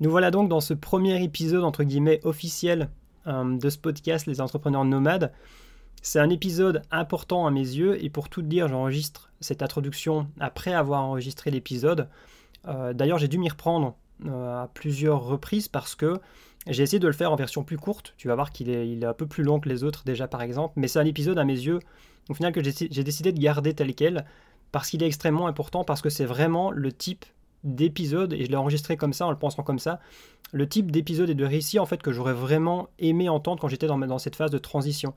Nous 0.00 0.10
voilà 0.10 0.30
donc 0.30 0.48
dans 0.48 0.60
ce 0.60 0.72
premier 0.72 1.22
épisode, 1.22 1.62
entre 1.62 1.84
guillemets, 1.84 2.20
officiel 2.24 2.88
euh, 3.26 3.58
de 3.58 3.68
ce 3.68 3.76
podcast, 3.76 4.26
Les 4.26 4.40
entrepreneurs 4.40 4.86
nomades. 4.86 5.30
C'est 6.00 6.18
un 6.18 6.30
épisode 6.30 6.80
important 6.90 7.46
à 7.46 7.50
mes 7.50 7.60
yeux, 7.60 8.02
et 8.02 8.08
pour 8.08 8.30
tout 8.30 8.40
dire, 8.40 8.66
j'enregistre 8.66 9.30
cette 9.40 9.62
introduction 9.62 10.26
après 10.40 10.72
avoir 10.72 11.02
enregistré 11.02 11.50
l'épisode. 11.50 12.08
Euh, 12.66 12.94
d'ailleurs, 12.94 13.18
j'ai 13.18 13.28
dû 13.28 13.36
m'y 13.36 13.50
reprendre 13.50 13.94
euh, 14.24 14.62
à 14.62 14.68
plusieurs 14.68 15.22
reprises 15.22 15.68
parce 15.68 15.94
que 15.94 16.18
j'ai 16.66 16.82
essayé 16.82 16.98
de 16.98 17.06
le 17.06 17.12
faire 17.12 17.30
en 17.30 17.36
version 17.36 17.62
plus 17.62 17.76
courte. 17.76 18.14
Tu 18.16 18.28
vas 18.28 18.34
voir 18.34 18.52
qu'il 18.52 18.70
est, 18.70 18.88
est 18.88 19.04
un 19.04 19.12
peu 19.12 19.26
plus 19.26 19.42
long 19.42 19.60
que 19.60 19.68
les 19.68 19.84
autres 19.84 20.04
déjà, 20.06 20.26
par 20.28 20.40
exemple. 20.40 20.72
Mais 20.76 20.88
c'est 20.88 20.98
un 20.98 21.04
épisode 21.04 21.38
à 21.38 21.44
mes 21.44 21.52
yeux, 21.52 21.80
au 22.30 22.34
final, 22.34 22.52
que 22.54 22.62
j'ai 22.62 23.04
décidé 23.04 23.32
de 23.32 23.38
garder 23.38 23.74
tel 23.74 23.94
quel 23.94 24.24
parce 24.72 24.88
qu'il 24.88 25.02
est 25.02 25.06
extrêmement 25.06 25.46
important, 25.46 25.84
parce 25.84 26.00
que 26.00 26.08
c'est 26.08 26.24
vraiment 26.24 26.70
le 26.70 26.90
type 26.90 27.26
d'épisode, 27.64 28.32
et 28.32 28.44
je 28.44 28.50
l'ai 28.50 28.56
enregistré 28.56 28.96
comme 28.96 29.12
ça, 29.12 29.26
en 29.26 29.30
le 29.30 29.38
pensant 29.38 29.62
comme 29.62 29.78
ça, 29.78 30.00
le 30.52 30.68
type 30.68 30.90
d'épisode 30.90 31.30
et 31.30 31.34
de 31.34 31.44
récit 31.44 31.78
en 31.78 31.86
fait 31.86 32.02
que 32.02 32.12
j'aurais 32.12 32.32
vraiment 32.32 32.88
aimé 32.98 33.28
entendre 33.28 33.60
quand 33.60 33.68
j'étais 33.68 33.86
dans, 33.86 34.18
cette 34.18 34.36
phase 34.36 34.50
de 34.50 34.58
transition. 34.58 35.14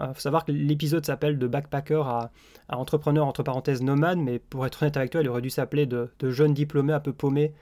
Il 0.00 0.14
faut 0.14 0.20
savoir 0.20 0.44
que 0.46 0.52
l'épisode 0.52 1.04
s'appelle 1.04 1.38
de 1.38 1.46
backpacker 1.46 2.02
à, 2.04 2.30
entrepreneur 2.70 3.26
entre 3.26 3.42
parenthèses 3.42 3.82
nomade, 3.82 4.18
mais 4.18 4.38
pour 4.38 4.64
être 4.66 4.82
honnête 4.82 4.96
avec 4.96 5.10
toi, 5.10 5.20
il 5.20 5.28
aurait 5.28 5.42
dû 5.42 5.50
s'appeler 5.50 5.86
de, 5.86 6.08
jeune 6.22 6.54
diplômé 6.54 6.94
un 6.94 7.00
peu 7.00 7.12
paumé 7.12 7.52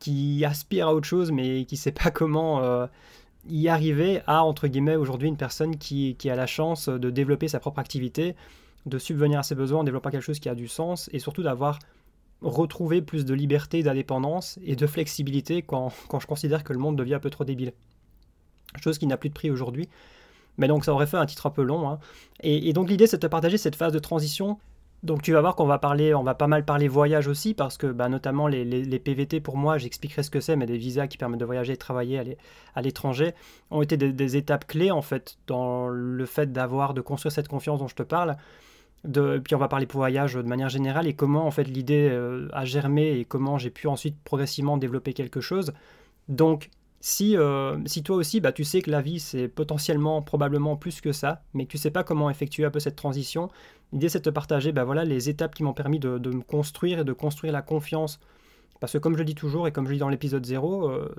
qui 0.00 0.44
aspire 0.44 0.88
à 0.88 0.94
autre 0.94 1.06
chose 1.06 1.30
mais 1.30 1.64
qui 1.66 1.76
sait 1.76 1.92
pas 1.92 2.10
comment 2.10 2.62
euh, 2.62 2.86
y 3.48 3.68
arriver 3.68 4.22
à 4.26 4.44
entre 4.44 4.66
guillemets 4.66 4.96
aujourd'hui 4.96 5.28
une 5.28 5.36
personne 5.36 5.76
qui, 5.76 6.16
qui 6.16 6.30
a 6.30 6.36
la 6.36 6.46
chance 6.46 6.88
de 6.88 7.10
développer 7.10 7.48
sa 7.48 7.60
propre 7.60 7.78
activité, 7.78 8.34
de 8.86 8.98
subvenir 8.98 9.38
à 9.38 9.42
ses 9.42 9.54
besoins 9.54 9.80
en 9.80 9.84
développant 9.84 10.10
quelque 10.10 10.22
chose 10.22 10.40
qui 10.40 10.48
a 10.48 10.54
du 10.54 10.68
sens 10.68 11.08
et 11.12 11.18
surtout 11.18 11.42
d'avoir 11.42 11.78
retrouver 12.44 13.02
plus 13.02 13.24
de 13.24 13.34
liberté, 13.34 13.82
d'indépendance 13.82 14.58
et 14.64 14.76
de 14.76 14.86
flexibilité 14.86 15.62
quand, 15.62 15.90
je 16.18 16.26
considère 16.26 16.62
que 16.62 16.72
le 16.72 16.78
monde 16.78 16.96
devient 16.96 17.14
un 17.14 17.20
peu 17.20 17.30
trop 17.30 17.44
débile. 17.44 17.72
Chose 18.82 18.98
qui 18.98 19.06
n'a 19.06 19.16
plus 19.16 19.28
de 19.28 19.34
prix 19.34 19.50
aujourd'hui. 19.50 19.88
Mais 20.58 20.68
donc 20.68 20.84
ça 20.84 20.92
aurait 20.92 21.06
fait 21.06 21.16
un 21.16 21.26
titre 21.26 21.46
un 21.46 21.50
peu 21.50 21.62
long. 21.62 21.88
Hein. 21.88 21.98
Et, 22.40 22.72
donc 22.72 22.88
l'idée 22.88 23.06
c'est 23.06 23.20
de 23.20 23.26
partager 23.26 23.58
cette 23.58 23.76
phase 23.76 23.92
de 23.92 23.98
transition. 23.98 24.58
Donc 25.02 25.20
tu 25.22 25.32
vas 25.32 25.40
voir 25.40 25.54
qu'on 25.54 25.66
va 25.66 25.78
parler, 25.78 26.14
on 26.14 26.22
va 26.22 26.34
pas 26.34 26.46
mal 26.46 26.64
parler 26.64 26.88
voyage 26.88 27.28
aussi, 27.28 27.52
parce 27.52 27.76
que 27.76 27.86
bah, 27.88 28.08
notamment 28.08 28.46
les, 28.46 28.98
PVT 28.98 29.40
pour 29.40 29.56
moi, 29.56 29.76
j'expliquerai 29.76 30.22
ce 30.22 30.30
que 30.30 30.40
c'est, 30.40 30.56
mais 30.56 30.64
des 30.64 30.78
visas 30.78 31.08
qui 31.08 31.18
permettent 31.18 31.40
de 31.40 31.44
voyager 31.44 31.74
et 31.74 31.76
travailler 31.76 32.38
à 32.74 32.82
l'étranger, 32.82 33.34
ont 33.70 33.82
été 33.82 33.98
des, 33.98 34.12
des, 34.12 34.36
étapes 34.36 34.66
clés 34.66 34.90
en 34.90 35.02
fait 35.02 35.36
dans 35.46 35.88
le 35.88 36.24
fait 36.24 36.52
d'avoir, 36.52 36.94
de 36.94 37.02
construire 37.02 37.32
cette 37.32 37.48
confiance 37.48 37.80
dont 37.80 37.88
je 37.88 37.96
te 37.96 38.02
parle 38.02 38.36
puis 39.12 39.54
on 39.54 39.58
va 39.58 39.68
parler 39.68 39.86
pour 39.86 39.98
voyage 39.98 40.34
de 40.34 40.42
manière 40.42 40.68
générale 40.68 41.06
et 41.06 41.14
comment 41.14 41.46
en 41.46 41.50
fait 41.50 41.64
l'idée 41.64 42.08
euh, 42.10 42.48
a 42.52 42.64
germé 42.64 43.18
et 43.18 43.24
comment 43.24 43.58
j'ai 43.58 43.70
pu 43.70 43.86
ensuite 43.86 44.16
progressivement 44.24 44.76
développer 44.76 45.12
quelque 45.12 45.40
chose. 45.40 45.72
Donc 46.28 46.70
si, 47.00 47.36
euh, 47.36 47.76
si 47.84 48.02
toi 48.02 48.16
aussi 48.16 48.40
bah, 48.40 48.52
tu 48.52 48.64
sais 48.64 48.80
que 48.80 48.90
la 48.90 49.02
vie 49.02 49.20
c'est 49.20 49.48
potentiellement 49.48 50.22
probablement 50.22 50.76
plus 50.76 51.02
que 51.02 51.12
ça, 51.12 51.42
mais 51.52 51.66
que 51.66 51.72
tu 51.72 51.78
sais 51.78 51.90
pas 51.90 52.02
comment 52.02 52.30
effectuer 52.30 52.64
un 52.64 52.70
peu 52.70 52.80
cette 52.80 52.96
transition, 52.96 53.50
l'idée 53.92 54.08
c'est 54.08 54.20
de 54.20 54.24
te 54.24 54.30
partager 54.30 54.72
bah, 54.72 54.84
voilà, 54.84 55.04
les 55.04 55.28
étapes 55.28 55.54
qui 55.54 55.64
m'ont 55.64 55.74
permis 55.74 55.98
de, 55.98 56.18
me 56.18 56.42
construire 56.42 57.00
et 57.00 57.04
de 57.04 57.12
construire 57.12 57.52
la 57.52 57.62
confiance. 57.62 58.20
Parce 58.80 58.92
que 58.94 58.98
comme 58.98 59.16
je 59.18 59.22
dis 59.22 59.34
toujours 59.34 59.68
et 59.68 59.72
comme 59.72 59.86
je 59.86 59.92
dis 59.92 59.98
dans 59.98 60.08
l'épisode 60.08 60.44
0, 60.44 60.88
euh, 60.88 61.14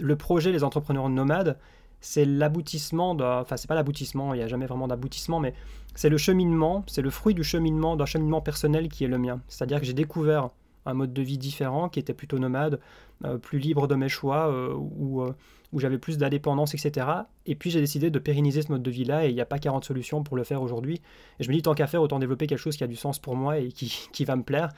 le 0.00 0.16
projet 0.16 0.50
Les 0.50 0.64
entrepreneurs 0.64 1.08
nomades, 1.10 1.58
c'est 2.02 2.24
l'aboutissement, 2.24 3.16
enfin 3.20 3.56
c'est 3.56 3.68
pas 3.68 3.74
l'aboutissement, 3.74 4.34
il 4.34 4.38
n'y 4.38 4.42
a 4.42 4.48
jamais 4.48 4.66
vraiment 4.66 4.88
d'aboutissement, 4.88 5.40
mais 5.40 5.54
c'est 5.94 6.08
le 6.08 6.18
cheminement, 6.18 6.84
c'est 6.88 7.00
le 7.00 7.10
fruit 7.10 7.32
du 7.32 7.44
cheminement, 7.44 7.96
d'un 7.96 8.06
cheminement 8.06 8.40
personnel 8.40 8.88
qui 8.88 9.04
est 9.04 9.08
le 9.08 9.18
mien. 9.18 9.40
C'est-à-dire 9.46 9.80
que 9.80 9.86
j'ai 9.86 9.94
découvert 9.94 10.48
un 10.84 10.94
mode 10.94 11.12
de 11.12 11.22
vie 11.22 11.38
différent, 11.38 11.88
qui 11.88 12.00
était 12.00 12.12
plutôt 12.12 12.40
nomade, 12.40 12.80
euh, 13.24 13.38
plus 13.38 13.60
libre 13.60 13.86
de 13.86 13.94
mes 13.94 14.08
choix, 14.08 14.48
euh, 14.48 14.74
où, 14.74 15.22
euh, 15.22 15.32
où 15.72 15.78
j'avais 15.78 15.98
plus 15.98 16.18
d'indépendance, 16.18 16.74
etc. 16.74 17.06
Et 17.46 17.54
puis 17.54 17.70
j'ai 17.70 17.80
décidé 17.80 18.10
de 18.10 18.18
pérenniser 18.18 18.62
ce 18.62 18.72
mode 18.72 18.82
de 18.82 18.90
vie-là, 18.90 19.26
et 19.26 19.28
il 19.28 19.34
n'y 19.34 19.40
a 19.40 19.46
pas 19.46 19.60
40 19.60 19.84
solutions 19.84 20.24
pour 20.24 20.36
le 20.36 20.42
faire 20.42 20.60
aujourd'hui. 20.60 21.00
Et 21.38 21.44
je 21.44 21.48
me 21.48 21.54
dis, 21.54 21.62
tant 21.62 21.74
qu'à 21.74 21.86
faire, 21.86 22.02
autant 22.02 22.18
développer 22.18 22.48
quelque 22.48 22.58
chose 22.58 22.76
qui 22.76 22.82
a 22.82 22.88
du 22.88 22.96
sens 22.96 23.20
pour 23.20 23.36
moi 23.36 23.58
et 23.58 23.68
qui, 23.68 24.08
qui 24.12 24.24
va 24.24 24.34
me 24.34 24.42
plaire. 24.42 24.72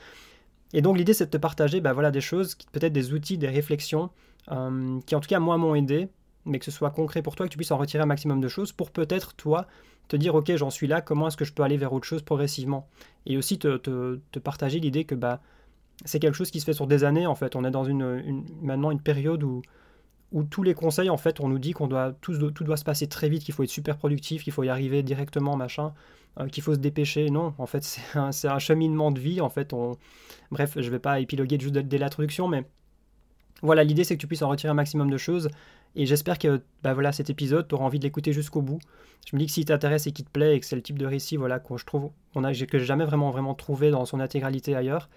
Et 0.73 0.83
donc 0.83 0.97
l'idée, 0.97 1.13
c'est 1.13 1.25
de 1.25 1.31
te 1.31 1.37
partager 1.37 1.81
bah, 1.81 1.93
voilà, 1.93 2.11
des 2.11 2.21
choses, 2.21 2.55
peut-être 2.71 2.93
des 2.93 3.13
outils, 3.13 3.39
des 3.39 3.49
réflexions, 3.49 4.09
qui 4.47 5.15
en 5.15 5.19
tout 5.19 5.27
cas, 5.27 5.39
moi, 5.39 5.57
m'ont 5.57 5.73
aidé 5.73 6.07
mais 6.45 6.59
que 6.59 6.65
ce 6.65 6.71
soit 6.71 6.91
concret 6.91 7.21
pour 7.21 7.35
toi, 7.35 7.45
que 7.45 7.51
tu 7.51 7.57
puisses 7.57 7.71
en 7.71 7.77
retirer 7.77 8.03
un 8.03 8.07
maximum 8.07 8.39
de 8.39 8.47
choses 8.47 8.71
pour 8.71 8.91
peut-être, 8.91 9.33
toi, 9.35 9.67
te 10.07 10.15
dire, 10.15 10.35
ok, 10.35 10.55
j'en 10.55 10.69
suis 10.69 10.87
là, 10.87 11.01
comment 11.01 11.27
est-ce 11.27 11.37
que 11.37 11.45
je 11.45 11.53
peux 11.53 11.63
aller 11.63 11.77
vers 11.77 11.93
autre 11.93 12.05
chose 12.05 12.21
progressivement? 12.21 12.87
Et 13.25 13.37
aussi 13.37 13.57
te, 13.57 14.19
partager 14.39 14.79
l'idée 14.79 15.05
que 15.05 15.15
bah, 15.15 15.41
c'est 16.05 16.19
quelque 16.19 16.35
chose 16.35 16.51
qui 16.51 16.59
se 16.59 16.65
fait 16.65 16.73
sur 16.73 16.87
des 16.87 17.03
années, 17.03 17.25
en 17.25 17.35
fait. 17.35 17.55
On 17.55 17.65
est 17.65 17.71
dans 17.71 17.83
une, 17.83 18.43
maintenant 18.61 18.91
une 18.91 19.01
période 19.01 19.43
où, 19.43 19.61
où 20.31 20.43
tous 20.43 20.61
les 20.63 20.75
conseils, 20.75 21.09
en 21.09 21.17
fait, 21.17 21.39
on 21.39 21.47
nous 21.47 21.59
dit 21.59 21.71
qu'on 21.71 21.87
doit, 21.87 22.13
tout, 22.21 22.51
tout 22.51 22.63
doit 22.63 22.77
se 22.77 22.83
passer 22.83 23.07
très 23.07 23.29
vite, 23.29 23.43
qu'il 23.43 23.53
faut 23.53 23.63
être 23.63 23.69
super 23.69 23.97
productif, 23.97 24.43
qu'il 24.43 24.53
faut 24.53 24.63
y 24.63 24.69
arriver 24.69 25.01
directement, 25.01 25.55
machin, 25.55 25.93
euh, 26.39 26.47
qu'il 26.47 26.61
faut 26.61 26.75
se 26.75 26.79
dépêcher. 26.79 27.31
Non, 27.31 27.55
en 27.57 27.65
fait, 27.65 27.83
c'est 28.31 28.47
un, 28.47 28.53
un, 28.53 28.59
cheminement 28.59 29.11
de 29.11 29.19
vie, 29.19 29.41
en 29.41 29.49
fait. 29.49 29.73
On... 29.73 29.97
Bref, 30.51 30.77
je 30.79 30.89
vais 30.91 30.99
pas 30.99 31.19
épiloguer 31.19 31.59
juste 31.59 31.73
dès 31.73 31.97
l'introduction, 31.97 32.47
mais 32.47 32.65
voilà, 33.61 33.83
l'idée 33.83 34.03
c'est 34.03 34.15
que 34.15 34.21
tu 34.21 34.27
puisses 34.27 34.41
en 34.41 34.49
retirer 34.49 34.69
un 34.69 34.75
maximum 34.75 35.09
de 35.09 35.17
choses 35.17 35.49
et 35.95 36.05
j'espère 36.05 36.37
que 36.37 36.61
bah 36.83 36.93
voilà, 36.93 37.11
cet 37.11 37.29
épisode, 37.29 37.67
tu 37.67 37.75
auras 37.75 37.85
envie 37.85 37.99
de 37.99 38.03
l'écouter 38.03 38.33
jusqu'au 38.33 38.61
bout. 38.61 38.79
Je 39.25 39.35
me 39.35 39.39
dis 39.39 39.47
que 39.47 39.51
si 39.51 39.65
t'intéresse 39.65 40.07
et 40.07 40.11
qu'il 40.11 40.25
te 40.25 40.29
plaît 40.29 40.55
et 40.55 40.59
que 40.59 40.65
c'est 40.65 40.75
le 40.75 40.81
type 40.81 40.99
de 40.99 41.05
récit 41.05 41.37
voilà, 41.37 41.59
que 41.59 41.77
je 41.77 41.85
trouve, 41.85 42.11
on 42.35 42.43
a, 42.43 42.53
j'ai 42.53 42.67
jamais 42.79 43.05
vraiment, 43.05 43.55
trouvé 43.55 43.91
dans 43.91 44.05
son 44.05 44.19
intégralité 44.19 44.75
ailleurs, 44.75 45.09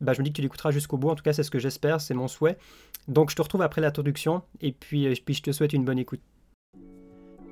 bah, 0.00 0.12
je 0.12 0.20
me 0.20 0.24
dis 0.24 0.32
que 0.32 0.36
tu 0.36 0.42
l'écouteras 0.42 0.72
jusqu'au 0.72 0.98
bout. 0.98 1.10
En 1.10 1.14
tout 1.14 1.22
cas, 1.22 1.32
c'est 1.32 1.42
ce 1.42 1.50
que 1.50 1.58
j'espère, 1.58 2.00
c'est 2.00 2.14
mon 2.14 2.28
souhait. 2.28 2.58
Donc 3.08 3.30
je 3.30 3.36
te 3.36 3.42
retrouve 3.42 3.62
après 3.62 3.80
l'introduction 3.80 4.42
et 4.60 4.72
puis, 4.72 5.08
puis 5.24 5.34
je 5.34 5.42
te 5.42 5.52
souhaite 5.52 5.72
une 5.72 5.84
bonne 5.84 5.98
écoute. 5.98 6.20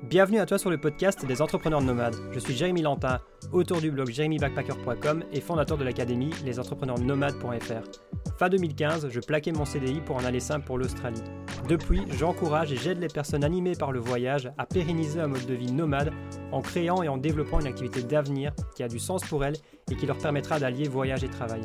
Bienvenue 0.09 0.37
à 0.37 0.45
toi 0.45 0.59
sur 0.59 0.69
le 0.69 0.77
podcast 0.77 1.25
des 1.25 1.41
entrepreneurs 1.41 1.81
nomades. 1.81 2.15
Je 2.31 2.37
suis 2.37 2.53
Jérémy 2.53 2.83
Lantin, 2.83 3.19
auteur 3.51 3.81
du 3.81 3.89
blog 3.89 4.11
jérémybackpacker.com 4.11 5.23
et 5.33 5.41
fondateur 5.41 5.79
de 5.79 5.83
l'académie 5.83 6.29
lesentrepreneursnomades.fr. 6.45 8.37
Fin 8.37 8.49
2015, 8.49 9.09
je 9.09 9.19
plaquais 9.19 9.51
mon 9.51 9.65
CDI 9.65 10.01
pour 10.01 10.17
en 10.17 10.23
aller 10.23 10.39
simple 10.39 10.67
pour 10.67 10.77
l'Australie. 10.77 11.23
Depuis, 11.67 12.03
j'encourage 12.19 12.71
et 12.71 12.75
j'aide 12.75 12.99
les 12.99 13.07
personnes 13.07 13.43
animées 13.43 13.75
par 13.75 13.91
le 13.91 13.99
voyage 13.99 14.51
à 14.59 14.67
pérenniser 14.67 15.21
un 15.21 15.27
mode 15.27 15.47
de 15.47 15.55
vie 15.55 15.71
nomade 15.71 16.13
en 16.51 16.61
créant 16.61 17.01
et 17.01 17.07
en 17.07 17.17
développant 17.17 17.59
une 17.59 17.67
activité 17.67 18.03
d'avenir 18.03 18.53
qui 18.75 18.83
a 18.83 18.87
du 18.87 18.99
sens 18.99 19.23
pour 19.23 19.43
elles 19.43 19.57
et 19.89 19.95
qui 19.95 20.05
leur 20.05 20.19
permettra 20.19 20.59
d'allier 20.59 20.87
voyage 20.87 21.23
et 21.23 21.29
travail. 21.29 21.61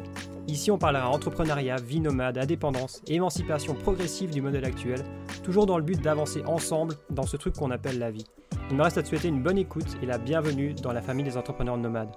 Ici, 0.49 0.71
on 0.71 0.79
parlera 0.79 1.11
entrepreneuriat, 1.11 1.77
vie 1.77 2.01
nomade, 2.01 2.39
indépendance 2.39 3.03
émancipation 3.07 3.75
progressive 3.75 4.31
du 4.31 4.41
modèle 4.41 4.65
actuel, 4.65 5.05
toujours 5.43 5.67
dans 5.67 5.77
le 5.77 5.85
but 5.85 6.01
d'avancer 6.01 6.43
ensemble 6.47 6.95
dans 7.11 7.27
ce 7.27 7.37
truc 7.37 7.55
qu'on 7.55 7.71
appelle 7.71 7.99
la 7.99 8.11
vie. 8.11 8.25
Il 8.71 8.77
me 8.77 8.85
reste 8.85 8.99
à 8.99 9.03
te 9.03 9.09
souhaiter 9.09 9.27
une 9.27 9.43
bonne 9.43 9.59
écoute 9.59 9.97
et 10.01 10.07
la 10.07 10.17
bienvenue 10.17 10.75
dans 10.75 10.93
la 10.93 11.03
famille 11.03 11.25
des 11.25 11.37
entrepreneurs 11.37 11.77
nomades. 11.77 12.15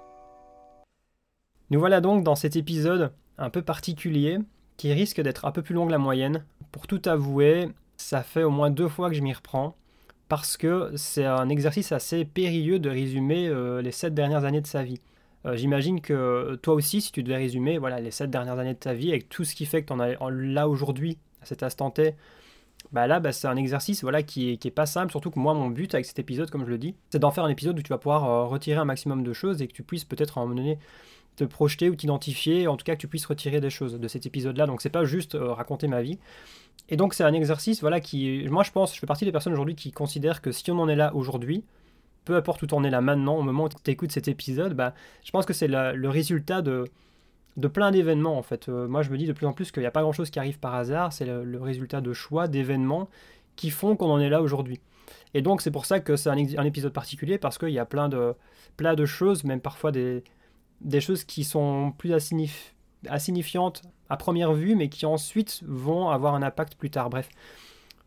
Nous 1.70 1.80
voilà 1.80 2.00
donc 2.00 2.22
dans 2.22 2.36
cet 2.36 2.54
épisode 2.54 3.12
un 3.38 3.50
peu 3.50 3.60
particulier 3.60 4.38
qui 4.76 4.92
risque 4.92 5.20
d'être 5.20 5.46
un 5.46 5.50
peu 5.50 5.62
plus 5.62 5.74
long 5.74 5.86
que 5.86 5.90
la 5.90 5.98
moyenne. 5.98 6.44
Pour 6.70 6.86
tout 6.86 7.02
avouer, 7.06 7.70
ça 7.96 8.22
fait 8.22 8.44
au 8.44 8.50
moins 8.50 8.70
deux 8.70 8.86
fois 8.86 9.08
que 9.08 9.16
je 9.16 9.20
m'y 9.22 9.32
reprends 9.32 9.74
parce 10.28 10.56
que 10.56 10.92
c'est 10.94 11.24
un 11.24 11.48
exercice 11.48 11.90
assez 11.90 12.24
périlleux 12.24 12.78
de 12.78 12.88
résumer 12.88 13.48
euh, 13.48 13.82
les 13.82 13.90
sept 13.90 14.14
dernières 14.14 14.44
années 14.44 14.60
de 14.60 14.68
sa 14.68 14.84
vie. 14.84 15.00
Euh, 15.46 15.56
j'imagine 15.56 16.00
que 16.00 16.54
toi 16.62 16.74
aussi, 16.74 17.00
si 17.00 17.10
tu 17.10 17.24
devais 17.24 17.36
résumer 17.36 17.78
voilà, 17.78 17.98
les 17.98 18.12
sept 18.12 18.30
dernières 18.30 18.60
années 18.60 18.74
de 18.74 18.78
ta 18.78 18.94
vie 18.94 19.10
avec 19.10 19.28
tout 19.28 19.42
ce 19.42 19.56
qui 19.56 19.66
fait 19.66 19.82
que 19.82 19.88
tu 19.88 19.92
en 19.92 20.00
es 20.00 20.16
là 20.30 20.68
aujourd'hui, 20.68 21.18
à 21.42 21.46
cet 21.46 21.64
instant 21.64 21.90
T, 21.90 22.14
bah 22.92 23.06
là, 23.06 23.20
bah, 23.20 23.32
c'est 23.32 23.48
un 23.48 23.56
exercice 23.56 24.02
voilà, 24.02 24.22
qui, 24.22 24.50
est, 24.50 24.56
qui 24.56 24.68
est 24.68 24.72
pas 24.72 24.86
simple, 24.86 25.10
surtout 25.10 25.30
que 25.30 25.38
moi, 25.38 25.54
mon 25.54 25.68
but 25.68 25.94
avec 25.94 26.06
cet 26.06 26.18
épisode, 26.18 26.50
comme 26.50 26.64
je 26.64 26.70
le 26.70 26.78
dis, 26.78 26.94
c'est 27.10 27.18
d'en 27.18 27.30
faire 27.30 27.44
un 27.44 27.48
épisode 27.48 27.78
où 27.78 27.82
tu 27.82 27.88
vas 27.88 27.98
pouvoir 27.98 28.24
euh, 28.24 28.44
retirer 28.44 28.76
un 28.76 28.84
maximum 28.84 29.22
de 29.22 29.32
choses 29.32 29.62
et 29.62 29.66
que 29.66 29.72
tu 29.72 29.82
puisses 29.82 30.04
peut-être 30.04 30.38
à 30.38 30.40
un 30.40 30.44
moment 30.44 30.56
donné 30.56 30.78
te 31.36 31.44
projeter 31.44 31.90
ou 31.90 31.96
t'identifier, 31.96 32.68
en 32.68 32.76
tout 32.76 32.84
cas 32.84 32.94
que 32.94 33.00
tu 33.00 33.08
puisses 33.08 33.26
retirer 33.26 33.60
des 33.60 33.70
choses 33.70 33.98
de 33.98 34.08
cet 34.08 34.26
épisode-là. 34.26 34.66
Donc 34.66 34.82
c'est 34.82 34.90
pas 34.90 35.04
juste 35.04 35.34
euh, 35.34 35.52
raconter 35.52 35.88
ma 35.88 36.02
vie. 36.02 36.18
Et 36.88 36.96
donc 36.96 37.14
c'est 37.14 37.24
un 37.24 37.32
exercice 37.32 37.80
voilà 37.80 37.98
qui, 38.00 38.46
moi 38.48 38.62
je 38.62 38.70
pense, 38.70 38.94
je 38.94 39.00
fais 39.00 39.06
partie 39.06 39.24
des 39.24 39.32
personnes 39.32 39.52
aujourd'hui 39.52 39.74
qui 39.74 39.90
considèrent 39.90 40.42
que 40.42 40.52
si 40.52 40.70
on 40.70 40.78
en 40.78 40.88
est 40.88 40.96
là 40.96 41.14
aujourd'hui, 41.14 41.64
peu 42.24 42.36
importe 42.36 42.62
où 42.62 42.66
tu 42.66 42.74
en 42.74 42.84
es 42.84 42.90
là 42.90 43.00
maintenant, 43.00 43.36
au 43.36 43.42
moment 43.42 43.64
où 43.64 43.68
tu 43.68 43.90
écoutes 43.90 44.12
cet 44.12 44.28
épisode, 44.28 44.74
bah, 44.74 44.94
je 45.24 45.30
pense 45.30 45.46
que 45.46 45.52
c'est 45.52 45.68
le 45.68 46.08
résultat 46.08 46.62
de, 46.62 46.84
de 47.56 47.68
plein 47.68 47.90
d'événements 47.90 48.36
en 48.36 48.42
fait. 48.42 48.68
Euh, 48.68 48.88
moi 48.88 49.02
je 49.02 49.10
me 49.10 49.18
dis 49.18 49.26
de 49.26 49.32
plus 49.32 49.46
en 49.46 49.52
plus 49.52 49.70
qu'il 49.70 49.82
n'y 49.82 49.86
a 49.86 49.90
pas 49.90 50.02
grand 50.02 50.12
chose 50.12 50.30
qui 50.30 50.38
arrive 50.38 50.58
par 50.58 50.74
hasard, 50.74 51.12
c'est 51.12 51.26
le, 51.26 51.60
résultat 51.60 52.00
de 52.00 52.12
choix, 52.12 52.48
d'événements 52.48 53.08
qui 53.56 53.70
font 53.70 53.96
qu'on 53.96 54.10
en 54.10 54.18
est 54.18 54.28
là 54.28 54.42
aujourd'hui. 54.42 54.80
Et 55.34 55.42
donc 55.42 55.60
c'est 55.60 55.70
pour 55.70 55.86
ça 55.86 56.00
que 56.00 56.16
c'est 56.16 56.30
un, 56.30 56.36
épisode 56.36 56.92
particulier 56.92 57.38
parce 57.38 57.58
qu'il 57.58 57.70
y 57.70 57.78
a 57.78 57.84
plein 57.86 58.08
de, 58.08 58.34
plein 58.76 58.94
de 58.94 59.06
choses, 59.06 59.44
même 59.44 59.60
parfois 59.60 59.92
des, 59.92 60.24
des 60.80 61.00
choses 61.00 61.24
qui 61.24 61.44
sont 61.44 61.92
plus 61.96 62.12
insignifiantes 63.08 63.82
à 64.08 64.16
première 64.16 64.52
vue, 64.52 64.74
mais 64.74 64.88
qui 64.88 65.06
ensuite 65.06 65.62
vont 65.66 66.08
avoir 66.08 66.34
un 66.34 66.42
impact 66.42 66.74
plus 66.74 66.90
tard. 66.90 67.10
Bref, 67.10 67.28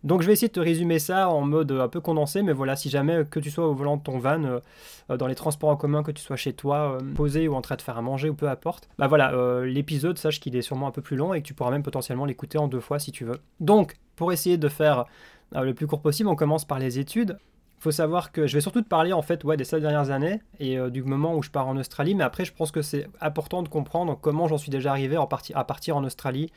Donc 0.03 0.21
je 0.21 0.27
vais 0.27 0.33
essayer 0.33 0.47
de 0.47 0.53
te 0.53 0.59
résumer 0.59 0.99
ça 0.99 1.29
en 1.29 1.41
mode 1.41 1.71
un 1.71 1.87
peu 1.87 1.99
condensé, 1.99 2.43
mais 2.43 2.53
voilà, 2.53 2.75
si 2.75 2.89
jamais 2.89 3.25
que 3.29 3.39
tu 3.39 3.49
sois 3.49 3.67
au 3.67 3.73
volant 3.73 3.97
de 3.97 4.03
ton 4.03 4.19
van, 4.19 4.43
euh, 4.43 4.59
euh, 5.09 5.17
dans 5.17 5.27
les 5.27 5.35
transports 5.35 5.69
en 5.69 5.75
commun, 5.75 6.03
que 6.03 6.11
tu 6.11 6.21
sois 6.21 6.35
chez 6.35 6.53
toi, 6.53 6.97
euh, 7.01 7.13
posé 7.15 7.47
ou 7.47 7.55
en 7.55 7.61
train 7.61 7.75
de 7.75 7.81
faire 7.81 7.97
à 7.97 8.01
manger 8.01 8.29
ou 8.29 8.35
peu 8.35 8.47
importe, 8.47 8.89
bah 8.99 9.07
voilà, 9.07 9.33
l'épisode, 9.65 10.17
sache 10.17 10.39
qu'il 10.39 10.55
est 10.55 10.61
sûrement 10.61 10.87
un 10.87 10.91
peu 10.91 11.01
plus 11.01 11.17
long 11.17 11.33
et 11.33 11.41
que 11.41 11.47
tu 11.47 11.53
pourras 11.53 11.71
même 11.71 11.83
potentiellement 11.83 12.25
l'écouter 12.25 12.57
en 12.57 12.67
deux 12.67 12.79
fois 12.79 12.99
si 12.99 13.11
tu 13.11 13.25
veux. 13.25 13.39
Donc, 13.59 13.95
pour 14.15 14.31
essayer 14.31 14.57
de 14.57 14.69
faire 14.69 15.05
le 15.53 15.73
plus 15.73 15.87
court 15.87 16.01
possible, 16.01 16.29
on 16.29 16.35
commence 16.35 16.65
par 16.65 16.79
les 16.79 16.99
études. 16.99 17.37
Il 17.79 17.83
faut 17.83 17.91
savoir 17.91 18.31
que 18.31 18.47
je 18.47 18.53
vais 18.55 18.61
surtout 18.61 18.81
te 18.81 18.87
parler 18.87 19.13
en 19.13 19.21
fait 19.21 19.43
ouais, 19.43 19.55
des 19.55 19.63
sept 19.63 19.81
dernières 19.81 20.09
années 20.09 20.41
et 20.59 20.77
du 20.89 21.03
moment 21.03 21.35
où 21.35 21.43
je 21.43 21.51
pars 21.51 21.67
en 21.67 21.77
Australie, 21.77 22.15
mais 22.15 22.23
après 22.23 22.43
je 22.43 22.51
pense 22.51 22.71
que 22.71 22.81
c'est 22.81 23.07
important 23.21 23.61
de 23.61 23.69
comprendre 23.69 24.17
comment 24.19 24.47
j'en 24.47 24.57
suis 24.57 24.71
déjà 24.71 24.91
arrivé 24.91 25.15
à 25.15 25.63
partir 25.63 25.97
en 25.97 26.03
Australie 26.03 26.51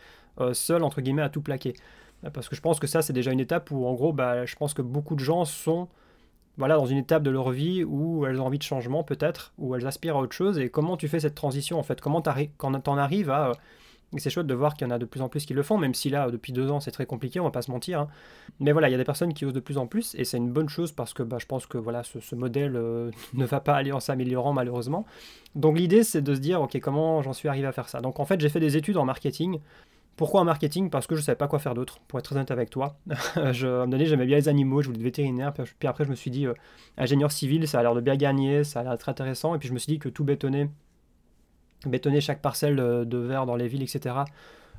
seul 0.52 0.82
entre 0.82 1.02
guillemets 1.02 1.22
à 1.22 1.28
tout 1.28 1.42
plaquer. 1.42 1.74
Parce 2.32 2.48
que 2.48 2.56
je 2.56 2.60
pense 2.60 2.78
que 2.78 2.86
ça, 2.86 3.02
c'est 3.02 3.12
déjà 3.12 3.32
une 3.32 3.40
étape 3.40 3.70
où, 3.70 3.86
en 3.86 3.94
gros, 3.94 4.12
bah, 4.12 4.44
je 4.44 4.54
pense 4.56 4.74
que 4.74 4.82
beaucoup 4.82 5.14
de 5.14 5.20
gens 5.20 5.44
sont 5.44 5.88
voilà, 6.60 6.76
dans 6.76 6.86
une 6.86 6.98
étape 6.98 7.22
de 7.22 7.30
leur 7.30 7.50
vie 7.50 7.84
où 7.84 8.26
elles 8.26 8.40
ont 8.40 8.46
envie 8.46 8.58
de 8.58 8.62
changement, 8.62 9.02
peut-être, 9.02 9.52
où 9.58 9.74
elles 9.74 9.86
aspirent 9.86 10.16
à 10.16 10.20
autre 10.20 10.34
chose. 10.34 10.58
Et 10.58 10.68
comment 10.68 10.96
tu 10.96 11.08
fais 11.08 11.20
cette 11.20 11.34
transition, 11.34 11.78
en 11.78 11.82
fait? 11.82 12.00
Comment 12.00 12.20
t'en 12.20 12.96
arrives 12.98 13.30
à. 13.30 13.52
c'est 14.18 14.28
chouette 14.28 14.46
de 14.46 14.54
voir 14.54 14.74
qu'il 14.74 14.86
y 14.86 14.90
en 14.90 14.94
a 14.94 14.98
de 14.98 15.06
plus 15.06 15.22
en 15.22 15.30
plus 15.30 15.46
qui 15.46 15.54
le 15.54 15.62
font, 15.62 15.78
même 15.78 15.94
si 15.94 16.10
là, 16.10 16.30
depuis 16.30 16.52
deux 16.52 16.70
ans, 16.70 16.78
c'est 16.80 16.90
très 16.90 17.06
compliqué, 17.06 17.40
on 17.40 17.44
va 17.44 17.50
pas 17.50 17.62
se 17.62 17.70
mentir. 17.70 18.00
Hein. 18.00 18.08
Mais 18.58 18.72
voilà, 18.72 18.88
il 18.88 18.92
y 18.92 18.94
a 18.94 18.98
des 18.98 19.04
personnes 19.04 19.32
qui 19.32 19.46
osent 19.46 19.54
de 19.54 19.60
plus 19.60 19.78
en 19.78 19.86
plus, 19.86 20.14
et 20.16 20.24
c'est 20.24 20.36
une 20.36 20.50
bonne 20.50 20.68
chose 20.68 20.92
parce 20.92 21.14
que 21.14 21.22
bah, 21.22 21.38
je 21.40 21.46
pense 21.46 21.64
que 21.66 21.78
voilà, 21.78 22.02
ce, 22.02 22.34
modèle 22.34 22.76
euh, 22.76 23.10
ne 23.34 23.46
va 23.46 23.60
pas 23.60 23.76
aller 23.76 23.92
en 23.92 24.00
s'améliorant, 24.00 24.52
malheureusement. 24.52 25.06
Donc 25.54 25.78
l'idée, 25.78 26.04
c'est 26.04 26.20
de 26.20 26.34
se 26.34 26.40
dire, 26.40 26.60
ok, 26.60 26.78
comment 26.80 27.22
j'en 27.22 27.32
suis 27.32 27.48
arrivé 27.48 27.68
à 27.68 27.72
faire 27.72 27.88
ça? 27.88 28.02
Donc 28.02 28.20
en 28.20 28.26
fait, 28.26 28.38
j'ai 28.38 28.50
fait 28.50 28.60
des 28.60 28.76
études 28.76 28.98
en 28.98 29.06
marketing. 29.06 29.60
Pourquoi 30.16 30.42
en 30.42 30.44
marketing 30.44 30.90
Parce 30.90 31.06
que 31.06 31.14
je 31.14 31.20
ne 31.20 31.24
savais 31.24 31.36
pas 31.36 31.48
quoi 31.48 31.58
faire 31.58 31.74
d'autre, 31.74 31.98
pour 32.06 32.18
être 32.18 32.26
très 32.26 32.36
honnête 32.36 32.50
avec 32.50 32.68
toi. 32.68 32.96
je, 33.52 33.66
à 33.66 33.70
un 33.70 33.72
moment 33.72 33.88
donné, 33.88 34.06
j'aimais 34.06 34.26
bien 34.26 34.36
les 34.36 34.48
animaux, 34.48 34.82
je 34.82 34.88
voulais 34.88 34.98
être 34.98 35.04
vétérinaire, 35.04 35.52
puis, 35.52 35.88
après 35.88 36.04
je 36.04 36.10
me 36.10 36.14
suis 36.14 36.30
dit, 36.30 36.46
euh, 36.46 36.54
ingénieur 36.98 37.32
civil, 37.32 37.66
ça 37.66 37.78
a 37.80 37.82
l'air 37.82 37.94
de 37.94 38.00
bien 38.00 38.16
gagner, 38.16 38.64
ça 38.64 38.80
a 38.80 38.82
l'air 38.82 38.98
très 38.98 39.10
intéressant, 39.10 39.54
et 39.54 39.58
puis 39.58 39.68
je 39.68 39.72
me 39.72 39.78
suis 39.78 39.92
dit 39.92 39.98
que 39.98 40.08
tout 40.08 40.24
bétonner, 40.24 40.68
bétonner 41.86 42.20
chaque 42.20 42.42
parcelle 42.42 42.76
de, 42.76 43.18
verre 43.18 43.46
dans 43.46 43.56
les 43.56 43.68
villes, 43.68 43.82
etc., 43.82 44.16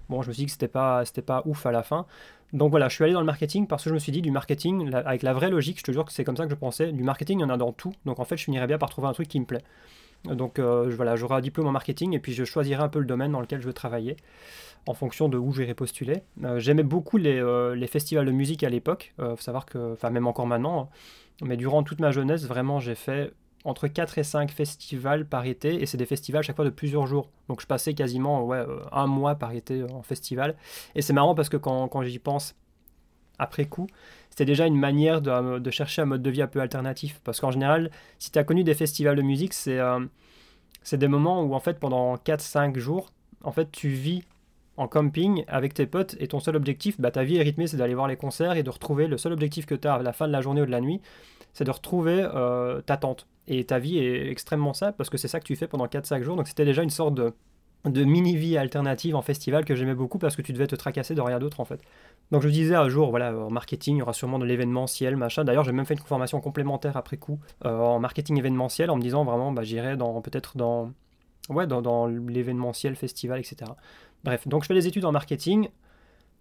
bon, 0.09 0.21
je 0.21 0.27
me 0.27 0.33
suis 0.33 0.41
dit 0.41 0.45
que 0.45 0.51
c'était 0.51 0.67
pas, 0.67 1.05
c'était 1.05 1.21
pas 1.21 1.41
ouf 1.45 1.65
à 1.65 1.71
la 1.71 1.83
fin. 1.83 2.05
Donc 2.53 2.69
voilà, 2.69 2.89
je 2.89 2.95
suis 2.95 3.03
allé 3.03 3.13
dans 3.13 3.21
le 3.21 3.25
marketing 3.25 3.65
parce 3.65 3.83
que 3.83 3.89
je 3.89 3.93
me 3.93 3.99
suis 3.99 4.11
dit, 4.11 4.21
du 4.21 4.31
marketing, 4.31 4.93
avec 4.93 5.23
la 5.23 5.33
vraie 5.33 5.49
logique, 5.49 5.79
je 5.79 5.83
te 5.83 5.91
jure 5.91 6.03
que 6.03 6.11
c'est 6.11 6.25
comme 6.25 6.35
ça 6.35 6.43
que 6.43 6.51
je 6.51 6.55
pensais, 6.55 6.91
du 6.91 7.03
marketing, 7.03 7.39
il 7.39 7.41
y 7.41 7.45
en 7.45 7.49
a 7.49 7.57
dans 7.57 7.71
tout, 7.71 7.93
donc 8.05 8.19
en 8.19 8.25
fait, 8.25 8.37
je 8.37 8.43
finirais 8.43 8.67
bien 8.67 8.77
par 8.77 8.89
trouver 8.89 9.07
un 9.07 9.13
truc 9.13 9.27
qui 9.27 9.39
me 9.39 9.45
plaît. 9.45 9.63
Donc 10.25 10.59
euh, 10.59 10.91
voilà, 10.95 11.15
j'aurai 11.15 11.35
un 11.35 11.41
diplôme 11.41 11.67
en 11.67 11.71
marketing 11.71 12.13
et 12.13 12.19
puis 12.19 12.33
je 12.33 12.43
choisirai 12.43 12.81
un 12.81 12.89
peu 12.89 12.99
le 12.99 13.05
domaine 13.05 13.31
dans 13.31 13.41
lequel 13.41 13.61
je 13.61 13.67
veux 13.67 13.73
travailler 13.73 14.17
en 14.87 14.93
fonction 14.93 15.29
de 15.29 15.37
où 15.37 15.51
j'irai 15.53 15.73
postuler. 15.73 16.23
Euh, 16.43 16.59
j'aimais 16.59 16.83
beaucoup 16.83 17.17
euh, 17.17 17.75
les, 17.75 17.87
festivals 17.87 18.25
de 18.25 18.31
musique 18.31 18.63
à 18.63 18.69
l'époque, 18.69 19.13
faut 19.17 19.35
savoir 19.37 19.65
que, 19.65 19.93
enfin 19.93 20.09
même 20.09 20.27
encore 20.27 20.47
maintenant, 20.47 20.81
hein. 20.81 20.87
mais 21.43 21.57
durant 21.57 21.83
toute 21.83 21.99
ma 21.99 22.11
jeunesse, 22.11 22.45
vraiment 22.45 22.79
j'ai 22.79 22.95
fait 22.95 23.33
entre 23.63 23.87
4 23.87 24.17
et 24.17 24.23
5 24.23 24.49
festivals 24.49 25.25
par 25.25 25.45
été, 25.45 25.81
et 25.81 25.85
c'est 25.85 25.97
des 25.97 26.07
festivals 26.07 26.43
chaque 26.43 26.55
fois 26.55 26.65
de 26.65 26.71
plusieurs 26.71 27.05
jours. 27.05 27.29
Donc 27.47 27.61
je 27.61 27.67
passais 27.67 27.93
quasiment 27.93 28.43
ouais, 28.43 28.65
un 28.91 29.05
mois 29.05 29.35
par 29.35 29.51
été 29.51 29.83
en 29.83 30.01
festival. 30.01 30.55
Et 30.95 31.03
c'est 31.03 31.13
marrant 31.13 31.35
parce 31.35 31.47
que 31.47 31.57
quand, 31.57 31.87
quand 31.87 32.01
j'y 32.01 32.17
pense 32.17 32.55
après 33.37 33.65
coup, 33.65 33.87
c'était 34.31 34.45
déjà 34.45 34.65
une 34.65 34.77
manière 34.77 35.21
de, 35.21 35.71
chercher 35.71 36.01
un 36.01 36.05
mode 36.05 36.23
de 36.23 36.29
vie 36.31 36.41
un 36.41 36.47
peu 36.47 36.61
alternatif. 36.61 37.21
Parce 37.23 37.39
qu'en 37.39 37.51
général, 37.51 37.91
si 38.17 38.31
tu 38.31 38.39
as 38.39 38.43
connu 38.43 38.63
des 38.63 38.73
festivals 38.73 39.15
de 39.15 39.21
musique, 39.21 39.53
c'est 39.53 39.79
c'est 40.83 40.97
des 40.97 41.07
moments 41.07 41.43
où 41.43 41.53
en 41.53 41.59
fait 41.59 41.79
pendant 41.79 42.15
4-5 42.15 42.77
jours, 42.77 43.11
en 43.43 43.51
fait 43.51 43.71
tu 43.71 43.89
vis 43.89 44.23
en 44.77 44.87
camping 44.87 45.43
avec 45.47 45.73
tes 45.73 45.85
potes 45.85 46.15
et 46.19 46.27
ton 46.27 46.39
seul 46.39 46.55
objectif, 46.55 46.99
bah, 46.99 47.11
ta 47.11 47.23
vie 47.23 47.37
est 47.37 47.43
rythmée, 47.43 47.67
c'est 47.67 47.77
d'aller 47.77 47.93
voir 47.93 48.07
les 48.07 48.17
concerts 48.17 48.53
et 48.53 48.63
de 48.63 48.69
retrouver 48.69 49.07
le 49.07 49.17
seul 49.17 49.33
objectif 49.33 49.65
que 49.65 49.75
tu 49.75 49.87
as 49.87 49.95
à 49.95 50.01
la 50.01 50.13
fin 50.13 50.27
de 50.27 50.31
la 50.31 50.41
journée 50.41 50.61
ou 50.61 50.65
de 50.65 50.71
la 50.71 50.81
nuit, 50.81 51.01
c'est 51.53 51.65
de 51.65 51.71
retrouver 51.71 52.27
euh, 52.33 52.81
ta 52.81 52.97
tente. 52.97 53.27
Et 53.47 53.63
ta 53.65 53.79
vie 53.79 53.97
est 53.97 54.29
extrêmement 54.29 54.73
simple 54.73 54.95
parce 54.97 55.09
que 55.09 55.17
c'est 55.17 55.27
ça 55.27 55.39
que 55.39 55.45
tu 55.45 55.55
fais 55.55 55.67
pendant 55.67 55.85
4-5 55.85 56.23
jours. 56.23 56.35
Donc 56.35 56.47
c'était 56.47 56.65
déjà 56.65 56.83
une 56.83 56.89
sorte 56.89 57.15
de, 57.15 57.33
de 57.85 58.03
mini-vie 58.03 58.57
alternative 58.57 59.15
en 59.15 59.21
festival 59.21 59.65
que 59.65 59.75
j'aimais 59.75 59.95
beaucoup 59.95 60.19
parce 60.19 60.35
que 60.35 60.41
tu 60.41 60.53
devais 60.53 60.67
te 60.67 60.75
tracasser 60.75 61.15
de 61.15 61.21
rien 61.21 61.39
d'autre 61.39 61.59
en 61.59 61.65
fait. 61.65 61.81
Donc 62.31 62.43
je 62.43 62.49
disais 62.49 62.75
un 62.75 62.89
jour, 62.89 63.09
voilà, 63.09 63.35
en 63.35 63.49
marketing, 63.49 63.97
il 63.97 63.99
y 63.99 64.01
aura 64.01 64.13
sûrement 64.13 64.39
de 64.39 64.45
l'événementiel, 64.45 65.17
machin. 65.17 65.43
D'ailleurs, 65.43 65.63
j'ai 65.63 65.71
même 65.71 65.85
fait 65.85 65.95
une 65.95 65.99
formation 66.01 66.39
complémentaire 66.39 66.95
après 66.95 67.17
coup 67.17 67.39
euh, 67.65 67.77
en 67.77 67.99
marketing 67.99 68.37
événementiel 68.37 68.89
en 68.91 68.97
me 68.97 69.01
disant 69.01 69.23
vraiment, 69.23 69.51
bah, 69.51 69.63
j'irai 69.63 69.97
dans 69.97 70.21
peut-être 70.21 70.57
dans, 70.57 70.91
ouais, 71.49 71.67
dans, 71.67 72.07
l'événementiel, 72.07 72.95
festival, 72.95 73.39
etc. 73.39 73.71
Bref, 74.23 74.47
donc 74.47 74.63
je 74.63 74.67
fais 74.67 74.75
des 74.75 74.87
études 74.87 75.05
en 75.05 75.11
marketing. 75.11 75.69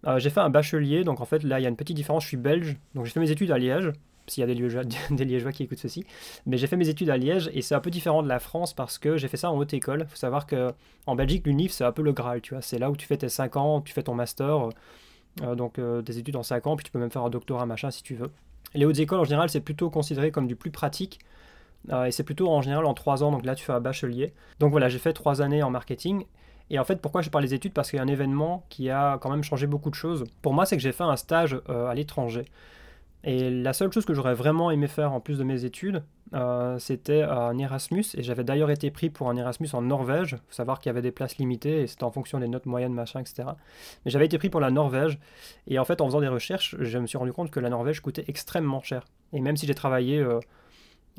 Euh, 0.07 0.19
j'ai 0.19 0.29
fait 0.29 0.39
un 0.39 0.49
bachelier, 0.49 1.03
donc 1.03 1.21
en 1.21 1.25
fait 1.25 1.43
là 1.43 1.59
il 1.59 1.63
y 1.63 1.65
a 1.67 1.69
une 1.69 1.75
petite 1.75 1.95
différence, 1.95 2.23
je 2.23 2.29
suis 2.29 2.37
belge, 2.37 2.77
donc 2.95 3.05
j'ai 3.05 3.11
fait 3.11 3.19
mes 3.19 3.29
études 3.29 3.51
à 3.51 3.59
Liège, 3.59 3.91
s'il 4.27 4.41
y 4.41 4.43
a 4.43 4.47
des 5.15 5.25
Liégeois, 5.25 5.51
qui 5.51 5.63
écoutent 5.63 5.79
ceci, 5.79 6.05
mais 6.45 6.57
j'ai 6.57 6.67
fait 6.67 6.77
mes 6.77 6.89
études 6.89 7.09
à 7.09 7.17
Liège 7.17 7.49
et 7.53 7.61
c'est 7.61 7.75
un 7.75 7.79
peu 7.79 7.89
différent 7.89 8.23
de 8.23 8.27
la 8.27 8.39
France 8.39 8.73
parce 8.73 8.97
que 8.97 9.17
j'ai 9.17 9.27
fait 9.27 9.37
ça 9.37 9.51
en 9.51 9.57
haute 9.57 9.73
école. 9.73 10.01
Il 10.01 10.09
faut 10.09 10.15
savoir 10.15 10.45
que 10.45 10.71
en 11.07 11.15
Belgique, 11.15 11.45
l'UNIF 11.45 11.71
c'est 11.71 11.83
un 11.83 11.91
peu 11.91 12.01
le 12.01 12.13
Graal, 12.13 12.41
tu 12.41 12.53
vois, 12.53 12.61
c'est 12.61 12.79
là 12.79 12.89
où 12.89 12.95
tu 12.95 13.05
fais 13.05 13.17
tes 13.17 13.29
5 13.29 13.55
ans, 13.57 13.81
tu 13.81 13.93
fais 13.93 14.03
ton 14.03 14.15
master, 14.15 14.69
euh, 15.41 15.55
donc 15.55 15.79
euh, 15.79 16.01
des 16.01 16.17
études 16.17 16.35
en 16.35 16.43
5 16.43 16.67
ans, 16.67 16.75
puis 16.75 16.85
tu 16.85 16.91
peux 16.91 16.99
même 16.99 17.11
faire 17.11 17.23
un 17.23 17.29
doctorat 17.29 17.65
machin 17.65 17.91
si 17.91 18.03
tu 18.03 18.15
veux. 18.15 18.31
Les 18.73 18.85
hautes 18.85 18.99
écoles 18.99 19.19
en 19.19 19.25
général 19.25 19.49
c'est 19.49 19.61
plutôt 19.61 19.89
considéré 19.89 20.31
comme 20.31 20.47
du 20.47 20.55
plus 20.55 20.71
pratique. 20.71 21.19
et 22.05 22.11
c'est 22.11 22.23
plutôt 22.23 22.49
en 22.49 22.61
général 22.61 22.85
en 22.85 22.93
3 22.93 23.23
ans, 23.23 23.31
donc 23.31 23.45
là 23.45 23.55
tu 23.55 23.65
fais 23.65 23.73
un 23.73 23.81
bachelier. 23.81 24.33
Donc 24.59 24.71
voilà, 24.71 24.89
j'ai 24.89 24.99
fait 24.99 25.13
3 25.13 25.41
années 25.41 25.63
en 25.63 25.71
marketing 25.71 26.25
et 26.71 26.79
en 26.79 26.85
fait, 26.85 27.01
pourquoi 27.01 27.21
je 27.21 27.29
parle 27.29 27.43
des 27.43 27.53
études? 27.53 27.73
Parce 27.73 27.89
qu'il 27.89 27.97
y 27.97 27.99
a 27.99 28.03
un 28.03 28.07
événement 28.07 28.65
qui 28.69 28.89
a 28.89 29.17
quand 29.19 29.29
même 29.29 29.43
changé 29.43 29.67
beaucoup 29.67 29.89
de 29.89 29.95
choses. 29.95 30.23
Pour 30.41 30.53
moi, 30.53 30.65
c'est 30.65 30.77
que 30.77 30.81
j'ai 30.81 30.93
fait 30.93 31.03
un 31.03 31.17
stage 31.17 31.59
euh, 31.67 31.87
à 31.87 31.93
l'étranger. 31.93 32.45
Et 33.23 33.51
la 33.51 33.73
seule 33.73 33.91
chose 33.91 34.05
que 34.05 34.13
j'aurais 34.13 34.33
vraiment 34.33 34.71
aimé 34.71 34.87
faire 34.87 35.13
en 35.13 35.19
plus 35.19 35.37
de 35.37 35.43
mes 35.43 35.63
études, 35.63 36.03
euh, 36.33 36.79
c'était 36.79 37.21
un 37.21 37.57
Erasmus. 37.57 38.05
Et 38.15 38.23
j'avais 38.23 38.43
d'ailleurs 38.43 38.71
été 38.71 38.89
pris 38.89 39.09
pour 39.09 39.29
un 39.29 39.37
Erasmus 39.37 39.69
en 39.73 39.83
Norvège. 39.83 40.31
Il 40.33 40.47
faut 40.47 40.53
savoir 40.53 40.79
qu'il 40.79 40.89
y 40.89 40.91
avait 40.91 41.03
des 41.03 41.11
places 41.11 41.37
limitées 41.37 41.81
et 41.81 41.87
c'était 41.87 42.03
en 42.03 42.11
fonction 42.11 42.39
des 42.39 42.47
notes 42.47 42.65
moyennes, 42.65 42.93
machin, 42.93 43.19
etc. 43.19 43.49
Mais 44.05 44.11
j'avais 44.11 44.25
été 44.25 44.37
pris 44.39 44.49
pour 44.49 44.59
la 44.59 44.71
Norvège. 44.71 45.19
Et 45.67 45.77
en 45.77 45.85
fait, 45.85 46.01
en 46.01 46.07
faisant 46.07 46.21
des 46.21 46.27
recherches, 46.27 46.75
je 46.79 46.97
me 46.97 47.05
suis 47.05 47.17
rendu 47.17 47.31
compte 47.31 47.51
que 47.51 47.59
la 47.59 47.69
Norvège 47.69 47.99
coûtait 48.01 48.25
extrêmement 48.27 48.81
cher. 48.81 49.05
Et 49.33 49.41
même 49.41 49.55
si 49.55 49.67
j'ai 49.67 49.75
travaillé 49.75 50.19
euh, 50.19 50.39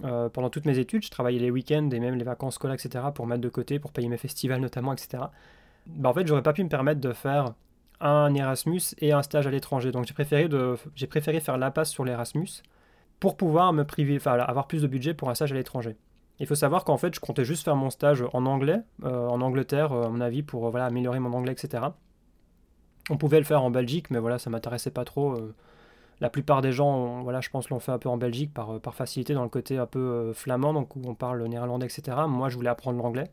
euh, 0.05 0.29
pendant 0.29 0.51
toutes 0.51 0.65
mes 0.67 0.79
études, 0.79 1.05
je 1.05 1.11
travaillais 1.11 1.39
les 1.39 1.51
week-ends 1.51 1.89
et 1.93 2.01
même 2.01 2.17
les 2.17 2.25
vacances 2.25 2.55
scolaires, 2.55 2.75
etc., 2.75 3.05
pour 3.15 3.27
mettre 3.27 3.43
de 3.43 3.49
côté, 3.49 3.79
pour 3.79 3.93
payer 3.93 4.09
mes 4.09 4.17
festivals 4.17 4.61
notamment, 4.61 4.93
etc. 4.93 5.25
Bah, 5.87 6.09
en 6.09 6.15
fait, 6.15 6.27
j'aurais 6.27 6.43
pas 6.43 6.53
pu 6.53 6.65
me 6.65 6.69
permettre 6.69 7.01
de 7.01 7.13
faire 7.13 7.55
un 8.03 8.35
Erasmus 8.35 8.81
et 8.99 9.13
un 9.13 9.23
stage 9.23 9.47
à 9.47 9.51
l'étranger. 9.51 9.93
Donc 9.93 10.07
j'ai 10.07 10.15
préféré, 10.15 10.49
de, 10.49 10.77
j'ai 10.95 11.07
préféré 11.07 11.41
faire 11.41 11.59
l'impasse 11.59 11.91
sur 11.91 12.05
l'Erasmus 12.05 12.63
pour 13.21 13.37
pouvoir 13.37 13.73
me 13.73 13.85
priver, 13.85 14.17
enfin, 14.17 14.33
avoir 14.33 14.67
plus 14.67 14.83
de 14.83 14.87
budget 14.87 15.15
pour 15.15 15.31
un 15.31 15.35
stage 15.35 15.53
à 15.53 15.55
l'étranger. 15.55 15.97
Il 16.39 16.47
faut 16.47 16.55
savoir 16.55 16.85
qu'en 16.85 16.97
fait, 16.97 17.15
je 17.15 17.21
comptais 17.21 17.45
juste 17.45 17.65
faire 17.65 17.77
mon 17.77 17.91
stage 17.91 18.25
en 18.33 18.47
anglais, 18.47 18.81
euh, 19.05 19.29
en 19.29 19.41
Angleterre, 19.41 19.93
euh, 19.93 20.07
à 20.07 20.09
mon 20.09 20.21
avis, 20.21 20.43
pour 20.43 20.69
voilà, 20.71 20.87
améliorer 20.87 21.21
mon 21.21 21.33
anglais, 21.33 21.53
etc. 21.53 21.85
On 23.11 23.17
pouvait 23.17 23.39
le 23.39 23.45
faire 23.45 23.63
en 23.63 23.71
Belgique, 23.71 24.11
mais 24.11 24.19
voilà, 24.19 24.39
ça 24.39 24.51
m'intéressait 24.51 24.91
pas 24.91 25.05
trop 25.05 25.37
la 26.23 26.31
plupart 26.31 26.63
des 26.63 26.71
gens, 26.71 27.21
voilà, 27.23 27.41
je 27.41 27.51
pense, 27.51 27.69
l'ont 27.69 27.81
fait 27.81 27.91
un 27.91 27.99
peu 27.99 28.09
en 28.09 28.17
Belgique 28.17 28.55
par, 28.55 28.77
euh, 28.77 28.79
par 28.79 28.95
facilité 28.95 29.35
dans 29.35 29.43
le 29.43 29.49
côté 29.49 29.77
un 29.77 29.87
peu 29.87 29.99
euh, 29.99 30.33
flamand, 30.33 30.73
donc 30.73 30.95
où 30.95 31.03
on 31.05 31.17
parle 31.17 31.45
néerlandais, 31.47 31.87
etc. 31.87 32.17
Moi, 32.29 32.49
je 32.49 32.55
voulais 32.55 32.71
apprendre 32.71 33.03
l'anglais. 33.03 33.29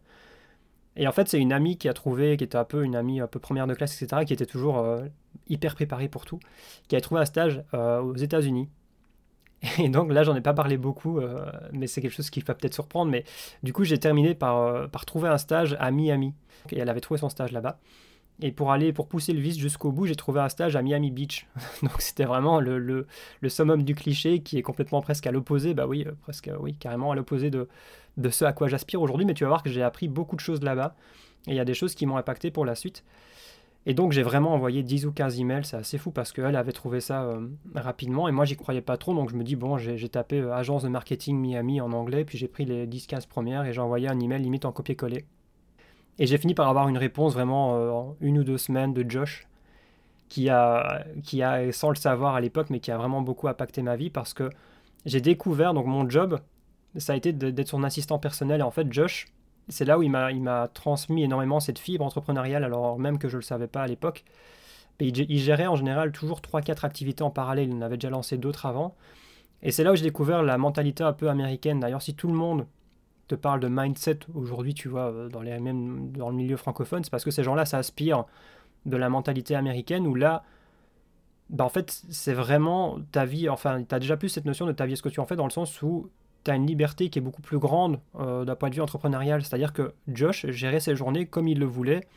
Et 0.99 1.07
en 1.07 1.11
fait, 1.11 1.27
c'est 1.27 1.39
une 1.39 1.51
amie 1.51 1.77
qui 1.77 1.89
a 1.89 1.93
trouvé, 1.93 2.37
qui 2.37 2.43
était 2.43 2.57
un 2.57 2.63
peu 2.63 2.83
une 2.83 2.95
amie 2.95 3.19
un 3.19 3.27
peu 3.27 3.39
première 3.39 3.65
de 3.65 3.73
classe, 3.73 3.99
etc., 3.99 4.25
qui 4.25 4.33
était 4.33 4.45
toujours 4.45 4.77
euh, 4.77 5.05
hyper 5.47 5.73
préparée 5.73 6.09
pour 6.09 6.25
tout, 6.25 6.39
qui 6.87 6.95
a 6.95 7.01
trouvé 7.01 7.21
un 7.21 7.25
stage 7.25 7.63
aux 7.73 8.15
États-Unis. 8.15 8.69
Et 9.79 9.89
donc 9.89 10.11
là, 10.11 10.23
j'en 10.23 10.35
ai 10.35 10.41
pas 10.41 10.53
parlé 10.53 10.77
beaucoup, 10.77 11.19
mais 11.73 11.87
c'est 11.87 12.01
quelque 12.01 12.13
chose 12.13 12.29
qui 12.29 12.41
va 12.41 12.53
peut-être 12.53 12.73
surprendre. 12.73 13.11
Mais 13.11 13.23
du 13.63 13.73
coup, 13.73 13.83
j'ai 13.83 13.97
terminé 13.97 14.35
par, 14.35 14.89
par 14.89 15.05
trouver 15.05 15.29
un 15.29 15.37
stage 15.37 15.75
à 15.79 15.91
Miami. 15.91 16.33
Et 16.71 16.79
elle 16.79 16.89
avait 16.89 17.01
trouvé 17.01 17.17
son 17.17 17.29
stage 17.29 17.51
là-bas. 17.51 17.79
Et 18.41 18.51
pour 18.53 18.71
aller, 18.71 18.93
pour 18.93 19.07
pousser 19.07 19.33
le 19.33 19.41
vice 19.41 19.57
jusqu'au 19.57 19.91
bout, 19.91 20.05
j'ai 20.05 20.15
trouvé 20.15 20.39
un 20.39 20.47
stage 20.47 20.75
à 20.75 20.81
Miami 20.81 21.11
Beach. 21.11 21.45
Donc 21.81 21.99
c'était 21.99 22.23
vraiment 22.23 22.61
le, 22.61 22.79
le, 22.79 23.05
le, 23.41 23.49
summum 23.49 23.83
du 23.83 23.95
cliché 23.95 24.41
qui 24.41 24.57
est 24.57 24.61
complètement 24.61 25.01
presque 25.01 25.27
à 25.27 25.31
l'opposé, 25.31 25.73
bah 25.73 25.87
oui, 25.87 26.05
euh, 26.07 26.13
presque, 26.21 26.49
oui, 26.59 26.73
carrément 26.75 27.11
à 27.11 27.15
l'opposé 27.15 27.49
de, 27.49 27.67
de 28.19 28.29
ce 28.29 28.45
à 28.45 28.53
quoi 28.53 28.67
j'aspire 28.67 29.01
aujourd'hui. 29.01 29.25
Mais 29.25 29.33
tu 29.33 29.43
vas 29.43 29.49
voir 29.49 29.63
que 29.63 29.69
j'ai 29.69 29.83
appris 29.83 30.07
beaucoup 30.07 30.35
de 30.35 30.41
choses 30.41 30.61
là-bas. 30.61 30.95
Et 31.47 31.51
il 31.51 31.55
y 31.55 31.59
a 31.59 31.65
des 31.65 31.73
choses 31.73 31.95
qui 31.95 32.05
m'ont 32.05 32.17
impacté 32.17 32.51
pour 32.51 32.65
la 32.65 32.75
suite. 32.75 33.03
Et 33.85 33.93
donc 33.93 34.11
j'ai 34.11 34.23
vraiment 34.23 34.53
envoyé 34.53 34.83
10 34.83 35.05
ou 35.05 35.11
15 35.11 35.39
emails, 35.39 35.63
c'est 35.63 35.77
assez 35.77 35.97
fou 35.97 36.11
parce 36.11 36.33
qu'elle 36.33 36.55
avait 36.55 36.73
trouvé 36.73 36.99
ça 36.99 37.23
euh, 37.23 37.47
rapidement 37.73 38.27
et 38.27 38.31
moi 38.31 38.43
j'y 38.43 38.57
croyais 38.57 38.81
pas 38.81 38.97
trop. 38.97 39.13
Donc 39.13 39.29
je 39.29 39.35
me 39.35 39.43
dis, 39.43 39.55
bon, 39.55 39.77
j'ai 39.77 40.09
tapé 40.09 40.39
euh, 40.41 40.53
agence 40.53 40.83
de 40.83 40.89
marketing 40.89 41.37
Miami 41.37 41.79
en 41.79 41.91
anglais, 41.93 42.25
puis 42.25 42.37
j'ai 42.37 42.47
pris 42.47 42.65
les 42.65 42.85
10-15 42.85 43.27
premières 43.27 43.65
et 43.65 43.73
j'ai 43.73 43.81
envoyé 43.81 44.09
un 44.09 44.19
email 44.19 44.41
limite 44.41 44.65
en 44.65 44.71
copier-coller. 44.71 45.25
Et 46.19 46.27
j'ai 46.27 46.37
fini 46.37 46.53
par 46.53 46.67
avoir 46.67 46.89
une 46.89 46.97
réponse 46.97 47.33
vraiment 47.33 47.75
euh, 47.75 47.89
en 47.89 48.15
une 48.19 48.39
ou 48.39 48.43
deux 48.43 48.57
semaines 48.57 48.93
de 48.93 49.09
Josh, 49.09 49.47
qui 50.27 50.49
a, 50.49 51.05
qui 51.23 51.41
a, 51.41 51.71
sans 51.71 51.89
le 51.89 51.95
savoir 51.95 52.35
à 52.35 52.41
l'époque, 52.41 52.69
mais 52.69 52.81
qui 52.81 52.91
a 52.91 52.97
vraiment 52.97 53.21
beaucoup 53.21 53.47
impacté 53.47 53.81
ma 53.81 53.95
vie 53.95 54.09
parce 54.09 54.33
que 54.33 54.49
j'ai 55.05 55.21
découvert, 55.21 55.73
donc 55.73 55.85
mon 55.85 56.07
job, 56.07 56.39
ça 56.97 57.13
a 57.13 57.15
été 57.15 57.33
d'être 57.33 57.67
son 57.67 57.83
assistant 57.83 58.19
personnel. 58.19 58.61
Et 58.61 58.63
en 58.63 58.71
fait, 58.71 58.91
Josh, 58.91 59.27
c'est 59.67 59.85
là 59.85 59.99
où 59.99 60.03
il 60.03 60.11
m'a 60.11 60.67
transmis 60.73 61.23
énormément 61.23 61.59
cette 61.59 61.79
fibre 61.79 62.03
entrepreneuriale, 62.05 62.63
alors 62.63 62.97
même 62.99 63.19
que 63.19 63.27
je 63.27 63.35
ne 63.35 63.41
le 63.41 63.45
savais 63.45 63.67
pas 63.67 63.83
à 63.83 63.87
l'époque. 63.87 64.25
il, 64.99 65.39
gérait 65.39 65.67
en 65.67 65.75
général 65.75 66.11
toujours 66.11 66.41
3-4 66.41 66.85
activités 66.85 67.23
en 67.23 67.29
parallèle. 67.29 67.69
Il 67.69 67.75
en 67.75 67.81
avait 67.81 67.97
déjà 67.97 68.09
lancé 68.09 68.37
d'autres 68.37 68.65
avant. 68.65 68.95
Et 69.61 69.71
c'est 69.71 69.83
là 69.83 69.91
où 69.91 69.95
j'ai 69.95 70.03
découvert 70.03 70.43
la 70.43 70.57
mentalité 70.57 71.03
un 71.03 71.13
peu 71.13 71.29
américaine. 71.29 71.79
D'ailleurs, 71.79 72.01
si 72.01 72.15
tout 72.15 72.27
le 72.27 72.33
monde 72.33 72.65
te 73.27 73.35
parle 73.35 73.59
de 73.59 73.67
mindset 73.67 74.19
aujourd'hui, 74.33 74.73
tu 74.73 74.87
vois, 74.87 75.11
euh, 75.11 75.29
dans, 75.29 75.41
les, 75.41 75.57
dans 75.59 76.29
le 76.29 76.35
milieu 76.35 76.57
francophone, 76.57 77.03
c'est 77.03 77.11
parce 77.11 77.23
que 77.23 77.31
ces 77.31 77.43
gens-là 77.43 77.65
s'inspirent 77.65 78.25
de 78.85 78.97
la 78.97 79.09
mentalité 79.09 79.55
américaine 79.55 80.07
où 80.07 80.15
là, 80.15 80.43
bah 81.49 81.65
en 81.65 81.69
fait, 81.69 82.03
c'est 82.09 82.33
vraiment 82.33 82.97
ta 83.11 83.25
vie, 83.25 83.49
enfin, 83.49 83.83
tu 83.83 83.93
as 83.93 83.99
déjà 83.99 84.17
plus 84.17 84.29
cette 84.29 84.45
notion 84.45 84.65
de 84.65 84.71
ta 84.71 84.85
vie, 84.85 84.97
ce 84.97 85.01
que 85.01 85.09
tu 85.09 85.19
en 85.19 85.25
fais, 85.25 85.35
dans 85.35 85.45
le 85.45 85.51
sens 85.51 85.81
où 85.81 86.09
tu 86.43 86.51
as 86.51 86.55
une 86.55 86.65
liberté 86.65 87.09
qui 87.09 87.19
est 87.19 87.21
beaucoup 87.21 87.41
plus 87.41 87.59
grande 87.59 87.99
euh, 88.19 88.45
d'un 88.45 88.55
point 88.55 88.69
de 88.69 88.75
vue 88.75 88.81
entrepreneurial. 88.81 89.43
C'est-à-dire 89.43 89.73
que 89.73 89.93
Josh 90.07 90.45
gérait 90.47 90.79
ses 90.79 90.95
journées 90.95 91.25
comme 91.25 91.47
il 91.47 91.59
le 91.59 91.65
voulait 91.65 92.07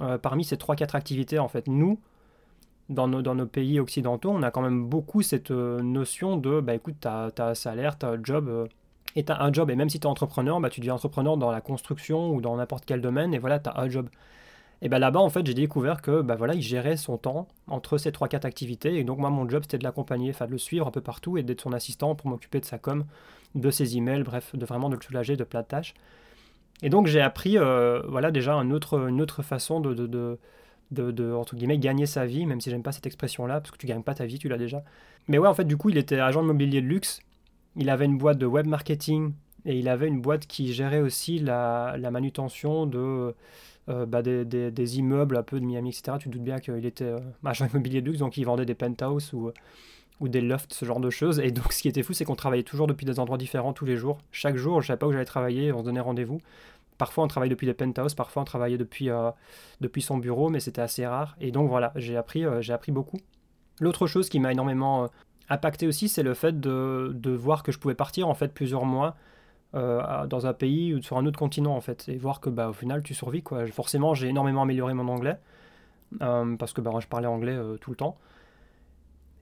euh, 0.00 0.18
parmi 0.18 0.44
ces 0.44 0.56
3-4 0.56 0.96
activités. 0.96 1.38
En 1.38 1.48
fait, 1.48 1.66
nous, 1.68 2.00
dans 2.88 3.06
nos, 3.06 3.46
pays 3.46 3.78
occidentaux, 3.78 4.30
on 4.30 4.42
a 4.42 4.50
quand 4.50 4.62
même 4.62 4.84
beaucoup 4.84 5.22
cette 5.22 5.50
notion 5.50 6.36
de, 6.36 6.60
bah 6.60 6.74
écoute, 6.74 6.96
tu 7.00 7.08
as, 7.08 7.30
un 7.38 7.54
salaire, 7.54 7.96
tu 7.96 8.06
as 8.06 8.10
un 8.10 8.20
job 8.22 8.68
et 9.16 9.24
tu 9.24 9.32
as 9.32 9.42
un 9.42 9.52
job, 9.52 9.70
et 9.70 9.76
même 9.76 9.88
si 9.88 9.98
tu 9.98 10.06
es 10.06 10.10
entrepreneur, 10.10 10.60
bah, 10.60 10.70
tu 10.70 10.80
deviens 10.80 10.94
entrepreneur 10.94 11.36
dans 11.36 11.50
la 11.50 11.60
construction 11.60 12.30
ou 12.30 12.40
dans 12.40 12.56
n'importe 12.56 12.84
quel 12.84 13.00
domaine, 13.00 13.34
et 13.34 13.38
voilà, 13.38 13.58
tu 13.58 13.68
as 13.70 13.80
un 13.80 13.88
job. 13.88 14.08
Et 14.82 14.88
ben 14.88 14.98
là-bas, 14.98 15.20
en 15.20 15.28
fait, 15.28 15.46
j'ai 15.46 15.54
découvert 15.54 16.00
que 16.00 16.22
bah, 16.22 16.36
voilà, 16.36 16.54
il 16.54 16.62
gérait 16.62 16.96
son 16.96 17.18
temps 17.18 17.48
entre 17.66 17.98
ces 17.98 18.10
3-4 18.10 18.46
activités, 18.46 18.98
et 18.98 19.04
donc 19.04 19.18
moi, 19.18 19.30
mon 19.30 19.48
job, 19.48 19.62
c'était 19.62 19.78
de 19.78 19.84
l'accompagner, 19.84 20.32
de 20.32 20.46
le 20.46 20.58
suivre 20.58 20.86
un 20.86 20.90
peu 20.90 21.00
partout, 21.00 21.36
et 21.36 21.42
d'être 21.42 21.60
son 21.60 21.72
assistant 21.72 22.14
pour 22.14 22.30
m'occuper 22.30 22.60
de 22.60 22.64
sa 22.64 22.78
com, 22.78 23.04
de 23.54 23.70
ses 23.70 23.96
emails, 23.96 24.22
bref, 24.22 24.54
de 24.54 24.64
vraiment 24.64 24.88
de 24.88 24.96
le 24.96 25.02
soulager 25.02 25.36
de 25.36 25.44
plein 25.44 25.62
de 25.62 25.66
tâches. 25.66 25.94
Et 26.82 26.88
donc 26.88 27.06
j'ai 27.06 27.20
appris, 27.20 27.58
euh, 27.58 28.00
voilà, 28.08 28.30
déjà 28.30 28.54
une 28.54 28.72
autre, 28.72 29.42
façon 29.42 29.80
de, 29.80 29.94
de, 29.94 30.06
de, 30.90 31.10
de, 31.10 31.76
gagner 31.76 32.06
sa 32.06 32.26
vie, 32.26 32.46
même 32.46 32.60
si 32.60 32.70
j'aime 32.70 32.82
pas 32.82 32.92
cette 32.92 33.06
expression-là, 33.06 33.60
parce 33.60 33.70
que 33.70 33.76
tu 33.76 33.86
gagnes 33.86 34.02
pas 34.02 34.14
ta 34.14 34.26
vie, 34.26 34.38
tu 34.38 34.48
l'as 34.48 34.58
déjà. 34.58 34.82
Mais 35.28 35.38
ouais, 35.38 35.48
en 35.48 35.54
fait, 35.54 35.64
du 35.64 35.76
coup, 35.76 35.90
il 35.90 35.98
était 35.98 36.18
agent 36.18 36.42
immobilier 36.42 36.80
de 36.80 36.86
luxe, 36.86 37.20
il 37.76 37.90
avait 37.90 38.06
une 38.06 38.18
boîte 38.18 38.38
de 38.38 38.46
web 38.46 38.66
marketing 38.66 39.32
et 39.66 39.78
il 39.78 39.88
avait 39.88 40.08
une 40.08 40.20
boîte 40.20 40.46
qui 40.46 40.72
gérait 40.72 41.00
aussi 41.00 41.38
la, 41.38 41.96
manutention 42.10 42.86
de, 42.86 43.34
euh, 43.88 44.06
bah, 44.06 44.22
des, 44.22 44.98
immeubles 44.98 45.36
un 45.36 45.42
peu 45.42 45.60
de 45.60 45.64
Miami, 45.66 45.90
etc. 45.90 46.16
Tu 46.18 46.28
te 46.28 46.32
doutes 46.32 46.44
bien 46.44 46.58
qu'il 46.58 46.84
était 46.86 47.04
euh, 47.04 47.20
agent 47.44 47.66
immobilier 47.66 48.00
de 48.00 48.06
luxe, 48.06 48.20
donc 48.20 48.38
il 48.38 48.44
vendait 48.44 48.64
des 48.64 48.74
penthouses 48.74 49.34
ou, 49.34 49.52
ou 50.20 50.28
des 50.28 50.40
lofts, 50.40 50.72
ce 50.72 50.84
genre 50.84 51.00
de 51.00 51.10
choses. 51.10 51.40
Et 51.40 51.50
donc 51.50 51.72
ce 51.72 51.82
qui 51.82 51.88
était 51.88 52.02
fou, 52.02 52.12
c'est 52.12 52.24
qu'on 52.24 52.36
travaillait 52.36 52.62
toujours 52.62 52.86
depuis 52.86 53.06
des 53.06 53.18
endroits 53.18 53.38
différents 53.38 53.72
tous 53.72 53.84
les 53.84 53.96
jours. 53.96 54.18
Chaque 54.32 54.56
jour, 54.56 54.80
je 54.82 54.88
savais 54.88 54.98
pas 54.98 55.06
où 55.06 55.12
j'allais 55.12 55.24
travailler, 55.24 55.72
on 55.72 55.80
se 55.80 55.84
donnait 55.84 56.00
rendez-vous. 56.00 56.40
Parfois 56.98 57.24
on 57.24 57.28
travaillait 57.28 57.54
depuis 57.54 57.66
des 57.66 57.74
penthouses, 57.74 58.14
parfois 58.14 58.42
on 58.42 58.44
travaillait 58.44 58.76
depuis, 58.78 59.08
euh, 59.08 59.30
son 60.00 60.18
bureau, 60.18 60.50
mais 60.50 60.60
c'était 60.60 60.82
assez 60.82 61.06
rare. 61.06 61.36
Et 61.40 61.50
donc 61.50 61.68
voilà, 61.68 61.92
j'ai 61.96 62.16
appris, 62.16 62.44
j'ai 62.60 62.72
appris 62.72 62.92
beaucoup. 62.92 63.18
L'autre 63.80 64.06
chose 64.06 64.28
qui 64.28 64.38
m'a 64.38 64.52
énormément 64.52 65.08
impacté 65.48 65.86
aussi, 65.86 66.08
c'est 66.08 66.22
le 66.22 66.34
fait 66.34 66.60
de, 66.60 67.12
de, 67.14 67.30
voir 67.30 67.62
que 67.62 67.72
je 67.72 67.78
pouvais 67.78 67.94
partir 67.94 68.28
en 68.28 68.34
fait 68.34 68.54
plusieurs 68.54 68.84
mois 68.84 69.16
euh, 69.74 70.26
dans 70.26 70.46
un 70.46 70.52
pays 70.52 70.94
ou 70.94 71.02
sur 71.02 71.16
un 71.16 71.26
autre 71.26 71.38
continent 71.38 71.76
en 71.76 71.80
fait, 71.80 72.08
et 72.08 72.16
voir 72.16 72.40
que 72.40 72.50
bah, 72.50 72.68
au 72.68 72.72
final 72.72 73.04
tu 73.04 73.14
survis 73.14 73.42
quoi. 73.42 73.66
Forcément, 73.68 74.14
j'ai 74.14 74.28
énormément 74.28 74.62
amélioré 74.62 74.94
mon 74.94 75.06
anglais 75.08 75.38
euh, 76.22 76.56
parce 76.56 76.72
que 76.72 76.80
bah, 76.80 76.90
je 76.98 77.06
parlais 77.06 77.28
anglais 77.28 77.54
euh, 77.54 77.76
tout 77.76 77.90
le 77.90 77.96
temps. 77.96 78.16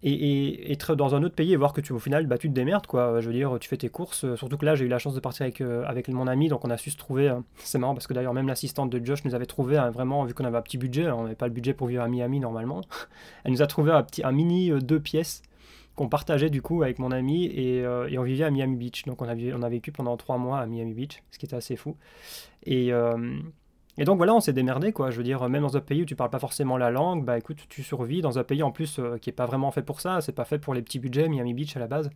Et, 0.03 0.73
être 0.73 0.95
dans 0.95 1.15
un 1.15 1.23
autre 1.23 1.35
pays 1.35 1.53
et 1.53 1.57
voir 1.57 1.73
que 1.73 1.81
tu 1.81 1.93
au 1.93 1.99
final 1.99 2.27
bah, 2.27 2.39
tu 2.39 2.49
te 2.49 2.55
démerdes 2.55 2.87
quoi. 2.87 3.21
Je 3.21 3.27
veux 3.27 3.33
dire, 3.33 3.59
tu 3.61 3.69
fais 3.69 3.77
tes 3.77 3.89
courses. 3.89 4.35
Surtout 4.37 4.57
que 4.57 4.65
là, 4.65 4.75
j'ai 4.75 4.85
eu 4.85 4.89
la 4.89 4.99
chance 4.99 5.15
de 5.15 5.21
partir 5.21 5.43
avec, 5.43 5.61
avec 5.61 6.09
mon 6.09 6.27
ami, 6.27 6.49
donc 6.49 6.65
on 6.65 6.71
a 6.71 6.77
su 6.77 6.91
se 6.91 6.97
trouver. 6.97 7.33
c'est 7.59 7.79
marrant 7.79 7.95
parce 7.95 8.07
que 8.07 8.15
d'ailleurs 8.15 8.35
même 8.35 8.47
l'assistante 8.47 8.91
de 8.91 9.05
Josh 9.05 9.25
nous 9.25 9.35
avait 9.35 9.47
trouvé 9.47 9.77
vraiment 9.93 10.25
vu 10.25 10.35
qu'on 10.35 10.45
avait 10.45 10.59
un 10.59 10.63
petit 10.63 10.79
budget. 10.79 11.11
On 11.11 11.25
n'avait 11.25 11.35
pas 11.35 11.49
le 11.49 11.53
budget 11.53 11.75
pour 11.75 11.87
vivre 11.87 12.03
à 12.03 12.09
Miami 12.09 12.41
normalement. 12.41 12.83
Elle 13.45 13.53
nous 13.53 13.63
a 13.63 13.67
trouvé 13.67 13.93
un 13.93 14.03
petit 14.03 14.23
un 14.25 14.33
mini 14.33 14.71
deux 14.81 15.01
pièces 15.01 15.43
qu'on 15.99 16.09
partageait 16.09 16.49
du 16.49 16.63
coup 16.63 16.85
avec 16.85 17.01
mon 17.01 17.11
ami 17.11 17.47
et, 17.47 17.85
euh, 17.85 18.09
on 18.17 18.23
vivait 18.23 18.45
à 18.45 18.51
Miami 18.51 18.77
Beach. 18.77 19.05
Donc 19.05 19.21
on 19.21 19.29
a, 19.29 19.69
vécu 19.69 19.91
pendant 19.91 20.17
trois 20.17 20.39
mois 20.39 20.61
à 20.61 20.67
Miami 20.67 20.95
Beach, 20.95 21.23
ce 21.33 21.39
qui 21.39 21.47
était 21.47 21.57
assez 21.57 21.75
fou. 21.75 21.97
Et, 22.65 22.93
euh, 22.93 23.37
et 23.99 24.05
donc 24.05 24.17
voilà, 24.17 24.35
on 24.35 24.41
s'est 24.41 24.53
démerdé 24.53 24.93
quoi. 24.93 25.11
Je 25.11 25.19
veux 25.19 25.25
dire, 25.25 25.49
même 25.49 25.63
dans 25.63 25.77
un 25.77 25.81
pays 25.81 26.03
où 26.03 26.05
tu 26.07 26.17
parles 26.17 26.31
pas 26.31 26.39
forcément 26.39 26.77
la 26.77 26.91
langue, 26.91 27.25
bah 27.25 27.37
écoute, 27.37 27.59
tu 27.69 27.83
survis 27.83 28.23
dans 28.23 28.39
un 28.39 28.45
pays 28.45 28.63
en 28.63 28.71
plus 28.71 28.99
euh, 28.99 29.19
qui 29.19 29.31
est 29.31 29.33
pas 29.33 29.47
vraiment 29.47 29.71
fait 29.71 29.83
pour 29.83 30.01
ça. 30.01 30.21
C'est 30.21 30.33
pas 30.33 30.45
fait 30.45 30.59
pour 30.59 30.75
les 30.75 30.83
petits 30.83 30.99
budgets, 30.99 31.29
Miami 31.29 31.55
Beach 31.55 31.77
à 31.77 31.81
la 31.81 31.87
base. 31.89 32.11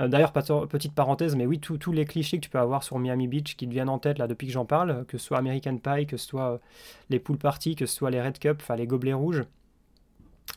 D'ailleurs, 0.00 0.32
petite 0.32 0.94
parenthèse, 0.94 1.34
mais 1.34 1.44
oui, 1.44 1.58
tous 1.58 1.90
les 1.90 2.04
clichés 2.04 2.36
que 2.36 2.44
tu 2.44 2.50
peux 2.50 2.60
avoir 2.60 2.84
sur 2.84 3.00
Miami 3.00 3.26
Beach 3.26 3.56
qui 3.56 3.66
te 3.66 3.72
viennent 3.72 3.88
en 3.88 3.98
tête 3.98 4.18
là 4.18 4.28
depuis 4.28 4.46
que 4.46 4.52
j'en 4.52 4.64
parle, 4.64 5.04
que 5.06 5.18
ce 5.18 5.26
soit 5.26 5.38
American 5.38 5.76
Pie, 5.76 6.06
que 6.06 6.16
ce 6.16 6.24
soit 6.24 6.60
les 7.10 7.18
pool 7.18 7.36
parties, 7.36 7.74
que 7.74 7.84
ce 7.84 7.96
soit 7.96 8.10
les 8.10 8.22
Red 8.22 8.38
Cup, 8.38 8.58
enfin 8.60 8.76
les 8.76 8.86
gobelets 8.86 9.12
rouges, 9.14 9.42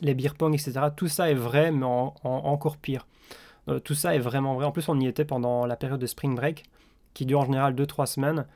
les 0.00 0.14
beer 0.14 0.34
pong, 0.38 0.54
etc. 0.54 0.86
Tout 0.94 1.08
ça 1.08 1.28
est 1.28 1.34
vrai, 1.34 1.72
mais 1.72 1.84
encore 1.84 2.76
pire. 2.76 3.06
Euh, 3.68 3.78
tout 3.78 3.94
ça 3.94 4.14
est 4.14 4.18
vraiment 4.18 4.54
vrai. 4.54 4.64
En 4.64 4.72
plus, 4.72 4.88
on 4.88 4.98
y 4.98 5.06
était 5.06 5.24
pendant 5.24 5.66
la 5.66 5.76
période 5.76 6.00
de 6.00 6.06
spring 6.06 6.34
break, 6.34 6.64
qui 7.14 7.26
dure 7.26 7.40
en 7.40 7.44
général 7.44 7.74
2-3 7.74 8.06
semaines. 8.06 8.46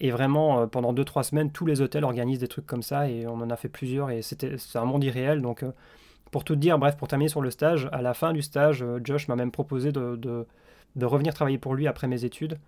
Et 0.00 0.10
vraiment, 0.10 0.60
euh, 0.60 0.66
pendant 0.66 0.92
2-3 0.92 1.22
semaines, 1.22 1.50
tous 1.50 1.66
les 1.66 1.80
hôtels 1.80 2.04
organisent 2.04 2.40
des 2.40 2.48
trucs 2.48 2.66
comme 2.66 2.82
ça, 2.82 3.08
et 3.08 3.26
on 3.26 3.34
en 3.34 3.50
a 3.50 3.56
fait 3.56 3.68
plusieurs, 3.68 4.10
et 4.10 4.22
c'était 4.22 4.56
un 4.74 4.84
monde 4.84 5.04
irréel. 5.04 5.40
Donc, 5.40 5.62
euh, 5.62 5.72
pour 6.30 6.44
tout 6.44 6.56
dire, 6.56 6.78
bref, 6.78 6.96
pour 6.96 7.08
terminer 7.08 7.28
sur 7.28 7.40
le 7.40 7.50
stage, 7.50 7.88
à 7.92 8.02
la 8.02 8.14
fin 8.14 8.32
du 8.32 8.42
stage, 8.42 8.84
Josh 9.04 9.28
m'a 9.28 9.36
même 9.36 9.52
proposé 9.52 9.92
de, 9.92 10.16
de, 10.16 11.06
revenir 11.06 11.32
travailler 11.34 11.58
pour 11.58 11.74
lui 11.74 11.86
après 11.86 12.08
mes 12.08 12.24
études. 12.24 12.58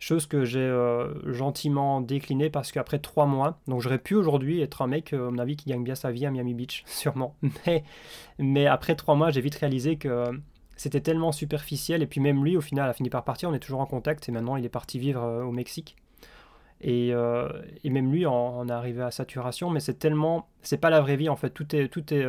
Chose 0.00 0.26
que 0.26 0.44
j'ai 0.44 0.60
euh, 0.60 1.32
gentiment 1.32 2.00
déclinée 2.00 2.50
parce 2.50 2.70
qu'après 2.70 3.00
trois 3.00 3.26
mois, 3.26 3.58
donc 3.66 3.80
j'aurais 3.80 3.98
pu 3.98 4.14
aujourd'hui 4.14 4.60
être 4.60 4.80
un 4.82 4.86
mec, 4.86 5.12
euh, 5.12 5.26
à 5.26 5.30
mon 5.30 5.38
avis, 5.38 5.56
qui 5.56 5.68
gagne 5.68 5.82
bien 5.82 5.96
sa 5.96 6.12
vie 6.12 6.24
à 6.24 6.30
Miami 6.30 6.54
Beach, 6.54 6.84
sûrement. 6.86 7.34
Mais, 7.66 7.82
mais 8.38 8.66
après 8.66 8.94
trois 8.94 9.16
mois, 9.16 9.30
j'ai 9.30 9.40
vite 9.40 9.56
réalisé 9.56 9.96
que 9.96 10.26
c'était 10.76 11.00
tellement 11.00 11.32
superficiel. 11.32 12.02
Et 12.02 12.06
puis 12.06 12.20
même 12.20 12.44
lui, 12.44 12.56
au 12.56 12.60
final, 12.60 12.88
a 12.88 12.92
fini 12.92 13.10
par 13.10 13.24
partir. 13.24 13.48
On 13.48 13.54
est 13.54 13.58
toujours 13.58 13.80
en 13.80 13.86
contact 13.86 14.28
et 14.28 14.32
maintenant, 14.32 14.56
il 14.56 14.64
est 14.64 14.68
parti 14.68 15.00
vivre 15.00 15.24
euh, 15.24 15.42
au 15.42 15.50
Mexique. 15.50 15.96
Et, 16.80 17.08
et, 17.08 17.90
même 17.90 18.12
lui, 18.12 18.26
on, 18.26 18.68
est 18.68 18.72
arrivé 18.72 19.02
à 19.02 19.10
saturation. 19.10 19.70
Mais 19.70 19.80
c'est 19.80 19.98
tellement, 19.98 20.48
c'est 20.62 20.78
pas 20.78 20.90
la 20.90 21.00
vraie 21.00 21.16
vie 21.16 21.28
en 21.28 21.36
fait. 21.36 21.50
Tout 21.50 21.74
est, 21.74 21.88
tout 21.88 22.14
est 22.14 22.26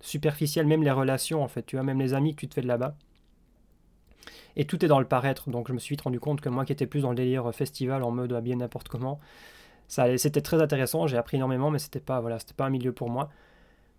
superficiel, 0.00 0.66
même 0.66 0.82
les 0.82 0.90
relations 0.90 1.42
en 1.42 1.48
fait. 1.48 1.62
Tu 1.64 1.76
vois, 1.76 1.82
même 1.82 1.98
les 1.98 2.12
amis 2.14 2.34
que 2.34 2.40
tu 2.40 2.48
te 2.48 2.54
fais 2.54 2.62
de 2.62 2.68
là-bas 2.68 2.94
et 4.56 4.64
tout 4.64 4.84
est 4.84 4.88
dans 4.88 5.00
le 5.00 5.06
paraître. 5.06 5.50
Donc 5.50 5.68
je 5.68 5.72
me 5.72 5.78
suis 5.78 5.96
rendu 6.02 6.20
compte 6.20 6.40
que 6.40 6.48
moi 6.48 6.64
qui 6.64 6.72
étais 6.72 6.86
plus 6.86 7.00
dans 7.00 7.10
le 7.10 7.16
délire 7.16 7.52
festival 7.54 8.02
en 8.02 8.10
mode 8.10 8.32
bien 8.42 8.56
n'importe 8.56 8.88
comment, 8.88 9.20
c'était 9.88 10.40
très 10.40 10.62
intéressant, 10.62 11.06
j'ai 11.06 11.16
appris 11.16 11.36
énormément, 11.36 11.70
mais 11.70 11.78
c'était 11.78 12.00
pas 12.00 12.20
voilà, 12.20 12.38
c'était 12.38 12.54
pas 12.54 12.66
un 12.66 12.70
milieu 12.70 12.92
pour 12.92 13.10
moi. 13.10 13.30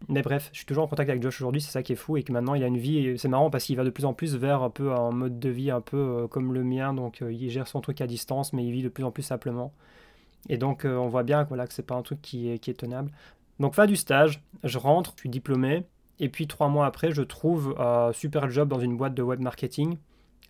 Mais 0.09 0.21
bref, 0.21 0.49
je 0.51 0.57
suis 0.57 0.65
toujours 0.65 0.83
en 0.83 0.87
contact 0.87 1.09
avec 1.09 1.21
Josh 1.21 1.39
aujourd'hui, 1.41 1.61
c'est 1.61 1.71
ça 1.71 1.83
qui 1.83 1.93
est 1.93 1.95
fou, 1.95 2.17
et 2.17 2.23
que 2.23 2.31
maintenant 2.31 2.55
il 2.55 2.63
a 2.63 2.67
une 2.67 2.77
vie, 2.77 3.17
c'est 3.17 3.27
marrant 3.27 3.49
parce 3.49 3.65
qu'il 3.65 3.77
va 3.77 3.83
de 3.83 3.89
plus 3.89 4.05
en 4.05 4.13
plus 4.13 4.35
vers 4.35 4.63
un 4.63 4.69
peu 4.69 4.91
un 4.91 5.11
mode 5.11 5.39
de 5.39 5.49
vie 5.49 5.71
un 5.71 5.81
peu 5.81 5.97
euh, 5.97 6.27
comme 6.27 6.53
le 6.53 6.63
mien, 6.63 6.93
donc 6.93 7.21
euh, 7.21 7.31
il 7.31 7.49
gère 7.49 7.67
son 7.67 7.81
truc 7.81 8.01
à 8.01 8.07
distance, 8.07 8.51
mais 8.51 8.65
il 8.65 8.71
vit 8.71 8.81
de 8.81 8.89
plus 8.89 9.03
en 9.03 9.11
plus 9.11 9.23
simplement. 9.23 9.73
Et 10.49 10.57
donc 10.57 10.85
euh, 10.85 10.97
on 10.97 11.07
voit 11.07 11.23
bien 11.23 11.43
voilà, 11.43 11.67
que 11.67 11.73
c'est 11.73 11.85
pas 11.85 11.95
un 11.95 12.01
truc 12.01 12.21
qui 12.21 12.49
est, 12.49 12.57
qui 12.57 12.71
est 12.71 12.79
tenable. 12.79 13.11
Donc 13.59 13.75
fin 13.75 13.85
du 13.85 13.95
stage, 13.95 14.41
je 14.63 14.77
rentre, 14.79 15.13
je 15.15 15.21
suis 15.21 15.29
diplômé, 15.29 15.83
et 16.19 16.29
puis 16.29 16.47
trois 16.47 16.67
mois 16.67 16.87
après, 16.87 17.11
je 17.11 17.21
trouve 17.21 17.75
un 17.79 18.11
super 18.11 18.49
job 18.49 18.69
dans 18.69 18.79
une 18.79 18.97
boîte 18.97 19.13
de 19.13 19.21
web 19.21 19.39
marketing 19.39 19.97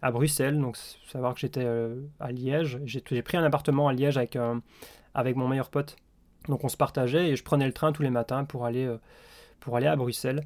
à 0.01 0.11
Bruxelles. 0.11 0.59
Donc, 0.59 0.77
savoir 1.07 1.33
que 1.33 1.39
j'étais 1.39 1.65
à 2.19 2.31
Liège. 2.31 2.79
J'ai 2.85 3.21
pris 3.21 3.37
un 3.37 3.43
appartement 3.43 3.87
à 3.87 3.93
Liège 3.93 4.17
avec, 4.17 4.37
avec 5.13 5.35
mon 5.37 5.47
meilleur 5.47 5.69
pote. 5.69 5.95
Donc, 6.49 6.65
on 6.65 6.67
se 6.67 6.75
partageait 6.75 7.29
et 7.29 7.35
je 7.37 7.43
prenais 7.43 7.67
le 7.67 7.71
train 7.71 7.93
tous 7.93 8.01
les 8.01 8.09
matins 8.09 8.43
pour 8.43 8.65
aller, 8.65 8.85
pour 9.61 9.77
aller 9.77 9.87
à 9.87 9.95
Bruxelles. 9.95 10.43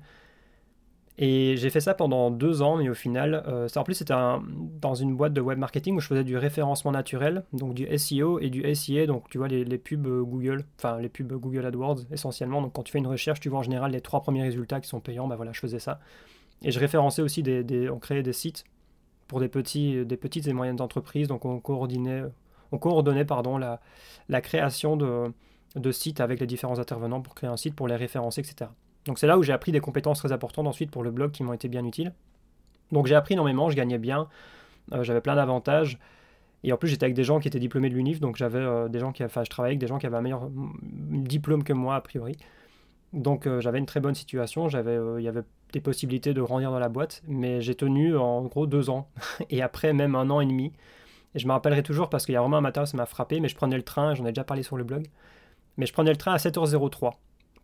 Et 1.17 1.55
j'ai 1.55 1.69
fait 1.69 1.79
ça 1.79 1.93
pendant 1.93 2.29
deux 2.29 2.61
ans, 2.61 2.75
mais 2.75 2.89
au 2.89 2.93
final, 2.93 3.35
euh, 3.47 3.69
ça 3.69 3.79
en 3.79 3.83
plus 3.83 3.93
c'était 3.93 4.13
dans 4.13 4.95
une 4.95 5.15
boîte 5.15 5.31
de 5.31 5.39
web 5.39 5.57
marketing 5.57 5.95
où 5.95 6.01
je 6.01 6.07
faisais 6.07 6.25
du 6.25 6.35
référencement 6.35 6.91
naturel, 6.91 7.45
donc 7.53 7.73
du 7.73 7.87
SEO 7.97 8.39
et 8.39 8.49
du 8.49 8.75
SIA, 8.75 9.05
donc 9.05 9.29
tu 9.29 9.37
vois 9.37 9.47
les, 9.47 9.77
pubs 9.77 10.05
Google, 10.05 10.65
enfin 10.77 10.99
les 10.99 11.07
pubs 11.07 11.31
Google 11.31 11.65
AdWords 11.65 11.99
essentiellement. 12.11 12.61
Donc 12.61 12.73
quand 12.73 12.83
tu 12.83 12.91
fais 12.91 12.99
une 12.99 13.07
recherche, 13.07 13.39
tu 13.39 13.47
vois 13.47 13.59
en 13.59 13.63
général 13.63 13.91
les 13.91 14.01
trois 14.01 14.21
premiers 14.21 14.43
résultats 14.43 14.81
qui 14.81 14.89
sont 14.89 14.99
payants, 14.99 15.27
bah 15.27 15.37
voilà, 15.37 15.53
je 15.53 15.59
faisais 15.61 15.79
ça. 15.79 16.01
Et 16.63 16.71
je 16.71 16.79
référençais 16.79 17.21
aussi 17.21 17.43
des, 17.43 17.89
on 17.89 17.99
créait 17.99 18.23
des 18.23 18.33
sites 18.33 18.65
pour 19.27 19.39
des, 19.39 19.47
petits, 19.47 20.05
des 20.05 20.17
petites 20.17 20.47
et 20.47 20.53
moyennes 20.53 20.81
entreprises. 20.81 21.29
Donc 21.29 21.45
on 21.45 21.59
coordonnait, 21.61 22.23
on 22.73 22.77
coordonnait 22.77 23.25
pardon, 23.25 23.57
la, 23.57 24.41
création 24.41 24.97
de 24.97 25.91
sites 25.91 26.19
avec 26.19 26.41
les 26.41 26.47
différents 26.47 26.79
intervenants 26.79 27.21
pour 27.21 27.35
créer 27.35 27.49
un 27.49 27.57
site, 27.57 27.75
pour 27.75 27.87
les 27.87 27.95
référencer, 27.95 28.41
etc. 28.41 28.69
Donc 29.05 29.19
c'est 29.19 29.27
là 29.27 29.37
où 29.37 29.43
j'ai 29.43 29.53
appris 29.53 29.71
des 29.71 29.79
compétences 29.79 30.19
très 30.19 30.31
importantes 30.31 30.67
ensuite 30.67 30.91
pour 30.91 31.03
le 31.03 31.11
blog 31.11 31.31
qui 31.31 31.43
m'ont 31.43 31.53
été 31.53 31.67
bien 31.67 31.85
utiles. 31.85 32.13
Donc 32.91 33.07
j'ai 33.07 33.15
appris 33.15 33.33
énormément, 33.33 33.69
je 33.69 33.75
gagnais 33.75 33.97
bien, 33.97 34.27
euh, 34.93 35.03
j'avais 35.03 35.21
plein 35.21 35.35
d'avantages. 35.35 35.99
Et 36.63 36.73
en 36.73 36.77
plus, 36.77 36.87
j'étais 36.87 37.03
avec 37.03 37.15
des 37.15 37.23
gens 37.23 37.39
qui 37.39 37.47
étaient 37.47 37.59
diplômés 37.59 37.89
de 37.89 37.95
l'UNIF, 37.95 38.19
donc 38.19 38.37
j'avais 38.37 38.59
euh, 38.59 38.87
des 38.87 38.99
gens 38.99 39.11
qui, 39.11 39.23
enfin, 39.23 39.43
je 39.43 39.49
travaillais 39.49 39.73
avec 39.73 39.79
des 39.79 39.87
gens 39.87 39.99
qui 39.99 40.07
avaient 40.07 40.17
un 40.17 40.21
meilleur 40.21 40.49
diplôme 40.51 41.63
que 41.63 41.73
moi 41.73 41.95
a 41.95 42.01
priori. 42.01 42.37
Donc 43.13 43.45
euh, 43.45 43.61
j'avais 43.61 43.77
une 43.77 43.85
très 43.85 43.99
bonne 43.99 44.15
situation, 44.15 44.67
j'avais, 44.67 44.97
il 45.17 45.23
y 45.23 45.27
avait 45.27 45.43
des 45.73 45.79
possibilités 45.79 46.33
de 46.33 46.41
grandir 46.41 46.71
dans 46.71 46.79
la 46.79 46.89
boîte, 46.89 47.21
mais 47.27 47.61
j'ai 47.61 47.75
tenu 47.75 48.17
en 48.17 48.43
gros 48.43 48.65
deux 48.65 48.89
ans, 48.89 49.09
et 49.49 49.61
après 49.61 49.93
même 49.93 50.15
un 50.15 50.29
an 50.31 50.41
et 50.41 50.45
demi. 50.45 50.73
Et 51.35 51.39
je 51.39 51.47
me 51.47 51.51
rappellerai 51.51 51.83
toujours 51.83 52.09
parce 52.09 52.25
qu'il 52.25 52.33
y 52.33 52.37
a 52.37 52.41
vraiment 52.41 52.57
un 52.57 52.61
matin, 52.61 52.85
ça 52.85 52.97
m'a 52.97 53.05
frappé, 53.05 53.39
mais 53.39 53.49
je 53.49 53.55
prenais 53.55 53.75
le 53.75 53.83
train, 53.83 54.15
j'en 54.15 54.25
ai 54.25 54.29
déjà 54.29 54.43
parlé 54.43 54.63
sur 54.63 54.77
le 54.77 54.83
blog, 54.83 55.07
mais 55.77 55.85
je 55.85 55.93
prenais 55.93 56.11
le 56.11 56.17
train 56.17 56.33
à 56.33 56.37
7h03 56.37 57.13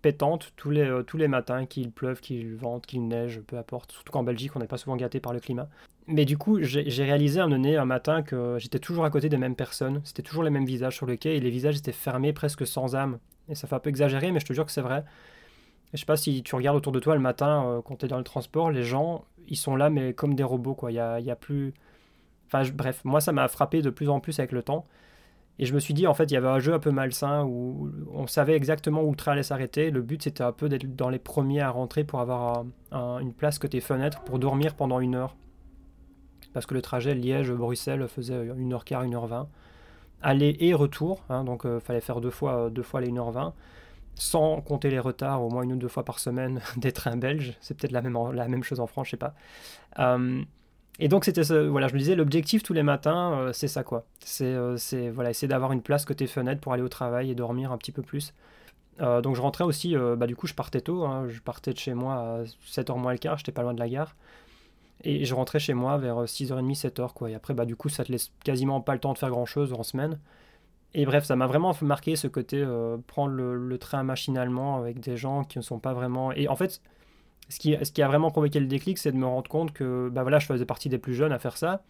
pétante 0.01 0.53
tous 0.55 0.69
les, 0.69 1.01
tous 1.05 1.17
les 1.17 1.27
matins, 1.27 1.65
qu'il 1.65 1.91
pleuve, 1.91 2.21
qu'il 2.21 2.55
vente, 2.55 2.85
qu'il 2.85 3.07
neige, 3.07 3.41
peu 3.41 3.57
importe. 3.57 3.91
Surtout 3.91 4.11
qu'en 4.11 4.23
Belgique, 4.23 4.55
on 4.55 4.59
n'est 4.59 4.67
pas 4.67 4.77
souvent 4.77 4.95
gâté 4.95 5.19
par 5.19 5.33
le 5.33 5.39
climat. 5.39 5.69
Mais 6.07 6.25
du 6.25 6.37
coup, 6.37 6.59
j'ai 6.61 7.03
réalisé 7.03 7.39
un 7.39 7.47
donné 7.47 7.77
un 7.77 7.85
matin 7.85 8.23
que 8.23 8.57
j'étais 8.59 8.79
toujours 8.79 9.05
à 9.05 9.09
côté 9.09 9.29
des 9.29 9.37
mêmes 9.37 9.55
personnes. 9.55 10.01
C'était 10.03 10.23
toujours 10.23 10.43
les 10.43 10.49
mêmes 10.49 10.65
visages 10.65 10.95
sur 10.95 11.05
le 11.05 11.15
quai 11.15 11.37
et 11.37 11.39
les 11.39 11.49
visages 11.49 11.77
étaient 11.77 11.91
fermés, 11.91 12.33
presque 12.33 12.65
sans 12.65 12.95
âme. 12.95 13.19
Et 13.49 13.55
ça 13.55 13.67
fait 13.67 13.75
un 13.75 13.79
peu 13.79 13.89
exagéré, 13.89 14.31
mais 14.31 14.39
je 14.39 14.45
te 14.45 14.53
jure 14.53 14.65
que 14.65 14.71
c'est 14.71 14.81
vrai. 14.81 15.03
Je 15.93 15.99
sais 15.99 16.05
pas 16.05 16.17
si 16.17 16.41
tu 16.43 16.55
regardes 16.55 16.77
autour 16.77 16.91
de 16.91 16.99
toi 16.99 17.15
le 17.15 17.21
matin 17.21 17.65
euh, 17.65 17.81
quand 17.81 17.97
tu 17.97 18.05
es 18.05 18.07
dans 18.07 18.17
le 18.17 18.23
transport, 18.23 18.71
les 18.71 18.83
gens, 18.83 19.25
ils 19.47 19.57
sont 19.57 19.75
là, 19.75 19.89
mais 19.89 20.13
comme 20.13 20.35
des 20.35 20.43
robots, 20.43 20.73
quoi. 20.73 20.91
Il 20.91 20.95
y 20.95 20.99
a, 20.99 21.19
y 21.19 21.29
a, 21.29 21.35
plus. 21.35 21.73
Enfin, 22.47 22.63
bref, 22.73 23.01
moi, 23.03 23.21
ça 23.21 23.31
m'a 23.31 23.47
frappé 23.47 23.81
de 23.81 23.89
plus 23.89 24.09
en 24.09 24.19
plus 24.19 24.39
avec 24.39 24.51
le 24.51 24.63
temps. 24.63 24.85
Et 25.59 25.65
je 25.65 25.73
me 25.73 25.79
suis 25.79 25.93
dit, 25.93 26.07
en 26.07 26.13
fait, 26.13 26.25
il 26.25 26.33
y 26.33 26.37
avait 26.37 26.47
un 26.47 26.59
jeu 26.59 26.73
un 26.73 26.79
peu 26.79 26.91
malsain 26.91 27.43
où 27.43 27.91
on 28.13 28.25
savait 28.25 28.55
exactement 28.55 29.03
où 29.03 29.11
le 29.11 29.15
train 29.15 29.33
allait 29.33 29.43
s'arrêter. 29.43 29.91
Le 29.91 30.01
but, 30.01 30.23
c'était 30.23 30.43
un 30.43 30.51
peu 30.51 30.69
d'être 30.69 30.95
dans 30.95 31.09
les 31.09 31.19
premiers 31.19 31.61
à 31.61 31.69
rentrer 31.69 32.03
pour 32.03 32.19
avoir 32.19 32.65
une 32.91 33.33
place 33.33 33.59
côté 33.59 33.79
fenêtre 33.79 34.21
pour 34.21 34.39
dormir 34.39 34.73
pendant 34.75 34.99
une 34.99 35.15
heure. 35.15 35.35
Parce 36.53 36.65
que 36.65 36.73
le 36.73 36.81
trajet 36.81 37.13
Liège-Bruxelles 37.13 38.07
faisait 38.07 38.47
1h15, 38.47 39.09
1h20. 39.09 39.47
Aller 40.23 40.55
et 40.59 40.73
retour, 40.73 41.23
hein, 41.29 41.43
donc 41.43 41.61
il 41.63 41.69
euh, 41.71 41.79
fallait 41.79 42.01
faire 42.01 42.21
deux 42.21 42.29
fois, 42.29 42.69
deux 42.69 42.83
fois 42.83 43.01
les 43.01 43.09
1h20 43.09 43.53
sans 44.15 44.61
compter 44.61 44.89
les 44.89 44.99
retards, 44.99 45.41
au 45.41 45.49
moins 45.49 45.63
une 45.63 45.73
ou 45.73 45.77
deux 45.77 45.87
fois 45.87 46.05
par 46.05 46.19
semaine 46.19 46.61
des 46.77 46.91
trains 46.91 47.17
belges. 47.17 47.57
C'est 47.61 47.75
peut-être 47.75 47.91
la 47.91 48.01
même, 48.01 48.17
la 48.33 48.47
même 48.47 48.63
chose 48.63 48.79
en 48.79 48.87
France, 48.87 49.07
je 49.07 49.11
sais 49.11 49.17
pas. 49.17 49.33
Euh, 49.99 50.43
et 50.99 51.07
donc 51.07 51.25
c'était 51.25 51.43
voilà, 51.67 51.87
je 51.87 51.93
me 51.93 51.99
disais 51.99 52.15
l'objectif 52.15 52.63
tous 52.63 52.73
les 52.73 52.83
matins, 52.83 53.33
euh, 53.33 53.53
c'est 53.53 53.67
ça 53.67 53.83
quoi. 53.83 54.05
C'est 54.19 54.45
euh, 54.45 54.77
c'est 54.77 55.09
voilà, 55.09 55.29
essayer 55.31 55.47
d'avoir 55.47 55.71
une 55.71 55.81
place 55.81 56.05
côté 56.05 56.27
fenêtre 56.27 56.61
pour 56.61 56.73
aller 56.73 56.83
au 56.83 56.89
travail 56.89 57.31
et 57.31 57.35
dormir 57.35 57.71
un 57.71 57.77
petit 57.77 57.91
peu 57.91 58.01
plus. 58.01 58.33
donc 58.99 59.35
je 59.35 59.41
rentrais 59.41 59.63
aussi, 59.63 59.95
bah 60.17 60.27
du 60.27 60.35
coup 60.35 60.47
je 60.47 60.53
partais 60.53 60.81
tôt, 60.81 61.05
hein. 61.05 61.25
je 61.27 61.39
partais 61.41 61.73
de 61.73 61.77
chez 61.79 61.93
moi 61.93 62.13
à 62.15 62.43
7h 62.67 62.97
moins 62.99 63.13
le 63.13 63.17
quart, 63.17 63.37
j'étais 63.37 63.51
pas 63.51 63.63
loin 63.63 63.73
de 63.73 63.79
la 63.79 63.89
gare. 63.89 64.15
Et 65.03 65.25
je 65.25 65.33
rentrais 65.33 65.59
chez 65.59 65.73
moi 65.73 65.97
vers 65.97 66.25
6h30, 66.25 66.79
7h 66.79 67.13
quoi. 67.13 67.29
Et 67.31 67.35
après 67.35 67.53
bah 67.55 67.65
du 67.65 67.75
coup 67.75 67.89
ça 67.89 68.03
te 68.03 68.11
laisse 68.11 68.31
quasiment 68.43 68.81
pas 68.81 68.93
le 68.93 68.99
temps 68.99 69.13
de 69.13 69.17
faire 69.17 69.31
grand 69.31 69.47
chose 69.47 69.73
en 69.73 69.83
semaine. 69.83 70.19
Et 70.93 71.05
bref, 71.05 71.23
ça 71.23 71.35
m'a 71.35 71.47
vraiment 71.47 71.73
marqué 71.81 72.15
ce 72.15 72.27
côté 72.27 72.61
euh, 72.61 72.97
prendre 73.07 73.33
le, 73.33 73.77
train 73.77 74.03
machinalement 74.03 74.77
avec 74.77 74.99
des 74.99 75.15
gens 75.15 75.43
qui 75.43 75.57
ne 75.57 75.63
sont 75.63 75.79
pas 75.79 75.93
vraiment. 75.93 76.31
Et 76.33 76.47
en 76.49 76.55
fait, 76.55 76.81
ce 77.51 77.91
qui, 77.91 78.01
a 78.01 78.07
vraiment 78.07 78.31
provoqué 78.31 78.59
le 78.59 78.67
déclic, 78.67 78.97
c'est 78.97 79.11
de 79.11 79.17
me 79.17 79.25
rendre 79.25 79.49
compte 79.49 79.73
que 79.73 80.09
bah 80.09 80.23
voilà, 80.23 80.39
je 80.39 80.45
faisais 80.45 80.65
partie 80.65 80.89
des 80.89 80.97
plus 80.97 81.13
jeunes 81.13 81.31
à 81.31 81.39
faire 81.39 81.57
ça. 81.57 81.83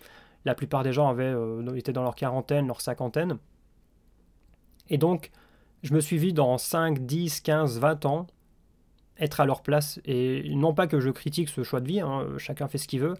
La 0.45 0.55
plupart 0.55 0.83
des 0.83 0.93
gens 0.93 1.07
avaient, 1.07 1.23
euh, 1.25 1.75
étaient 1.75 1.93
dans 1.93 2.03
leur 2.03 2.15
quarantaine, 2.15 2.67
leur 2.67 2.81
cinquantaine. 2.81 3.37
Et 4.89 4.97
donc, 4.97 5.31
je 5.83 5.93
me 5.93 5.99
suis 5.99 6.17
vu 6.17 6.33
dans 6.33 6.57
5, 6.57 7.05
10, 7.05 7.41
15, 7.41 7.79
20 7.79 8.05
ans 8.05 8.27
être 9.19 9.39
à 9.39 9.45
leur 9.45 9.61
place. 9.61 9.99
Et 10.05 10.53
non 10.55 10.73
pas 10.73 10.87
que 10.87 10.99
je 10.99 11.09
critique 11.09 11.49
ce 11.49 11.63
choix 11.63 11.79
de 11.79 11.87
vie, 11.87 12.01
hein, 12.01 12.27
chacun 12.37 12.67
fait 12.67 12.77
ce 12.77 12.87
qu'il 12.87 12.99
veut, 13.01 13.13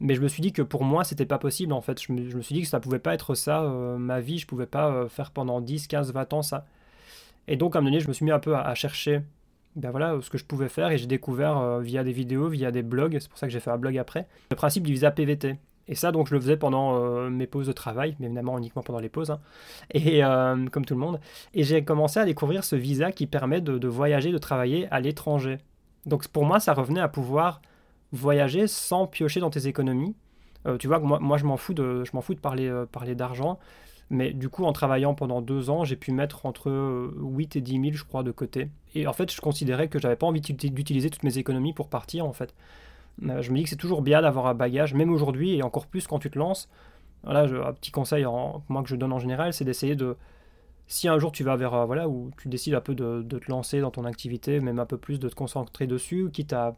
mais 0.00 0.14
je 0.14 0.20
me 0.20 0.28
suis 0.28 0.42
dit 0.42 0.52
que 0.52 0.62
pour 0.62 0.84
moi, 0.84 1.04
c'était 1.04 1.26
pas 1.26 1.38
possible 1.38 1.72
en 1.72 1.80
fait. 1.80 2.02
Je 2.02 2.12
me, 2.12 2.42
suis 2.42 2.54
dit 2.54 2.62
que 2.62 2.68
ça 2.68 2.80
pouvait 2.80 2.98
pas 2.98 3.14
être 3.14 3.34
ça, 3.34 3.62
euh, 3.62 3.96
ma 3.98 4.20
vie. 4.20 4.38
Je 4.38 4.46
pouvais 4.46 4.66
pas 4.66 4.88
euh, 4.90 5.08
faire 5.08 5.30
pendant 5.30 5.60
10, 5.60 5.86
15, 5.86 6.12
20 6.12 6.32
ans 6.34 6.42
ça. 6.42 6.66
Et 7.48 7.56
donc, 7.56 7.76
à 7.76 7.78
un 7.78 7.82
moment 7.82 7.92
donné, 7.92 8.00
je 8.00 8.08
me 8.08 8.12
suis 8.12 8.24
mis 8.24 8.30
un 8.32 8.40
peu 8.40 8.56
à, 8.56 8.74
chercher 8.74 9.22
ben 9.76 9.90
voilà, 9.90 10.18
ce 10.20 10.30
que 10.30 10.38
je 10.38 10.44
pouvais 10.44 10.68
faire 10.68 10.90
et 10.90 10.98
j'ai 10.98 11.06
découvert 11.06 11.58
euh, 11.58 11.80
via 11.80 12.02
des 12.02 12.12
vidéos, 12.12 12.48
via 12.48 12.70
des 12.70 12.82
blogs, 12.82 13.18
c'est 13.20 13.28
pour 13.28 13.38
ça 13.38 13.46
que 13.46 13.52
j'ai 13.52 13.60
fait 13.60 13.70
un 13.70 13.78
blog 13.78 13.96
après, 13.98 14.26
le 14.50 14.56
principe 14.56 14.84
du 14.84 14.92
visa 14.92 15.10
PVT. 15.10 15.56
Et 15.88 15.94
ça, 15.94 16.10
donc, 16.10 16.26
je 16.26 16.34
le 16.34 16.40
faisais 16.40 16.56
pendant 16.56 17.30
mes 17.30 17.46
pauses 17.46 17.68
de 17.68 17.72
travail, 17.72 18.16
mais 18.18 18.26
évidemment 18.26 18.58
uniquement 18.58 18.82
pendant 18.82 18.98
les 18.98 19.08
pauses, 19.08 19.30
hein. 19.30 19.38
et 19.94 20.20
comme 20.72 20.84
tout 20.84 20.94
le 20.94 21.00
monde. 21.00 21.20
Et 21.54 21.62
j'ai 21.62 21.84
commencé 21.84 22.18
à 22.18 22.24
découvrir 22.24 22.64
ce 22.64 22.74
visa 22.74 23.12
qui 23.12 23.28
permet 23.28 23.60
de, 23.60 23.86
voyager, 23.86 24.32
de 24.32 24.38
travailler 24.38 24.88
à 24.90 24.98
l'étranger. 24.98 25.58
Donc, 26.04 26.26
pour 26.26 26.44
moi, 26.44 26.58
ça 26.58 26.72
revenait 26.72 26.98
à 26.98 27.06
pouvoir 27.06 27.62
voyager 28.10 28.66
sans 28.66 29.06
piocher 29.06 29.38
dans 29.38 29.50
tes 29.50 29.68
économies. 29.68 30.16
Euh, 30.66 30.76
tu 30.76 30.88
vois, 30.88 30.98
moi, 30.98 31.18
moi 31.20 31.38
je 31.38 31.44
m'en 31.44 31.56
fous 31.56 31.74
de, 31.74 32.04
je 32.04 32.20
fous 32.20 32.34
de 32.34 32.40
parler, 32.40 32.68
euh, 32.68 32.86
parler 32.86 33.14
d'argent. 33.14 33.58
Mais 34.08 34.32
du 34.32 34.48
coup, 34.48 34.64
en 34.64 34.72
travaillant 34.72 35.14
pendant 35.14 35.40
deux 35.40 35.68
ans, 35.68 35.84
j'ai 35.84 35.96
pu 35.96 36.12
mettre 36.12 36.46
entre 36.46 36.70
8 37.16 37.56
euh, 37.56 37.58
et 37.58 37.62
10 37.62 37.72
000, 37.72 37.84
je 37.92 38.04
crois, 38.04 38.22
de 38.22 38.30
côté. 38.30 38.68
Et 38.94 39.06
en 39.06 39.12
fait, 39.12 39.32
je 39.32 39.40
considérais 39.40 39.88
que 39.88 39.98
j'avais 39.98 40.16
pas 40.16 40.26
envie 40.26 40.40
d'utiliser 40.40 41.10
toutes 41.10 41.24
mes 41.24 41.38
économies 41.38 41.72
pour 41.72 41.88
partir, 41.88 42.24
en 42.24 42.32
fait. 42.32 42.54
je 43.20 43.50
me 43.50 43.56
dis 43.56 43.64
que 43.64 43.68
c'est 43.68 43.76
toujours 43.76 44.02
bien 44.02 44.22
d'avoir 44.22 44.46
un 44.46 44.54
bagage, 44.54 44.94
même 44.94 45.12
aujourd'hui, 45.12 45.56
et 45.56 45.62
encore 45.62 45.86
plus 45.86 46.06
quand 46.06 46.20
tu 46.20 46.30
te 46.30 46.38
lances. 46.38 46.68
Voilà, 47.24 47.42
un 47.66 47.72
petit 47.72 47.90
conseil, 47.90 48.24
moi, 48.68 48.82
que 48.82 48.88
je 48.88 48.96
donne 48.96 49.12
en 49.12 49.18
général, 49.18 49.52
c'est 49.52 49.64
d'essayer 49.64 49.96
de... 49.96 50.16
Si 50.88 51.08
un 51.08 51.18
jour 51.18 51.32
tu 51.32 51.42
vas 51.42 51.56
vers, 51.56 51.84
voilà, 51.86 52.08
où 52.08 52.30
tu 52.40 52.46
décides 52.46 52.74
un 52.74 52.80
peu 52.80 52.94
de, 52.94 53.22
te 53.22 53.50
lancer 53.50 53.80
dans 53.80 53.90
ton 53.90 54.04
activité, 54.04 54.60
même 54.60 54.78
un 54.78 54.86
peu 54.86 54.98
plus 54.98 55.18
de 55.18 55.28
te 55.28 55.34
concentrer 55.34 55.88
dessus, 55.88 56.30
quitte 56.32 56.52
à 56.52 56.76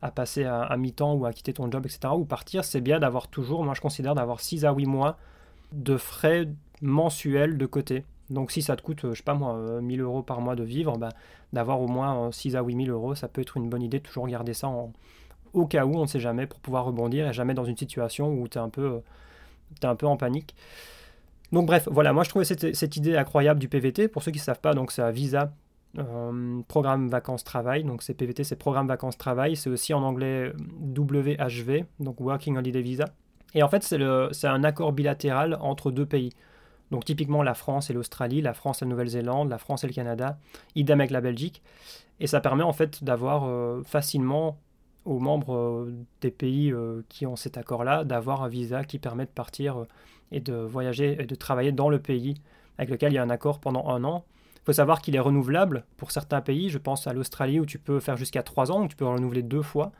à 0.00 0.10
passer 0.10 0.44
à, 0.44 0.76
mi-temps 0.76 1.14
ou 1.14 1.26
à 1.26 1.32
quitter 1.32 1.52
ton 1.52 1.70
job, 1.70 1.84
etc., 1.84 2.14
ou 2.14 2.24
partir, 2.24 2.64
c'est 2.64 2.80
bien 2.80 3.00
d'avoir 3.00 3.28
toujours, 3.28 3.64
moi 3.64 3.74
je 3.74 3.80
considère 3.80 4.14
d'avoir 4.14 4.40
6 4.40 4.64
à 4.64 4.72
8 4.72 4.86
mois 4.86 5.18
de 5.72 5.96
frais 5.96 6.48
mensuels 6.82 7.58
de 7.58 7.66
côté. 7.66 8.04
Donc 8.30 8.50
si 8.50 8.62
ça 8.62 8.76
te 8.76 8.82
coûte, 8.82 9.00
je 9.02 9.14
sais 9.14 9.22
pas 9.22 9.34
moi, 9.34 9.80
1000 9.80 10.00
euh, 10.00 10.04
euros 10.04 10.22
par 10.22 10.40
mois 10.40 10.54
de 10.54 10.62
vivre, 10.62 10.98
bah, 10.98 11.10
d'avoir 11.52 11.80
au 11.80 11.88
moins 11.88 12.30
6 12.30 12.56
à 12.56 12.62
8000 12.62 12.90
euros, 12.90 13.14
ça 13.14 13.28
peut 13.28 13.40
être 13.40 13.56
une 13.56 13.68
bonne 13.68 13.82
idée 13.82 14.00
toujours 14.00 14.26
garder 14.26 14.54
ça 14.54 14.68
au 15.54 15.66
cas 15.66 15.86
où, 15.86 15.96
on 15.96 16.02
ne 16.02 16.06
sait 16.06 16.20
jamais, 16.20 16.46
pour 16.46 16.60
pouvoir 16.60 16.84
rebondir 16.84 17.26
et 17.28 17.32
jamais 17.32 17.54
dans 17.54 17.64
une 17.64 17.76
situation 17.76 18.30
où 18.32 18.48
tu 18.48 18.58
es, 18.58 18.60
un 18.60 18.68
peu, 18.68 19.02
en 20.02 20.16
panique. 20.16 20.54
Donc 21.52 21.66
bref, 21.66 21.88
voilà, 21.90 22.12
moi 22.12 22.24
je 22.24 22.28
trouvais 22.28 22.44
cette, 22.44 22.74
cette 22.74 22.96
idée 22.96 23.16
incroyable 23.16 23.58
du 23.58 23.68
PVT. 23.68 24.08
Pour 24.08 24.22
ceux 24.22 24.30
qui 24.30 24.38
ne 24.38 24.42
savent 24.42 24.60
pas, 24.60 24.74
donc 24.74 24.92
c'est 24.92 25.00
un 25.00 25.10
visa 25.10 25.52
euh, 25.98 26.60
programme 26.68 27.08
vacances-travail. 27.08 27.84
Donc 27.84 28.02
c'est 28.02 28.14
PVT, 28.14 28.44
c'est 28.44 28.56
programme 28.56 28.86
vacances-travail. 28.86 29.56
C'est 29.56 29.70
aussi 29.70 29.94
en 29.94 30.02
anglais 30.02 30.52
WHV, 30.96 31.84
donc 32.00 32.20
Working 32.20 32.58
Holiday 32.58 32.82
Visa. 32.82 33.06
Et 33.54 33.62
en 33.62 33.68
fait, 33.68 33.82
c'est 33.82 34.46
un 34.46 34.64
accord 34.64 34.92
bilatéral 34.92 35.56
entre 35.60 35.90
deux 35.90 36.04
pays. 36.04 36.32
Donc 36.90 37.04
typiquement 37.04 37.42
la 37.42 37.54
France 37.54 37.90
et 37.90 37.92
l'Australie, 37.92 38.40
la 38.40 38.54
France 38.54 38.82
et 38.82 38.84
la 38.84 38.90
Nouvelle-Zélande, 38.90 39.50
la 39.50 39.58
France 39.58 39.84
et 39.84 39.86
le 39.86 39.92
Canada, 39.92 40.38
idem 40.74 41.00
avec 41.00 41.10
la 41.10 41.20
Belgique. 41.20 41.62
Et 42.20 42.26
ça 42.26 42.40
permet 42.40 42.64
en 42.64 42.72
fait 42.72 43.04
d'avoir 43.04 43.44
euh, 43.44 43.82
facilement 43.84 44.58
aux 45.04 45.18
membres 45.20 45.54
euh, 45.54 45.94
des 46.20 46.30
pays 46.30 46.74
qui 47.08 47.26
ont 47.26 47.36
cet 47.36 47.56
accord-là 47.56 48.04
d'avoir 48.04 48.42
un 48.42 48.48
visa 48.48 48.84
qui 48.84 48.98
permet 48.98 49.24
de 49.24 49.30
partir 49.30 49.86
et 50.32 50.40
de 50.40 50.54
voyager 50.54 51.16
et 51.20 51.26
de 51.26 51.34
travailler 51.34 51.72
dans 51.72 51.88
le 51.88 51.98
pays 51.98 52.34
avec 52.78 52.90
lequel 52.90 53.12
il 53.12 53.16
y 53.16 53.18
a 53.18 53.22
un 53.22 53.30
accord 53.30 53.60
pendant 53.60 53.88
un 53.88 54.04
an 54.04 54.24
faut 54.68 54.74
savoir 54.74 55.00
qu'il 55.00 55.16
est 55.16 55.20
renouvelable 55.20 55.86
pour 55.96 56.10
certains 56.10 56.42
pays. 56.42 56.68
Je 56.68 56.76
pense 56.76 57.06
à 57.06 57.14
l'Australie 57.14 57.58
où 57.58 57.64
tu 57.64 57.78
peux 57.78 58.00
faire 58.00 58.18
jusqu'à 58.18 58.42
3 58.42 58.70
ans, 58.70 58.84
où 58.84 58.88
tu 58.88 58.96
peux 58.96 59.06
renouveler 59.06 59.42
deux 59.42 59.62
fois, 59.62 59.92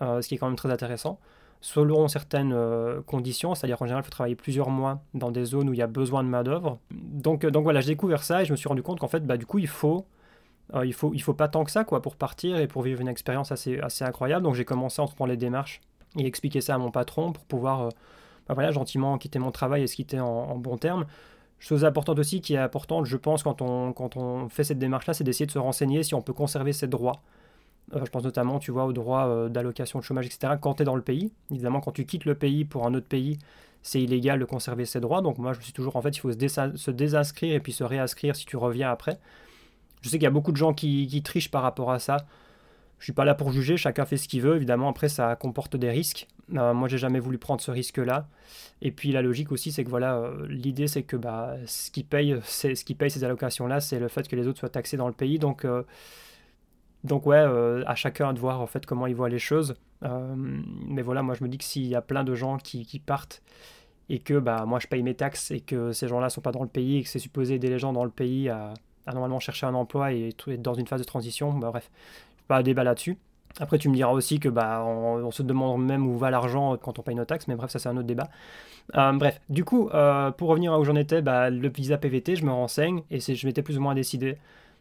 euh, 0.00 0.22
ce 0.22 0.28
qui 0.28 0.34
est 0.34 0.38
quand 0.38 0.46
même 0.46 0.56
très 0.56 0.70
intéressant. 0.70 1.20
Selon 1.60 2.06
certaines 2.06 2.52
euh, 2.52 3.02
conditions, 3.02 3.54
c'est-à-dire 3.54 3.78
qu'en 3.78 3.86
général, 3.86 4.02
il 4.02 4.06
faut 4.06 4.12
travailler 4.12 4.36
plusieurs 4.36 4.70
mois 4.70 5.02
dans 5.14 5.32
des 5.32 5.44
zones 5.44 5.68
où 5.68 5.72
il 5.72 5.78
y 5.78 5.82
a 5.82 5.88
besoin 5.88 6.22
de 6.22 6.28
main-d'œuvre. 6.28 6.78
Donc, 6.92 7.44
euh, 7.44 7.50
donc 7.50 7.64
voilà, 7.64 7.80
j'ai 7.80 7.92
découvert 7.92 8.22
ça 8.22 8.42
et 8.42 8.44
je 8.44 8.52
me 8.52 8.56
suis 8.56 8.68
rendu 8.68 8.82
compte 8.82 9.00
qu'en 9.00 9.08
fait, 9.08 9.26
bah, 9.26 9.36
du 9.36 9.44
coup, 9.44 9.58
il 9.58 9.66
faut, 9.66 10.06
il, 10.84 10.92
faut, 10.92 11.12
il 11.14 11.20
faut 11.20 11.34
pas 11.34 11.48
tant 11.48 11.64
que 11.64 11.70
ça 11.70 11.82
quoi, 11.84 12.00
pour 12.00 12.14
partir 12.14 12.58
et 12.58 12.68
pour 12.68 12.82
vivre 12.82 13.00
une 13.00 13.08
expérience 13.08 13.50
assez, 13.50 13.80
assez 13.80 14.04
incroyable. 14.04 14.44
Donc 14.44 14.54
j'ai 14.54 14.64
commencé 14.64 15.00
à 15.00 15.04
entreprendre 15.04 15.30
les 15.30 15.36
démarches 15.36 15.80
et 16.16 16.26
expliquer 16.26 16.60
ça 16.60 16.76
à 16.76 16.78
mon 16.78 16.90
patron 16.92 17.32
pour 17.32 17.44
pouvoir 17.44 17.88
bah, 18.46 18.54
voilà, 18.54 18.70
gentiment 18.70 19.18
quitter 19.18 19.40
mon 19.40 19.50
travail 19.50 19.82
et 19.82 19.86
se 19.88 19.96
quitter 19.96 20.20
en, 20.20 20.26
en 20.26 20.56
bons 20.56 20.78
termes. 20.78 21.06
Chose 21.58 21.84
importante 21.84 22.20
aussi, 22.20 22.40
qui 22.40 22.54
est 22.54 22.58
importante, 22.58 23.04
je 23.06 23.16
pense, 23.16 23.42
quand 23.42 23.62
on, 23.62 23.92
quand 23.92 24.16
on 24.16 24.48
fait 24.48 24.62
cette 24.62 24.78
démarche-là, 24.78 25.12
c'est 25.12 25.24
d'essayer 25.24 25.46
de 25.46 25.50
se 25.50 25.58
renseigner 25.58 26.04
si 26.04 26.14
on 26.14 26.22
peut 26.22 26.32
conserver 26.32 26.72
ses 26.72 26.86
droits. 26.86 27.20
Euh, 27.94 28.04
je 28.04 28.10
pense 28.10 28.24
notamment, 28.24 28.58
tu 28.58 28.70
vois, 28.70 28.84
aux 28.84 28.92
droits 28.92 29.28
euh, 29.28 29.48
d'allocation 29.48 29.98
de 29.98 30.04
chômage, 30.04 30.26
etc., 30.26 30.54
quand 30.60 30.74
tu 30.74 30.82
es 30.82 30.84
dans 30.84 30.96
le 30.96 31.02
pays. 31.02 31.32
Évidemment, 31.50 31.80
quand 31.80 31.92
tu 31.92 32.04
quittes 32.04 32.24
le 32.24 32.34
pays 32.34 32.64
pour 32.64 32.86
un 32.86 32.94
autre 32.94 33.06
pays, 33.06 33.38
c'est 33.82 34.02
illégal 34.02 34.38
de 34.38 34.44
conserver 34.44 34.84
ses 34.84 35.00
droits. 35.00 35.22
Donc 35.22 35.38
moi, 35.38 35.52
je 35.52 35.58
me 35.58 35.64
suis 35.64 35.72
toujours, 35.72 35.96
en 35.96 36.02
fait, 36.02 36.16
il 36.16 36.20
faut 36.20 36.32
se, 36.32 36.90
désinscrire 36.90 37.54
et 37.54 37.60
puis 37.60 37.72
se 37.72 37.84
réinscrire 37.84 38.36
si 38.36 38.44
tu 38.44 38.56
reviens 38.56 38.90
après. 38.90 39.18
Je 40.02 40.08
sais 40.08 40.16
qu'il 40.16 40.24
y 40.24 40.28
a 40.28 40.30
beaucoup 40.30 40.52
de 40.52 40.56
gens 40.56 40.74
qui, 40.74 41.22
trichent 41.24 41.50
par 41.50 41.62
rapport 41.62 41.90
à 41.90 41.98
ça. 41.98 42.18
Je 42.98 43.04
suis 43.04 43.12
pas 43.12 43.24
là 43.24 43.34
pour 43.34 43.52
juger, 43.52 43.76
chacun 43.76 44.04
fait 44.04 44.16
ce 44.16 44.28
qu'il 44.28 44.42
veut. 44.42 44.56
Évidemment, 44.56 44.88
après, 44.88 45.08
ça 45.08 45.36
comporte 45.36 45.76
des 45.76 45.90
risques. 45.90 46.26
Euh, 46.56 46.74
moi, 46.74 46.88
j'ai 46.88 46.98
jamais 46.98 47.20
voulu 47.20 47.38
prendre 47.38 47.60
ce 47.60 47.70
risque-là. 47.70 48.28
Et 48.82 48.90
puis, 48.90 49.12
la 49.12 49.22
logique 49.22 49.52
aussi, 49.52 49.70
c'est 49.70 49.84
que 49.84 49.90
voilà, 49.90 50.30
l'idée, 50.48 50.88
c'est 50.88 51.04
que 51.04 51.16
bah, 51.16 51.56
ce 51.66 51.90
qui 51.90 52.02
paye, 52.02 52.36
ce 52.44 52.84
qui 52.84 52.94
paye 52.94 53.10
ces 53.10 53.22
allocations-là, 53.22 53.80
c'est 53.80 54.00
le 54.00 54.08
fait 54.08 54.26
que 54.28 54.34
les 54.34 54.48
autres 54.48 54.58
soient 54.58 54.68
taxés 54.68 54.96
dans 54.96 55.06
le 55.06 55.14
pays. 55.14 55.38
Donc, 55.38 55.64
donc 57.04 57.26
ouais, 57.26 57.38
à 57.86 57.94
chacun 57.94 58.32
de 58.32 58.38
voir 58.38 58.60
en 58.60 58.66
fait 58.66 58.86
comment 58.86 59.06
il 59.06 59.14
voit 59.14 59.28
les 59.28 59.38
choses. 59.38 59.74
mais 60.02 61.02
voilà, 61.02 61.22
moi, 61.22 61.34
je 61.34 61.44
me 61.44 61.48
dis 61.48 61.58
que 61.58 61.64
s'il 61.64 61.86
y 61.86 61.94
a 61.94 62.02
plein 62.02 62.24
de 62.24 62.34
gens 62.34 62.58
qui, 62.58 63.02
partent 63.04 63.42
et 64.08 64.18
que 64.18 64.38
bah, 64.38 64.64
moi, 64.66 64.78
je 64.78 64.86
paye 64.86 65.02
mes 65.02 65.14
taxes 65.14 65.50
et 65.50 65.60
que 65.60 65.92
ces 65.92 66.08
gens-là 66.08 66.30
sont 66.30 66.40
pas 66.40 66.52
dans 66.52 66.62
le 66.62 66.68
pays 66.68 66.98
et 66.98 67.02
que 67.02 67.08
c'est 67.08 67.18
supposé 67.18 67.54
aider 67.54 67.68
les 67.68 67.78
gens 67.78 67.92
dans 67.92 68.04
le 68.04 68.10
pays 68.10 68.48
à, 68.48 68.74
normalement 69.06 69.40
chercher 69.40 69.66
un 69.66 69.74
emploi 69.74 70.12
et 70.12 70.28
être 70.28 70.50
dans 70.62 70.74
une 70.74 70.86
phase 70.86 71.00
de 71.00 71.06
transition, 71.06 71.52
bah, 71.52 71.70
bref, 71.70 71.90
pas 72.46 72.62
débat 72.62 72.84
là-dessus. 72.84 73.18
Après, 73.60 73.78
tu 73.78 73.88
me 73.88 73.94
diras 73.94 74.12
aussi 74.12 74.38
que 74.40 74.48
bah, 74.48 74.84
on, 74.84 75.30
se 75.30 75.42
demande 75.42 75.84
même 75.84 76.06
où 76.06 76.16
va 76.16 76.30
l'argent 76.30 76.76
quand 76.76 76.98
on 76.98 77.02
paye 77.02 77.14
nos 77.14 77.24
taxes, 77.24 77.48
mais 77.48 77.56
bref, 77.56 77.70
ça 77.70 77.78
c'est 77.78 77.88
un 77.88 77.96
autre 77.96 78.06
débat. 78.06 78.28
Euh, 78.94 79.12
bref, 79.12 79.40
du 79.48 79.64
coup, 79.64 79.88
euh, 79.90 80.30
pour 80.30 80.48
revenir 80.48 80.72
à 80.72 80.78
où 80.78 80.84
j'en 80.84 80.94
étais, 80.94 81.22
bah, 81.22 81.50
le 81.50 81.68
visa 81.68 81.98
PVT, 81.98 82.36
je 82.36 82.44
me 82.44 82.52
renseigne 82.52 83.02
et 83.10 83.20
je 83.20 83.46
m'étais 83.46 83.62
plus 83.62 83.78
ou 83.78 83.80
moins 83.80 83.94
décidé 83.94 84.38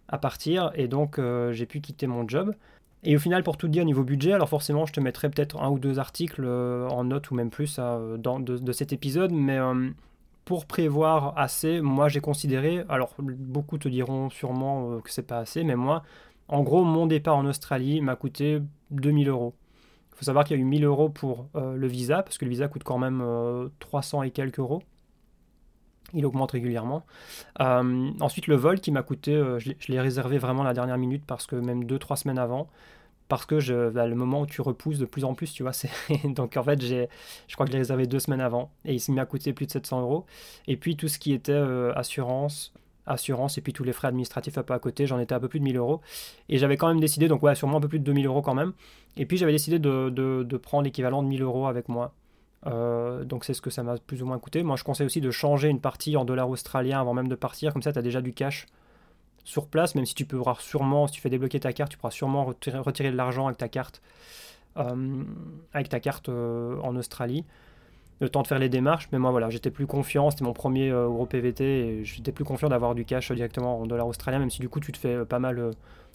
à 0.08 0.18
partir 0.18 0.72
et 0.76 0.88
donc 0.88 1.20
j'ai 1.52 1.66
pu 1.66 1.82
quitter 1.82 2.08
mon 2.08 2.28
job. 2.28 2.54
Et 3.04 3.16
au 3.16 3.20
final, 3.20 3.44
pour 3.44 3.58
tout 3.58 3.68
dire, 3.68 3.86
niveau 3.86 4.04
budget, 4.04 4.34
alors 4.34 4.50
forcément, 4.50 4.86
je 4.86 4.94
te 4.94 5.00
mettrai 5.00 5.30
peut-être 5.30 5.62
un 5.62 5.70
ou 5.70 5.80
deux 5.80 6.00
articles 6.00 6.46
en 6.46 7.04
note 7.04 7.30
ou 7.32 7.36
même 7.36 7.50
plus 7.50 7.80
dans, 7.80 8.40
de, 8.40 8.72
cet 8.72 8.92
épisode, 8.94 9.32
mais 9.32 9.60
pour 10.46 10.66
prévoir 10.66 11.38
assez, 11.38 11.82
moi 11.82 12.10
j'ai 12.10 12.22
considéré, 12.22 12.84
alors 12.90 13.14
beaucoup 13.20 13.78
te 13.78 13.88
diront 13.88 14.30
sûrement 14.30 15.00
que 15.02 15.12
c'est 15.12 15.28
pas 15.28 15.40
assez, 15.40 15.64
mais 15.64 15.76
moi, 15.76 16.04
en 16.48 16.64
gros, 16.64 16.84
mon 16.84 17.08
départ 17.08 17.38
en 17.38 17.46
Australie 17.46 18.02
m'a 18.02 18.16
coûté 18.16 18.62
2000 18.92 19.28
euros. 19.30 19.54
Il 20.14 20.18
faut 20.18 20.26
savoir 20.26 20.46
qu'il 20.46 20.56
y 20.56 20.60
a 20.60 20.62
eu 20.62 20.66
1000 20.66 20.86
euros 20.86 21.10
pour 21.10 21.48
euh, 21.56 21.76
le 21.76 21.88
visa, 21.88 22.24
parce 22.24 22.38
que 22.38 22.46
le 22.46 22.52
visa 22.52 22.68
coûte 22.68 22.84
quand 22.84 22.98
même 22.98 23.24
300 23.80 24.20
euh, 24.20 24.24
et 24.24 24.32
quelques 24.32 24.60
euros. 24.60 24.82
Il 26.14 26.26
augmente 26.26 26.52
régulièrement. 26.52 27.06
Euh, 27.60 28.10
ensuite, 28.20 28.48
le 28.48 28.56
vol 28.56 28.80
qui 28.80 28.92
m'a 28.92 29.04
coûté, 29.04 29.34
je 29.60 29.92
l'ai 29.92 30.00
réservé 30.00 30.38
vraiment 30.38 30.64
la 30.64 30.74
dernière 30.74 30.98
minute, 30.98 31.24
parce 31.26 31.48
que 31.48 31.56
même 31.56 31.84
2-3 31.84 32.16
semaines 32.16 32.40
avant, 32.40 32.70
parce 33.28 33.46
que 33.46 33.60
je, 33.60 33.90
bah, 33.90 34.08
le 34.08 34.16
moment 34.16 34.42
où 34.42 34.46
tu 34.46 34.62
repousses 34.62 35.00
de 35.00 35.06
plus 35.06 35.26
en 35.26 35.34
plus, 35.34 35.52
tu 35.52 35.64
vois, 35.64 35.74
c'est 35.74 35.90
donc 36.26 36.56
en 36.58 36.64
fait, 36.64 36.82
j'ai, 36.82 37.10
je 37.48 37.56
crois 37.56 37.66
que 37.66 37.72
je 37.72 37.74
l'ai 37.74 37.82
réservé 37.82 38.08
deux 38.08 38.20
semaines 38.20 38.42
avant, 38.42 38.72
et 38.86 38.96
il 38.96 39.14
m'a 39.14 39.26
coûté 39.26 39.54
plus 39.54 39.66
de 39.66 39.72
700 39.72 40.02
euros. 40.02 40.26
Et 40.68 40.78
puis 40.78 40.96
tout 40.96 41.08
ce 41.08 41.20
qui 41.20 41.34
était 41.34 41.62
assurance, 41.96 42.74
assurance 43.08 43.58
et 43.58 43.62
puis 43.62 43.74
tous 43.74 43.84
les 43.84 43.94
frais 43.94 44.10
administratifs 44.10 44.58
un 44.58 44.64
peu 44.64 44.74
à 44.74 44.80
côté, 44.80 45.08
j'en 45.08 45.20
étais 45.20 45.34
un 45.34 45.40
peu 45.40 45.48
plus 45.48 45.60
de 45.60 45.64
1000 45.64 45.78
euros. 45.78 46.02
Et 46.50 46.58
j'avais 46.58 46.78
quand 46.78 46.88
même 46.88 47.00
décidé, 47.00 47.28
donc 47.28 47.42
ouais, 47.44 47.56
sûrement 47.56 47.78
un 47.78 47.82
peu 47.82 47.88
plus 47.88 48.00
de 48.00 48.04
2000 48.04 48.26
euros 48.28 48.42
quand 48.42 48.54
même. 48.54 48.74
Et 49.16 49.26
puis 49.26 49.38
j'avais 49.38 49.52
décidé 49.52 49.80
de, 49.80 50.10
de, 50.10 50.58
prendre 50.58 50.84
l'équivalent 50.84 51.24
de 51.24 51.28
1000 51.28 51.42
euros 51.42 51.68
avec 51.68 51.90
moi. 51.90 52.14
Euh, 52.66 53.24
donc 53.24 53.46
c'est 53.46 53.54
ce 53.54 53.62
que 53.62 53.70
ça 53.70 53.84
m'a 53.84 53.98
plus 53.98 54.24
ou 54.24 54.26
moins 54.26 54.40
coûté. 54.40 54.64
Moi 54.64 54.76
je 54.76 54.84
conseille 54.84 55.06
aussi 55.06 55.22
de 55.22 55.32
changer 55.32 55.70
une 55.70 55.80
partie 55.80 56.18
en 56.18 56.26
dollars 56.26 56.50
australiens 56.50 57.00
avant 57.00 57.14
même 57.14 57.28
de 57.28 57.36
partir, 57.36 57.74
comme 57.74 57.84
ça 57.84 57.94
tu 57.94 58.00
as 58.00 58.02
déjà 58.02 58.22
du 58.22 58.34
cash 58.34 58.66
sur 59.44 59.68
place, 59.68 59.96
même 59.96 60.06
si 60.06 60.16
tu 60.16 60.26
pourras 60.26 60.56
sûrement, 60.60 61.08
si 61.08 61.14
tu 61.14 61.22
fais 61.22 61.30
débloquer 61.30 61.60
ta 61.60 61.72
carte, 61.72 61.92
tu 61.92 61.98
pourras 61.98 62.12
sûrement 62.12 62.46
retirer, 62.46 63.12
de 63.12 63.16
l'argent 63.16 63.48
avec 63.48 63.58
ta 63.58 63.70
carte, 63.70 64.02
euh, 64.78 65.24
avec 65.74 65.90
ta 65.90 66.00
carte 66.00 66.30
euh, 66.30 66.78
en 66.82 66.96
Australie 66.96 67.46
le 68.20 68.30
temps 68.30 68.42
de 68.42 68.48
faire 68.48 68.58
les 68.58 68.68
démarches. 68.68 69.10
Mais 69.12 69.20
moi, 69.20 69.30
voilà, 69.30 69.52
j'étais 69.52 69.70
plus 69.70 69.86
confiant. 69.86 70.32
C'était 70.32 70.44
mon 70.44 70.54
premier 70.54 70.90
gros 70.90 71.28
PVT 71.28 71.64
et 71.64 72.04
j'étais 72.04 72.32
plus 72.32 72.44
confiant 72.44 72.68
d'avoir 72.68 72.96
du 72.96 73.06
cash 73.06 73.32
directement 73.32 73.80
en 73.80 73.86
dollars 73.86 74.08
australiens, 74.08 74.40
même 74.40 74.50
si 74.50 74.60
du 74.60 74.70
coup, 74.70 74.80
tu 74.80 74.92
te 74.92 74.98
fais 74.98 75.24
pas 75.24 75.38
mal 75.38 75.70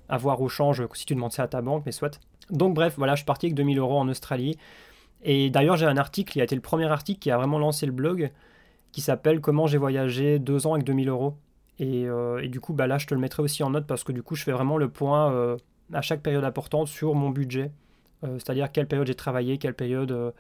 avoir 0.09 0.41
au 0.41 0.49
change 0.49 0.83
si 0.95 1.07
tu 1.07 1.15
demandes 1.15 1.31
ça 1.31 1.45
à 1.45 1.47
ta 1.47 1.63
banque, 1.63 1.85
mais 1.87 1.93
soit. 1.93 2.19
Donc, 2.51 2.75
bref, 2.75 2.95
voilà, 2.99 3.15
je 3.15 3.19
suis 3.19 3.25
parti 3.25 3.47
avec 3.47 3.55
2000 3.55 3.79
euros 3.79 4.01
en 4.01 4.09
Australie. 4.09 4.59
Et 5.23 5.51
d'ailleurs, 5.51 5.77
j'ai 5.77 5.87
un 5.87 5.97
article, 5.97 6.37
il 6.37 6.41
a 6.41 6.45
été 6.45 6.55
le 6.55 6.61
premier 6.61 6.87
article 6.87 7.21
qui 7.21 7.31
a 7.31 7.37
vraiment 7.37 7.59
lancé 7.59 7.87
le 7.87 7.93
blog, 7.93 8.31
qui 8.93 9.01
s'appelle 9.01 9.41
Comment 9.41 9.67
j'ai 9.67 9.79
voyagé 9.79 10.39
deux 10.39 10.67
ans 10.67 10.75
avec 10.75 10.85
2000 10.85 11.09
euros. 11.09 11.37
Et, 11.79 12.03
et, 12.43 12.49
du 12.49 12.61
coup, 12.61 12.75
bah 12.75 12.87
là, 12.87 12.99
je 12.99 13.07
te 13.07 13.15
le 13.15 13.21
mettrai 13.21 13.43
aussi 13.43 13.63
en 13.63 13.71
note 13.71 13.87
parce 13.87 14.05
que 14.05 14.13
du 14.13 14.23
coup, 14.23 14.35
je 14.37 14.45
fais 14.45 14.53
vraiment 14.53 14.77
le 14.77 14.89
point 14.89 15.57
à 15.93 16.03
chaque 16.03 16.23
période 16.23 16.45
importante 16.45 16.89
sur 16.89 17.15
mon 17.15 17.31
budget 17.31 17.73
euh, 18.25 18.39
c'est-à-dire 18.39 18.71
quelle 18.71 18.87
période 18.87 19.07
j'ai 19.07 19.15
travaillé, 19.15 19.59
quelle 19.59 19.75
période 19.75 20.13
euh, 20.13 20.31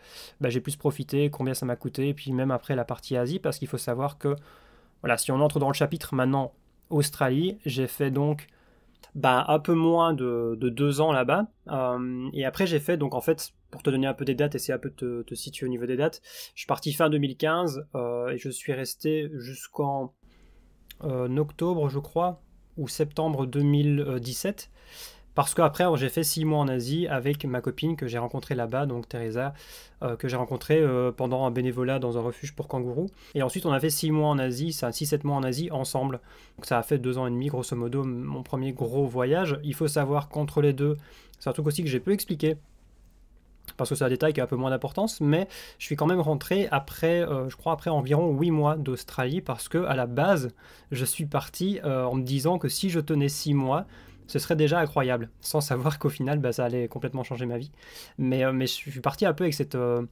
bah, 0.40 0.50
j'ai 0.50 0.60
plus 0.60 0.76
profité, 0.76 1.30
combien 1.30 1.54
ça 1.54 1.66
m'a 1.66 1.76
coûté, 1.76 2.08
et 2.08 2.14
puis 2.14 2.32
même 2.32 2.50
après 2.50 2.76
la 2.76 2.84
partie 2.84 3.16
Asie, 3.16 3.38
parce 3.38 3.58
qu'il 3.58 3.68
faut 3.68 3.78
savoir 3.78 4.18
que, 4.18 4.36
voilà, 5.02 5.18
si 5.18 5.32
on 5.32 5.40
entre 5.40 5.58
dans 5.58 5.68
le 5.68 5.74
chapitre 5.74 6.14
maintenant 6.14 6.52
Australie, 6.90 7.58
j'ai 7.66 7.86
fait 7.88 8.10
donc 8.10 8.46
bah, 9.14 9.44
un 9.48 9.58
peu 9.58 9.74
moins 9.74 10.14
de, 10.14 10.56
deux 10.60 11.00
ans 11.00 11.12
là-bas, 11.12 11.46
euh, 11.68 12.28
et 12.32 12.44
après 12.44 12.66
j'ai 12.66 12.80
fait, 12.80 12.96
donc 12.96 13.14
en 13.14 13.20
fait, 13.20 13.52
pour 13.70 13.82
te 13.82 13.90
donner 13.90 14.06
un 14.06 14.14
peu 14.14 14.24
des 14.24 14.34
dates, 14.34 14.54
essayer 14.54 14.74
un 14.74 14.78
peu 14.78 14.92
de 14.96 15.22
te, 15.26 15.34
situer 15.34 15.66
au 15.66 15.68
niveau 15.68 15.86
des 15.86 15.96
dates, 15.96 16.20
je 16.54 16.60
suis 16.60 16.66
parti 16.66 16.92
fin 16.92 17.10
2015, 17.10 17.86
et 18.30 18.38
je 18.38 18.48
suis 18.50 18.72
resté 18.72 19.30
jusqu'en 19.34 20.12
octobre, 21.00 21.88
je 21.88 21.98
crois, 21.98 22.42
ou 22.76 22.88
septembre 22.88 23.46
2017. 23.46 24.70
Parce 25.34 25.54
qu'après, 25.54 25.84
j'ai 25.96 26.10
fait 26.10 26.24
six 26.24 26.44
mois 26.44 26.58
en 26.58 26.68
Asie 26.68 27.06
avec 27.06 27.44
ma 27.46 27.60
copine 27.60 27.96
que 27.96 28.06
j'ai 28.06 28.18
rencontrée 28.18 28.54
là-bas, 28.54 28.84
donc 28.84 29.08
Teresa, 29.08 29.54
euh, 30.02 30.14
que 30.14 30.28
j'ai 30.28 30.36
rencontrée 30.36 30.78
euh, 30.78 31.10
pendant 31.10 31.46
un 31.46 31.50
bénévolat 31.50 31.98
dans 31.98 32.18
un 32.18 32.20
refuge 32.20 32.54
pour 32.54 32.68
kangourous. 32.68 33.08
Et 33.34 33.42
ensuite, 33.42 33.64
on 33.64 33.72
a 33.72 33.80
fait 33.80 33.90
six 33.90 34.10
mois 34.10 34.28
en 34.28 34.38
Asie, 34.38 34.72
ça 34.72 34.90
6-7 34.90 35.26
mois 35.26 35.36
en 35.36 35.42
Asie 35.42 35.70
ensemble. 35.70 36.20
Donc 36.56 36.66
ça 36.66 36.78
a 36.78 36.82
fait 36.82 36.98
deux 36.98 37.16
ans 37.16 37.26
et 37.26 37.30
demi, 37.30 37.46
grosso 37.46 37.74
modo, 37.74 38.04
mon 38.04 38.42
premier 38.42 38.72
gros 38.72 39.06
voyage. 39.06 39.58
Il 39.64 39.74
faut 39.74 39.88
savoir 39.88 40.28
qu'entre 40.28 40.60
les 40.60 40.74
deux, 40.74 40.98
c'est 41.38 41.48
un 41.48 41.52
truc 41.54 41.66
aussi 41.66 41.82
que 41.82 41.88
j'ai 41.88 42.00
peu 42.00 42.12
expliqué. 42.12 42.56
Parce 43.78 43.88
que 43.88 43.96
c'est 43.96 44.04
un 44.04 44.08
détail 44.08 44.34
qui 44.34 44.40
a 44.40 44.44
un 44.44 44.48
peu 44.48 44.56
moins 44.56 44.70
d'importance, 44.70 45.20
mais 45.20 45.48
je 45.78 45.86
suis 45.86 45.96
quand 45.96 46.06
même 46.06 46.20
rentré 46.20 46.68
après, 46.72 47.22
euh, 47.22 47.48
je 47.48 47.56
crois, 47.56 47.72
après 47.72 47.90
environ 47.90 48.36
huit 48.36 48.50
mois 48.50 48.76
d'Australie, 48.76 49.40
parce 49.40 49.68
que 49.68 49.78
à 49.84 49.94
la 49.94 50.06
base, 50.06 50.50
je 50.90 51.04
suis 51.04 51.24
parti 51.24 51.80
en 51.82 52.16
me 52.16 52.22
disant 52.22 52.58
que 52.58 52.68
si 52.68 52.90
je 52.90 53.00
tenais 53.00 53.28
six 53.28 53.54
mois, 53.54 53.86
ce 54.26 54.38
serait 54.38 54.56
déjà 54.56 54.78
incroyable, 54.78 55.30
sans 55.40 55.60
savoir 55.60 55.98
qu'au 55.98 56.08
final, 56.08 56.38
bah, 56.38 56.52
ça 56.52 56.64
allait 56.64 56.88
complètement 56.88 57.24
changer 57.24 57.46
ma 57.46 57.58
vie. 57.58 57.70
Mais, 58.18 58.44
euh, 58.44 58.52
mais 58.52 58.66
je 58.66 58.72
suis 58.72 59.00
parti 59.00 59.26
un 59.26 59.34
peu 59.34 59.44
avec 59.44 59.54
cette, 59.54 59.74
euh, 59.74 60.02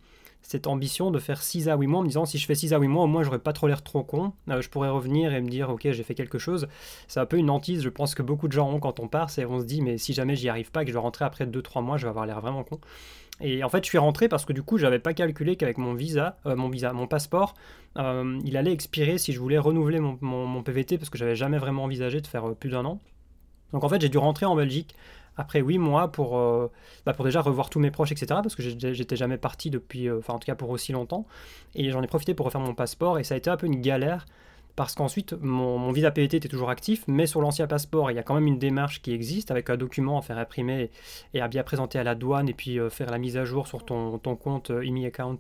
cette 0.42 0.66
ambition 0.66 1.10
de 1.10 1.18
faire 1.18 1.42
6 1.42 1.68
à 1.68 1.76
8 1.76 1.86
mois, 1.86 2.00
en 2.00 2.02
me 2.02 2.08
disant 2.08 2.26
si 2.26 2.38
je 2.38 2.46
fais 2.46 2.54
6 2.54 2.72
à 2.72 2.78
8 2.78 2.88
mois, 2.88 3.04
au 3.04 3.06
moins 3.06 3.22
j'aurais 3.22 3.38
pas 3.38 3.52
trop 3.52 3.66
l'air 3.66 3.82
trop 3.82 4.02
con, 4.02 4.32
euh, 4.48 4.60
je 4.60 4.68
pourrais 4.68 4.88
revenir 4.88 5.32
et 5.32 5.40
me 5.40 5.48
dire 5.48 5.70
ok 5.70 5.88
j'ai 5.90 6.02
fait 6.02 6.14
quelque 6.14 6.38
chose. 6.38 6.68
C'est 7.08 7.20
un 7.20 7.26
peu 7.26 7.36
une 7.36 7.50
hantise, 7.50 7.82
je 7.82 7.88
pense 7.88 8.14
que 8.14 8.22
beaucoup 8.22 8.48
de 8.48 8.52
gens 8.52 8.70
ont 8.70 8.80
quand 8.80 9.00
on 9.00 9.08
part, 9.08 9.30
c'est 9.30 9.44
on 9.44 9.60
se 9.60 9.64
dit 9.64 9.82
mais 9.82 9.98
si 9.98 10.12
jamais 10.12 10.36
j'y 10.36 10.48
arrive 10.48 10.70
pas, 10.70 10.84
que 10.84 10.88
je 10.88 10.94
vais 10.94 11.00
rentrer 11.00 11.24
après 11.24 11.46
2-3 11.46 11.82
mois, 11.82 11.96
je 11.96 12.04
vais 12.04 12.10
avoir 12.10 12.26
l'air 12.26 12.40
vraiment 12.40 12.64
con. 12.64 12.80
Et 13.42 13.64
en 13.64 13.70
fait, 13.70 13.82
je 13.84 13.88
suis 13.88 13.96
rentré 13.96 14.28
parce 14.28 14.44
que 14.44 14.52
du 14.52 14.62
coup, 14.62 14.76
j'avais 14.76 14.98
pas 14.98 15.14
calculé 15.14 15.56
qu'avec 15.56 15.78
mon 15.78 15.94
visa, 15.94 16.36
mon 16.44 16.68
visa, 16.68 16.92
mon 16.92 17.06
passeport, 17.06 17.54
il 17.96 18.56
allait 18.58 18.72
expirer 18.72 19.16
si 19.16 19.32
je 19.32 19.40
voulais 19.40 19.56
renouveler 19.56 19.98
mon, 19.98 20.18
mon, 20.20 20.46
mon 20.46 20.62
PVT 20.62 20.98
parce 20.98 21.08
que 21.08 21.16
j'avais 21.16 21.36
jamais 21.36 21.56
vraiment 21.56 21.84
envisagé 21.84 22.20
de 22.20 22.26
faire 22.26 22.54
plus 22.54 22.68
d'un 22.68 22.84
an. 22.84 23.00
Donc 23.72 23.84
en 23.84 23.88
fait, 23.88 24.00
j'ai 24.00 24.08
dû 24.08 24.18
rentrer 24.18 24.46
en 24.46 24.56
Belgique 24.56 24.94
après 25.36 25.60
8 25.60 25.78
mois 25.78 26.12
pour, 26.12 26.38
euh, 26.38 26.70
bah, 27.06 27.12
pour 27.12 27.24
déjà 27.24 27.40
revoir 27.40 27.70
tous 27.70 27.80
mes 27.80 27.90
proches, 27.90 28.12
etc. 28.12 28.26
Parce 28.42 28.54
que 28.54 28.62
j'étais 28.62 29.16
jamais 29.16 29.38
parti 29.38 29.70
depuis, 29.70 30.08
euh, 30.08 30.18
enfin 30.18 30.34
en 30.34 30.38
tout 30.38 30.46
cas 30.46 30.54
pour 30.54 30.70
aussi 30.70 30.92
longtemps. 30.92 31.26
Et 31.74 31.90
j'en 31.90 32.02
ai 32.02 32.06
profité 32.06 32.34
pour 32.34 32.46
refaire 32.46 32.60
mon 32.60 32.74
passeport 32.74 33.18
et 33.18 33.24
ça 33.24 33.34
a 33.34 33.38
été 33.38 33.50
un 33.50 33.56
peu 33.56 33.66
une 33.66 33.80
galère 33.80 34.26
parce 34.76 34.94
qu'ensuite 34.94 35.34
mon, 35.40 35.90
visa 35.90 36.10
PVT 36.10 36.36
était 36.38 36.48
toujours 36.48 36.70
actif, 36.70 37.04
mais 37.06 37.26
sur 37.26 37.40
l'ancien 37.40 37.66
passeport, 37.66 38.10
il 38.10 38.14
y 38.14 38.18
a 38.18 38.22
quand 38.22 38.34
même 38.34 38.46
une 38.46 38.58
démarche 38.58 39.02
qui 39.02 39.12
existe 39.12 39.50
avec 39.50 39.68
un 39.68 39.76
document 39.76 40.18
à 40.18 40.22
faire 40.22 40.38
imprimer 40.38 40.90
et 41.34 41.40
à 41.40 41.48
bien 41.48 41.62
présenter 41.64 41.98
à 41.98 42.04
la 42.04 42.14
douane 42.14 42.48
et 42.48 42.54
puis 42.54 42.78
euh, 42.78 42.88
faire 42.88 43.10
la 43.10 43.18
mise 43.18 43.36
à 43.36 43.44
jour 43.44 43.66
sur 43.66 43.84
ton, 43.84 44.18
ton 44.18 44.36
compte 44.36 44.70
IMI 44.82 45.06
Account 45.06 45.38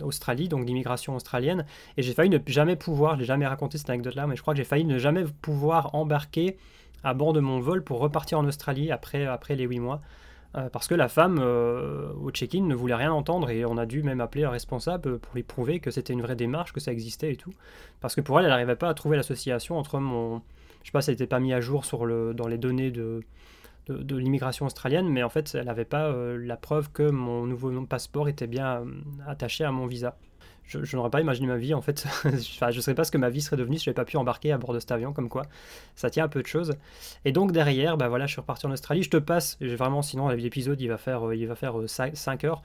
Australie, 0.00 0.48
donc 0.48 0.64
d'immigration 0.64 1.14
australienne. 1.16 1.66
Et 1.98 2.02
j'ai 2.02 2.14
failli 2.14 2.30
ne 2.30 2.38
jamais 2.46 2.76
pouvoir, 2.76 3.18
j'ai 3.18 3.26
jamais 3.26 3.46
raconté 3.46 3.76
cette 3.76 3.90
anecdote-là, 3.90 4.26
mais 4.26 4.36
je 4.36 4.40
crois 4.40 4.54
que 4.54 4.56
j'ai 4.56 4.64
failli 4.64 4.86
ne 4.86 4.96
jamais 4.96 5.24
pouvoir 5.42 5.94
embarquer 5.94 6.56
à 7.04 7.14
bord 7.14 7.32
de 7.32 7.40
mon 7.40 7.60
vol 7.60 7.84
pour 7.84 8.00
repartir 8.00 8.38
en 8.38 8.46
Australie 8.46 8.90
après, 8.90 9.26
les 9.50 9.64
8 9.64 9.80
mois. 9.80 10.00
Euh, 10.56 10.68
parce 10.68 10.86
que 10.86 10.94
la 10.94 11.08
femme 11.08 11.38
euh, 11.40 12.12
au 12.22 12.30
check-in 12.30 12.62
ne 12.62 12.76
voulait 12.76 12.94
rien 12.94 13.12
entendre 13.12 13.50
et 13.50 13.64
on 13.64 13.76
a 13.76 13.86
dû 13.86 14.04
même 14.04 14.20
appeler 14.20 14.44
un 14.44 14.50
responsable 14.50 15.18
pour 15.18 15.34
lui 15.34 15.42
prouver 15.42 15.80
que 15.80 15.90
c'était 15.90 16.12
une 16.12 16.22
vraie 16.22 16.36
démarche, 16.36 16.72
que 16.72 16.78
ça 16.78 16.92
existait 16.92 17.32
et 17.32 17.36
tout. 17.36 17.52
Parce 18.00 18.14
que 18.14 18.20
pour 18.20 18.38
elle, 18.38 18.46
elle 18.46 18.52
n'arrivait 18.52 18.76
pas 18.76 18.88
à 18.88 18.94
trouver 18.94 19.16
l'association 19.16 19.76
entre 19.76 19.98
mon... 19.98 20.42
Je 20.82 20.88
sais 20.88 20.92
pas, 20.92 21.00
ça 21.00 21.10
n'était 21.10 21.26
pas 21.26 21.40
mis 21.40 21.52
à 21.52 21.60
jour 21.60 21.84
dans 22.34 22.46
les 22.46 22.58
données 22.58 22.90
de, 22.92 23.22
de, 23.88 24.16
l'immigration 24.16 24.66
australienne, 24.66 25.08
mais 25.08 25.22
en 25.22 25.28
fait, 25.28 25.54
elle 25.54 25.66
n'avait 25.66 25.84
pas 25.84 26.06
euh, 26.06 26.38
la 26.38 26.56
preuve 26.56 26.90
que 26.92 27.10
mon 27.10 27.46
nouveau 27.46 27.70
passeport 27.82 28.28
était 28.28 28.46
bien 28.46 28.84
attaché 29.26 29.64
à 29.64 29.72
mon 29.72 29.86
visa 29.86 30.16
je, 30.66 30.96
n'aurais 30.96 31.10
pas 31.10 31.20
imaginé 31.20 31.46
ma 31.46 31.56
vie 31.56 31.74
en 31.74 31.82
fait. 31.82 32.06
je 32.24 32.64
ne 32.64 32.80
sais 32.80 32.94
pas 32.94 33.04
ce 33.04 33.10
que 33.10 33.18
ma 33.18 33.30
vie 33.30 33.40
serait 33.40 33.56
devenue 33.56 33.78
si 33.78 33.84
je 33.84 33.90
n'avais 33.90 33.96
pas 33.96 34.04
pu 34.04 34.16
embarquer 34.16 34.52
à 34.52 34.58
bord 34.58 34.72
de 34.72 34.80
cet 34.80 34.92
avion, 34.92 35.12
comme 35.12 35.28
quoi 35.28 35.46
ça 35.94 36.10
tient 36.10 36.24
un 36.24 36.28
peu 36.28 36.42
de 36.42 36.46
choses. 36.46 36.72
Et 37.24 37.32
donc 37.32 37.52
derrière, 37.52 37.96
bah 37.96 38.08
voilà, 38.08 38.26
je 38.26 38.32
suis 38.32 38.40
reparti 38.40 38.66
en 38.66 38.70
Australie. 38.70 39.02
Je 39.02 39.10
te 39.10 39.16
passe, 39.16 39.58
vraiment, 39.60 40.02
sinon 40.02 40.28
l'épisode 40.28 40.80
il 40.80 40.88
va 40.88 40.98
faire, 40.98 41.28
euh, 41.28 41.36
il 41.36 41.46
va 41.46 41.54
faire 41.54 41.74
5, 41.86 42.44
euh, 42.44 42.48
heures. 42.48 42.62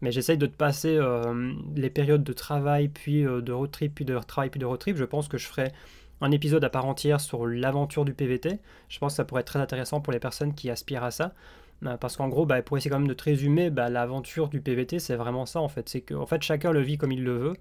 Mais 0.00 0.10
j'essaye 0.10 0.36
de 0.36 0.46
te 0.46 0.56
passer 0.56 0.96
euh, 0.96 1.52
les 1.76 1.90
périodes 1.90 2.24
de 2.24 2.32
travail, 2.32 2.88
puis 2.88 3.22
de 3.22 3.52
road 3.52 3.70
trip, 3.70 3.94
puis 3.94 4.04
de 4.04 4.18
travail, 4.18 4.50
puis 4.50 4.58
de 4.58 4.66
road 4.66 4.80
trip. 4.80 4.96
Je 4.96 5.04
pense 5.04 5.28
que 5.28 5.38
je 5.38 5.46
ferai 5.46 5.72
un 6.20 6.30
épisode 6.30 6.64
à 6.64 6.70
part 6.70 6.86
entière 6.86 7.20
sur 7.20 7.46
l'aventure 7.46 8.04
du 8.04 8.14
PVT. 8.14 8.58
Je 8.88 8.98
pense 8.98 9.12
que 9.12 9.16
ça 9.16 9.24
pourrait 9.24 9.42
être 9.42 9.48
très 9.48 9.60
intéressant 9.60 10.00
pour 10.00 10.12
les 10.12 10.18
personnes 10.18 10.54
qui 10.54 10.70
aspirent 10.70 11.04
à 11.04 11.10
ça. 11.10 11.34
Bah, 11.82 11.98
parce 11.98 12.16
qu'en 12.16 12.28
gros, 12.28 12.46
bah, 12.46 12.62
pour 12.62 12.78
essayer 12.78 12.90
quand 12.90 13.00
même 13.00 13.08
de 13.08 13.14
te 13.14 13.24
résumer, 13.24 13.68
bah, 13.68 13.90
l'aventure 13.90 14.48
du 14.48 14.60
PVT, 14.60 15.00
c'est 15.00 15.16
vraiment 15.16 15.46
ça 15.46 15.60
en 15.60 15.68
fait. 15.68 15.88
C'est 15.88 16.00
que 16.00 16.14
fait, 16.26 16.42
chacun 16.42 16.70
le 16.70 16.80
vit 16.80 16.96
comme 16.96 17.12
il 17.12 17.24
le 17.24 17.36
veut. 17.36 17.54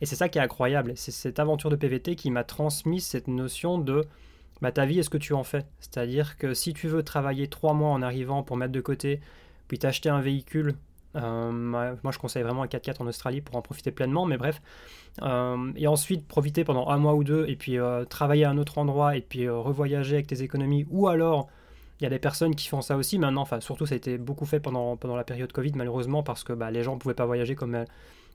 Et 0.00 0.06
c'est 0.06 0.16
ça 0.16 0.28
qui 0.28 0.38
est 0.38 0.42
incroyable. 0.42 0.92
C'est 0.96 1.10
cette 1.10 1.40
aventure 1.40 1.70
de 1.70 1.76
PVT 1.76 2.14
qui 2.14 2.30
m'a 2.30 2.44
transmis 2.44 3.00
cette 3.00 3.26
notion 3.28 3.78
de 3.78 4.04
bah, 4.60 4.70
ta 4.70 4.86
vie 4.86 5.00
est 5.00 5.02
ce 5.02 5.10
que 5.10 5.18
tu 5.18 5.34
en 5.34 5.42
fais? 5.42 5.66
C'est-à-dire 5.80 6.38
que 6.38 6.54
si 6.54 6.72
tu 6.72 6.86
veux 6.86 7.02
travailler 7.02 7.48
trois 7.48 7.74
mois 7.74 7.90
en 7.90 8.00
arrivant 8.00 8.44
pour 8.44 8.56
mettre 8.56 8.72
de 8.72 8.80
côté, 8.80 9.20
puis 9.66 9.78
t'acheter 9.78 10.08
un 10.08 10.20
véhicule, 10.20 10.76
euh, 11.16 11.50
moi 11.50 12.12
je 12.12 12.18
conseille 12.18 12.44
vraiment 12.44 12.62
un 12.62 12.66
4x4 12.66 13.02
en 13.02 13.06
Australie 13.08 13.40
pour 13.40 13.56
en 13.56 13.62
profiter 13.62 13.90
pleinement, 13.90 14.24
mais 14.24 14.36
bref, 14.36 14.62
euh, 15.22 15.72
et 15.76 15.88
ensuite 15.88 16.26
profiter 16.26 16.64
pendant 16.64 16.88
un 16.88 16.98
mois 16.98 17.14
ou 17.14 17.24
deux, 17.24 17.46
et 17.48 17.56
puis 17.56 17.78
euh, 17.78 18.04
travailler 18.04 18.44
à 18.44 18.50
un 18.50 18.58
autre 18.58 18.78
endroit, 18.78 19.16
et 19.16 19.20
puis 19.20 19.48
revoyager 19.48 20.14
avec 20.14 20.28
tes 20.28 20.42
économies, 20.42 20.86
ou 20.90 21.08
alors 21.08 21.48
il 22.00 22.04
y 22.04 22.06
a 22.06 22.10
des 22.10 22.18
personnes 22.18 22.54
qui 22.54 22.68
font 22.68 22.80
ça 22.80 22.96
aussi 22.96 23.18
maintenant, 23.18 23.42
enfin 23.42 23.60
surtout 23.60 23.86
ça 23.86 23.94
a 23.94 23.96
été 23.96 24.18
beaucoup 24.18 24.46
fait 24.46 24.60
pendant, 24.60 24.98
la 25.16 25.24
période 25.24 25.52
Covid 25.52 25.72
malheureusement 25.76 26.22
parce 26.22 26.44
que 26.44 26.52
bah, 26.52 26.70
les 26.70 26.82
gens 26.82 26.94
ne 26.94 27.00
pouvaient 27.00 27.14
pas 27.14 27.26
voyager 27.26 27.54
comme 27.54 27.74
elles, 27.74 27.88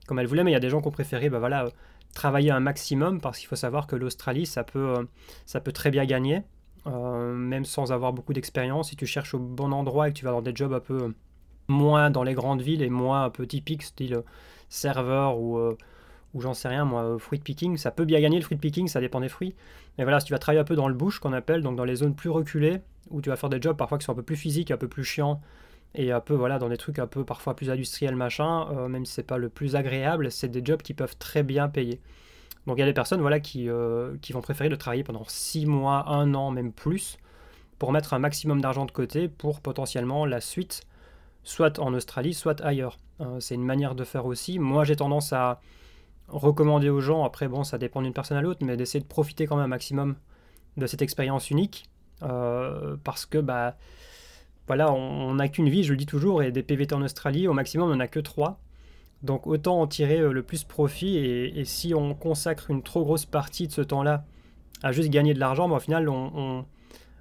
comme 0.06 0.18
elles 0.18 0.26
voulaient, 0.26 0.44
mais 0.44 0.50
il 0.50 0.54
y 0.54 0.56
a 0.56 0.60
des 0.60 0.70
gens 0.70 0.80
qui 0.80 0.88
ont 0.88 0.92
préféré 0.92 1.28
bah, 1.28 1.38
voilà, 1.38 1.66
travailler 2.14 2.50
un 2.50 2.60
maximum 2.60 3.20
parce 3.20 3.38
qu'il 3.38 3.48
faut 3.48 3.56
savoir 3.56 3.86
que 3.86 3.96
l'Australie 3.96 4.46
ça 4.46 4.64
peut, 4.64 4.94
euh, 4.98 5.04
ça 5.46 5.60
peut 5.60 5.72
très 5.72 5.90
bien 5.90 6.04
gagner. 6.04 6.42
même 6.86 7.64
sans 7.64 7.92
avoir 7.92 8.12
beaucoup 8.12 8.32
d'expérience. 8.32 8.88
Si 8.90 8.96
tu 8.96 9.06
cherches 9.06 9.34
au 9.34 9.38
bon 9.38 9.72
endroit 9.72 10.08
et 10.08 10.12
que 10.12 10.18
tu 10.18 10.24
vas 10.24 10.32
dans 10.32 10.42
des 10.42 10.54
jobs 10.54 10.72
un 10.72 10.80
peu 10.80 11.14
moins 11.68 12.10
dans 12.10 12.24
les 12.24 12.34
grandes 12.34 12.62
villes 12.62 12.82
et 12.82 12.90
moins 12.90 13.24
un 13.24 13.30
peu 13.30 13.46
typiques, 13.46 13.82
style 13.82 14.22
serveur 14.70 15.38
ou, 15.38 15.60
ou 16.34 16.40
j'en 16.40 16.54
sais 16.54 16.68
rien, 16.68 16.84
moi, 16.84 17.18
fruit 17.18 17.40
picking, 17.40 17.76
ça 17.76 17.90
peut 17.90 18.04
bien 18.04 18.20
gagner 18.20 18.38
le 18.38 18.44
fruit 18.44 18.56
picking, 18.56 18.88
ça 18.88 19.00
dépend 19.00 19.20
des 19.20 19.28
fruits. 19.28 19.54
Mais 19.98 20.04
voilà, 20.04 20.20
si 20.20 20.26
tu 20.26 20.32
vas 20.32 20.38
travailler 20.38 20.60
un 20.60 20.64
peu 20.64 20.76
dans 20.76 20.88
le 20.88 20.94
bush, 20.94 21.18
qu'on 21.18 21.32
appelle, 21.32 21.62
donc 21.62 21.76
dans 21.76 21.84
les 21.84 21.96
zones 21.96 22.14
plus 22.14 22.30
reculées, 22.30 22.80
où 23.08 23.20
tu 23.22 23.30
vas 23.30 23.36
faire 23.36 23.50
des 23.50 23.60
jobs 23.60 23.76
parfois 23.76 23.98
qui 23.98 24.04
sont 24.04 24.12
un 24.12 24.16
peu 24.16 24.22
plus 24.22 24.36
physiques, 24.36 24.70
un 24.70 24.76
peu 24.76 24.88
plus 24.88 25.04
chiants, 25.04 25.40
et 25.94 26.12
un 26.12 26.20
peu 26.20 26.34
voilà 26.34 26.58
dans 26.58 26.68
des 26.68 26.76
trucs 26.76 26.98
un 26.98 27.06
peu 27.06 27.24
parfois 27.24 27.54
plus 27.56 27.70
industriels 27.70 28.16
machin, 28.16 28.68
euh, 28.70 28.88
même 28.88 29.04
si 29.04 29.14
c'est 29.14 29.22
pas 29.22 29.38
le 29.38 29.48
plus 29.48 29.76
agréable, 29.76 30.30
c'est 30.30 30.48
des 30.48 30.64
jobs 30.64 30.82
qui 30.82 30.94
peuvent 30.94 31.16
très 31.18 31.42
bien 31.42 31.68
payer. 31.68 32.00
Donc 32.66 32.76
il 32.76 32.80
y 32.80 32.82
a 32.82 32.86
des 32.86 32.92
personnes 32.92 33.20
voilà 33.20 33.40
qui, 33.40 33.68
euh, 33.68 34.16
vont 34.32 34.40
préférer 34.42 34.68
de 34.68 34.76
travailler 34.76 35.04
pendant 35.04 35.24
6 35.26 35.66
mois, 35.66 36.08
1 36.08 36.34
an, 36.34 36.50
même 36.50 36.72
plus, 36.72 37.18
pour 37.78 37.92
mettre 37.92 38.14
un 38.14 38.18
maximum 38.18 38.60
d'argent 38.60 38.84
de 38.84 38.92
côté 38.92 39.28
pour 39.28 39.60
potentiellement 39.60 40.26
la 40.26 40.40
suite, 40.40 40.82
soit 41.42 41.78
en 41.78 41.94
Australie, 41.94 42.34
soit 42.34 42.60
ailleurs. 42.60 42.98
Euh, 43.20 43.40
c'est 43.40 43.54
une 43.54 43.64
manière 43.64 43.94
de 43.94 44.04
faire 44.04 44.26
aussi. 44.26 44.58
Moi 44.58 44.84
j'ai 44.84 44.96
tendance 44.96 45.32
à 45.32 45.60
recommander 46.28 46.90
aux 46.90 47.00
gens, 47.00 47.24
après 47.24 47.48
bon 47.48 47.64
ça 47.64 47.78
dépend 47.78 48.02
d'une 48.02 48.12
personne 48.12 48.36
à 48.36 48.42
l'autre, 48.42 48.64
mais 48.64 48.76
d'essayer 48.76 49.00
de 49.00 49.08
profiter 49.08 49.46
quand 49.46 49.56
même 49.56 49.64
un 49.64 49.68
maximum 49.68 50.14
de 50.76 50.86
cette 50.86 51.02
expérience 51.02 51.50
unique, 51.50 51.89
parce 52.20 53.26
que 53.26 53.38
bah 53.38 53.76
voilà, 54.70 54.92
on 54.92 55.34
n'a 55.34 55.48
qu'une 55.48 55.68
vie, 55.68 55.82
je 55.82 55.90
le 55.90 55.96
dis 55.96 56.06
toujours, 56.06 56.44
et 56.44 56.52
des 56.52 56.62
PVT 56.62 56.94
en 56.94 57.02
Australie, 57.02 57.48
au 57.48 57.52
maximum, 57.52 57.90
on 57.90 57.94
n'en 57.94 57.98
a 57.98 58.06
que 58.06 58.20
trois. 58.20 58.60
Donc 59.24 59.48
autant 59.48 59.80
en 59.80 59.88
tirer 59.88 60.20
euh, 60.20 60.30
le 60.30 60.44
plus 60.44 60.62
profit, 60.62 61.16
et, 61.16 61.64
si 61.64 61.92
on 61.92 62.14
consacre 62.14 62.70
une 62.70 62.80
trop 62.84 63.02
grosse 63.02 63.26
partie 63.26 63.66
de 63.66 63.72
ce 63.72 63.80
temps-là 63.80 64.24
à 64.84 64.92
juste 64.92 65.10
gagner 65.10 65.34
de 65.34 65.40
l'argent, 65.40 65.68
ben, 65.68 65.74
au 65.74 65.80
final, 65.80 66.08
on, 66.08 66.64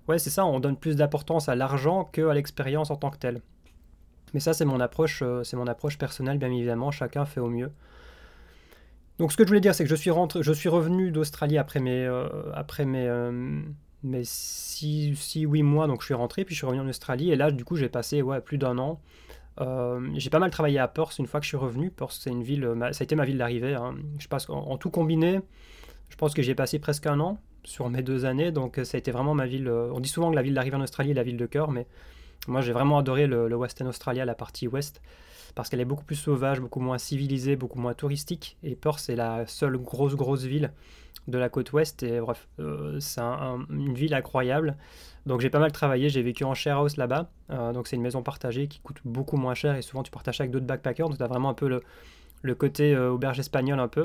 ouais, 0.07 0.19
c'est 0.19 0.29
ça, 0.29 0.45
on 0.45 0.59
donne 0.59 0.77
plus 0.77 0.95
d'importance 0.95 1.49
à 1.49 1.55
l'argent 1.55 2.03
qu'à 2.05 2.35
l'expérience 2.35 2.91
en 2.91 2.97
tant 2.97 3.09
que 3.09 3.17
telle. 3.17 3.41
Mais 4.35 4.39
ça, 4.39 4.53
c'est 4.53 4.65
mon 4.65 4.79
approche, 4.79 5.23
euh, 5.23 5.43
c'est 5.43 5.57
mon 5.57 5.65
approche 5.65 5.97
personnelle, 5.97 6.38
bien 6.38 6.51
évidemment, 6.51 6.91
chacun 6.91 7.25
fait 7.25 7.39
au 7.39 7.49
mieux. 7.49 7.71
Donc 9.17 9.31
ce 9.31 9.38
que 9.38 9.43
je 9.43 9.47
voulais 9.47 9.59
dire, 9.59 9.73
c'est 9.73 9.85
que 9.85 9.89
je 9.89 9.95
suis, 9.95 10.12
rentré, 10.12 10.43
je 10.43 10.53
suis 10.53 10.69
revenu 10.69 11.09
d'Australie 11.09 11.57
après 11.57 11.79
mes, 11.79 12.05
euh, 12.05 12.29
après 12.53 12.85
mes, 12.85 13.09
mais 14.03 14.21
si, 14.23 15.15
si 15.15 15.45
oui 15.45 15.63
mois, 15.63 15.88
donc 15.88 16.01
je 16.01 16.05
suis 16.05 16.13
rentré, 16.13 16.45
puis 16.45 16.55
je 16.55 16.59
suis 16.59 16.65
revenu 16.67 16.81
en 16.81 16.88
Australie, 16.88 17.31
et 17.31 17.35
là, 17.35 17.51
du 17.51 17.65
coup, 17.65 17.75
j'ai 17.75 17.89
passé 17.89 18.21
ouais, 18.21 18.41
plus 18.41 18.57
d'un 18.57 18.77
an. 18.77 19.01
Euh, 19.59 20.09
j'ai 20.15 20.29
pas 20.29 20.39
mal 20.39 20.51
travaillé 20.51 20.79
à 20.79 20.88
Perth 20.88 21.19
une 21.19 21.27
fois 21.27 21.39
que 21.39 21.43
je 21.43 21.49
suis 21.49 21.57
revenu. 21.57 21.91
Perth, 21.91 22.17
c'est 22.19 22.29
une 22.29 22.43
ville, 22.43 22.67
ça 22.91 23.01
a 23.01 23.03
été 23.03 23.15
ma 23.15 23.25
ville 23.25 23.38
d'arrivée. 23.38 23.75
Hein. 23.75 23.95
Je 24.17 24.27
pense 24.27 24.45
qu'en 24.45 24.77
tout 24.77 24.89
combiné, 24.89 25.41
je 26.09 26.15
pense 26.15 26.33
que 26.33 26.41
j'ai 26.41 26.55
passé 26.55 26.79
presque 26.79 27.07
un 27.07 27.19
an 27.19 27.39
sur 27.65 27.89
mes 27.89 28.01
deux 28.01 28.25
années, 28.25 28.51
donc 28.51 28.79
ça 28.83 28.95
a 28.95 28.99
été 28.99 29.12
vraiment 29.12 29.33
ma 29.33 29.45
ville. 29.45 29.67
Euh, 29.67 29.91
on 29.93 29.99
dit 29.99 30.09
souvent 30.09 30.31
que 30.31 30.35
la 30.35 30.41
ville 30.41 30.53
d'arrivée 30.53 30.77
en 30.77 30.81
Australie 30.81 31.12
est 31.12 31.15
la 31.15 31.23
ville 31.23 31.38
de 31.38 31.45
cœur, 31.45 31.71
mais 31.71 31.88
moi 32.47 32.62
j'ai 32.62 32.71
vraiment 32.71 32.97
adoré 32.97 33.27
le, 33.27 33.49
le 33.49 33.55
Western 33.57 33.89
Australia, 33.89 34.23
la 34.23 34.33
partie 34.33 34.69
ouest, 34.69 35.01
parce 35.55 35.69
qu'elle 35.69 35.81
est 35.81 35.85
beaucoup 35.85 36.05
plus 36.05 36.15
sauvage, 36.15 36.62
beaucoup 36.62 36.79
moins 36.79 36.97
civilisée, 36.97 37.57
beaucoup 37.57 37.79
moins 37.79 37.93
touristique. 37.93 38.57
Et 38.63 38.75
Perth, 38.75 38.99
c'est 38.99 39.17
la 39.17 39.45
seule 39.45 39.77
grosse, 39.77 40.15
grosse 40.15 40.43
ville 40.45 40.71
de 41.29 41.37
la 41.37 41.49
côte 41.49 41.71
ouest. 41.73 42.03
Et 42.03 42.19
bref, 42.19 42.47
euh, 42.59 42.99
c'est 42.99 43.21
une 43.21 43.93
ville 43.93 44.13
incroyable. 44.13 44.75
Donc 45.25 45.41
j'ai 45.41 45.49
pas 45.49 45.59
mal 45.59 45.71
travaillé, 45.71 46.09
j'ai 46.09 46.21
vécu 46.21 46.43
en 46.43 46.53
share 46.53 46.77
house 46.77 46.97
là-bas. 46.97 47.29
Euh, 47.51 47.71
donc 47.71 47.87
c'est 47.87 47.95
une 47.95 48.01
maison 48.01 48.23
partagée 48.23 48.67
qui 48.67 48.79
coûte 48.79 48.99
beaucoup 49.05 49.37
moins 49.37 49.53
cher 49.53 49.75
et 49.75 49.81
souvent 49.81 50.03
tu 50.03 50.11
partages 50.11 50.39
avec 50.41 50.51
d'autres 50.51 50.65
backpackers. 50.65 51.09
Donc 51.09 51.17
tu 51.17 51.23
as 51.23 51.27
vraiment 51.27 51.49
un 51.49 51.53
peu 51.53 51.81
le, 52.41 52.55
côté 52.55 52.93
euh, 52.95 53.11
auberge 53.11 53.39
espagnole 53.39 53.79
un 53.79 53.87
peu. 53.87 54.03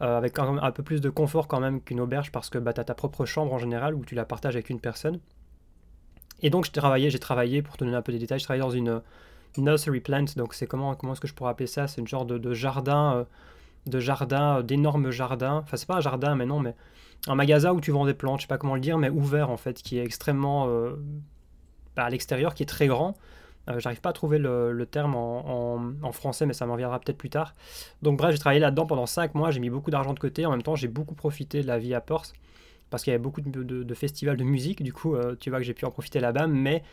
avec 0.00 0.38
un, 0.38 0.70
peu 0.72 0.82
plus 0.82 1.00
de 1.00 1.08
confort 1.08 1.48
quand 1.48 1.60
même 1.60 1.80
qu'une 1.80 2.00
auberge 2.00 2.30
parce 2.30 2.50
que 2.50 2.58
bah, 2.58 2.72
tu 2.72 2.84
ta 2.84 2.94
propre 2.94 3.24
chambre 3.24 3.52
en 3.52 3.58
général 3.58 3.94
où 3.94 4.04
tu 4.04 4.14
la 4.14 4.24
partages 4.24 4.56
avec 4.56 4.70
une 4.70 4.80
personne. 4.80 5.20
Et 6.42 6.50
donc 6.50 6.66
j'ai 6.66 6.72
travaillé, 6.72 7.08
j'ai 7.10 7.18
travaillé, 7.18 7.62
pour 7.62 7.76
te 7.78 7.84
donner 7.84 7.96
un 7.96 8.02
peu 8.02 8.12
des 8.12 8.18
détails, 8.18 8.38
je 8.38 8.44
travaillais 8.44 8.62
dans 8.62 8.70
une 8.70 9.00
nursery 9.56 10.00
plant, 10.00 10.26
donc 10.36 10.52
c'est 10.52 10.66
comment, 10.66 10.94
comment 10.94 11.14
est-ce 11.14 11.20
que 11.22 11.28
je 11.28 11.32
pourrais 11.32 11.50
appeler 11.52 11.66
ça? 11.66 11.88
C'est 11.88 12.02
une 12.02 12.06
genre 12.06 12.26
de 12.26 12.52
jardin 12.52 13.26
de 13.86 14.00
jardins, 14.00 14.58
euh, 14.58 14.62
d'énormes 14.62 15.10
jardins. 15.10 15.60
Enfin, 15.64 15.76
c'est 15.76 15.86
pas 15.86 15.96
un 15.96 16.00
jardin, 16.00 16.34
mais 16.34 16.46
non, 16.46 16.60
mais 16.60 16.74
un 17.28 17.34
magasin 17.34 17.72
où 17.72 17.80
tu 17.80 17.90
vends 17.90 18.06
des 18.06 18.14
plantes, 18.14 18.40
je 18.40 18.42
sais 18.44 18.48
pas 18.48 18.58
comment 18.58 18.74
le 18.74 18.80
dire, 18.80 18.98
mais 18.98 19.08
ouvert 19.08 19.50
en 19.50 19.56
fait, 19.56 19.82
qui 19.82 19.98
est 19.98 20.04
extrêmement 20.04 20.68
euh, 20.68 20.96
bah, 21.94 22.04
à 22.04 22.10
l'extérieur, 22.10 22.54
qui 22.54 22.62
est 22.62 22.66
très 22.66 22.86
grand. 22.86 23.16
Euh, 23.68 23.80
j'arrive 23.80 24.00
pas 24.00 24.10
à 24.10 24.12
trouver 24.12 24.38
le, 24.38 24.86
terme 24.86 25.16
en, 25.16 26.12
français, 26.12 26.46
mais 26.46 26.52
ça 26.52 26.66
m'en 26.66 26.74
reviendra 26.74 27.00
peut-être 27.00 27.18
plus 27.18 27.30
tard. 27.30 27.54
Donc 28.02 28.18
bref, 28.18 28.32
j'ai 28.32 28.38
travaillé 28.38 28.60
là-dedans 28.60 28.86
pendant 28.86 29.06
5 29.06 29.34
mois, 29.34 29.50
j'ai 29.50 29.60
mis 29.60 29.70
beaucoup 29.70 29.90
d'argent 29.90 30.14
de 30.14 30.20
côté. 30.20 30.46
En 30.46 30.50
même 30.50 30.62
temps, 30.62 30.76
j'ai 30.76 30.88
beaucoup 30.88 31.14
profité 31.14 31.62
de 31.62 31.66
la 31.66 31.78
vie 31.78 31.94
à 31.94 32.00
Perth, 32.00 32.32
parce 32.90 33.02
qu'il 33.02 33.10
y 33.10 33.14
avait 33.14 33.22
beaucoup 33.22 33.40
de, 33.40 33.94
festivals 33.94 34.36
de 34.36 34.44
musique. 34.44 34.82
Du 34.84 34.92
coup, 34.92 35.16
tu 35.40 35.50
vois 35.50 35.58
que 35.58 35.64
j'ai 35.64 35.74
pu 35.74 35.84
en 35.84 35.90
profiter 35.90 36.20
là-bas, 36.20 36.46
mais 36.46 36.84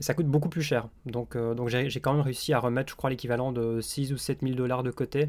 ça 0.00 0.14
coûte 0.14 0.26
beaucoup 0.26 0.48
plus 0.48 0.62
cher. 0.62 0.88
Donc, 1.04 1.36
donc 1.36 1.68
j'ai 1.68 2.00
quand 2.00 2.14
même 2.14 2.22
réussi 2.22 2.54
à 2.54 2.60
remettre, 2.60 2.90
je 2.90 2.96
crois, 2.96 3.10
l'équivalent 3.10 3.52
de 3.52 3.82
6 3.82 4.14
ou 4.14 4.16
7 4.16 4.40
000 4.40 4.54
dollars 4.54 4.82
de 4.82 4.90
côté. 4.90 5.28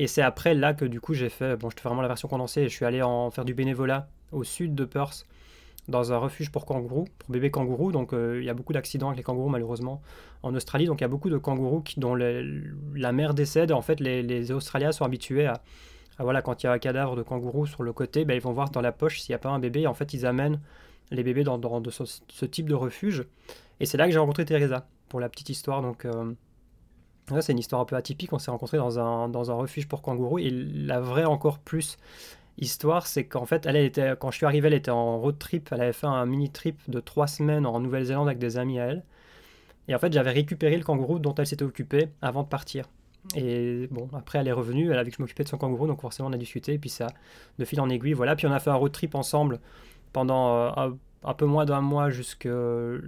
Et 0.00 0.06
c'est 0.06 0.22
après 0.22 0.54
là 0.54 0.74
que 0.74 0.84
du 0.84 1.00
coup 1.00 1.12
j'ai 1.12 1.28
fait, 1.28 1.56
bon 1.56 1.70
je 1.70 1.76
te 1.76 1.80
fais 1.80 1.88
vraiment 1.88 2.02
la 2.02 2.08
version 2.08 2.28
condensée, 2.28 2.62
je 2.68 2.68
suis 2.68 2.84
allé 2.84 3.02
en 3.02 3.32
faire 3.32 3.44
du 3.44 3.52
bénévolat 3.52 4.08
au 4.30 4.44
sud 4.44 4.76
de 4.76 4.84
Perth, 4.84 5.26
dans 5.88 6.12
un 6.12 6.18
refuge 6.18 6.52
pour 6.52 6.66
kangourous, 6.66 7.08
pour 7.18 7.30
bébés 7.30 7.50
kangourous. 7.50 7.90
Donc 7.90 8.12
euh, 8.12 8.38
il 8.40 8.44
y 8.44 8.48
a 8.48 8.54
beaucoup 8.54 8.72
d'accidents 8.72 9.08
avec 9.08 9.16
les 9.16 9.24
kangourous 9.24 9.48
malheureusement 9.48 10.00
en 10.44 10.54
Australie. 10.54 10.86
Donc 10.86 11.00
il 11.00 11.02
y 11.02 11.04
a 11.04 11.08
beaucoup 11.08 11.30
de 11.30 11.36
kangourous 11.36 11.80
qui, 11.80 11.98
dont 11.98 12.14
la 12.14 13.12
mère 13.12 13.34
décède. 13.34 13.72
En 13.72 13.82
fait 13.82 13.98
les, 13.98 14.52
Australiens 14.52 14.92
sont 14.92 15.04
habitués 15.04 15.46
à, 15.46 15.62
voilà, 16.20 16.42
quand 16.42 16.62
il 16.62 16.66
y 16.66 16.68
a 16.68 16.72
un 16.72 16.78
cadavre 16.78 17.16
de 17.16 17.22
kangourou 17.22 17.66
sur 17.66 17.82
le 17.82 17.92
côté, 17.92 18.24
ben, 18.24 18.34
ils 18.34 18.40
vont 18.40 18.52
voir 18.52 18.70
dans 18.70 18.80
la 18.80 18.92
poche 18.92 19.20
s'il 19.20 19.32
n'y 19.32 19.36
a 19.36 19.40
pas 19.40 19.50
un 19.50 19.58
bébé. 19.58 19.88
en 19.88 19.94
fait 19.94 20.14
ils 20.14 20.26
amènent 20.26 20.60
les 21.10 21.24
bébés 21.24 21.42
dans, 21.42 21.60
ce, 21.90 22.44
type 22.44 22.68
de 22.68 22.74
refuge. 22.74 23.24
Et 23.80 23.86
c'est 23.86 23.96
là 23.96 24.06
que 24.06 24.12
j'ai 24.12 24.18
rencontré 24.18 24.44
Teresa, 24.44 24.86
pour 25.08 25.18
la 25.18 25.28
petite 25.28 25.48
histoire. 25.48 25.82
Donc... 25.82 26.04
Euh, 26.04 26.34
c'est 27.40 27.52
une 27.52 27.58
histoire 27.58 27.80
un 27.80 27.84
peu 27.84 27.96
atypique. 27.96 28.32
On 28.32 28.38
s'est 28.38 28.50
rencontrés 28.50 28.78
dans 28.78 28.98
un, 29.00 29.54
refuge 29.54 29.88
pour 29.88 30.02
kangourous. 30.02 30.38
Et 30.38 30.50
la 30.50 31.00
vraie, 31.00 31.24
encore 31.24 31.58
plus, 31.58 31.98
histoire, 32.58 33.06
c'est 33.06 33.24
qu'en 33.24 33.46
fait, 33.46 33.66
elle, 33.66 33.76
était, 33.76 34.14
quand 34.18 34.30
je 34.30 34.36
suis 34.36 34.46
arrivé, 34.46 34.68
elle 34.68 34.74
était 34.74 34.90
en 34.90 35.18
road 35.18 35.38
trip. 35.38 35.68
Elle 35.72 35.80
avait 35.80 35.92
fait 35.92 36.06
un 36.06 36.26
mini 36.26 36.50
trip 36.50 36.78
de 36.88 37.00
trois 37.00 37.26
semaines 37.26 37.66
en 37.66 37.80
Nouvelle-Zélande 37.80 38.28
avec 38.28 38.38
des 38.38 38.58
amis 38.58 38.78
à 38.80 38.86
elle. 38.86 39.04
Et 39.88 39.94
en 39.94 39.98
fait, 39.98 40.12
j'avais 40.12 40.30
récupéré 40.30 40.76
le 40.76 40.84
kangourou 40.84 41.18
dont 41.18 41.34
elle 41.34 41.46
s'était 41.46 41.64
occupée 41.64 42.08
avant 42.20 42.42
de 42.42 42.48
partir. 42.48 42.84
Et 43.34 43.88
bon, 43.90 44.08
après, 44.12 44.38
elle 44.38 44.48
est 44.48 44.52
revenue. 44.52 44.90
Elle 44.92 44.98
a 44.98 45.02
vu 45.02 45.10
que 45.10 45.16
je 45.16 45.22
m'occupais 45.22 45.44
de 45.44 45.48
son 45.48 45.58
kangourou, 45.58 45.86
donc 45.86 46.00
forcément, 46.00 46.28
on 46.28 46.32
a 46.32 46.36
discuté. 46.36 46.74
Et 46.74 46.78
puis 46.78 46.90
ça, 46.90 47.08
de 47.58 47.64
fil 47.64 47.80
en 47.80 47.88
aiguille, 47.88 48.12
voilà. 48.12 48.36
Puis 48.36 48.46
on 48.46 48.52
a 48.52 48.60
fait 48.60 48.70
un 48.70 48.74
road 48.74 48.92
trip 48.92 49.14
ensemble 49.14 49.60
pendant 50.12 50.78
euh, 50.78 50.90
un, 51.24 51.34
peu 51.34 51.46
moins 51.46 51.64
d'un 51.64 51.80
mois 51.80 52.10
jusque, 52.10 52.48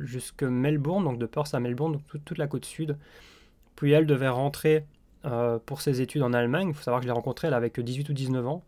jusque 0.02 0.42
Melbourne, 0.42 1.04
donc 1.04 1.18
de 1.18 1.26
Perth 1.26 1.54
à 1.54 1.60
Melbourne, 1.60 1.92
donc 1.92 2.02
toute 2.24 2.38
la 2.38 2.46
côte 2.46 2.64
sud. 2.64 2.96
Puis 3.80 3.92
elle 3.92 4.04
devait 4.04 4.28
rentrer 4.28 4.84
euh, 5.24 5.58
pour 5.64 5.80
ses 5.80 6.02
études 6.02 6.20
en 6.20 6.34
Allemagne. 6.34 6.68
Il 6.68 6.74
faut 6.74 6.82
savoir 6.82 7.00
que 7.00 7.04
je 7.04 7.08
l'ai 7.08 7.14
rencontrée, 7.14 7.48
elle 7.48 7.54
avait 7.54 7.70
que 7.70 7.80
18 7.80 8.10
ou 8.10 8.12
19 8.12 8.46
ans. 8.46 8.62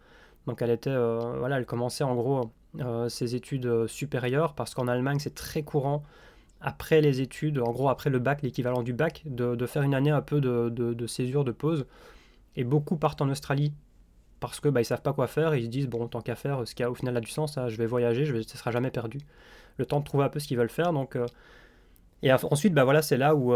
Donc 0.47 0.63
elle 0.63 0.71
était, 0.71 0.89
euh, 0.89 1.19
voilà, 1.39 1.59
elle 1.59 1.67
commençait 1.67 2.03
en 2.03 2.15
gros 2.15 2.51
euh, 2.81 3.11
ses 3.11 3.35
études 3.35 3.87
supérieures 3.89 4.55
parce 4.55 4.73
qu'en 4.73 4.89
Allemagne 4.89 5.19
c'est 5.19 5.35
très 5.35 5.65
courant 5.65 6.03
après 6.63 7.03
les 7.03 7.21
études, 7.21 7.59
en 7.59 7.73
gros 7.73 7.91
après 7.91 8.09
le 8.09 8.21
bac, 8.21 8.41
l'équivalent 8.41 8.83
du 8.83 8.95
bac, 8.95 9.23
de, 9.27 9.67
faire 9.67 9.83
une 9.83 9.95
année 9.95 10.11
un 10.11 10.23
peu 10.23 10.41
de, 10.41 10.71
de, 10.71 11.07
césure, 11.07 11.45
de 11.45 11.53
pause. 11.53 11.85
Et 12.57 12.65
beaucoup 12.65 12.97
partent 12.97 13.21
en 13.21 13.29
Australie 13.29 13.75
parce 14.41 14.61
que 14.61 14.71
bah, 14.71 14.81
ils 14.81 14.87
savent 14.87 15.03
pas 15.03 15.13
quoi 15.13 15.27
faire 15.27 15.55
ils 15.55 15.65
se 15.65 15.69
disent 15.69 15.89
bon 15.89 16.09
tant 16.09 16.23
qu'à 16.23 16.37
faire, 16.37 16.67
ce 16.67 16.75
qui 16.75 16.83
au 16.87 16.95
final 16.95 17.19
a 17.19 17.21
du 17.21 17.31
sens, 17.31 17.59
hein, 17.59 17.69
je 17.69 17.77
vais 17.77 17.87
voyager, 17.87 18.25
je 18.25 18.33
vais, 18.33 18.45
ce 18.45 18.57
sera 18.57 18.71
jamais 18.71 18.91
perdu. 18.91 19.19
Le 19.77 19.85
temps 19.85 20.01
de 20.01 20.07
trouver 20.07 20.25
un 20.25 20.31
peu 20.31 20.39
ce 20.39 20.49
qu'ils 20.49 20.57
veulent 20.57 20.71
faire. 20.71 20.95
Donc 20.95 21.19
et 22.23 22.33
ensuite 22.33 22.73
bah 22.73 22.85
voilà 22.85 23.03
c'est 23.03 23.19
là 23.19 23.35
où 23.35 23.53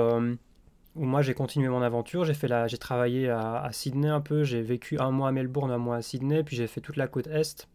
où 0.97 1.05
moi 1.05 1.23
j'ai 1.23 1.35
continué 1.35 1.69
mon 1.69 1.83
aventure. 1.83 2.25
J'ai 2.25 2.35
fait 2.35 2.49
la, 2.49 2.67
j'ai 2.67 2.79
travaillé 2.79 3.29
à, 3.29 3.69
Sydney 3.73 4.09
un 4.09 4.21
peu. 4.21 4.45
J'ai 4.45 4.63
vécu 4.63 4.99
un 4.99 5.11
mois 5.11 5.29
à 5.29 5.33
Melbourne, 5.33 5.71
un 5.71 5.79
mois 5.79 5.97
à 5.97 6.03
Sydney, 6.03 6.43
puis 6.43 6.57
j'ai 6.57 6.67
fait 6.67 6.81
toute 6.81 6.97
la 6.97 7.07
côte 7.07 7.27
est. 7.29 7.69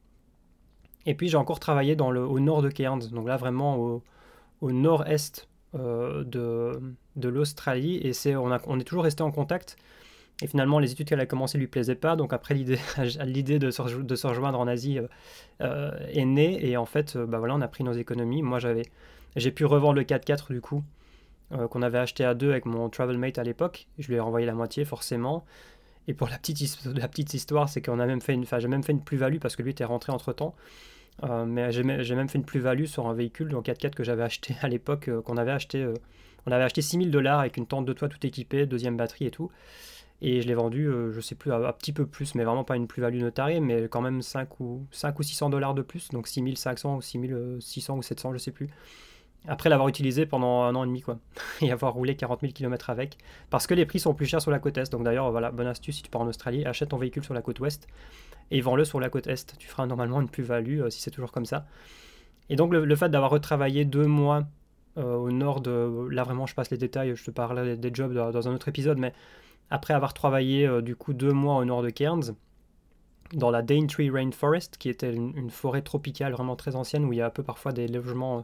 Et 1.06 1.16
puis 1.16 1.30
j'ai 1.30 1.38
encore 1.38 1.60
travaillé 1.60 1.96
dans 1.96 2.12
le, 2.12 2.22
au 2.22 2.40
nord 2.40 2.62
de 2.62 2.70
Cairns, 2.70 3.10
donc 3.12 3.28
là 3.28 3.38
vraiment 3.38 3.78
au, 3.78 4.04
au 4.62 4.72
nord-est 4.72 5.48
euh, 5.76 6.24
de, 6.24 6.80
de 7.16 7.30
l'Australie. 7.30 7.98
Et 7.98 8.14
c'est, 8.14 8.36
on, 8.36 8.52
a, 8.52 8.60
on 8.68 8.80
est 8.80 8.84
toujours 8.84 9.04
resté 9.04 9.24
en 9.24 9.32
contact. 9.32 9.78
Et 10.44 10.48
finalement, 10.48 10.80
les 10.80 10.92
études 10.92 11.08
qu'elle 11.08 11.20
a 11.20 11.28
commencé 11.28 11.58
lui 11.60 11.68
plaisaient 11.68 11.96
pas. 11.96 12.16
Donc 12.16 12.34
après, 12.34 12.56
l'idée, 12.56 12.80
l'idée 13.26 13.60
de, 13.60 13.70
se, 13.72 13.82
de 13.82 14.16
se 14.16 14.28
rejoindre 14.28 14.60
en 14.60 14.68
Asie 14.68 15.00
euh, 15.00 15.08
euh, 15.62 15.92
est 16.10 16.26
née. 16.26 16.66
Et 16.68 16.78
en 16.78 16.86
fait, 16.86 17.18
bah 17.18 17.40
voilà, 17.40 17.56
on 17.56 17.62
a 17.62 17.68
pris 17.68 17.84
nos 17.84 17.94
économies. 17.94 18.42
Moi, 18.42 18.60
j'avais, 18.60 18.84
j'ai 19.36 19.52
pu 19.52 19.66
revendre 19.66 19.96
le 19.96 20.04
4x4 20.04 20.52
du 20.52 20.62
coup 20.62 20.84
euh, 21.54 21.68
qu'on 21.68 21.82
avait 21.82 21.98
acheté 21.98 22.24
à 22.24 22.34
deux 22.34 22.52
avec 22.52 22.66
mon 22.66 22.90
travel 22.90 23.18
mate 23.18 23.38
à 23.38 23.44
l'époque. 23.44 23.88
Je 24.00 24.08
lui 24.08 24.16
ai 24.16 24.20
renvoyé 24.20 24.46
la 24.46 24.54
moitié 24.54 24.86
forcément. 24.86 25.46
Et 26.08 26.14
pour 26.14 26.30
la 26.30 26.38
petite, 26.38 26.62
histoire, 27.34 27.70
c'est 27.70 27.82
qu'on 27.82 28.00
a 28.00 28.06
même 28.06 28.22
fait 28.22 28.34
une, 28.34 28.46
j'ai 28.46 28.68
même 28.68 28.84
fait 28.84 28.94
une 28.94 29.04
plus-value 29.04 29.40
parce 29.40 29.56
que 29.56 29.62
lui 29.62 29.72
était 29.72 29.86
rentré 29.86 30.12
entre 30.12 30.34
temps. 30.34 30.56
Euh, 31.24 31.46
mais 31.46 31.72
j'ai 31.72 31.84
même 31.84 32.30
fait 32.30 32.38
une 32.38 32.46
plus-value 32.46 32.86
sur 32.86 33.08
un 33.08 33.14
véhicule, 33.14 33.50
donc 33.50 33.66
4x4 33.66 33.92
que 33.92 34.04
j'avais 34.04 34.24
acheté 34.24 34.56
à 34.62 34.70
l'époque, 34.70 35.10
euh, 35.10 35.22
qu'on 35.22 35.38
avait 35.38 35.52
acheté, 35.52 35.86
on 36.46 36.52
avait 36.52 36.64
acheté 36.64 36.82
6000 36.82 37.12
dollars 37.12 37.42
avec 37.42 37.58
une 37.58 37.68
tente 37.68 37.86
de 37.86 37.94
toit 37.94 38.08
tout 38.08 38.26
équipée, 38.26 38.66
deuxième 38.66 38.96
batterie 38.96 39.26
et 39.26 39.32
tout. 39.32 39.52
Et 40.22 40.42
je 40.42 40.48
l'ai 40.48 40.54
vendu, 40.54 40.88
je 41.12 41.20
sais 41.20 41.34
plus, 41.34 41.52
un, 41.52 41.72
petit 41.74 41.92
peu 41.92 42.06
plus, 42.06 42.36
mais 42.36 42.44
vraiment 42.44 42.64
pas 42.64 42.76
une 42.76 42.88
plus-value 42.88 43.20
notariée, 43.20 43.60
mais 43.60 43.88
quand 43.90 44.02
même 44.02 44.22
5 44.22 44.60
ou, 44.60 44.86
5 44.92 45.20
ou 45.20 45.24
600 45.24 45.50
dollars 45.50 45.74
de 45.74 45.82
plus, 45.82 46.10
donc 46.10 46.28
6500 46.28 46.98
ou 46.98 47.02
6600 47.02 47.98
ou 47.98 48.02
700, 48.04 48.34
je 48.34 48.38
sais 48.38 48.52
plus. 48.52 48.70
Après 49.48 49.70
l'avoir 49.70 49.88
utilisé 49.88 50.26
pendant 50.26 50.64
un 50.64 50.76
an 50.76 50.84
et 50.84 50.88
demi, 50.88 51.02
quoi, 51.02 51.18
et 51.62 51.72
avoir 51.72 51.94
roulé 51.94 52.16
40 52.16 52.42
000 52.42 52.54
km 52.54 52.90
avec, 52.90 53.18
parce 53.50 53.66
que 53.68 53.74
les 53.74 53.86
prix 53.86 54.00
sont 54.00 54.14
plus 54.14 54.26
chers 54.26 54.42
sur 54.42 54.52
la 54.52 54.60
côte 54.60 54.78
est. 54.78 54.92
Donc 54.92 55.04
d'ailleurs, 55.04 55.32
voilà, 55.32 55.52
bonne 55.52 55.68
astuce, 55.68 55.98
si 55.98 56.04
tu 56.04 56.10
pars 56.10 56.22
en 56.22 56.28
Australie, 56.28 56.66
achète 56.66 56.90
ton 56.90 56.98
véhicule 56.98 57.24
sur 57.24 57.34
la 57.34 57.42
côte 57.42 57.60
ouest 57.60 57.88
et 58.52 58.62
vends-le 58.62 58.86
sur 58.86 59.00
la 59.00 59.10
côte 59.10 59.28
est. 59.28 59.58
Tu 59.58 59.68
feras 59.68 59.86
normalement 59.86 60.22
une 60.22 60.30
plus-value 60.30 60.88
si 60.90 61.02
c'est 61.02 61.12
toujours 61.12 61.32
comme 61.32 61.46
ça. 61.46 61.66
Et 62.50 62.56
donc 62.56 62.74
le, 62.74 62.96
fait 62.96 63.10
d'avoir 63.10 63.32
retravaillé 63.32 63.86
deux 63.86 64.06
mois 64.06 64.44
euh, 64.98 65.16
au 65.16 65.32
nord 65.32 65.62
de... 65.62 66.08
Là 66.12 66.24
vraiment 66.24 66.46
je 66.46 66.54
passe 66.54 66.70
les 66.70 66.78
détails, 66.78 67.16
je 67.16 67.24
te 67.24 67.32
parlerai 67.32 67.78
des 67.78 67.92
jobs 67.94 68.14
dans 68.14 68.48
un 68.48 68.54
autre 68.54 68.68
épisode, 68.68 68.98
mais 68.98 69.14
après 69.70 69.94
avoir 69.94 70.14
travaillé 70.14 70.68
euh, 70.68 70.82
du 70.82 70.96
coup 70.98 71.14
deux 71.14 71.32
mois 71.32 71.56
au 71.56 71.66
nord 71.66 71.82
de 71.82 71.90
Cairns, 71.90 72.36
dans 73.34 73.50
la 73.50 73.62
Daintree 73.62 74.10
Rainforest, 74.10 74.78
qui 74.78 74.90
était 74.90 75.14
une, 75.14 75.50
forêt 75.50 75.82
tropicale 75.82 76.34
vraiment 76.34 76.58
très 76.58 76.76
ancienne 76.76 77.06
où 77.06 77.14
il 77.14 77.20
y 77.20 77.22
a 77.22 77.28
un 77.28 77.32
peu 77.32 77.44
parfois 77.44 77.72
des 77.72 77.88
logements 77.88 78.40
euh, 78.40 78.42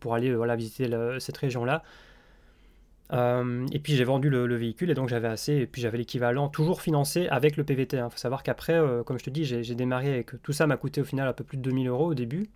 pour 0.00 0.14
aller 0.14 0.34
voilà, 0.34 0.56
visiter 0.56 0.88
cette 1.18 1.36
région-là. 1.36 1.82
et 3.12 3.78
puis 3.78 3.94
j'ai 3.96 4.04
vendu 4.04 4.30
le, 4.30 4.54
véhicule 4.56 4.90
et 4.90 4.94
donc 4.94 5.08
j'avais 5.08 5.28
assez, 5.28 5.54
et 5.54 5.66
puis 5.66 5.82
j'avais 5.82 5.98
l'équivalent 5.98 6.48
toujours 6.48 6.82
financé 6.82 7.28
avec 7.28 7.56
le 7.56 7.64
PVT. 7.64 7.96
Il 7.96 8.00
hein. 8.00 8.10
faut 8.10 8.18
savoir 8.18 8.42
qu'après, 8.42 8.80
comme 9.04 9.18
je 9.18 9.24
te 9.24 9.30
dis, 9.30 9.44
j'ai 9.44 9.74
démarré 9.74 10.12
avec 10.12 10.42
tout 10.42 10.52
ça 10.52 10.66
m'a 10.66 10.76
coûté 10.76 11.00
au 11.00 11.04
final 11.04 11.28
un 11.28 11.32
peu 11.32 11.44
plus 11.44 11.58
de 11.58 11.62
2000 11.62 11.88
euros 11.88 12.06
au 12.06 12.14
début. 12.14 12.48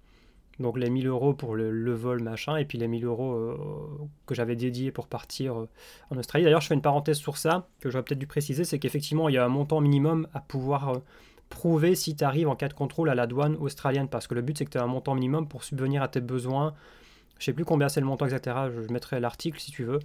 Donc 0.60 0.78
les 0.78 0.90
1000 0.90 1.06
euros 1.06 1.32
pour 1.32 1.56
le, 1.56 1.94
vol 1.94 2.22
machin, 2.22 2.56
et 2.56 2.66
puis 2.66 2.76
les 2.76 2.86
1000 2.86 3.06
euros 3.06 3.32
euh, 3.32 3.56
que 4.26 4.34
j'avais 4.34 4.56
dédiés 4.56 4.92
pour 4.92 5.06
partir 5.06 5.58
euh, 5.58 5.68
en 6.10 6.18
Australie. 6.18 6.44
D'ailleurs, 6.44 6.60
je 6.60 6.66
fais 6.66 6.74
une 6.74 6.82
parenthèse 6.82 7.16
sur 7.16 7.38
ça, 7.38 7.66
que 7.80 7.90
j'aurais 7.90 8.04
peut-être 8.04 8.18
dû 8.18 8.26
préciser, 8.26 8.64
c'est 8.64 8.78
qu'effectivement, 8.78 9.30
il 9.30 9.34
y 9.34 9.38
a 9.38 9.44
un 9.44 9.48
montant 9.48 9.80
minimum 9.80 10.28
à 10.34 10.40
pouvoir 10.40 10.90
euh, 10.90 10.98
prouver 11.48 11.94
si 11.94 12.14
tu 12.14 12.24
arrives 12.24 12.48
en 12.48 12.56
cas 12.56 12.68
de 12.68 12.74
contrôle 12.74 13.08
à 13.08 13.14
la 13.14 13.26
douane 13.26 13.56
australienne, 13.56 14.08
parce 14.08 14.26
que 14.26 14.34
le 14.34 14.42
but 14.42 14.58
c'est 14.58 14.66
que 14.66 14.70
tu 14.70 14.78
aies 14.78 14.82
un 14.82 14.86
montant 14.86 15.14
minimum 15.14 15.48
pour 15.48 15.64
subvenir 15.64 16.02
à 16.02 16.08
tes 16.08 16.20
besoins. 16.20 16.74
Je 17.40 17.46
sais 17.46 17.52
plus 17.52 17.64
combien 17.64 17.88
c'est 17.88 18.00
le 18.00 18.06
montant, 18.06 18.26
etc. 18.26 18.56
Je 18.72 18.92
mettrai 18.92 19.18
l'article 19.18 19.58
si 19.58 19.72
tu 19.72 19.82
veux. 19.82 19.98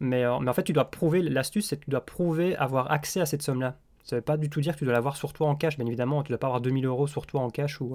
Mais, 0.00 0.24
mais 0.40 0.48
en 0.50 0.52
fait, 0.52 0.64
tu 0.64 0.72
dois 0.72 0.90
prouver, 0.90 1.22
l'astuce 1.22 1.68
c'est 1.68 1.76
que 1.76 1.84
tu 1.84 1.90
dois 1.90 2.04
prouver 2.04 2.56
avoir 2.56 2.90
accès 2.90 3.20
à 3.20 3.26
cette 3.26 3.42
somme-là. 3.42 3.76
Ça 4.02 4.16
ne 4.16 4.20
veut 4.20 4.24
pas 4.24 4.36
du 4.36 4.50
tout 4.50 4.60
dire 4.60 4.74
que 4.74 4.78
tu 4.80 4.84
dois 4.84 4.94
l'avoir 4.94 5.16
sur 5.16 5.32
toi 5.32 5.48
en 5.48 5.54
cash, 5.54 5.76
bien 5.76 5.86
évidemment. 5.86 6.22
Tu 6.22 6.32
ne 6.32 6.36
dois 6.36 6.40
pas 6.40 6.48
avoir 6.48 6.60
2000 6.60 6.84
euros 6.86 7.06
sur 7.06 7.26
toi 7.26 7.40
en 7.42 7.50
cash 7.50 7.80
ou 7.80 7.94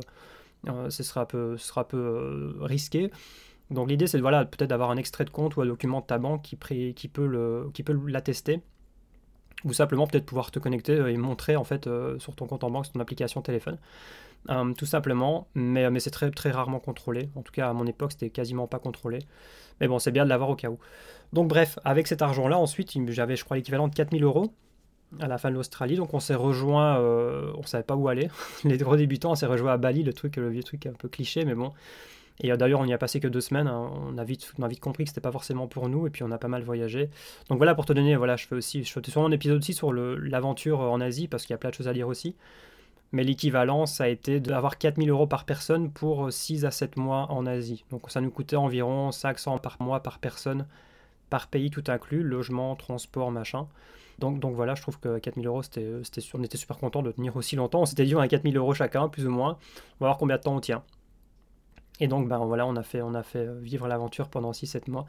euh, 0.67 0.89
ce 0.89 1.03
sera 1.03 1.21
un 1.21 1.25
peu, 1.25 1.57
euh, 1.93 2.53
risqué. 2.61 3.11
Donc 3.69 3.89
l'idée 3.89 4.07
c'est 4.07 4.19
voilà, 4.19 4.45
peut-être 4.45 4.69
d'avoir 4.69 4.91
un 4.91 4.97
extrait 4.97 5.25
de 5.25 5.29
compte 5.29 5.57
ou 5.57 5.61
un 5.61 5.65
document 5.65 5.99
de 5.99 6.05
ta 6.05 6.17
banque 6.17 6.41
qui, 6.43 6.55
peut, 6.55 7.71
l'attester 8.07 8.61
ou 9.65 9.73
simplement 9.73 10.07
peut-être 10.07 10.25
pouvoir 10.25 10.51
te 10.51 10.59
connecter 10.59 10.93
euh, 10.93 11.11
et 11.11 11.17
montrer 11.17 11.55
en 11.57 11.65
fait 11.65 11.89
sur 12.19 12.35
ton 12.35 12.47
compte 12.47 12.63
en 12.63 12.71
banque, 12.71 12.85
sur 12.85 12.93
ton 12.93 12.99
application 13.01 13.41
téléphone. 13.41 13.77
Tout 14.77 14.86
simplement, 14.86 15.47
mais, 15.55 15.99
c'est 15.99 16.12
très, 16.12 16.31
très 16.31 16.51
rarement 16.51 16.79
contrôlé. 16.79 17.29
En 17.36 17.41
tout 17.41 17.51
cas, 17.51 17.69
à 17.69 17.73
mon 17.73 17.86
époque, 17.86 18.13
c'était 18.13 18.29
quasiment 18.29 18.67
pas 18.67 18.79
contrôlé. 18.79 19.19
Mais 19.79 19.88
bon, 19.88 19.99
c'est 19.99 20.12
bien 20.12 20.23
de 20.23 20.29
l'avoir 20.29 20.49
au 20.49 20.55
cas 20.55 20.69
où. 20.69 20.79
Donc, 21.33 21.47
bref, 21.47 21.77
avec 21.83 22.07
cet 22.07 22.21
argent-là, 22.21 22.57
ensuite, 22.57 22.93
j'avais, 23.10 23.36
je 23.36 23.43
crois, 23.43 23.57
l'équivalent 23.57 23.88
de 23.88 23.93
4000 23.93 24.23
euros 24.23 24.53
à 25.19 25.27
la 25.27 25.38
fin 25.38 25.49
de 25.49 25.55
l'Australie. 25.55 25.95
Donc 25.95 26.13
on 26.13 26.19
s'est 26.19 26.36
rejoint, 26.36 26.99
euh, 26.99 27.51
on 27.55 27.63
savait 27.63 27.83
pas 27.83 27.95
où 27.95 28.07
aller. 28.07 28.29
Les 28.63 28.77
gros 28.77 28.95
débutants, 28.95 29.31
on 29.31 29.36
s'est 29.36 29.45
rejoint 29.45 29.73
à 29.73 29.77
Bali, 29.77 30.03
le 30.03 30.13
truc, 30.13 30.36
le 30.38 30.49
vieux 30.49 30.63
truc 30.63 30.86
un 30.86 30.93
peu 30.93 31.07
cliché, 31.07 31.45
mais 31.45 31.55
bon. 31.55 31.71
Et 32.39 32.51
euh, 32.51 32.57
d'ailleurs, 32.57 32.79
on 32.79 32.86
n'y 32.86 32.93
a 32.93 32.97
passé 32.97 33.19
que 33.19 33.27
deux 33.27 33.41
semaines. 33.41 33.67
Hein. 33.67 33.91
On, 33.95 34.17
a 34.17 34.23
vite, 34.23 34.51
on 34.60 34.63
a 34.63 34.69
compris 34.75 35.05
que 35.05 35.10
c'était 35.10 35.21
pas 35.21 35.31
forcément 35.31 35.67
pour 35.67 35.89
nous, 35.89 36.07
et 36.07 36.10
puis 36.10 36.23
on 36.23 36.31
a 36.31 36.38
pas 36.38 36.47
mal 36.47 36.62
voyagé. 36.62 37.10
Donc 37.49 37.57
voilà, 37.57 37.73
pour 37.73 37.86
te 37.86 37.93
donner, 37.93 38.15
voilà, 38.15 38.36
je 38.36 38.45
fais 38.47 38.55
aussi, 38.55 38.83
je 38.83 38.91
fais 38.91 39.01
sûrement 39.10 39.27
un 39.27 39.31
épisode 39.31 39.57
aussi 39.57 39.73
sur 39.73 39.93
l'aventure 39.93 40.79
en 40.81 41.01
Asie, 41.01 41.27
parce 41.27 41.43
qu'il 41.43 41.53
y 41.53 41.55
a 41.55 41.57
plein 41.57 41.69
de 41.69 41.75
choses 41.75 41.88
à 41.88 41.93
lire 41.93 42.07
aussi. 42.07 42.36
Mais 43.11 43.23
l'équivalent, 43.23 43.85
ça 43.85 44.05
a 44.05 44.07
été 44.07 44.39
d'avoir 44.39 44.77
4000 44.77 45.09
euros 45.09 45.27
par 45.27 45.45
personne 45.45 45.91
pour 45.91 46.31
6 46.31 46.65
à 46.65 46.71
7 46.71 46.97
mois 46.97 47.31
en 47.31 47.45
Asie. 47.45 47.85
Donc 47.89 48.09
ça 48.11 48.21
nous 48.21 48.31
coûtait 48.31 48.57
environ 48.57 49.11
500 49.11 49.59
par 49.59 49.81
mois 49.81 50.01
par 50.01 50.19
personne, 50.19 50.65
par 51.29 51.47
pays 51.47 51.69
tout 51.69 51.83
inclus, 51.87 52.23
logement, 52.23 52.75
transport, 52.75 53.31
machin. 53.31 53.67
Donc, 54.19 54.43
voilà, 54.55 54.73
je 54.73 54.81
trouve 54.81 54.99
que 54.99 55.19
4000 55.19 55.45
euros, 55.45 55.61
c'était 55.61 56.01
on 56.33 56.43
était 56.43 56.57
super 56.57 56.77
content 56.77 57.03
de 57.03 57.11
tenir 57.11 57.35
aussi 57.35 57.55
longtemps. 57.55 57.81
On 57.81 57.85
s'était 57.85 58.05
dit 58.05 58.15
on 58.15 58.19
a 58.19 58.27
4000 58.27 58.57
euros 58.57 58.73
chacun, 58.73 59.09
plus 59.09 59.27
ou 59.27 59.29
moins. 59.29 59.57
On 59.99 60.05
va 60.05 60.07
voir 60.07 60.17
combien 60.17 60.37
de 60.37 60.41
temps 60.41 60.55
on 60.55 60.59
tient. 60.59 60.83
Et 61.99 62.07
donc 62.07 62.27
ben 62.27 62.39
voilà, 62.39 62.65
on 62.65 62.75
a 62.75 62.83
fait, 62.83 63.01
on 63.01 63.13
a 63.13 63.23
fait 63.23 63.47
euh, 63.47 63.59
vivre 63.59 63.87
l'aventure 63.87 64.29
pendant 64.29 64.51
6-7 64.51 64.89
mois. 64.89 65.05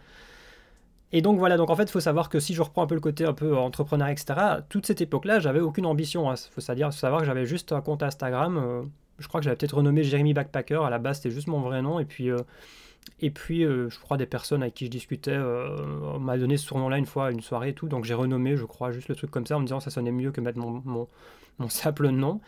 Et 1.13 1.23
donc 1.23 1.39
voilà, 1.39 1.57
donc 1.57 1.71
en 1.71 1.77
fait, 1.77 1.85
il 1.85 1.91
faut 1.91 2.01
savoir 2.01 2.29
que 2.29 2.39
si 2.39 2.55
je 2.55 2.61
reprends 2.61 2.83
un 2.83 2.87
peu 2.87 2.95
le 2.95 3.01
côté 3.01 3.25
un 3.25 3.33
peu 3.33 3.57
entrepreneur, 3.57 4.09
etc., 4.09 4.35
toute 4.69 4.87
cette 4.87 5.01
époque-là, 5.01 5.41
j'avais 5.41 5.61
aucune 5.61 5.87
ambition. 5.87 6.31
Il 6.31 6.35
hein. 6.35 6.49
faut 6.51 6.61
savoir 6.61 7.21
que 7.21 7.27
j'avais 7.27 7.47
juste 7.47 7.73
un 7.73 7.81
compte 7.81 8.03
Instagram. 8.03 8.59
Euh, 8.59 8.83
je 9.19 9.27
crois 9.27 9.41
que 9.41 9.45
j'avais 9.45 9.57
peut-être 9.57 9.77
renommé 9.77 10.05
Jérémy 10.05 10.35
Backpacker. 10.35 10.83
À 10.85 10.91
la 10.91 10.99
base, 10.99 11.17
c'était 11.17 11.31
juste 11.31 11.49
mon 11.49 11.61
vrai 11.61 11.81
nom. 11.81 11.99
Et 11.99 12.05
puis, 12.05 12.31
euh, 12.31 12.43
et 13.21 13.31
puis, 13.31 13.65
euh, 13.65 13.89
je 13.89 13.99
crois, 13.99 14.19
des 14.19 14.27
personnes 14.27 14.63
avec 14.63 14.75
qui 14.75 14.85
je 14.85 14.91
discutais 14.91 15.39
m'a 16.21 16.37
donné 16.37 16.59
ce 16.59 16.67
surnom-là 16.67 16.99
une 16.99 17.07
fois, 17.07 17.31
une 17.31 17.41
soirée 17.41 17.71
et 17.71 17.75
tout. 17.75 17.89
Donc, 17.89 18.05
j'ai 18.05 18.15
renommé, 18.15 18.57
je 18.57 18.67
crois, 18.67 18.91
juste 18.91 19.09
le 19.09 19.15
truc 19.17 19.31
comme 19.31 19.47
ça 19.47 19.57
en 19.57 19.61
me 19.61 19.65
disant 19.65 19.81
ça 19.81 19.91
sonnait 19.91 20.13
mieux 20.13 20.31
que 20.31 20.43
mettre 20.43 20.59
mon, 20.59 21.09
simple 21.71 22.09
nom. 22.11 22.41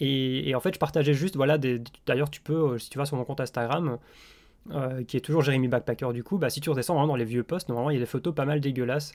Et, 0.00 0.54
en 0.54 0.60
fait, 0.60 0.72
je 0.72 0.78
partageais 0.78 1.12
juste, 1.12 1.36
voilà, 1.36 1.58
d'ailleurs, 1.58 2.30
tu 2.30 2.40
peux, 2.40 2.78
si 2.78 2.88
tu 2.88 2.96
vas 2.96 3.04
sur 3.04 3.18
mon 3.18 3.24
compte 3.24 3.40
Instagram, 3.40 3.98
qui 5.06 5.16
est 5.16 5.20
toujours 5.20 5.42
Jérémy 5.42 5.68
Backpacker 5.68 6.12
du 6.12 6.22
coup, 6.22 6.38
bah, 6.38 6.50
si 6.50 6.60
tu 6.60 6.70
redescends 6.70 7.06
dans 7.06 7.16
les 7.16 7.24
vieux 7.24 7.42
posts, 7.42 7.68
normalement, 7.68 7.90
il 7.90 7.94
y 7.94 7.96
a 7.96 8.00
des 8.00 8.06
photos 8.06 8.34
pas 8.34 8.44
mal 8.44 8.60
dégueulasses. 8.60 9.12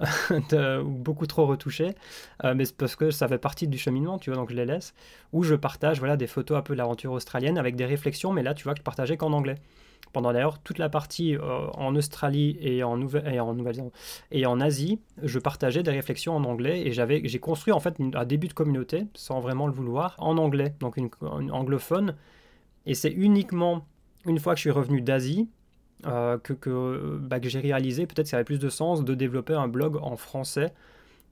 ou 0.52 0.90
beaucoup 0.90 1.26
trop 1.26 1.46
retouchées, 1.46 1.92
mais 2.54 2.64
c'est 2.64 2.76
parce 2.76 2.94
que 2.94 3.10
ça 3.10 3.26
fait 3.26 3.38
partie 3.38 3.66
du 3.66 3.78
cheminement, 3.78 4.16
tu 4.20 4.30
vois, 4.30 4.36
donc 4.36 4.48
je 4.50 4.54
les 4.54 4.64
laisse, 4.64 4.94
où 5.32 5.42
je 5.42 5.56
partage 5.56 5.98
voilà, 5.98 6.16
des 6.16 6.28
photos 6.28 6.56
un 6.56 6.62
peu 6.62 6.74
de 6.74 6.78
l'aventure 6.78 7.10
australienne 7.10 7.58
avec 7.58 7.74
des 7.74 7.84
réflexions, 7.84 8.32
mais 8.32 8.44
là 8.44 8.54
tu 8.54 8.62
vois 8.62 8.74
que 8.74 8.78
je 8.78 8.84
partageais 8.84 9.16
qu'en 9.16 9.32
anglais 9.32 9.56
pendant 10.12 10.32
d'ailleurs 10.32 10.58
toute 10.60 10.78
la 10.78 10.88
partie 10.88 11.36
euh, 11.36 11.66
en 11.74 11.94
Australie 11.96 12.58
et 12.60 12.82
en, 12.82 12.96
Nouvelle 12.96 13.32
et 13.32 13.40
en 13.40 13.54
Nouvelle-Zélande 13.54 13.92
et 14.30 14.46
en 14.46 14.60
Asie, 14.60 15.00
je 15.22 15.38
partageais 15.38 15.82
des 15.82 15.90
réflexions 15.90 16.34
en 16.34 16.44
anglais 16.44 16.86
et 16.86 16.92
j'avais 16.92 17.20
j'ai 17.24 17.38
construit 17.38 17.72
en 17.72 17.80
fait 17.80 17.96
un 18.14 18.24
début 18.24 18.48
de 18.48 18.54
communauté 18.54 19.06
sans 19.14 19.40
vraiment 19.40 19.66
le 19.66 19.72
vouloir 19.72 20.14
en 20.18 20.38
anglais, 20.38 20.74
donc 20.80 20.96
une, 20.96 21.10
anglophone. 21.50 22.14
Et 22.86 22.94
c'est 22.94 23.10
uniquement 23.10 23.86
une 24.28 24.38
fois 24.38 24.54
que 24.54 24.58
je 24.58 24.62
suis 24.62 24.70
revenu 24.70 25.00
d'Asie 25.00 25.48
euh, 26.06 26.38
que, 26.38 26.52
que, 26.52 27.18
bah, 27.20 27.40
que 27.40 27.48
j'ai 27.48 27.60
réalisé 27.60 28.06
peut-être 28.06 28.26
que 28.26 28.30
ça 28.30 28.36
avait 28.36 28.44
plus 28.44 28.60
de 28.60 28.68
sens 28.68 29.04
de 29.04 29.14
développer 29.14 29.54
un 29.54 29.68
blog 29.68 29.96
en 29.96 30.16
français 30.16 30.72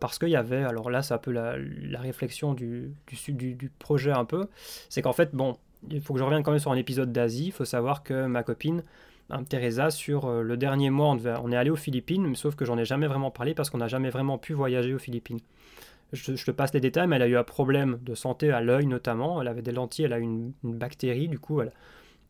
parce 0.01 0.19
qu'il 0.19 0.29
y 0.29 0.37
avait, 0.37 0.65
alors 0.65 0.91
là 0.91 1.03
c'est 1.03 1.15
un 1.15 1.19
peu 1.19 1.31
la, 1.31 1.57
la 1.57 2.01
réflexion 2.01 2.53
du, 2.53 2.93
du, 3.29 3.55
du, 3.55 3.71
projet 3.79 4.13
un 4.13 4.25
peu, 4.25 4.47
c'est 4.91 5.01
qu'en 5.03 5.13
fait, 5.13 5.35
bon, 5.35 5.57
il 5.91 6.01
faut 6.01 6.13
que 6.15 6.19
je 6.19 6.25
revienne 6.25 6.43
quand 6.43 6.51
même 6.51 6.61
sur 6.61 6.73
un 6.73 6.77
épisode 6.77 7.13
d'Asie. 7.13 7.47
Il 7.47 7.53
faut 7.53 7.65
savoir 7.65 8.03
que 8.03 8.27
ma 8.27 8.43
copine, 8.43 8.83
hein, 9.31 9.45
Teresa, 9.45 9.91
sur 9.91 10.27
euh, 10.27 10.43
le 10.43 10.57
dernier 10.57 10.91
mois, 10.91 11.17
on, 11.43 11.53
est 11.53 11.57
allé 11.57 11.71
aux 11.71 11.77
Philippines, 11.77 12.35
sauf 12.35 12.55
que 12.55 12.65
j'en 12.65 12.79
ai 12.79 12.85
jamais 12.85 13.07
vraiment 13.07 13.31
parlé 13.31 13.55
parce 13.55 13.71
qu'on 13.71 13.79
n'a 13.79 13.89
jamais 13.89 14.11
vraiment 14.11 14.39
pu 14.39 14.53
voyager 14.53 14.95
aux 14.95 14.99
Philippines. 14.99 15.41
Je, 16.13 16.33
te 16.33 16.51
passe 16.53 16.73
les 16.73 16.81
détails, 16.81 17.09
mais 17.09 17.17
elle 17.17 17.23
a 17.23 17.29
eu 17.29 17.37
un 17.37 17.45
problème 17.45 17.99
de 18.03 18.15
santé 18.15 18.51
à 18.51 18.61
l'œil 18.61 18.87
notamment. 18.87 19.43
Elle 19.43 19.49
avait 19.49 19.63
des 19.63 19.73
lentilles, 19.73 20.05
elle 20.05 20.13
a 20.13 20.19
eu 20.21 20.23
une, 20.23 20.53
bactérie, 20.63 21.29
du 21.29 21.39
coup, 21.39 21.61
elle, 21.61 21.73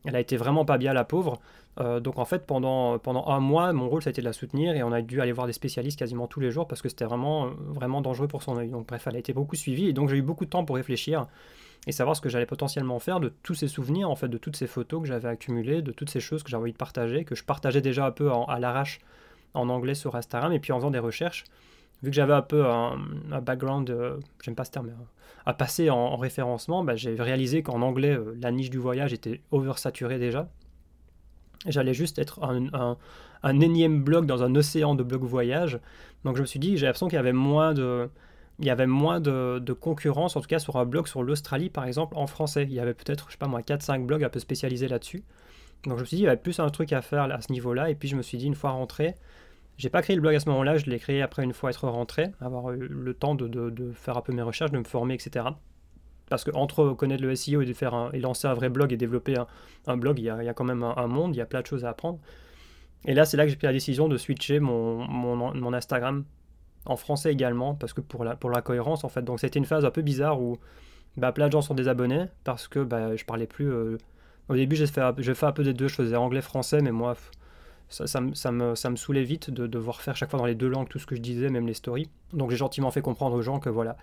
elle 0.05 0.17
a 0.17 0.21
été 0.21 0.37
vraiment 0.37 0.65
pas 0.65 0.79
bien, 0.79 0.93
la 0.93 1.05
pauvre. 1.05 1.41
Euh, 1.79 2.01
donc 2.01 2.19
en 2.19 2.25
fait, 2.25 2.47
pendant, 2.47 2.99
pendant 2.99 3.27
un 3.27 3.41
mois, 3.41 3.73
mon 3.73 3.89
rôle, 3.89 4.03
ça 4.03 4.09
a 4.09 4.13
été 4.13 4.23
de 4.23 4.27
la 4.27 4.33
soutenir 4.33 4.77
et 4.77 4.83
on 4.83 4.93
a 4.93 5.03
dû 5.03 5.21
aller 5.21 5.33
voir 5.33 5.47
des 5.47 5.53
spécialistes 5.53 5.99
quasiment 5.99 6.27
tous 6.27 6.41
les 6.41 6.51
jours 6.51 6.67
parce 6.67 6.81
que 6.81 6.89
c'était 6.89 7.05
vraiment, 7.05 7.51
vraiment 7.69 8.01
dangereux 8.01 8.29
pour 8.29 8.43
son 8.43 8.57
œil. 8.57 8.71
Donc 8.71 8.87
bref, 8.87 9.07
elle 9.07 9.17
a 9.17 9.19
été 9.19 9.33
beaucoup 9.33 9.57
suivie 9.57 9.89
et 9.89 9.93
donc 9.93 10.09
j'ai 10.09 10.17
eu 10.17 10.23
beaucoup 10.23 10.45
de 10.45 10.51
temps 10.51 10.65
pour 10.65 10.77
réfléchir 10.77 11.27
et 11.87 11.93
savoir 11.93 12.17
ce 12.17 12.21
que 12.21 12.29
j'allais 12.29 12.47
potentiellement 12.47 12.99
faire 12.99 13.21
de 13.21 13.33
tous 13.43 13.55
ces 13.55 13.69
souvenirs, 13.69 14.11
en 14.11 14.17
fait, 14.17 14.29
de 14.29 14.39
toutes 14.39 14.57
ces 14.57 14.67
photos 14.67 15.03
que 15.03 15.09
j'avais 15.09 15.29
accumulées, 15.29 15.83
de 15.83 15.93
toutes 15.93 16.11
ces 16.11 16.21
choses 16.21 16.43
que 16.43 16.51
j'avais 16.51 16.63
envie 16.63 16.73
de 16.73 16.77
partager, 16.77 17.25
que 17.25 17.35
je 17.35 17.45
partageais 17.45 17.81
déjà 17.81 18.07
un 18.07 18.11
peu 18.11 18.31
à 18.49 18.59
l'arrache 18.59 19.01
en 19.55 19.69
anglais 19.69 19.95
sur 19.95 20.17
Instagram, 20.17 20.53
et 20.53 20.59
puis 20.59 20.73
en 20.73 20.79
faisant 20.79 20.91
des 20.91 20.99
recherches, 20.99 21.45
vu 22.03 22.11
que 22.11 22.17
j'avais 22.17 22.33
un 22.33 22.43
peu 22.43 22.67
un, 22.67 22.99
background, 23.43 23.91
euh, 23.91 24.19
j'aime 24.43 24.55
pas 24.55 24.65
ce 24.65 24.71
terme, 24.71 24.91
à 25.45 25.55
passer 25.55 25.91
en, 25.91 26.17
référencement, 26.17 26.85
bah, 26.85 26.97
j'ai 26.97 27.15
réalisé 27.15 27.63
qu'en 27.63 27.83
anglais, 27.83 28.17
euh, 28.17 28.37
la 28.41 28.51
niche 28.51 28.71
du 28.71 28.79
voyage 28.79 29.13
était 29.13 29.41
oversaturée 29.51 30.19
déjà. 30.19 30.49
J'allais 31.67 31.95
juste 31.95 32.19
être 32.19 32.41
un, 32.43 32.97
énième 33.61 34.03
blog 34.03 34.27
dans 34.27 34.43
un 34.43 34.55
océan 34.55 34.95
de 34.95 35.03
blogs 35.03 35.25
voyage. 35.25 35.81
Donc 36.25 36.37
je 36.37 36.43
me 36.43 36.47
suis 36.47 36.59
dit, 36.59 36.77
j'ai 36.77 36.87
l'impression 36.87 37.09
qu'il 37.09 37.17
y 37.17 37.19
avait 37.21 37.33
moins 37.33 37.75
de, 37.75 38.09
il 38.59 38.67
y 38.67 38.71
avait 38.71 38.87
moins 38.87 39.21
de, 39.21 39.73
concurrence, 39.73 40.37
en 40.37 40.41
tout 40.41 40.49
cas 40.49 40.59
sur 40.59 40.77
un 40.77 40.85
blog 40.85 41.09
sur 41.09 41.23
l'Australie 41.23 41.71
par 41.71 41.85
exemple, 41.85 42.17
en 42.17 42.27
français. 42.27 42.65
Il 42.65 42.75
y 42.75 42.81
avait 42.81 42.95
peut-être, 42.95 43.27
je 43.29 43.33
sais 43.33 43.39
pas 43.39 43.49
moi, 43.49 43.63
4-5 43.63 44.07
blogs 44.07 44.23
un 44.23 44.29
peu 44.29 44.39
spécialisés 44.39 44.89
là-dessus. 44.89 45.25
Donc 45.85 45.97
je 45.97 46.03
me 46.03 46.07
suis 46.07 46.17
dit, 46.17 46.23
il 46.23 46.27
y 46.27 46.29
avait 46.29 46.37
plus 46.37 46.59
un 46.61 46.69
truc 46.71 46.93
à 46.93 47.03
faire 47.03 47.23
à 47.23 47.41
ce 47.41 47.53
niveau-là. 47.53 47.91
Et 47.91 47.95
puis 47.95 48.09
je 48.09 48.17
me 48.17 48.23
suis 48.23 48.39
dit, 48.39 48.47
une 48.47 48.55
fois 48.55 48.71
rentré, 48.71 49.15
j'ai 49.79 49.91
pas 49.91 50.03
créé 50.03 50.17
le 50.17 50.23
blog 50.23 50.35
à 50.35 50.41
ce 50.41 50.49
moment-là, 50.49 50.79
je 50.79 50.87
l'ai 50.87 50.99
créé 50.99 51.21
après 51.23 51.45
une 51.45 51.53
fois 51.53 51.71
être 51.71 51.87
rentré, 51.89 52.33
avoir 52.41 52.73
eu 52.73 52.89
le 52.89 53.15
temps 53.15 53.35
de, 53.35 53.93
faire 53.93 54.17
un 54.17 54.23
peu 54.23 54.33
mes 54.33 54.43
recherches, 54.43 54.71
de 54.71 54.79
me 54.79 54.85
former, 54.85 55.15
etc. 55.15 55.47
Parce 56.29 56.45
que 56.45 56.51
entre 56.55 56.91
connaître 56.91 57.23
le 57.23 57.35
SEO 57.35 57.61
et, 57.61 57.67
de 57.67 57.73
faire 57.73 58.11
et 58.13 58.19
lancer 58.19 58.49
un 58.49 58.55
vrai 58.55 58.69
blog 58.69 58.93
et 58.93 58.97
développer 58.97 59.37
un, 59.87 59.97
blog, 59.97 60.19
il 60.19 60.25
y, 60.25 60.31
a, 60.31 60.55
quand 60.55 60.65
même 60.65 60.83
un, 60.83 61.07
monde, 61.07 61.35
il 61.35 61.39
y 61.39 61.43
a 61.43 61.47
plein 61.47 61.61
de 61.61 61.67
choses 61.67 61.85
à 61.85 61.91
apprendre. 61.91 62.19
Et 63.05 63.15
là, 63.15 63.25
c'est 63.25 63.37
là 63.37 63.45
que 63.45 63.51
j'ai 63.51 63.57
pris 63.57 63.67
la 63.67 63.73
décision 63.73 64.09
de 64.09 64.17
switcher 64.17 64.59
mon, 64.61 65.73
Instagram 65.73 66.25
en 66.87 66.97
français 66.97 67.33
également, 67.33 67.75
parce 67.75 67.93
que 67.93 68.01
pour 68.01 68.25
la, 68.25 68.37
pour 68.37 68.51
la 68.51 68.63
cohérence 68.63 69.05
en 69.05 69.09
fait. 69.09 69.23
Donc 69.23 69.41
c'était 69.41 69.59
une 69.59 69.65
phase 69.65 69.85
un 69.85 69.91
peu 69.91 70.03
bizarre 70.03 70.41
où 70.41 70.57
bah, 71.17 71.33
plein 71.33 71.47
de 71.47 71.53
gens 71.53 71.63
sont 71.63 71.75
désabonnés 71.75 72.27
parce 72.45 72.69
que 72.69 72.79
bah, 72.81 73.15
je 73.17 73.25
parlais 73.25 73.47
plus. 73.47 73.71
Euh, 73.71 73.99
au 74.49 74.55
début, 74.55 74.77
j'ai 74.77 74.87
fait, 74.87 75.35
fait 75.35 75.47
un 75.47 75.53
peu 75.53 75.65
des 75.65 75.75
deux, 75.75 75.89
je 75.89 75.95
faisais 75.97 76.15
anglais-français, 76.15 76.81
mais 76.81 76.93
moi, 76.93 77.17
ça, 77.89 78.07
ça, 78.07 78.21
me, 78.21 78.75
ça 78.75 78.97
saoulait 78.97 79.23
vite 79.23 79.51
de 79.51 79.67
devoir 79.67 80.01
faire 80.01 80.17
chaque 80.17 80.31
fois 80.31 80.39
dans 80.39 80.47
les 80.47 80.55
deux 80.55 80.69
langues 80.69 80.89
tout 80.89 80.99
ce 80.99 81.07
que 81.07 81.17
je 81.17 81.21
disais, 81.21 81.49
même 81.49 81.67
les 81.67 81.75
stories. 81.75 82.09
Donc 82.33 82.51
j'ai 82.51 82.57
gentiment 82.57 82.91
fait 82.91 83.03
comprendre 83.03 83.37
aux 83.37 83.43
gens 83.43 83.61
que 83.61 83.69
voilà, 83.69 83.97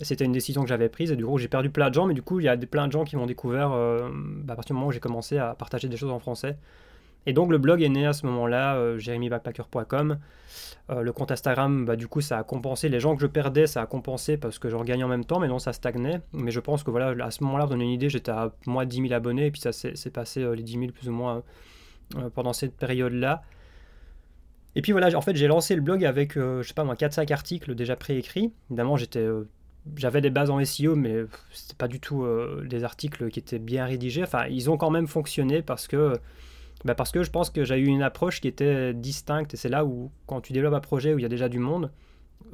c'était 0.00 0.24
une 0.24 0.32
décision 0.32 0.62
que 0.62 0.68
j'avais 0.68 0.88
prise 0.88 1.12
et 1.12 1.16
du 1.16 1.24
coup 1.24 1.38
j'ai 1.38 1.48
perdu 1.48 1.70
plein 1.70 1.88
de 1.90 1.94
gens, 1.94 2.06
mais 2.06 2.14
du 2.14 2.22
coup 2.22 2.40
il 2.40 2.44
y 2.44 2.48
a 2.48 2.56
plein 2.56 2.86
de 2.86 2.92
gens 2.92 3.04
qui 3.04 3.16
m'ont 3.16 3.26
découvert 3.26 3.72
euh, 3.72 4.08
bah, 4.12 4.54
à 4.54 4.56
partir 4.56 4.74
du 4.74 4.78
moment 4.78 4.88
où 4.88 4.92
j'ai 4.92 5.00
commencé 5.00 5.38
à 5.38 5.54
partager 5.54 5.88
des 5.88 5.96
choses 5.96 6.10
en 6.10 6.18
français. 6.18 6.56
Et 7.26 7.32
donc 7.32 7.50
le 7.50 7.58
blog 7.58 7.82
est 7.82 7.88
né 7.88 8.06
à 8.06 8.12
ce 8.12 8.26
moment-là, 8.26 8.76
euh, 8.76 8.98
jeremybackpacker.com. 8.98 10.18
Euh, 10.90 11.00
le 11.00 11.12
compte 11.12 11.30
Instagram, 11.30 11.86
bah, 11.86 11.96
du 11.96 12.08
coup, 12.08 12.20
ça 12.20 12.38
a 12.38 12.44
compensé. 12.44 12.88
Les 12.88 13.00
gens 13.00 13.16
que 13.16 13.22
je 13.22 13.26
perdais, 13.26 13.66
ça 13.66 13.80
a 13.80 13.86
compensé 13.86 14.36
parce 14.36 14.58
que 14.58 14.68
je 14.68 14.76
regagnais 14.76 15.04
en 15.04 15.08
même 15.08 15.24
temps, 15.24 15.40
mais 15.40 15.48
non, 15.48 15.58
ça 15.58 15.72
stagnait. 15.72 16.20
Mais 16.32 16.50
je 16.50 16.60
pense 16.60 16.82
que 16.82 16.90
voilà, 16.90 17.24
à 17.24 17.30
ce 17.30 17.42
moment-là, 17.44 17.64
pour 17.64 17.70
donner 17.70 17.84
une 17.84 17.90
idée, 17.90 18.10
j'étais 18.10 18.30
à 18.30 18.52
moins 18.66 18.84
de 18.84 18.90
10 18.90 19.08
000 19.08 19.12
abonnés, 19.14 19.46
et 19.46 19.50
puis 19.50 19.60
ça 19.60 19.72
s'est 19.72 20.10
passé 20.10 20.42
euh, 20.42 20.54
les 20.54 20.62
10 20.62 20.72
000 20.72 20.92
plus 20.92 21.08
ou 21.08 21.12
moins 21.12 21.36
euh, 21.36 21.40
pendant 22.34 22.52
cette 22.52 22.76
période-là. 22.76 23.42
Et 24.76 24.82
puis 24.82 24.92
voilà, 24.92 25.16
en 25.16 25.20
fait, 25.20 25.36
j'ai 25.36 25.46
lancé 25.46 25.74
le 25.74 25.80
blog 25.80 26.04
avec, 26.04 26.34
je 26.34 26.62
sais 26.62 26.74
pas 26.74 26.84
moi, 26.84 26.94
4-5 26.94 27.32
articles 27.32 27.74
déjà 27.74 27.96
préécrits. 27.96 28.52
Évidemment, 28.70 28.96
j'étais 28.96 29.26
j'avais 29.96 30.22
des 30.22 30.30
bases 30.30 30.50
en 30.50 30.64
SEO, 30.64 30.96
mais 30.96 31.24
c'était 31.52 31.76
pas 31.76 31.88
du 31.88 32.00
tout 32.00 32.26
des 32.64 32.84
articles 32.84 33.28
qui 33.30 33.38
étaient 33.38 33.58
bien 33.58 33.84
rédigés. 33.84 34.22
Enfin, 34.22 34.46
ils 34.46 34.70
ont 34.70 34.76
quand 34.76 34.90
même 34.90 35.06
fonctionné 35.06 35.62
parce 35.62 35.86
que 35.86 36.18
bah, 36.84 36.94
parce 36.94 37.12
que 37.12 37.22
je 37.22 37.30
pense 37.30 37.50
que 37.50 37.64
j'ai 37.64 37.78
eu 37.78 37.86
une 37.86 38.02
approche 38.02 38.40
qui 38.40 38.48
était 38.48 38.92
distincte 38.92 39.54
et 39.54 39.56
c'est 39.56 39.70
là 39.70 39.84
où, 39.84 40.10
quand 40.26 40.40
tu 40.42 40.52
développes 40.52 40.74
un 40.74 40.80
projet 40.80 41.14
où 41.14 41.18
il 41.18 41.22
y 41.22 41.26
a 41.26 41.30
déjà 41.30 41.48
du 41.48 41.58
monde, 41.58 41.90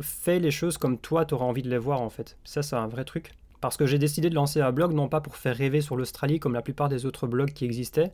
fais 0.01 0.38
les 0.38 0.53
choses 0.53 0.78
comme 0.78 0.98
toi 0.98 1.24
tu 1.24 1.34
auras 1.34 1.46
envie 1.46 1.62
de 1.62 1.70
les 1.70 1.78
voir 1.78 2.01
en 2.01 2.11
fait. 2.11 2.36
Ça, 2.44 2.62
c'est 2.62 2.76
un 2.76 2.86
vrai 2.86 3.05
truc. 3.05 3.32
Parce 3.61 3.76
que 3.76 3.86
j'ai 3.86 3.98
décidé 3.98 4.30
de 4.30 4.34
lancer 4.34 4.61
un 4.61 4.72
blog 4.72 4.92
non 4.92 5.09
pas 5.09 5.20
pour 5.20 5.36
faire 5.36 5.57
rêver 5.57 5.80
sur 5.80 5.96
l'Australie 5.96 6.38
comme 6.38 6.55
la 6.55 6.62
plupart 6.62 6.88
des 6.88 7.07
autres 7.07 7.26
blogs 7.26 7.53
qui 7.53 7.64
existaient, 7.64 8.12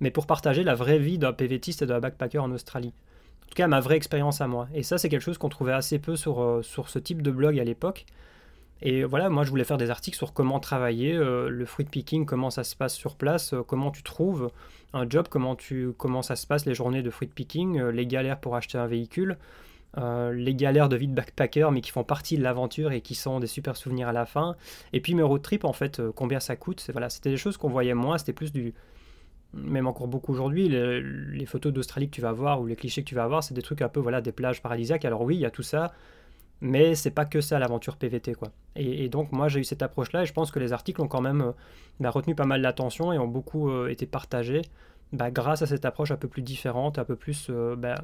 mais 0.00 0.10
pour 0.10 0.26
partager 0.26 0.64
la 0.64 0.74
vraie 0.74 0.98
vie 0.98 1.18
d'un 1.18 1.32
PVTiste 1.32 1.82
et 1.82 1.86
d'un 1.86 2.00
backpacker 2.00 2.38
en 2.38 2.50
Australie. 2.50 2.92
En 3.44 3.48
tout 3.48 3.54
cas, 3.54 3.66
ma 3.66 3.80
vraie 3.80 3.96
expérience 3.96 4.40
à 4.40 4.46
moi. 4.46 4.68
Et 4.74 4.82
ça, 4.82 4.96
c'est 4.96 5.08
quelque 5.08 5.22
chose 5.22 5.38
qu'on 5.38 5.48
trouvait 5.48 5.72
assez 5.72 5.98
peu 5.98 6.16
sur, 6.16 6.40
euh, 6.40 6.62
sur 6.62 6.88
ce 6.88 6.98
type 6.98 7.20
de 7.20 7.30
blog 7.30 7.58
à 7.58 7.64
l'époque. 7.64 8.06
Et 8.82 9.04
voilà, 9.04 9.28
moi 9.28 9.44
je 9.44 9.50
voulais 9.50 9.64
faire 9.64 9.76
des 9.76 9.90
articles 9.90 10.16
sur 10.16 10.32
comment 10.32 10.58
travailler, 10.58 11.14
euh, 11.14 11.50
le 11.50 11.66
fruit 11.66 11.84
picking, 11.84 12.24
comment 12.24 12.48
ça 12.48 12.64
se 12.64 12.74
passe 12.74 12.94
sur 12.94 13.16
place, 13.16 13.52
euh, 13.52 13.62
comment 13.62 13.90
tu 13.90 14.02
trouves 14.02 14.50
un 14.94 15.06
job, 15.08 15.26
comment, 15.28 15.54
tu, 15.54 15.90
comment 15.98 16.22
ça 16.22 16.34
se 16.34 16.46
passe 16.46 16.64
les 16.64 16.74
journées 16.74 17.02
de 17.02 17.10
fruit 17.10 17.28
picking, 17.28 17.78
les 17.80 18.06
galères 18.06 18.40
pour 18.40 18.56
acheter 18.56 18.78
un 18.78 18.86
véhicule, 18.86 19.36
les 19.96 20.54
galères 20.54 20.88
de 20.88 20.96
vie 20.96 21.08
de 21.08 21.14
backpacker, 21.14 21.68
mais 21.72 21.80
qui 21.80 21.90
font 21.90 22.04
partie 22.04 22.38
de 22.38 22.42
l'aventure 22.42 22.90
et 22.90 23.00
qui 23.00 23.14
sont 23.14 23.38
des 23.38 23.46
super 23.46 23.76
souvenirs 23.76 24.08
à 24.08 24.12
la 24.12 24.26
fin. 24.26 24.56
Et 24.92 25.00
puis 25.00 25.14
mes 25.14 25.22
road 25.22 25.42
trips, 25.42 25.64
en 25.64 25.72
fait, 25.72 26.02
combien 26.16 26.40
ça 26.40 26.56
coûte. 26.56 26.84
Voilà, 26.90 27.08
c'était 27.08 27.30
des 27.30 27.36
choses 27.36 27.56
qu'on 27.56 27.68
voyait 27.68 27.94
moins, 27.94 28.18
c'était 28.18 28.32
plus 28.32 28.50
du. 28.50 28.72
Même 29.52 29.86
encore 29.86 30.06
beaucoup 30.06 30.32
aujourd'hui, 30.32 30.68
les, 30.68 31.46
photos 31.46 31.72
d'Australie 31.72 32.08
que 32.08 32.14
tu 32.14 32.20
vas 32.20 32.32
voir 32.32 32.60
ou 32.60 32.66
les 32.66 32.76
clichés 32.76 33.02
que 33.02 33.08
tu 33.08 33.16
vas 33.16 33.26
voir, 33.26 33.42
c'est 33.42 33.54
des 33.54 33.62
trucs 33.62 33.82
un 33.82 33.88
peu, 33.88 33.98
voilà, 33.98 34.20
des 34.20 34.32
plages 34.32 34.62
paradisiaques. 34.62 35.04
Alors 35.04 35.22
oui, 35.22 35.34
il 35.34 35.40
y 35.40 35.44
a 35.44 35.50
tout 35.50 35.64
ça, 35.64 35.92
mais 36.60 36.94
c'est 36.94 37.10
pas 37.10 37.24
que 37.24 37.40
ça 37.40 37.58
l'aventure 37.58 37.96
PVT 37.96 38.34
quoi. 38.34 38.50
Et, 38.76 39.08
donc 39.08 39.32
moi 39.32 39.48
j'ai 39.48 39.60
eu 39.60 39.64
cette 39.64 39.82
approche 39.82 40.12
là 40.12 40.22
et 40.22 40.26
je 40.26 40.32
pense 40.32 40.50
que 40.50 40.58
les 40.58 40.72
articles 40.72 41.00
ont 41.00 41.08
quand 41.08 41.20
même 41.20 41.40
euh, 41.40 41.52
bah, 42.00 42.10
retenu 42.10 42.34
pas 42.34 42.44
mal 42.44 42.60
l'attention 42.60 43.12
et 43.12 43.18
ont 43.18 43.28
beaucoup 43.28 43.70
euh, 43.70 43.88
été 43.88 44.06
partagés 44.06 44.62
bah, 45.12 45.30
grâce 45.30 45.62
à 45.62 45.66
cette 45.66 45.84
approche 45.84 46.10
un 46.10 46.16
peu 46.16 46.28
plus 46.28 46.42
différente, 46.42 46.98
un 46.98 47.04
peu 47.04 47.16
plus 47.16 47.48
euh, 47.50 47.76
bah, 47.76 48.02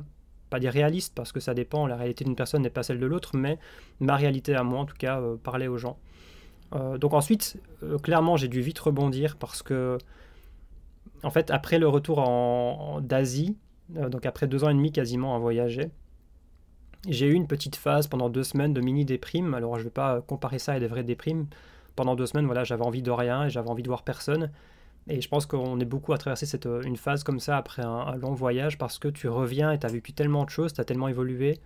pas 0.51 0.59
dire 0.59 0.73
réaliste 0.73 1.15
parce 1.15 1.33
que 1.33 1.41
ça 1.41 1.55
dépend, 1.55 1.87
la 1.87 1.97
réalité 1.97 2.25
d'une 2.25 2.37
personne 2.37 2.63
n'est 2.63 2.71
pas 2.71 2.83
celle 2.83 3.01
de 3.01 3.07
l'autre, 3.07 3.37
mais 3.37 3.59
ma 4.01 4.17
réalité 4.17 4.55
à 4.55 4.63
moi 4.63 4.81
en 4.81 4.87
tout 4.87 4.97
cas 4.97 5.21
parler 5.43 5.67
aux 5.67 5.77
gens. 5.77 5.99
donc 6.73 7.15
ensuite 7.15 7.61
clairement 8.03 8.37
j'ai 8.37 8.47
dû 8.47 8.61
vite 8.61 8.79
rebondir 8.79 9.37
parce 9.39 9.65
que 9.65 9.99
en 11.23 11.31
fait 11.31 11.51
après 11.51 11.79
le 11.79 11.89
retour 11.89 12.19
en 12.19 13.01
d'Asie, 13.01 13.57
donc 13.89 14.27
après 14.27 14.47
deux 14.47 14.65
ans 14.65 14.69
et 14.69 14.75
demi 14.75 14.93
quasiment 14.93 15.35
à 15.35 15.39
voyager, 15.39 15.91
j'ai 17.09 17.27
eu 17.27 17.35
une 17.35 17.47
petite 17.47 17.77
phase 17.77 18.09
pendant 18.09 18.29
deux 18.29 18.43
semaines 18.43 18.75
de 18.75 18.81
mini 18.81 19.05
déprime. 19.05 19.55
Alors 19.55 19.77
je 19.77 19.81
ne 19.81 19.85
vais 19.85 19.91
pas 19.91 20.21
comparer 20.23 20.59
ça 20.59 20.73
à 20.73 20.81
des 20.81 20.89
vraies 20.89 21.05
déprimes. 21.05 21.47
Pendant 21.95 22.15
deux 22.15 22.27
semaines, 22.27 22.47
voilà, 22.47 22.65
j'avais 22.65 22.85
envie 22.85 23.03
de 23.03 23.11
rien 23.11 23.45
et 23.45 23.51
j'avais 23.51 23.71
envie 23.71 23.83
de 23.83 23.89
voir 23.89 24.03
personne. 24.03 24.51
Et 25.09 25.21
je 25.21 25.29
pense 25.29 25.47
qu'on 25.47 25.79
est 25.79 25.85
beaucoup 25.85 26.13
à 26.13 26.19
traverser 26.19 26.47
euh, 26.67 26.83
une 26.83 26.97
phase 26.97 27.23
comme 27.23 27.39
ça 27.39 27.57
après 27.57 27.83
un, 27.85 28.17
long 28.17 28.35
voyage 28.35 28.77
parce 28.77 28.99
que 28.99 29.09
tu 29.09 29.29
reviens 29.29 29.71
et 29.71 29.79
tu 29.79 29.87
as 29.87 29.91
vécu 29.91 30.13
tellement 30.13 30.45
de 30.45 30.51
choses, 30.51 30.73
tu 30.73 30.81
as 30.81 30.85
tellement 30.85 31.09
évolué 31.09 31.61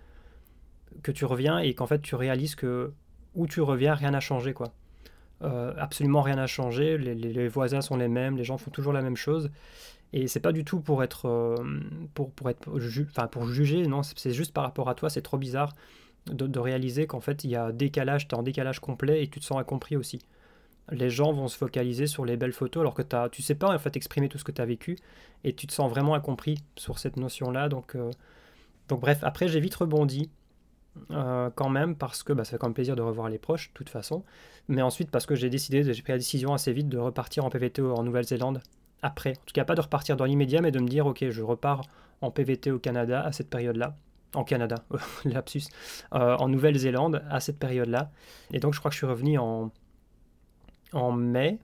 que 1.01 1.11
tu 1.11 1.25
reviens 1.25 1.57
et 1.57 1.73
qu'en 1.73 1.87
fait 1.87 2.01
tu 2.01 2.15
réalises 2.15 2.53
que 2.55 2.93
où 3.33 3.47
tu 3.47 3.61
reviens, 3.61 3.95
rien 3.95 4.11
n'a 4.11 4.19
changé 4.19 4.53
quoi. 4.53 4.73
Euh, 5.43 5.73
absolument 5.77 6.21
rien 6.21 6.35
n'a 6.35 6.47
changé, 6.47 6.97
les, 6.97 7.15
les, 7.15 7.47
voisins 7.47 7.81
sont 7.81 7.97
les 7.97 8.07
mêmes, 8.07 8.37
les 8.37 8.43
gens 8.43 8.57
font 8.57 8.69
toujours 8.69 8.93
la 8.93 9.01
même 9.01 9.15
chose. 9.15 9.49
Et 10.13 10.27
c'est 10.27 10.39
pas 10.39 10.51
du 10.51 10.63
tout 10.65 10.81
pour 10.81 11.03
être, 11.03 11.27
euh, 11.27 11.55
pour, 12.13 12.31
pour, 12.31 12.49
être 12.49 12.59
pour 13.29 13.47
juger, 13.47 13.87
non, 13.87 14.03
c'est 14.03 14.33
juste 14.33 14.53
par 14.53 14.63
rapport 14.63 14.89
à 14.89 14.95
toi, 14.95 15.09
c'est 15.09 15.21
trop 15.21 15.37
bizarre 15.37 15.73
de, 16.27 16.59
réaliser 16.59 17.07
qu'en 17.07 17.21
fait 17.21 17.43
il 17.43 17.49
y 17.49 17.55
a 17.55 17.71
décalage, 17.71 18.27
tu 18.27 18.35
es 18.35 18.37
en 18.37 18.43
décalage 18.43 18.79
complet 18.79 19.23
et 19.23 19.27
tu 19.27 19.39
te 19.39 19.45
sens 19.45 19.59
incompris 19.59 19.95
aussi. 19.95 20.19
Les 20.91 21.09
gens 21.09 21.31
vont 21.31 21.47
se 21.47 21.57
focaliser 21.57 22.07
sur 22.07 22.25
les 22.25 22.37
belles 22.37 22.51
photos 22.51 22.81
alors 22.81 22.93
que 22.93 23.03
as, 23.15 23.29
tu 23.29 23.41
sais 23.41 23.55
pas 23.55 23.73
en 23.73 23.79
fait 23.79 23.95
exprimer 23.95 24.29
tout 24.29 24.37
ce 24.37 24.43
que 24.43 24.51
tu 24.51 24.61
as 24.61 24.65
vécu 24.65 24.97
et 25.43 25.53
tu 25.53 25.67
te 25.67 25.73
sens 25.73 25.89
vraiment 25.89 26.15
incompris 26.15 26.59
sur 26.75 26.99
cette 26.99 27.17
notion-là. 27.17 27.69
Donc, 27.69 27.95
euh, 27.95 28.11
donc 28.89 28.99
bref, 29.01 29.19
après 29.23 29.47
j'ai 29.47 29.59
vite 29.59 29.75
rebondi. 29.75 30.29
Euh, 31.09 31.49
quand 31.55 31.69
même 31.69 31.95
parce 31.95 32.21
que 32.21 32.33
bah, 32.33 32.43
ça 32.43 32.51
fait 32.51 32.57
quand 32.57 32.67
même 32.67 32.73
plaisir 32.73 32.97
de 32.97 33.01
revoir 33.01 33.29
les 33.29 33.37
proches 33.37 33.69
de 33.69 33.73
toute 33.73 33.87
façon 33.87 34.25
mais 34.67 34.81
ensuite 34.81 35.09
parce 35.09 35.25
que 35.25 35.35
j'ai 35.35 35.49
décidé 35.49 35.83
j'ai 35.83 36.01
pris 36.01 36.11
la 36.11 36.17
décision 36.17 36.53
assez 36.53 36.73
vite 36.73 36.89
de 36.89 36.97
repartir 36.97 37.45
en 37.45 37.49
PVT 37.49 37.81
en 37.81 38.03
Nouvelle-Zélande 38.03 38.61
après. 39.01 39.31
En 39.31 39.45
tout 39.45 39.53
cas, 39.53 39.65
pas 39.65 39.75
de 39.75 39.81
repartir 39.81 40.17
dans 40.17 40.25
l'immédiat, 40.25 40.61
mais 40.61 40.71
de 40.71 40.79
me 40.79 40.87
dire, 40.87 41.05
ok, 41.05 41.29
je 41.29 41.41
repars 41.41 41.81
en 42.21 42.31
PVT 42.31 42.71
au 42.71 42.79
Canada 42.79 43.21
à 43.21 43.31
cette 43.31 43.49
période-là. 43.49 43.95
En 44.33 44.43
Canada, 44.43 44.83
lapsus. 45.25 45.63
Euh, 46.13 46.35
en 46.37 46.47
Nouvelle-Zélande 46.47 47.23
à 47.29 47.39
cette 47.39 47.59
période-là. 47.59 48.11
Et 48.53 48.59
donc, 48.59 48.73
je 48.73 48.79
crois 48.79 48.89
que 48.89 48.93
je 48.93 48.99
suis 48.99 49.07
revenu 49.07 49.37
en, 49.37 49.71
en 50.93 51.11
mai. 51.11 51.59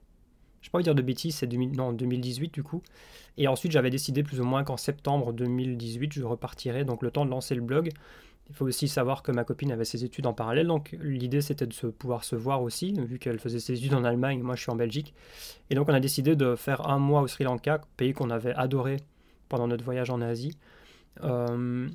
Je 0.60 0.68
ne 0.68 0.72
pas 0.72 0.82
dire 0.82 0.94
de 0.94 1.02
bêtises, 1.02 1.36
c'est 1.36 1.50
non, 1.52 1.92
2018 1.92 2.52
du 2.52 2.62
coup. 2.62 2.82
Et 3.36 3.46
ensuite, 3.46 3.72
j'avais 3.72 3.90
décidé 3.90 4.24
plus 4.24 4.40
ou 4.40 4.44
moins 4.44 4.64
qu'en 4.64 4.76
septembre 4.76 5.32
2018, 5.32 6.12
je 6.12 6.24
repartirais. 6.24 6.84
Donc, 6.84 7.02
le 7.02 7.10
temps 7.10 7.24
de 7.24 7.30
lancer 7.30 7.54
le 7.54 7.62
blog. 7.62 7.90
Il 8.50 8.54
faut 8.54 8.66
aussi 8.66 8.88
savoir 8.88 9.22
que 9.22 9.30
ma 9.30 9.44
copine 9.44 9.70
avait 9.70 9.84
ses 9.84 10.04
études 10.04 10.26
en 10.26 10.32
parallèle, 10.32 10.66
donc 10.66 10.96
l'idée 11.00 11.42
c'était 11.42 11.66
de 11.66 11.72
se, 11.72 11.86
pouvoir 11.86 12.24
se 12.24 12.34
voir 12.34 12.62
aussi, 12.62 12.94
vu 12.94 13.18
qu'elle 13.18 13.38
faisait 13.38 13.60
ses 13.60 13.74
études 13.74 13.94
en 13.94 14.04
Allemagne, 14.04 14.40
moi 14.42 14.56
je 14.56 14.62
suis 14.62 14.70
en 14.70 14.76
Belgique. 14.76 15.14
Et 15.68 15.74
donc 15.74 15.88
on 15.88 15.94
a 15.94 16.00
décidé 16.00 16.34
de 16.34 16.56
faire 16.56 16.88
un 16.88 16.98
mois 16.98 17.20
au 17.20 17.26
Sri 17.26 17.44
Lanka, 17.44 17.82
pays 17.96 18.14
qu'on 18.14 18.30
avait 18.30 18.54
adoré 18.54 18.96
pendant 19.50 19.66
notre 19.66 19.84
voyage 19.84 20.08
en 20.08 20.22
Asie, 20.22 20.56
euh, 21.24 21.88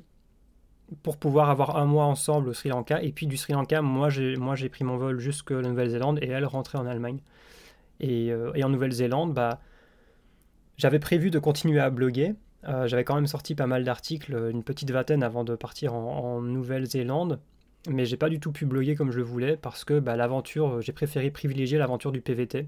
pour 1.02 1.16
pouvoir 1.16 1.50
avoir 1.50 1.76
un 1.76 1.86
mois 1.86 2.04
ensemble 2.04 2.48
au 2.48 2.52
Sri 2.52 2.68
Lanka. 2.68 3.02
Et 3.02 3.10
puis 3.10 3.26
du 3.26 3.36
Sri 3.36 3.52
Lanka, 3.52 3.82
moi 3.82 4.10
j'ai 4.10 4.68
pris 4.68 4.84
mon 4.84 4.96
vol 4.96 5.18
jusque 5.18 5.50
la 5.50 5.68
Nouvelle-Zélande 5.68 6.18
et 6.22 6.28
elle 6.28 6.44
rentrait 6.44 6.78
en 6.78 6.86
Allemagne. 6.86 7.18
Et, 7.98 8.30
euh, 8.30 8.52
et 8.54 8.62
en 8.62 8.68
Nouvelle-Zélande, 8.68 9.34
bah, 9.34 9.60
j'avais 10.76 10.98
prévu 10.98 11.30
de 11.30 11.38
continuer 11.38 11.80
à 11.80 11.90
bloguer, 11.90 12.34
euh, 12.68 12.86
j'avais 12.86 13.04
quand 13.04 13.14
même 13.14 13.26
sorti 13.26 13.54
pas 13.54 13.66
mal 13.66 13.84
d'articles, 13.84 14.50
une 14.50 14.62
petite 14.62 14.90
vingtaine 14.90 15.22
avant 15.22 15.44
de 15.44 15.54
partir 15.54 15.94
en, 15.94 16.40
Nouvelle-Zélande, 16.40 17.40
mais 17.88 18.06
j'ai 18.06 18.16
pas 18.16 18.28
du 18.28 18.40
tout 18.40 18.52
pu 18.52 18.66
bloguer 18.66 18.94
comme 18.94 19.10
je 19.10 19.18
le 19.18 19.24
voulais 19.24 19.56
parce 19.56 19.84
que 19.84 19.98
bah, 20.00 20.16
l'aventure, 20.16 20.80
j'ai 20.80 20.92
préféré 20.92 21.30
privilégier 21.30 21.78
l'aventure 21.78 22.12
du 22.12 22.20
PVT. 22.20 22.66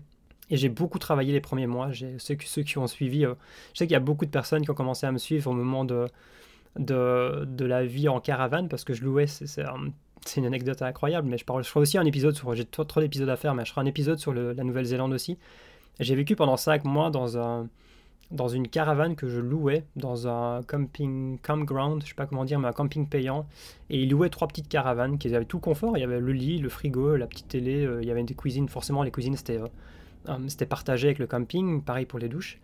Et 0.48 0.56
j'ai 0.56 0.68
beaucoup 0.68 1.00
travaillé 1.00 1.32
les 1.32 1.40
premiers 1.40 1.66
mois. 1.66 1.90
Ceux, 2.18 2.36
ceux 2.44 2.62
qui 2.62 2.78
ont 2.78 2.86
suivi, 2.86 3.24
euh, 3.24 3.34
je 3.72 3.78
sais 3.78 3.86
qu'il 3.86 3.94
y 3.94 3.96
a 3.96 4.00
beaucoup 4.00 4.26
de 4.26 4.30
personnes 4.30 4.62
qui 4.62 4.70
ont 4.70 4.74
commencé 4.74 5.06
à 5.06 5.12
me 5.12 5.18
suivre 5.18 5.50
au 5.50 5.54
moment 5.54 5.84
de, 5.84 6.06
de, 6.76 7.64
la 7.64 7.84
vie 7.84 8.08
en 8.08 8.20
caravane 8.20 8.68
parce 8.68 8.84
que 8.84 8.94
je 8.94 9.02
louais, 9.02 9.26
c'est 9.26 9.56
une 10.36 10.46
anecdote 10.46 10.82
incroyable, 10.82 11.28
mais 11.28 11.38
je, 11.38 11.44
parle, 11.44 11.64
ferai 11.64 11.80
aussi 11.80 11.98
un 11.98 12.04
épisode 12.04 12.36
sur, 12.36 12.54
j'ai 12.54 12.64
trop, 12.64 12.84
trop 12.84 13.00
d'épisodes 13.00 13.28
à 13.28 13.36
faire, 13.36 13.54
mais 13.54 13.64
je 13.64 13.70
ferai 13.70 13.80
un 13.80 13.86
épisode 13.86 14.18
sur 14.18 14.32
la 14.32 14.62
Nouvelle-Zélande 14.62 15.12
aussi. 15.12 15.38
J'ai 15.98 16.14
vécu 16.14 16.36
pendant 16.36 16.56
5 16.56 16.84
mois 16.84 17.10
dans 17.10 17.38
un, 17.38 17.68
dans 18.30 18.48
une 18.48 18.68
caravane 18.68 19.14
que 19.14 19.28
je 19.28 19.40
louais 19.40 19.84
dans 19.94 20.26
un 20.26 20.62
camping 20.62 21.38
campground, 21.38 22.02
je 22.02 22.08
sais 22.08 22.14
pas 22.14 22.26
comment 22.26 22.44
dire, 22.44 22.58
mais 22.58 22.68
un 22.68 22.72
camping 22.72 23.08
payant. 23.08 23.46
Et 23.88 24.02
il 24.02 24.10
louait 24.10 24.30
trois 24.30 24.48
petites 24.48 24.68
caravanes 24.68 25.18
qui 25.18 25.32
avaient 25.34 25.44
tout 25.44 25.60
confort. 25.60 25.96
Il 25.96 26.00
y 26.00 26.04
avait 26.04 26.18
le 26.18 26.32
lit, 26.32 26.58
le 26.58 26.68
frigo, 26.68 27.16
la 27.16 27.26
petite 27.26 27.48
télé. 27.48 27.84
Euh, 27.84 28.02
il 28.02 28.08
y 28.08 28.10
avait 28.10 28.22
des 28.24 28.34
cuisines. 28.34 28.68
Forcément, 28.68 29.02
les 29.02 29.10
cuisines 29.10 29.36
c'était 29.36 29.58
euh, 29.58 29.66
euh, 30.28 30.38
c'était 30.48 30.66
partagé 30.66 31.08
avec 31.08 31.18
le 31.18 31.26
camping. 31.26 31.82
Pareil 31.82 32.06
pour 32.06 32.18
les 32.18 32.28
douches. 32.28 32.58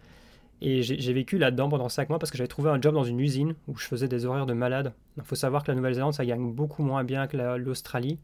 Et 0.64 0.82
j'ai 0.82 1.12
vécu 1.12 1.38
là-dedans 1.38 1.68
pendant 1.68 1.88
cinq 1.88 2.08
mois 2.08 2.20
parce 2.20 2.30
que 2.30 2.38
j'avais 2.38 2.46
trouvé 2.46 2.70
un 2.70 2.80
job 2.80 2.94
dans 2.94 3.02
une 3.02 3.18
usine 3.18 3.56
où 3.66 3.76
je 3.76 3.84
faisais 3.84 4.06
des 4.06 4.26
horaires 4.26 4.46
de 4.46 4.52
malade. 4.52 4.92
Il 5.16 5.24
faut 5.24 5.34
savoir 5.34 5.64
que 5.64 5.72
la 5.72 5.74
Nouvelle-Zélande, 5.74 6.14
ça 6.14 6.24
gagne 6.24 6.52
beaucoup 6.52 6.84
moins 6.84 7.02
bien 7.02 7.26
que 7.26 7.36
l'Australie. 7.56 8.20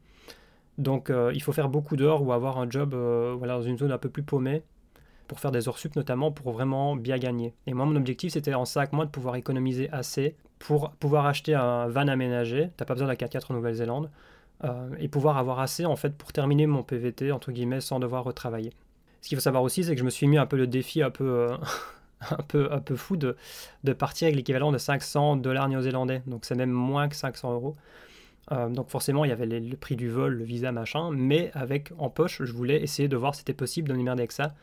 Donc 0.79 1.11
il 1.35 1.43
faut 1.43 1.51
faire 1.51 1.69
beaucoup 1.69 1.97
d'heures 1.97 2.23
ou 2.23 2.33
avoir 2.33 2.59
un 2.59 2.71
job 2.71 2.95
voilà, 2.95 3.55
dans 3.55 3.63
une 3.63 3.77
zone 3.77 3.91
un 3.91 3.99
peu 3.99 4.09
plus 4.09 4.23
paumée 4.23 4.63
pour 5.29 5.41
faire 5.41 5.53
des 5.53 5.69
heures 5.69 5.79
sup 5.79 5.95
notamment, 5.95 6.33
pour 6.33 6.53
vraiment 6.53 6.97
bien 6.97 7.19
gagner. 7.19 7.55
Et 7.67 7.75
moi, 7.75 7.87
mon 7.87 7.97
objectif, 7.97 8.33
c'était 8.33 8.55
en 8.55 8.65
5 8.65 8.93
mois 8.93 9.05
de 9.05 9.11
pouvoir 9.11 9.37
économiser 9.37 9.89
assez 9.93 10.35
pour 10.59 10.91
pouvoir 10.93 11.27
acheter 11.27 11.55
un 11.55 11.87
van 11.87 12.09
aménagé. 12.09 12.71
T'as 12.77 12.85
pas 12.85 12.95
besoin 12.95 13.07
la 13.07 13.15
4x4 13.15 13.53
en 13.53 13.55
Nouvelle-Zélande. 13.55 14.11
Euh, 14.65 14.89
et 14.99 15.07
pouvoir 15.07 15.37
avoir 15.39 15.61
assez 15.61 15.87
en 15.87 15.95
fait 15.95 16.17
pour 16.17 16.33
terminer 16.33 16.67
mon 16.67 16.83
PVT 16.83 17.31
entre 17.31 17.53
guillemets 17.53 17.81
sans 17.81 18.01
devoir 18.01 18.25
retravailler. 18.25 18.73
Ce 19.21 19.29
qu'il 19.29 19.37
faut 19.37 19.43
savoir 19.43 19.63
aussi, 19.63 19.85
c'est 19.85 19.95
que 19.95 20.01
je 20.01 20.05
me 20.05 20.11
suis 20.11 20.27
mis 20.27 20.37
un 20.37 20.47
peu 20.47 20.57
le 20.57 20.67
défi 20.67 21.01
un 21.01 21.11
peu, 21.11 21.25
euh, 21.25 21.57
un 22.31 22.43
peu, 22.49 22.69
un 22.73 22.81
peu 22.81 22.97
fou 22.97 23.17
de, 23.17 23.37
de 23.85 23.93
partir 23.93 24.27
avec 24.27 24.35
l'équivalent 24.35 24.73
de 24.73 24.79
500 24.79 25.37
dollars 25.37 25.69
néo-zélandais. 25.69 26.23
Donc 26.27 26.45
c'est 26.45 26.57
même 26.57 26.73
moins 26.73 27.09
que 27.09 27.15
500 27.15 27.53
euros. 27.53 27.77
Euh, 28.51 28.69
donc 28.69 28.89
forcément, 28.89 29.25
il 29.25 29.29
y 29.29 29.33
avait 29.33 29.47
le 29.47 29.77
prix 29.77 29.97
du 29.97 30.09
vol, 30.09 30.35
le 30.35 30.45
visa, 30.45 30.73
machin. 30.73 31.11
Mais 31.13 31.51
avec 31.55 31.93
en 31.99 32.11
poche, 32.11 32.43
je 32.43 32.53
voulais 32.53 32.83
essayer 32.83 33.09
de 33.09 33.17
voir 33.17 33.35
si 33.35 33.41
c'était 33.41 33.53
possible 33.53 33.89
de 33.89 33.95
merder 33.95 34.23
avec 34.23 34.33
ça. 34.33 34.55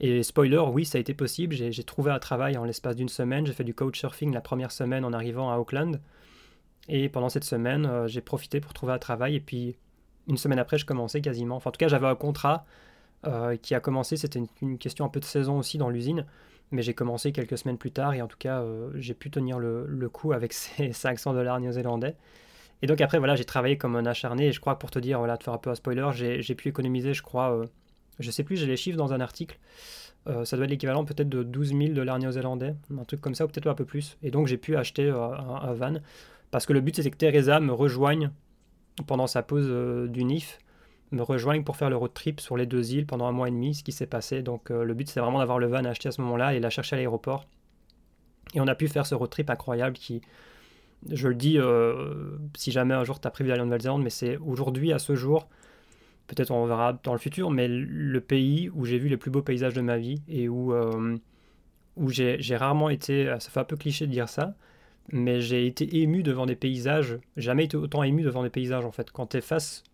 Et 0.00 0.22
spoiler, 0.22 0.58
oui, 0.58 0.84
ça 0.84 0.98
a 0.98 1.00
été 1.00 1.14
possible. 1.14 1.54
J'ai 1.54 1.84
trouvé 1.84 2.10
un 2.10 2.18
travail 2.18 2.58
en 2.58 2.64
l'espace 2.64 2.96
d'une 2.96 3.08
semaine. 3.08 3.46
J'ai 3.46 3.54
fait 3.54 3.64
du 3.64 3.74
couchsurfing 3.74 4.32
la 4.32 4.42
première 4.42 4.70
semaine 4.70 5.04
en 5.04 5.12
arrivant 5.12 5.50
à 5.50 5.56
Auckland. 5.56 6.00
Et 6.88 7.08
pendant 7.08 7.28
cette 7.28 7.44
semaine, 7.44 7.86
euh, 7.86 8.06
j'ai 8.06 8.20
profité 8.20 8.60
pour 8.60 8.74
trouver 8.74 8.92
un 8.92 8.98
travail. 8.98 9.36
Et 9.36 9.40
puis, 9.40 9.76
une 10.28 10.36
semaine 10.36 10.58
après, 10.58 10.78
je 10.78 10.84
commençais 10.84 11.20
quasiment. 11.20 11.56
Enfin, 11.56 11.70
en 11.70 11.72
tout 11.72 11.78
cas, 11.78 11.88
j'avais 11.88 12.06
un 12.06 12.14
contrat 12.14 12.66
euh, 13.26 13.56
qui 13.56 13.74
a 13.74 13.80
commencé. 13.80 14.16
C'était 14.16 14.40
une, 14.60 14.78
question 14.78 15.04
un 15.06 15.08
peu 15.08 15.20
de 15.20 15.24
saison 15.24 15.58
aussi 15.58 15.78
dans 15.78 15.88
l'usine. 15.88 16.26
Mais 16.72 16.82
j'ai 16.82 16.94
commencé 16.94 17.32
quelques 17.32 17.56
semaines 17.56 17.78
plus 17.78 17.90
tard. 17.90 18.12
Et 18.12 18.20
en 18.20 18.26
tout 18.28 18.38
cas, 18.38 18.60
euh, 18.60 18.90
j'ai 18.96 19.14
pu 19.14 19.30
tenir 19.30 19.58
le, 19.58 19.86
le, 19.86 20.08
coup 20.10 20.32
avec 20.32 20.52
ces 20.52 20.92
500 20.92 21.32
dollars 21.32 21.58
néo-zélandais. 21.58 22.16
Et 22.82 22.86
donc, 22.86 23.00
après, 23.00 23.18
voilà, 23.18 23.34
j'ai 23.34 23.46
travaillé 23.46 23.78
comme 23.78 23.96
un 23.96 24.04
acharné. 24.04 24.48
Et 24.48 24.52
je 24.52 24.60
crois 24.60 24.78
pour 24.78 24.90
te 24.90 24.98
dire, 24.98 25.18
voilà, 25.18 25.38
te 25.38 25.44
faire 25.44 25.54
un 25.54 25.58
peu 25.58 25.70
un 25.70 25.74
spoiler, 25.74 26.10
j'ai 26.12 26.54
pu 26.54 26.68
économiser, 26.68 27.14
je 27.14 27.22
crois 27.22 27.64
je 28.18 28.30
sais 28.30 28.44
plus, 28.44 28.56
j'ai 28.56 28.66
les 28.66 28.76
chiffres 28.76 28.96
dans 28.96 29.12
un 29.12 29.20
article. 29.20 29.58
Euh, 30.28 30.44
ça 30.44 30.56
doit 30.56 30.64
être 30.64 30.70
l'équivalent 30.70 31.04
peut-être 31.04 31.28
de 31.28 31.42
12 31.42 31.68
000 31.68 31.92
dollars 31.92 32.18
néo-zélandais, 32.18 32.74
un 32.96 33.04
truc 33.04 33.20
comme 33.20 33.34
ça, 33.34 33.44
ou 33.44 33.48
peut-être 33.48 33.66
un 33.66 33.74
peu 33.74 33.84
plus. 33.84 34.16
Et 34.22 34.30
donc 34.30 34.46
j'ai 34.46 34.56
pu 34.56 34.76
acheter 34.76 35.04
euh, 35.04 35.30
un, 35.30 35.72
van. 35.74 35.94
Parce 36.50 36.66
que 36.66 36.72
le 36.72 36.80
but 36.80 36.96
c'était 36.96 37.10
que 37.10 37.16
Teresa 37.16 37.60
me 37.60 37.72
rejoigne 37.72 38.30
pendant 39.06 39.26
sa 39.26 39.42
pause 39.42 39.66
euh, 39.68 40.08
du 40.08 40.24
NIF, 40.24 40.58
me 41.12 41.22
rejoigne 41.22 41.62
pour 41.62 41.76
faire 41.76 41.90
le 41.90 41.96
road 41.96 42.12
trip 42.12 42.40
sur 42.40 42.56
les 42.56 42.66
deux 42.66 42.92
îles 42.92 43.06
pendant 43.06 43.26
un 43.26 43.32
mois 43.32 43.48
et 43.48 43.52
demi, 43.52 43.74
ce 43.74 43.84
qui 43.84 43.92
s'est 43.92 44.06
passé. 44.06 44.42
Donc 44.42 44.70
le 44.70 44.92
but 44.94 45.08
c'est 45.08 45.20
vraiment 45.20 45.38
d'avoir 45.38 45.60
le 45.60 45.68
van 45.68 45.84
acheté 45.84 46.08
à 46.08 46.12
ce 46.12 46.20
moment-là 46.22 46.54
et 46.54 46.60
la 46.60 46.70
chercher 46.70 46.96
à 46.96 46.98
l'aéroport. 46.98 47.46
Et 48.54 48.60
on 48.60 48.66
a 48.66 48.74
pu 48.74 48.88
faire 48.88 49.06
ce 49.06 49.14
road 49.14 49.30
trip 49.30 49.48
incroyable 49.48 49.94
qui, 49.94 50.20
je 51.08 51.28
le 51.28 51.36
dis, 51.36 51.58
si 52.56 52.72
jamais 52.72 52.94
un 52.94 53.04
jour 53.04 53.20
tu 53.20 53.28
as 53.28 53.30
prévu 53.30 53.50
d'aller 53.50 53.62
en 53.62 53.66
Nouvelle-Zélande, 53.66 54.02
mais 54.02 54.10
c'est 54.10 54.36
aujourd'hui, 54.38 54.92
à 54.92 54.98
ce 54.98 55.14
jour, 55.14 55.48
peut-être 56.26 56.50
on 56.50 56.66
verra 56.66 56.98
dans 57.02 57.12
le 57.12 57.18
futur, 57.18 57.50
mais 57.50 57.68
le 57.68 58.20
pays 58.20 58.70
où 58.74 58.84
j'ai 58.84 58.98
vu 58.98 59.08
les 59.08 59.16
plus 59.16 59.30
beaux 59.30 59.42
paysages 59.42 59.74
de 59.74 59.80
ma 59.80 59.96
vie 59.96 60.22
et 60.28 60.48
où, 60.48 60.72
euh, 60.72 61.16
j'ai 62.08 62.56
rarement 62.56 62.90
été, 62.90 63.26
ça 63.38 63.50
fait 63.50 63.60
un 63.60 63.64
peu 63.64 63.76
cliché 63.76 64.06
de 64.06 64.12
dire 64.12 64.28
ça, 64.28 64.54
mais 65.12 65.40
j'ai 65.40 65.66
été 65.66 65.98
ému 65.98 66.22
devant 66.22 66.46
des 66.46 66.56
paysages, 66.56 67.18
jamais 67.36 67.64
été 67.64 67.76
autant 67.76 68.02
ému 68.02 68.22
devant 68.22 68.42
des 68.42 68.50
paysages 68.50 68.84
en 68.84 68.92
fait. 68.92 69.10
Quand 69.10 69.26
tu 69.26 69.40
face 69.40 69.84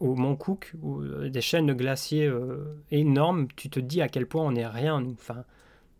au 0.00 0.14
Mont 0.14 0.36
Cook, 0.36 0.74
ou 0.82 1.00
euh, 1.00 1.28
des 1.28 1.40
chaînes 1.40 1.66
de 1.66 1.74
glaciers 1.74 2.26
euh, 2.26 2.76
énormes, 2.90 3.48
tu 3.56 3.68
te 3.68 3.80
dis 3.80 4.00
à 4.00 4.08
quel 4.08 4.26
point 4.26 4.42
on 4.44 4.52
n'est 4.52 4.66
rien, 4.66 5.04
enfin, 5.12 5.44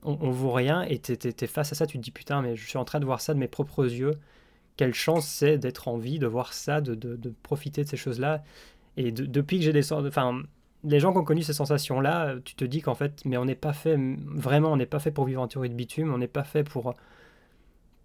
on, 0.02 0.16
on, 0.20 0.30
vaut 0.30 0.52
rien, 0.52 0.82
et 0.82 1.00
tu 1.00 1.46
face 1.48 1.72
à 1.72 1.74
ça, 1.74 1.86
tu 1.86 1.98
te 1.98 2.02
dis 2.02 2.12
putain, 2.12 2.40
mais 2.40 2.56
je 2.56 2.66
suis 2.66 2.78
en 2.78 2.84
train 2.84 3.00
de 3.00 3.04
voir 3.04 3.20
ça 3.20 3.34
de 3.34 3.38
mes 3.38 3.48
propres 3.48 3.84
yeux, 3.84 4.12
quelle 4.76 4.94
chance 4.94 5.26
c'est 5.26 5.58
d'être 5.58 5.88
en 5.88 5.98
vie, 5.98 6.20
de 6.20 6.28
voir 6.28 6.52
ça, 6.52 6.80
de 6.80 7.34
profiter 7.42 7.82
de 7.82 7.88
ces 7.88 7.96
choses-là. 7.96 8.44
Et 8.98 9.12
depuis 9.12 9.58
que 9.58 9.64
j'ai 9.64 9.72
des 9.72 9.92
enfin, 9.92 10.42
les 10.82 10.98
gens 10.98 11.12
qui 11.12 11.18
ont 11.18 11.24
connu 11.24 11.42
ces 11.42 11.52
sensations-là, 11.52 12.34
tu 12.44 12.56
te 12.56 12.64
dis 12.64 12.82
qu'en 12.82 12.96
fait, 12.96 13.22
mais 13.24 13.36
on 13.36 13.44
n'est 13.44 13.54
pas 13.54 13.72
fait, 13.72 13.96
vraiment, 13.96 14.72
on 14.72 14.76
n'est 14.76 14.86
pas 14.86 14.98
fait 14.98 15.12
pour 15.12 15.24
vivre 15.24 15.40
en 15.40 15.46
théorie 15.46 15.70
de 15.70 15.74
bitume, 15.74 16.12
on 16.12 16.18
n'est 16.18 16.26
pas 16.26 16.42
fait 16.42 16.64
pour, 16.64 16.94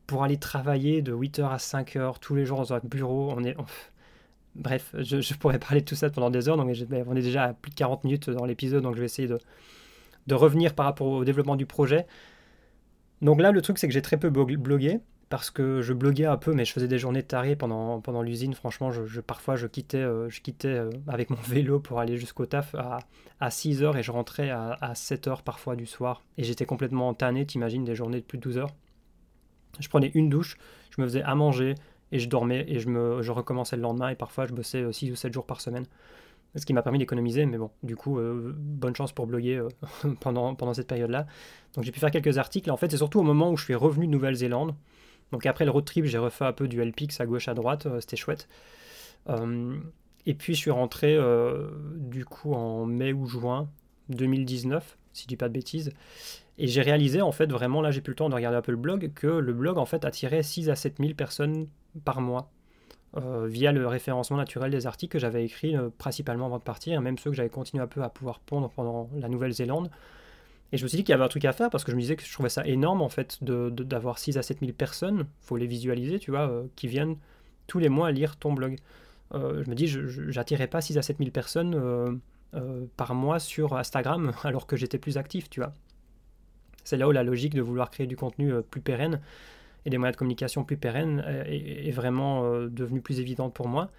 pour 0.05 0.23
aller 0.23 0.37
travailler 0.37 1.01
de 1.01 1.11
8h 1.11 1.49
à 1.49 1.57
5h 1.57 2.19
tous 2.19 2.35
les 2.35 2.45
jours 2.45 2.59
dans 2.59 2.73
un 2.73 2.79
bureau. 2.83 3.33
On 3.35 3.43
est, 3.43 3.57
bref, 4.53 4.95
je, 4.99 5.33
pourrais 5.33 5.57
parler 5.57 5.81
de 5.81 5.85
tout 5.85 5.95
ça 5.95 6.11
pendant 6.11 6.29
des 6.29 6.47
heures, 6.47 6.57
donc 6.57 6.67
on 6.67 7.15
est 7.15 7.21
déjà 7.23 7.45
à 7.45 7.53
plus 7.53 7.71
de 7.71 7.75
40 7.75 8.03
minutes 8.03 8.29
dans 8.29 8.45
l'épisode, 8.45 8.83
donc 8.83 8.93
je 8.93 8.99
vais 8.99 9.07
essayer 9.07 9.27
de, 9.27 9.39
de 10.27 10.35
revenir 10.35 10.75
par 10.75 10.85
rapport 10.85 11.07
au 11.07 11.25
développement 11.25 11.55
du 11.55 11.65
projet. 11.65 12.05
Donc 13.23 13.41
là, 13.41 13.51
le 13.51 13.63
truc, 13.63 13.79
c'est 13.79 13.87
que 13.87 13.93
j'ai 13.93 14.03
très 14.03 14.17
peu 14.17 14.29
blogué 14.29 14.99
parce 15.33 15.49
que 15.49 15.81
je 15.81 15.93
bloguais 15.93 16.27
un 16.27 16.37
peu, 16.37 16.53
mais 16.53 16.63
je 16.63 16.71
faisais 16.71 16.87
des 16.87 16.99
journées 16.99 17.23
tarées 17.23 17.55
pendant, 17.55 17.99
pendant 18.01 18.21
l'usine. 18.21 18.53
Franchement, 18.53 18.91
parfois, 19.25 19.55
je 19.55 19.65
quittais, 19.65 19.97
euh, 19.97 20.29
je 20.29 20.41
quittais 20.41 20.67
euh, 20.67 20.91
avec 21.07 21.31
mon 21.31 21.41
vélo 21.47 21.79
pour 21.79 21.99
aller 21.99 22.17
jusqu'au 22.17 22.45
taf 22.45 22.75
à, 22.75 22.99
à 23.39 23.49
6 23.49 23.81
heures 23.81 23.97
et 23.97 24.03
je 24.03 24.11
rentrais 24.11 24.51
à, 24.51 24.77
à 24.79 24.93
7 24.93 25.27
heures 25.27 25.41
parfois 25.41 25.75
du 25.75 25.87
soir. 25.87 26.21
Et 26.37 26.43
j'étais 26.43 26.67
complètement 26.67 27.11
tanné, 27.15 27.47
t'imagines, 27.47 27.83
des 27.83 27.95
journées 27.95 28.19
de 28.19 28.25
plus 28.25 28.37
de 28.37 28.43
12 28.43 28.59
heures. 28.59 28.75
Je 29.79 29.89
prenais 29.89 30.11
une 30.13 30.29
douche, 30.29 30.55
je 30.95 31.01
me 31.01 31.07
faisais 31.07 31.23
à 31.23 31.33
manger 31.33 31.73
et 32.11 32.19
je 32.19 32.29
dormais 32.29 32.65
et 32.67 32.77
je, 32.77 32.89
me, 32.89 33.23
je 33.23 33.31
recommençais 33.31 33.75
le 33.75 33.81
lendemain 33.81 34.09
et 34.09 34.15
parfois 34.15 34.45
je 34.45 34.53
bossais 34.53 34.85
6 34.93 35.09
euh, 35.09 35.13
ou 35.13 35.15
7 35.15 35.33
jours 35.33 35.47
par 35.47 35.61
semaine. 35.61 35.87
Ce 36.55 36.63
qui 36.63 36.73
m'a 36.73 36.83
permis 36.83 36.99
d'économiser, 36.99 37.47
mais 37.47 37.57
bon, 37.57 37.71
du 37.81 37.95
coup, 37.95 38.19
bonne 38.19 38.95
chance 38.95 39.11
pour 39.11 39.25
bloguer 39.25 39.59
pendant, 40.19 40.53
pendant 40.53 40.75
cette 40.75 40.85
période-là. 40.85 41.25
Donc 41.73 41.85
j'ai 41.85 41.91
pu 41.91 41.99
faire 41.99 42.11
quelques 42.11 42.37
articles. 42.37 42.69
En 42.69 42.77
fait, 42.77 42.91
c'est 42.91 42.97
surtout 42.97 43.19
au 43.19 43.23
moment 43.23 43.49
où 43.49 43.57
je 43.57 43.63
suis 43.63 43.73
revenu 43.73 44.05
de 44.05 44.11
Nouvelle-Zélande 44.11 44.75
donc 45.33 45.47
après 45.47 45.65
le 45.65 45.71
road 45.71 45.83
trip, 45.83 46.05
j'ai 46.05 46.19
refait 46.19 46.45
un 46.45 46.53
peu 46.53 46.67
du 46.67 46.79
LPX 46.79 47.19
à 47.19 47.25
gauche 47.25 47.47
à 47.47 47.55
droite, 47.55 47.87
euh, 47.87 47.99
c'était 47.99 48.15
chouette. 48.15 48.47
Euh, 49.29 49.75
et 50.27 50.35
puis 50.35 50.53
je 50.53 50.59
suis 50.59 50.71
rentré 50.71 51.15
euh, 51.15 51.71
du 51.95 52.23
coup 52.23 52.53
en 52.53 52.85
mai 52.85 53.13
ou 53.13 53.25
juin 53.25 53.67
2019, 54.09 54.95
si 55.11 55.23
je 55.23 55.27
dis 55.27 55.35
pas 55.35 55.49
de 55.49 55.53
bêtises. 55.53 55.91
Et 56.59 56.67
j'ai 56.67 56.83
réalisé 56.83 57.23
en 57.23 57.31
fait 57.31 57.51
vraiment, 57.51 57.81
là 57.81 57.89
j'ai 57.89 58.01
plus 58.01 58.11
le 58.11 58.15
temps 58.15 58.29
de 58.29 58.35
regarder 58.35 58.57
un 58.57 58.61
peu 58.61 58.71
le 58.71 58.77
blog, 58.77 59.11
que 59.15 59.25
le 59.25 59.53
blog 59.53 59.79
en 59.79 59.85
fait 59.85 60.05
attirait 60.05 60.43
6 60.43 60.69
à 60.69 60.75
7 60.75 60.97
000 60.99 61.15
personnes 61.15 61.67
par 62.05 62.21
mois. 62.21 62.51
via 63.15 63.71
le 63.71 63.87
référencement 63.87 64.37
naturel 64.37 64.69
des 64.69 64.85
articles 64.85 65.13
que 65.13 65.19
j'avais 65.19 65.43
écrits 65.45 65.75
principalement 65.97 66.45
avant 66.45 66.59
de 66.59 66.63
partir, 66.63 66.99
et 66.99 67.01
même 67.01 67.17
ceux 67.17 67.31
que 67.31 67.35
j'avais 67.35 67.49
continué 67.49 67.83
un 67.83 67.87
peu 67.87 68.03
à 68.03 68.09
pouvoir 68.09 68.39
pondre 68.39 68.69
pendant 68.69 69.09
la 69.15 69.29
Nouvelle-Zélande. 69.29 69.89
Et 70.73 70.77
je 70.77 70.83
me 70.83 70.87
suis 70.87 70.97
dit 70.97 71.03
qu'il 71.03 71.13
y 71.13 71.15
avait 71.15 71.23
un 71.23 71.29
truc 71.29 71.45
à 71.45 71.53
faire 71.53 71.69
parce 71.69 71.83
que 71.83 71.91
je 71.91 71.95
me 71.95 72.01
disais 72.01 72.15
que 72.15 72.25
je 72.25 72.33
trouvais 72.33 72.49
ça 72.49 72.65
énorme 72.65 73.03
en 73.03 73.07
fait 73.07 73.37
d'avoir 73.43 74.15
de, 74.15 74.19
6 74.19 74.39
à 74.39 74.41
7 74.41 74.59
000 74.59 74.71
personnes, 74.71 75.27
faut 75.39 75.55
les 75.55 75.67
visualiser, 75.67 76.17
tu 76.17 76.31
vois, 76.31 76.49
euh, 76.49 76.63
qui 76.75 76.87
viennent 76.87 77.15
tous 77.67 77.77
les 77.77 77.89
mois 77.89 78.11
lire 78.11 78.37
ton 78.37 78.53
blog. 78.53 78.77
Euh, 79.35 79.63
je 79.63 79.69
me 79.69 79.75
dis, 79.75 79.85
je 79.85 80.31
n'attirais 80.31 80.65
pas 80.65 80.81
6 80.81 80.97
à 80.97 81.03
7 81.03 81.19
000 81.19 81.29
personnes 81.29 81.75
euh, 81.75 82.85
par 82.97 83.13
mois 83.13 83.37
sur 83.37 83.77
Instagram 83.77 84.33
alors 84.43 84.65
que 84.65 84.75
j'étais 84.75 84.97
plus 84.97 85.17
actif, 85.17 85.47
tu 85.47 85.59
vois. 85.59 85.73
C'est 86.83 86.97
là 86.97 87.07
où 87.07 87.11
la 87.11 87.21
logique 87.21 87.53
de 87.53 87.61
vouloir 87.61 87.91
créer 87.91 88.07
du 88.07 88.15
contenu 88.15 88.51
plus 88.63 88.81
pérenne 88.81 89.21
et 89.85 89.91
des 89.91 89.99
moyens 89.99 90.15
de 90.15 90.17
communication 90.17 90.63
plus 90.63 90.75
pérennes 90.75 91.23
est 91.45 91.91
vraiment 91.91 92.43
devenue 92.67 92.99
plus 92.99 93.19
évidente 93.19 93.53
pour 93.53 93.69
moi. 93.69 93.89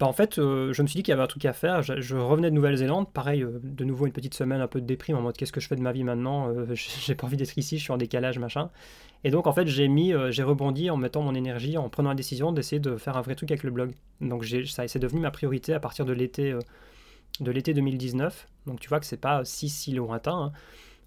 Bah, 0.00 0.06
en 0.06 0.12
fait, 0.12 0.38
euh, 0.38 0.72
je 0.72 0.82
me 0.82 0.88
suis 0.88 0.96
dit 0.96 1.02
qu'il 1.04 1.12
y 1.12 1.14
avait 1.14 1.22
un 1.22 1.28
truc 1.28 1.44
à 1.44 1.52
faire. 1.52 1.82
Je, 1.82 2.16
revenais 2.16 2.50
de 2.50 2.54
Nouvelle-Zélande, 2.54 3.12
pareil, 3.12 3.42
euh, 3.42 3.60
de 3.62 3.84
nouveau 3.84 4.06
une 4.06 4.12
petite 4.12 4.34
semaine 4.34 4.60
un 4.60 4.66
peu 4.66 4.80
de 4.80 4.86
déprime 4.86 5.16
en 5.16 5.20
mode 5.20 5.36
qu'est-ce 5.36 5.52
que 5.52 5.60
je 5.60 5.68
fais 5.68 5.76
de 5.76 5.82
ma 5.82 5.92
vie 5.92 6.02
maintenant 6.02 6.48
euh, 6.48 6.66
J'ai 6.74 7.14
pas 7.14 7.26
envie 7.26 7.36
d'être 7.36 7.56
ici, 7.56 7.78
je 7.78 7.84
suis 7.84 7.92
en 7.92 7.96
décalage, 7.96 8.38
machin. 8.38 8.70
Et 9.22 9.30
donc 9.30 9.46
en 9.46 9.52
fait, 9.52 9.66
j'ai 9.66 9.88
mis, 9.88 10.12
j'ai 10.30 10.42
rebondi 10.42 10.90
en 10.90 10.98
mettant 10.98 11.22
mon 11.22 11.34
énergie, 11.34 11.78
en 11.78 11.88
prenant 11.88 12.10
la 12.10 12.14
décision 12.14 12.52
d'essayer 12.52 12.78
de 12.78 12.98
faire 12.98 13.16
un 13.16 13.22
vrai 13.22 13.34
truc 13.34 13.50
avec 13.50 13.62
le 13.62 13.70
blog. 13.70 13.92
Donc 14.20 14.44
ça, 14.66 14.86
c'est 14.86 14.98
devenu 14.98 15.20
ma 15.20 15.30
priorité 15.30 15.72
à 15.72 15.80
partir 15.80 16.04
de 16.04 16.12
l'été, 16.12 16.54
de 17.40 17.50
l'été 17.50 17.72
2019. 17.72 18.48
Donc 18.66 18.80
tu 18.80 18.88
vois 18.90 19.00
que 19.00 19.06
c'est 19.06 19.16
pas 19.16 19.42
si 19.46 19.70
si 19.70 19.92
lointain. 19.92 20.52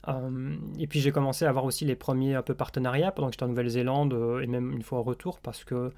Hein. 0.07 0.31
et 0.79 0.87
puis 0.87 0.99
j'ai 0.99 1.11
commencé 1.11 1.45
à 1.45 1.49
avoir 1.49 1.63
aussi 1.65 1.85
les 1.85 1.95
premiers 1.95 2.33
un 2.33 2.41
peu 2.41 2.55
partenariats 2.55 3.11
pendant 3.11 3.27
que 3.27 3.33
j'étais 3.33 3.43
en 3.43 3.49
Nouvelle-Zélande 3.49 4.39
et 4.41 4.47
même 4.47 4.71
une 4.71 4.81
fois 4.81 4.97
en 4.97 5.03
retour 5.03 5.39
parce 5.39 5.63
que 5.63 5.91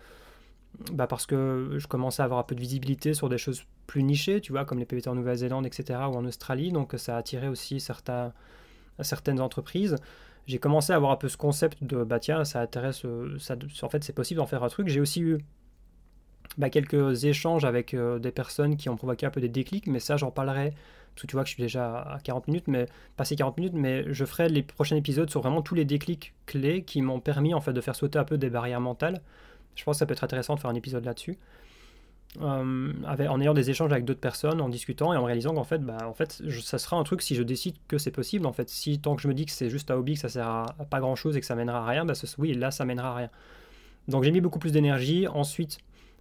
bah 0.91 1.07
parce 1.07 1.25
que 1.25 1.75
je 1.77 1.87
commençais 1.87 2.21
à 2.21 2.25
avoir 2.25 2.39
un 2.39 2.43
peu 2.43 2.55
de 2.55 2.59
visibilité 2.59 3.13
sur 3.13 3.29
des 3.29 3.37
choses 3.37 3.63
plus 3.87 4.03
nichées, 4.03 4.41
tu 4.41 4.51
vois, 4.51 4.65
comme 4.65 4.79
les 4.79 4.85
PVT 4.85 5.09
en 5.09 5.15
Nouvelle-Zélande, 5.15 5.65
etc., 5.65 5.99
ou 6.09 6.15
en 6.15 6.25
Australie, 6.25 6.71
donc 6.71 6.93
ça 6.97 7.15
a 7.15 7.19
attiré 7.19 7.47
aussi 7.47 7.79
certains, 7.79 8.33
certaines 9.01 9.41
entreprises. 9.41 9.95
J'ai 10.47 10.59
commencé 10.59 10.93
à 10.93 10.95
avoir 10.95 11.11
un 11.11 11.15
peu 11.15 11.27
ce 11.27 11.37
concept 11.37 11.83
de, 11.83 12.03
bah 12.03 12.19
tiens, 12.19 12.45
ça 12.45 12.61
intéresse, 12.61 13.05
ça, 13.39 13.55
en 13.81 13.89
fait 13.89 14.03
c'est 14.03 14.13
possible 14.13 14.39
d'en 14.39 14.47
faire 14.47 14.63
un 14.63 14.69
truc. 14.69 14.87
J'ai 14.87 15.01
aussi 15.01 15.21
eu 15.21 15.39
bah, 16.57 16.69
quelques 16.69 17.25
échanges 17.25 17.65
avec 17.65 17.93
euh, 17.93 18.19
des 18.19 18.31
personnes 18.31 18.77
qui 18.77 18.89
ont 18.89 18.95
provoqué 18.95 19.25
un 19.25 19.29
peu 19.29 19.41
des 19.41 19.49
déclics, 19.49 19.87
mais 19.87 19.99
ça 19.99 20.17
j'en 20.17 20.31
parlerai, 20.31 20.71
parce 21.13 21.21
que 21.23 21.27
tu 21.27 21.35
vois 21.35 21.43
que 21.43 21.49
je 21.49 21.55
suis 21.55 21.63
déjà 21.63 21.99
à 22.01 22.19
40 22.19 22.47
minutes, 22.47 22.67
mais 22.67 22.85
passé 23.17 23.35
40 23.35 23.57
minutes, 23.57 23.73
mais 23.75 24.05
je 24.11 24.25
ferai 24.25 24.49
les 24.49 24.63
prochains 24.63 24.95
épisodes 24.95 25.29
sur 25.29 25.41
vraiment 25.41 25.61
tous 25.61 25.75
les 25.75 25.85
déclics 25.85 26.33
clés 26.45 26.83
qui 26.83 27.01
m'ont 27.01 27.19
permis 27.19 27.53
en 27.53 27.61
fait 27.61 27.73
de 27.73 27.81
faire 27.81 27.95
sauter 27.95 28.17
un 28.17 28.23
peu 28.23 28.37
des 28.37 28.49
barrières 28.49 28.81
mentales 28.81 29.21
je 29.75 29.83
pense 29.83 29.95
que 29.95 29.99
ça 29.99 30.05
peut 30.05 30.13
être 30.13 30.23
intéressant 30.23 30.55
de 30.55 30.59
faire 30.59 30.69
un 30.69 30.75
épisode 30.75 31.05
là-dessus. 31.05 31.37
Euh, 32.41 32.93
en 33.05 33.41
ayant 33.41 33.55
des 33.55 33.71
échanges 33.71 33.91
avec 33.91 34.05
d'autres 34.05 34.19
personnes, 34.19 34.61
en 34.61 34.69
discutant 34.69 35.13
et 35.13 35.17
en 35.17 35.23
réalisant 35.23 35.53
qu'en 35.55 35.63
fait, 35.63 35.79
bah, 35.79 35.97
en 36.05 36.13
fait, 36.13 36.43
ça 36.61 36.77
sera 36.77 36.97
un 36.97 37.03
truc 37.03 37.23
si 37.23 37.33
je 37.35 37.41
décide 37.41 37.75
que 37.87 37.97
c'est 37.97 38.11
possible. 38.11 38.45
En 38.45 38.53
fait, 38.53 38.69
si 38.69 38.99
tant 38.99 39.15
que 39.15 39.21
je 39.21 39.27
me 39.27 39.33
dis 39.33 39.45
que 39.45 39.51
c'est 39.51 39.69
juste 39.69 39.89
un 39.89 39.95
hobby, 39.95 40.13
que 40.13 40.19
ça 40.19 40.29
sert 40.29 40.47
à, 40.47 40.65
pas 40.89 40.99
grand 40.99 41.15
chose 41.15 41.35
et 41.37 41.39
que 41.39 41.45
ça 41.45 41.55
mènera 41.55 41.79
à 41.79 41.85
rien, 41.85 42.05
bah, 42.05 42.13
oui, 42.37 42.53
là, 42.53 42.69
ça 42.69 42.85
mènera 42.85 43.09
à 43.09 43.15
rien. 43.15 43.29
Donc 44.07 44.23
j'ai 44.23 44.31
mis 44.31 44.41
beaucoup 44.41 44.59
plus 44.59 44.71
d'énergie. 44.71 45.27
Ensuite, 45.27 45.79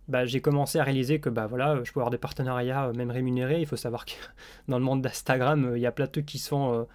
bah, 0.09 0.25
j'ai 0.25 0.41
commencé 0.41 0.79
à 0.79 0.85
réaliser 0.85 1.21
que 1.21 1.29
bah, 1.29 1.47
voilà, 1.47 1.79
je 1.85 1.93
peux 1.93 2.01
avoir 2.01 2.11
des 2.11 2.19
partenariats 2.19 2.87
euh, 2.87 2.95
même 2.95 3.11
rémunérés. 3.11 3.61
Il 3.61 3.67
faut 3.67 3.77
savoir 3.77 4.07
que 4.07 4.13
dans 4.69 4.79
le 4.79 4.85
monde 4.85 5.03
d'Instagram, 5.03 5.67
euh, 5.67 5.79
il 5.79 5.83
y 5.83 5.87
a 5.87 5.93
plein 5.93 6.07
de 6.07 6.11
trucs 6.11 6.27
qui 6.27 6.39
sont 6.39 6.87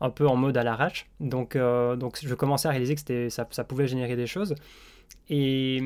un 0.00 0.10
peu 0.10 0.26
en 0.26 0.34
mode 0.34 0.56
à 0.56 0.64
l'arrache. 0.64 1.06
Donc, 1.20 1.56
donc 1.56 2.18
je 2.20 2.34
commençais 2.34 2.66
à 2.66 2.72
réaliser 2.72 2.96
que 2.96 3.28
ça 3.28 3.64
pouvait 3.64 3.86
générer 3.86 4.16
des 4.16 4.26
choses. 4.26 4.56
Et, 5.28 5.82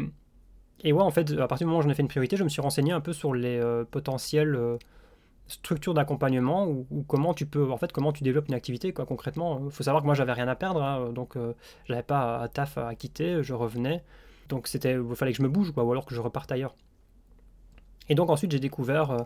et 0.83 0.93
ouais, 0.93 1.03
en 1.03 1.11
fait, 1.11 1.31
à 1.39 1.47
partir 1.47 1.67
du 1.67 1.71
moment 1.71 1.81
où 1.81 1.83
j'en 1.83 1.91
ai 1.91 1.95
fait 1.95 2.03
une 2.03 2.09
priorité, 2.09 2.37
je 2.37 2.45
me 2.45 2.49
suis 2.49 2.61
renseigné 2.61 2.93
un 2.93 3.01
peu 3.01 3.13
sur 3.13 3.35
les 3.35 3.61
potentiels 3.91 4.79
structure 5.51 5.95
d'accompagnement 5.95 6.67
ou, 6.69 7.05
comment 7.09 7.35
tu 7.35 7.45
peux 7.45 7.71
en 7.71 7.77
fait 7.77 7.93
comment 7.93 8.13
tu 8.13 8.23
développes 8.23 8.49
une 8.49 8.55
activité 8.55 8.93
quoi 8.93 9.05
concrètement. 9.05 9.61
Il 9.65 9.71
faut 9.71 9.83
savoir 9.83 10.03
que 10.03 10.07
moi 10.07 10.15
j'avais 10.15 10.33
rien 10.33 10.49
à 10.49 10.55
perdre 10.55 10.83
hein, 10.83 11.11
donc 11.13 11.37
euh, 11.37 11.55
j'avais 11.87 12.03
pas 12.03 12.41
à 12.41 12.49
taf 12.49 12.79
à 12.79 12.95
quitter 12.95 13.43
je 13.43 13.55
revenais. 13.55 14.03
Donc 14.49 14.69
c'était 14.69 14.95
il 14.95 15.17
fallait 15.17 15.33
que 15.33 15.39
je 15.39 15.43
me 15.43 15.49
bouge 15.49 15.73
quoi 15.73 15.85
ou 15.85 15.93
alors 15.93 16.07
que 16.07 16.15
je 16.15 16.21
reparte 16.21 16.51
ailleurs. 16.53 16.75
Et 18.09 18.15
donc 18.15 18.31
ensuite 18.31 18.53
j'ai 18.53 18.61
découvert 18.61 19.11
euh, 19.11 19.19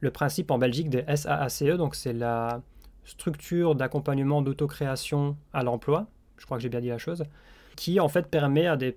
le 0.00 0.10
principe 0.10 0.50
en 0.50 0.58
Belgique 0.58 0.90
des 0.90 1.04
SAACE 1.14 1.76
donc 1.76 1.94
c'est 1.94 2.12
la 2.12 2.62
structure 3.04 3.74
d'accompagnement 3.74 4.42
d'autocréation 4.42 5.36
à 5.52 5.62
l'emploi. 5.62 6.06
Je 6.38 6.46
crois 6.46 6.56
que 6.56 6.62
j'ai 6.62 6.68
bien 6.68 6.80
dit 6.80 6.88
la 6.88 6.98
chose 6.98 7.24
qui 7.76 8.00
en 8.00 8.08
fait 8.08 8.28
permet 8.28 8.66
à 8.66 8.76
des, 8.76 8.92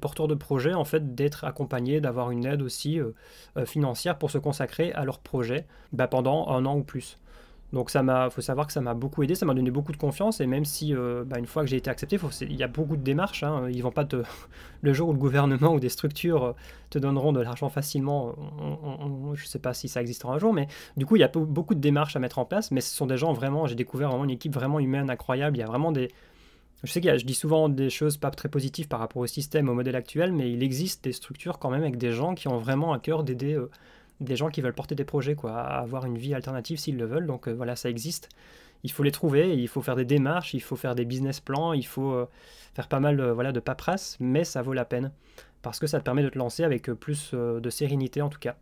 porteurs 0.00 0.28
de 0.28 0.34
projets 0.34 0.72
en 0.72 0.84
fait 0.84 1.14
d'être 1.14 1.44
accompagnés, 1.44 2.00
d'avoir 2.00 2.30
une 2.30 2.46
aide 2.46 2.62
aussi 2.62 3.00
euh, 3.00 3.10
euh, 3.56 3.66
financière 3.66 4.16
pour 4.16 4.30
se 4.30 4.38
consacrer 4.38 4.92
à 4.92 5.04
leur 5.04 5.18
projet 5.18 5.66
bah, 5.92 6.06
pendant 6.06 6.48
un 6.48 6.64
an 6.64 6.78
ou 6.78 6.84
plus. 6.84 7.18
Donc 7.72 7.90
ça 7.90 8.04
m'a, 8.04 8.30
faut 8.30 8.40
savoir 8.40 8.68
que 8.68 8.72
ça 8.72 8.80
m'a 8.80 8.94
beaucoup 8.94 9.24
aidé, 9.24 9.34
ça 9.34 9.46
m'a 9.46 9.54
donné 9.54 9.72
beaucoup 9.72 9.90
de 9.90 9.96
confiance 9.96 10.40
et 10.40 10.46
même 10.46 10.64
si 10.64 10.94
euh, 10.94 11.24
bah, 11.26 11.40
une 11.40 11.46
fois 11.46 11.64
que 11.64 11.68
j'ai 11.68 11.76
été 11.76 11.90
accepté, 11.90 12.20
il 12.42 12.54
y 12.54 12.62
a 12.62 12.68
beaucoup 12.68 12.96
de 12.96 13.02
démarches. 13.02 13.42
Hein, 13.42 13.68
ils 13.68 13.82
vont 13.82 13.90
pas 13.90 14.06
le 14.82 14.92
jour 14.92 15.08
où 15.08 15.12
le 15.12 15.18
gouvernement 15.18 15.74
ou 15.74 15.80
des 15.80 15.88
structures 15.88 16.54
te 16.90 17.00
donneront 17.00 17.32
de 17.32 17.40
l'argent 17.40 17.68
facilement, 17.68 18.36
je 19.34 19.42
ne 19.42 19.46
sais 19.48 19.58
pas 19.58 19.74
si 19.74 19.88
ça 19.88 20.00
existera 20.00 20.34
un 20.34 20.38
jour, 20.38 20.52
mais 20.52 20.68
du 20.96 21.04
coup 21.04 21.16
il 21.16 21.20
y 21.20 21.24
a 21.24 21.28
beaucoup 21.28 21.74
de 21.74 21.80
démarches 21.80 22.14
à 22.14 22.20
mettre 22.20 22.38
en 22.38 22.44
place. 22.44 22.70
Mais 22.70 22.80
ce 22.80 22.94
sont 22.94 23.06
des 23.06 23.16
gens 23.16 23.32
vraiment, 23.32 23.66
j'ai 23.66 23.74
découvert 23.74 24.10
vraiment 24.10 24.24
une 24.24 24.30
équipe 24.30 24.54
vraiment 24.54 24.78
humaine 24.78 25.10
incroyable. 25.10 25.56
Il 25.56 25.60
y 25.60 25.64
a 25.64 25.66
vraiment 25.66 25.90
des, 25.90 26.12
je 26.84 26.92
sais 26.92 27.00
que 27.00 27.16
je 27.16 27.24
dis 27.24 27.34
souvent 27.34 27.68
des 27.68 27.88
choses 27.88 28.18
pas 28.18 28.30
très 28.30 28.48
positives 28.48 28.88
par 28.88 29.00
rapport 29.00 29.22
au 29.22 29.26
système, 29.26 29.68
au 29.68 29.74
modèle 29.74 29.96
actuel, 29.96 30.32
mais 30.32 30.52
il 30.52 30.62
existe 30.62 31.02
des 31.02 31.12
structures 31.12 31.58
quand 31.58 31.70
même 31.70 31.82
avec 31.82 31.96
des 31.96 32.12
gens 32.12 32.34
qui 32.34 32.46
ont 32.46 32.58
vraiment 32.58 32.92
à 32.92 32.98
cœur 32.98 33.24
d'aider 33.24 33.54
euh, 33.54 33.70
des 34.20 34.36
gens 34.36 34.48
qui 34.50 34.60
veulent 34.60 34.74
porter 34.74 34.94
des 34.94 35.04
projets, 35.04 35.34
quoi, 35.34 35.58
à 35.58 35.80
avoir 35.80 36.04
une 36.04 36.18
vie 36.18 36.34
alternative 36.34 36.78
s'ils 36.78 36.98
le 36.98 37.06
veulent. 37.06 37.26
Donc 37.26 37.48
euh, 37.48 37.52
voilà, 37.52 37.74
ça 37.74 37.88
existe. 37.88 38.28
Il 38.82 38.92
faut 38.92 39.02
les 39.02 39.10
trouver, 39.10 39.56
il 39.56 39.66
faut 39.66 39.80
faire 39.80 39.96
des 39.96 40.04
démarches, 40.04 40.52
il 40.52 40.60
faut 40.60 40.76
faire 40.76 40.94
des 40.94 41.06
business 41.06 41.40
plans, 41.40 41.72
il 41.72 41.86
faut 41.86 42.12
euh, 42.12 42.28
faire 42.74 42.86
pas 42.86 43.00
mal 43.00 43.16
de 43.16 43.60
paperasse, 43.60 44.18
mais 44.20 44.44
ça 44.44 44.60
vaut 44.60 44.74
la 44.74 44.84
peine 44.84 45.10
parce 45.62 45.78
que 45.78 45.86
ça 45.86 45.98
te 45.98 46.04
permet 46.04 46.22
de 46.22 46.28
te 46.28 46.38
lancer 46.38 46.62
avec 46.64 46.92
plus 46.92 47.32
de 47.32 47.70
sérénité 47.70 48.20
en 48.20 48.28
tout 48.28 48.38
cas. 48.38 48.56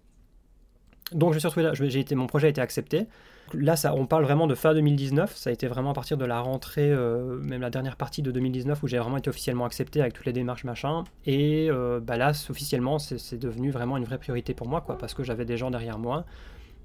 Donc 1.11 1.35
je 1.35 1.41
suis 1.41 1.49
retrouvé 1.49 1.67
là, 1.67 1.73
j'ai 1.75 2.15
mon 2.15 2.29
projet 2.29 2.47
a 2.47 2.51
été 2.51 2.61
accepté. 2.61 3.09
Là, 3.55 3.75
on 3.95 4.07
parle 4.07 4.25
vraiment 4.25 4.47
de 4.47 4.55
fin 4.55 4.73
2019. 4.73 5.37
Ça 5.37 5.51
a 5.51 5.53
été 5.53 5.67
vraiment 5.67 5.91
à 5.91 5.95
partir 5.95 6.17
de 6.17 6.25
la 6.25 6.41
rentrée, 6.41 6.91
euh, 6.91 7.39
même 7.39 7.61
la 7.61 7.71
dernière 7.71 7.97
partie 7.97 8.23
de 8.23 8.31
2019, 8.31 8.83
où 8.83 8.87
j'ai 8.87 8.99
vraiment 8.99 9.19
été 9.19 9.29
officiellement 9.29 9.65
accepté 9.67 10.01
avec 10.01 10.15
toutes 10.15 10.25
les 10.25 10.33
démarches 10.33 10.65
machin. 10.65 11.05
Et 11.27 11.69
euh, 11.71 12.01
bah 12.01 12.17
là, 12.17 12.33
officiellement, 12.49 12.99
c'est 12.99 13.39
devenu 13.39 13.71
vraiment 13.71 13.97
une 13.97 14.05
vraie 14.05 14.19
priorité 14.19 14.55
pour 14.55 14.69
moi, 14.69 14.85
parce 14.85 15.13
que 15.13 15.23
j'avais 15.23 15.45
des 15.45 15.57
gens 15.57 15.71
derrière 15.71 15.99
moi. 15.99 16.25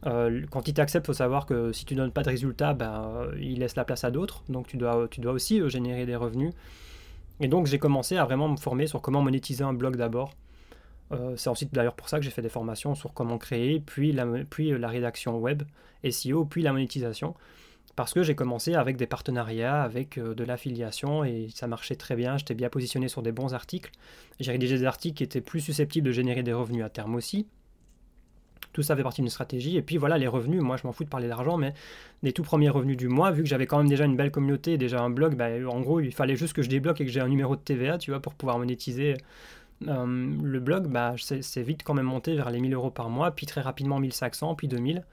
Euh, 0.05 0.45
quand 0.51 0.67
ils 0.67 0.73
t'acceptent, 0.73 1.07
faut 1.07 1.13
savoir 1.13 1.45
que 1.45 1.71
si 1.71 1.85
tu 1.85 1.95
donnes 1.95 2.11
pas 2.11 2.23
de 2.23 2.29
résultats, 2.29 2.73
ben, 2.73 3.27
ils 3.39 3.59
laissent 3.59 3.77
la 3.77 3.85
place 3.85 4.03
à 4.03 4.11
d'autres. 4.11 4.43
Donc 4.49 4.67
tu 4.67 4.77
dois, 4.77 5.07
aussi 5.27 5.67
générer 5.69 6.05
des 6.05 6.15
revenus. 6.15 6.53
Et 7.39 7.47
donc 7.47 7.67
j'ai 7.67 7.79
commencé 7.79 8.17
à 8.17 8.25
vraiment 8.25 8.49
me 8.49 8.57
former 8.57 8.87
sur 8.87 9.01
comment 9.01 9.21
monétiser 9.21 9.63
un 9.63 9.73
blog 9.73 9.95
d'abord. 9.95 10.33
C'est 11.37 11.49
ensuite 11.49 11.73
d'ailleurs 11.73 11.95
pour 11.95 12.09
ça 12.09 12.19
que 12.19 12.25
j'ai 12.25 12.31
fait 12.31 12.41
des 12.41 12.49
formations 12.49 12.93
sur 12.93 13.13
comment 13.13 13.37
créer, 13.37 13.79
puis 13.79 14.11
la 14.11 14.87
rédaction 14.89 15.37
web, 15.37 15.63
SEO, 16.09 16.45
puis 16.45 16.61
la 16.61 16.73
monétisation. 16.73 17.35
Parce 17.95 18.13
que 18.13 18.21
j'ai 18.21 18.35
commencé 18.35 18.75
avec 18.75 18.95
des 18.95 19.07
partenariats, 19.07 19.81
avec 19.81 20.19
euh, 20.19 20.35
de 20.35 20.43
l'affiliation, 20.43 21.23
et 21.23 21.47
ça 21.53 21.65
marchait 21.65 21.95
très 21.95 22.15
bien. 22.15 22.37
J'étais 22.37 22.53
bien 22.53 22.69
positionné 22.69 23.07
sur 23.07 23.23
des 23.23 23.31
bons 23.31 23.55
articles. 23.55 23.91
J'ai 24.39 24.51
rédigé 24.51 24.77
des 24.77 24.85
articles 24.85 25.17
qui 25.17 25.23
étaient 25.23 25.41
plus 25.41 25.61
susceptibles 25.61 26.05
de 26.05 26.11
générer 26.11 26.43
des 26.43 26.53
revenus 26.53 26.85
à 26.85 26.89
terme 26.89 27.15
aussi. 27.15 27.47
Tout 28.73 28.83
ça 28.83 28.95
fait 28.95 29.01
partie 29.01 29.21
d'une 29.21 29.31
stratégie. 29.31 29.77
Et 29.77 29.81
puis 29.81 29.97
voilà, 29.97 30.19
les 30.19 30.27
revenus, 30.27 30.61
moi 30.61 30.77
je 30.77 30.85
m'en 30.85 30.93
fous 30.93 31.05
de 31.05 31.09
parler 31.09 31.27
d'argent, 31.27 31.57
mais 31.57 31.73
les 32.21 32.33
tout 32.33 32.43
premiers 32.43 32.69
revenus 32.69 32.97
du 32.97 33.07
mois, 33.07 33.31
vu 33.31 33.41
que 33.41 33.49
j'avais 33.49 33.65
quand 33.65 33.79
même 33.79 33.89
déjà 33.89 34.05
une 34.05 34.15
belle 34.15 34.29
communauté, 34.29 34.77
déjà 34.77 35.01
un 35.01 35.09
blog, 35.09 35.35
bah, 35.35 35.47
en 35.67 35.81
gros, 35.81 35.99
il 35.99 36.13
fallait 36.13 36.35
juste 36.35 36.53
que 36.53 36.61
je 36.61 36.69
débloque 36.69 37.01
et 37.01 37.05
que 37.05 37.11
j'ai 37.11 37.21
un 37.21 37.27
numéro 37.27 37.55
de 37.55 37.61
TVA, 37.61 37.97
tu 37.97 38.11
vois, 38.11 38.19
pour 38.19 38.35
pouvoir 38.35 38.59
monétiser 38.59 39.15
euh, 39.87 40.35
le 40.43 40.59
blog, 40.59 40.87
bah, 40.87 41.15
c'est 41.17 41.63
vite 41.63 41.81
quand 41.83 41.95
même 41.95 42.05
monté 42.05 42.35
vers 42.35 42.51
les 42.51 42.59
1000 42.59 42.73
euros 42.75 42.91
par 42.91 43.09
mois, 43.09 43.31
puis 43.31 43.47
très 43.47 43.61
rapidement 43.61 43.99
1500, 43.99 44.53
puis 44.53 44.67
2000. 44.67 45.03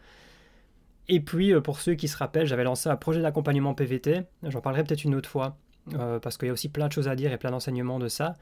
Et 1.08 1.20
puis, 1.20 1.52
euh, 1.52 1.60
pour 1.60 1.80
ceux 1.80 1.94
qui 1.94 2.08
se 2.08 2.16
rappellent, 2.16 2.46
j'avais 2.46 2.64
lancé 2.64 2.88
un 2.88 2.96
projet 2.96 3.20
d'accompagnement 3.20 3.74
PVT. 3.74 4.22
J'en 4.42 4.60
parlerai 4.60 4.84
peut-être 4.84 5.04
une 5.04 5.14
autre 5.14 5.28
fois, 5.28 5.56
euh, 5.94 6.18
parce 6.18 6.38
qu'il 6.38 6.46
y 6.46 6.50
a 6.50 6.52
aussi 6.52 6.68
plein 6.68 6.88
de 6.88 6.92
choses 6.92 7.08
à 7.08 7.16
dire 7.16 7.32
et 7.32 7.38
plein 7.38 7.50
d'enseignements 7.50 7.98
de 7.98 8.08
ça. 8.08 8.34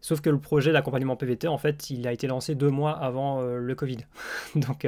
Sauf 0.00 0.20
que 0.20 0.30
le 0.30 0.38
projet 0.38 0.72
d'accompagnement 0.72 1.16
PVT, 1.16 1.48
en 1.48 1.58
fait, 1.58 1.90
il 1.90 2.06
a 2.06 2.12
été 2.12 2.28
lancé 2.28 2.54
deux 2.54 2.70
mois 2.70 2.92
avant 2.92 3.42
le 3.42 3.74
Covid. 3.74 3.98
Donc, 4.54 4.86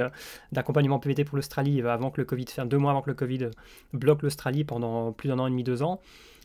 d'accompagnement 0.53 1.01
PVT 1.01 1.25
pour 1.25 1.35
l'Australie, 1.35 1.83
avant 1.83 2.13
que 2.13 2.21
le 2.21 2.25
Covid, 2.25 2.45
enfin 2.49 2.65
deux 2.65 2.79
mois 2.79 2.93
avant 2.93 3.03
que 3.03 3.11
le 3.11 3.17
Covid 3.17 3.51
bloque 3.93 4.23
l'Australie 4.23 4.63
pendant 4.63 5.11
plus 5.11 5.29
d'un 5.29 5.41
an 5.41 5.49
et 5.49 5.51
demi, 5.51 5.65
deux 5.65 5.83
ans. 5.83 6.01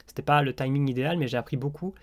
C'était 0.07 0.23
pas 0.23 0.41
le 0.41 0.53
timing 0.53 0.89
idéal, 0.89 1.17
mais 1.17 1.27
j'ai 1.27 1.37
appris 1.37 1.57
beaucoup. 1.57 1.93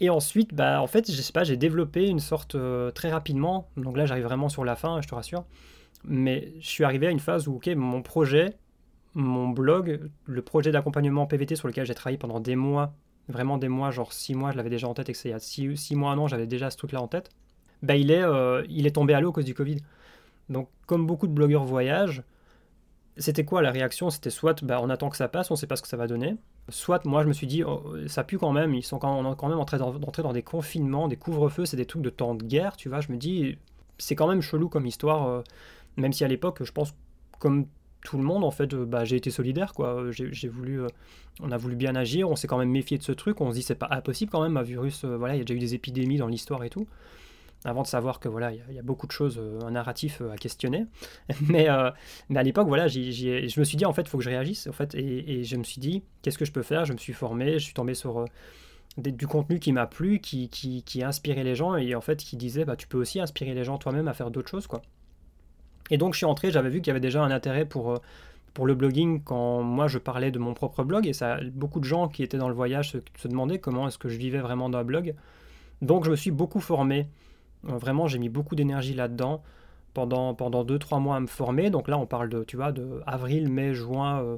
Et 0.00 0.10
ensuite, 0.10 0.54
bah, 0.54 0.80
en 0.82 0.86
fait, 0.86 1.10
je 1.10 1.20
sais 1.20 1.32
pas, 1.32 1.44
j'ai 1.44 1.56
développé 1.56 2.06
une 2.06 2.20
sorte 2.20 2.54
euh, 2.54 2.90
très 2.90 3.10
rapidement. 3.10 3.68
Donc 3.76 3.96
là, 3.96 4.06
j'arrive 4.06 4.24
vraiment 4.24 4.48
sur 4.48 4.64
la 4.64 4.76
fin, 4.76 5.00
je 5.00 5.08
te 5.08 5.14
rassure. 5.14 5.44
Mais 6.04 6.52
je 6.60 6.68
suis 6.68 6.84
arrivé 6.84 7.06
à 7.06 7.10
une 7.10 7.20
phase 7.20 7.48
où, 7.48 7.56
ok, 7.56 7.68
mon 7.68 8.02
projet, 8.02 8.56
mon 9.14 9.48
blog, 9.48 10.10
le 10.26 10.42
projet 10.42 10.70
d'accompagnement 10.70 11.26
PVT 11.26 11.56
sur 11.56 11.68
lequel 11.68 11.86
j'ai 11.86 11.94
travaillé 11.94 12.18
pendant 12.18 12.40
des 12.40 12.56
mois, 12.56 12.94
vraiment 13.28 13.58
des 13.58 13.68
mois, 13.68 13.90
genre 13.90 14.12
six 14.12 14.34
mois, 14.34 14.52
je 14.52 14.56
l'avais 14.56 14.70
déjà 14.70 14.88
en 14.88 14.94
tête 14.94 15.08
et 15.08 15.12
que 15.12 15.18
c'est 15.18 15.30
il 15.30 15.32
y 15.32 15.34
a 15.34 15.38
six, 15.38 15.94
mois, 15.94 16.12
un 16.12 16.18
an, 16.18 16.26
j'avais 16.26 16.46
déjà 16.46 16.70
ce 16.70 16.76
truc-là 16.76 17.00
en 17.00 17.08
tête. 17.08 17.30
Bah, 17.82 17.96
il 17.96 18.10
est, 18.10 18.22
euh, 18.22 18.64
il 18.68 18.86
est 18.86 18.92
tombé 18.92 19.14
à 19.14 19.20
l'eau 19.20 19.30
à 19.30 19.32
cause 19.32 19.44
du 19.44 19.54
Covid. 19.54 19.78
Donc, 20.48 20.68
comme 20.86 21.06
beaucoup 21.06 21.26
de 21.26 21.32
blogueurs 21.32 21.64
voyagent, 21.64 22.22
c'était 23.16 23.44
quoi 23.44 23.62
la 23.62 23.70
réaction? 23.70 24.10
C'était 24.10 24.30
soit 24.30 24.64
bah, 24.64 24.80
on 24.82 24.90
attend 24.90 25.08
que 25.08 25.16
ça 25.16 25.28
passe, 25.28 25.50
on 25.50 25.54
ne 25.54 25.58
sait 25.58 25.66
pas 25.66 25.76
ce 25.76 25.82
que 25.82 25.88
ça 25.88 25.96
va 25.96 26.06
donner. 26.06 26.36
Soit 26.68 27.04
moi 27.04 27.22
je 27.22 27.28
me 27.28 27.32
suis 27.32 27.46
dit 27.46 27.62
oh, 27.62 27.94
ça 28.08 28.24
pue 28.24 28.38
quand 28.38 28.52
même, 28.52 28.74
ils 28.74 28.82
sont 28.82 28.98
quand 28.98 29.22
même, 29.22 29.34
quand 29.36 29.48
même 29.48 29.58
en 29.58 29.64
train 29.64 29.78
d'entrer 29.78 30.22
dans 30.22 30.32
des 30.32 30.42
confinements, 30.42 31.08
des 31.08 31.16
couvre-feux, 31.16 31.66
c'est 31.66 31.76
des 31.76 31.86
trucs 31.86 32.02
de 32.02 32.10
temps 32.10 32.34
de 32.34 32.42
guerre, 32.42 32.76
tu 32.76 32.88
vois. 32.88 33.00
Je 33.00 33.12
me 33.12 33.16
dis 33.16 33.58
c'est 33.98 34.16
quand 34.16 34.26
même 34.26 34.40
chelou 34.40 34.68
comme 34.68 34.86
histoire, 34.86 35.28
euh, 35.28 35.42
même 35.96 36.12
si 36.12 36.24
à 36.24 36.28
l'époque 36.28 36.62
je 36.64 36.72
pense 36.72 36.94
comme 37.38 37.66
tout 38.04 38.18
le 38.18 38.24
monde 38.24 38.44
en 38.44 38.50
fait 38.50 38.74
euh, 38.74 38.84
bah, 38.84 39.04
j'ai 39.04 39.16
été 39.16 39.30
solidaire 39.30 39.72
quoi. 39.72 40.04
J'ai 40.10 40.48
voulu, 40.48 40.82
euh, 40.82 40.88
on 41.40 41.50
a 41.50 41.56
voulu 41.56 41.76
bien 41.76 41.94
agir, 41.96 42.30
on 42.30 42.36
s'est 42.36 42.46
quand 42.46 42.58
même 42.58 42.70
méfié 42.70 42.98
de 42.98 43.02
ce 43.02 43.12
truc, 43.12 43.40
on 43.40 43.50
se 43.50 43.56
dit 43.56 43.62
c'est 43.62 43.74
pas 43.74 43.88
impossible 43.90 44.30
quand 44.30 44.42
même, 44.42 44.56
un 44.56 44.62
virus, 44.62 45.04
voilà 45.04 45.34
il 45.34 45.38
y 45.38 45.40
a 45.40 45.44
déjà 45.44 45.54
eu 45.54 45.60
des 45.60 45.74
épidémies 45.74 46.18
dans 46.18 46.28
l'histoire 46.28 46.64
et 46.64 46.70
tout 46.70 46.86
avant 47.64 47.82
de 47.82 47.86
savoir 47.86 48.20
que 48.20 48.28
voilà, 48.28 48.52
il 48.52 48.74
y, 48.74 48.78
a 48.78 48.82
beaucoup 48.82 49.06
de 49.06 49.12
choses, 49.12 49.38
euh, 49.38 49.58
un 49.64 49.70
narratif 49.70 50.20
euh, 50.20 50.30
à 50.30 50.36
questionner. 50.36 50.86
mais, 51.48 51.68
euh, 51.70 51.90
mais 52.28 52.40
à 52.40 52.42
l'époque, 52.42 52.68
voilà, 52.68 52.88
je 52.88 53.58
me 53.58 53.64
suis 53.64 53.76
dit 53.76 53.86
en 53.86 53.92
fait, 53.92 54.02
il 54.02 54.08
faut 54.08 54.18
que 54.18 54.24
je 54.24 54.30
réagisse. 54.30 54.66
En 54.66 54.72
fait, 54.72 54.94
et, 54.94 55.44
je 55.44 55.56
me 55.56 55.64
suis 55.64 55.80
dit, 55.80 56.02
qu'est-ce 56.22 56.38
que 56.38 56.44
je 56.44 56.52
peux 56.52 56.62
faire? 56.62 56.84
Je 56.84 56.92
me 56.92 56.98
suis 56.98 57.14
formé, 57.14 57.54
je 57.54 57.64
suis 57.64 57.74
tombé 57.74 57.94
sur 57.94 58.26
du 58.98 59.26
contenu 59.26 59.58
qui 59.58 59.72
m'a 59.72 59.86
plu, 59.86 60.20
qui, 60.20 60.48
qui, 60.50 60.82
qui, 60.82 61.02
a 61.02 61.08
inspiré 61.08 61.42
les 61.42 61.54
gens 61.54 61.74
et 61.76 61.94
en 61.94 62.00
fait 62.00 62.22
qui 62.22 62.36
disait, 62.36 62.64
bah, 62.64 62.76
tu 62.76 62.86
peux 62.86 62.98
aussi 62.98 63.18
inspirer 63.18 63.54
les 63.54 63.64
gens 63.64 63.78
toi-même 63.78 64.08
à 64.08 64.12
faire 64.12 64.30
d'autres 64.30 64.50
choses, 64.50 64.66
quoi. 64.66 64.82
Et 65.90 65.98
donc 65.98 66.14
je 66.14 66.18
suis 66.18 66.26
entré, 66.26 66.50
j'avais 66.50 66.70
vu 66.70 66.80
qu'il 66.80 66.88
y 66.88 66.90
avait 66.90 67.00
déjà 67.00 67.22
un 67.22 67.30
intérêt 67.30 67.64
pour 67.64 68.00
pour 68.54 68.66
le 68.66 68.74
blogging 68.74 69.22
quand 69.24 69.62
moi 69.62 69.88
je 69.88 69.98
parlais 69.98 70.30
de 70.30 70.38
mon 70.38 70.54
propre 70.54 70.84
blog 70.84 71.08
et 71.08 71.12
ça 71.12 71.38
beaucoup 71.52 71.80
de 71.80 71.84
gens 71.84 72.08
qui 72.08 72.22
étaient 72.22 72.38
dans 72.38 72.48
le 72.48 72.54
voyage 72.54 72.92
se, 72.92 73.28
demandaient 73.28 73.58
comment 73.58 73.88
est-ce 73.88 73.98
que 73.98 74.08
je 74.08 74.16
vivais 74.16 74.38
vraiment 74.38 74.70
d'un 74.70 74.84
blog. 74.84 75.14
Donc 75.82 76.04
je 76.04 76.10
me 76.10 76.16
suis 76.16 76.30
beaucoup 76.30 76.60
formé 76.60 77.08
euh, 77.68 77.78
vraiment, 77.78 78.06
j'ai 78.06 78.18
mis 78.18 78.28
beaucoup 78.28 78.54
d'énergie 78.54 78.94
là-dedans 78.94 79.42
pendant, 79.94 80.34
pendant 80.34 80.64
2-3 80.64 81.00
mois 81.00 81.16
à 81.16 81.20
me 81.20 81.26
former. 81.26 81.70
Donc 81.70 81.88
là, 81.88 81.98
on 81.98 82.06
parle 82.06 82.28
de, 82.28 82.44
tu 82.44 82.56
vois, 82.56 82.72
de 82.72 83.00
avril, 83.06 83.48
mai, 83.48 83.74
juin. 83.74 84.22
Euh, 84.22 84.36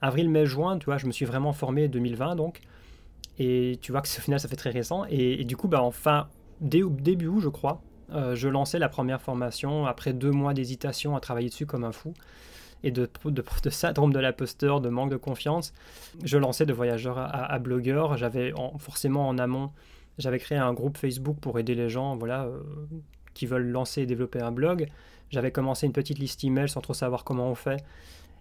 avril, 0.00 0.28
mai, 0.30 0.46
juin, 0.46 0.78
tu 0.78 0.86
vois, 0.86 0.98
je 0.98 1.06
me 1.06 1.12
suis 1.12 1.24
vraiment 1.24 1.52
formé 1.52 1.88
2020 1.88 2.36
donc. 2.36 2.60
Et 3.38 3.78
tu 3.82 3.92
vois 3.92 4.00
que 4.00 4.08
au 4.08 4.20
final, 4.20 4.40
ça 4.40 4.48
fait 4.48 4.56
très 4.56 4.70
récent. 4.70 5.04
Et, 5.10 5.44
du 5.44 5.56
coup, 5.56 5.68
bah, 5.68 5.82
enfin, 5.82 6.28
dès, 6.60 6.82
début 6.82 7.26
août, 7.26 7.40
je 7.40 7.50
crois, 7.50 7.82
euh, 8.12 8.34
je 8.34 8.48
lançais 8.48 8.78
la 8.78 8.88
première 8.88 9.20
formation 9.20 9.86
après 9.86 10.12
deux 10.12 10.30
mois 10.30 10.54
d'hésitation 10.54 11.16
à 11.16 11.20
travailler 11.20 11.48
dessus 11.48 11.66
comme 11.66 11.84
un 11.84 11.92
fou 11.92 12.14
et 12.82 12.90
de, 12.90 13.08
de, 13.24 13.44
de 13.62 13.70
syndrome 13.70 14.12
de 14.12 14.18
l'imposteur, 14.18 14.80
de 14.80 14.88
manque 14.88 15.10
de 15.10 15.16
confiance. 15.16 15.72
Je 16.22 16.38
lançais 16.38 16.66
de 16.66 16.72
voyageur 16.72 17.18
à, 17.18 17.24
à 17.24 17.58
blogueur. 17.58 18.16
J'avais 18.16 18.52
forcément 18.78 19.28
en 19.28 19.38
amont 19.38 19.70
j'avais 20.18 20.38
créé 20.38 20.58
un 20.58 20.72
groupe 20.72 20.96
Facebook 20.96 21.38
pour 21.40 21.58
aider 21.58 21.74
les 21.74 21.88
gens 21.88 22.16
voilà, 22.16 22.44
euh, 22.44 22.62
qui 23.34 23.46
veulent 23.46 23.68
lancer 23.68 24.02
et 24.02 24.06
développer 24.06 24.40
un 24.40 24.50
blog. 24.50 24.88
J'avais 25.30 25.50
commencé 25.50 25.86
une 25.86 25.92
petite 25.92 26.18
liste 26.18 26.42
email 26.44 26.68
sans 26.68 26.80
trop 26.80 26.94
savoir 26.94 27.24
comment 27.24 27.50
on 27.50 27.54
fait. 27.54 27.84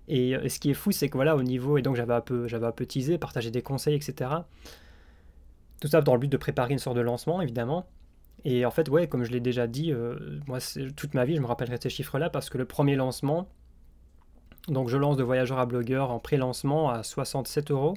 Et, 0.08 0.36
euh, 0.36 0.48
ce 0.48 0.60
qui 0.60 0.70
est 0.70 0.76
fou, 0.76 0.92
c'est 0.92 1.10
que 1.10 1.18
voilà, 1.18 1.36
au 1.36 1.44
niveau, 1.44 1.78
et 1.78 1.82
donc 1.82 1.96
j'avais 1.96 2.14
un 2.14 2.18
un 2.18 2.72
peu 2.72 2.86
teasé, 2.86 3.18
partagé 3.18 3.52
des 3.52 3.62
conseils, 3.62 3.96
etc. 3.96 4.32
Tout 5.82 5.88
ça 5.88 6.02
dans 6.02 6.14
le 6.14 6.20
but 6.20 6.32
de 6.32 6.38
préparer 6.38 6.74
une 6.74 6.80
sorte 6.80 6.96
de 6.96 7.02
lancement, 7.02 7.42
évidemment. 7.42 7.86
Et 8.46 8.64
en 8.64 8.72
fait, 8.72 8.88
ouais, 8.90 9.08
comme 9.08 9.24
je 9.24 9.32
l'ai 9.32 9.40
déjà 9.40 9.66
dit, 9.66 9.92
euh, 9.92 10.40
moi, 10.46 10.60
toute 10.96 11.16
ma 11.16 11.26
vie, 11.26 11.36
je 11.36 11.42
me 11.42 11.48
rappellerai 11.48 11.78
ces 11.82 11.90
chiffres-là 11.90 12.30
parce 12.30 12.52
que 12.52 12.60
le 12.60 12.66
premier 12.66 12.96
lancement, 12.96 13.50
Donc 14.68 14.88
je 14.90 14.98
lance 14.98 15.18
de 15.18 15.24
voyageur 15.24 15.60
à 15.60 15.66
blogueur 15.66 16.12
en 16.12 16.20
pré-lancement 16.20 16.90
à 16.90 17.04
67 17.04 17.72
euros. 17.72 17.96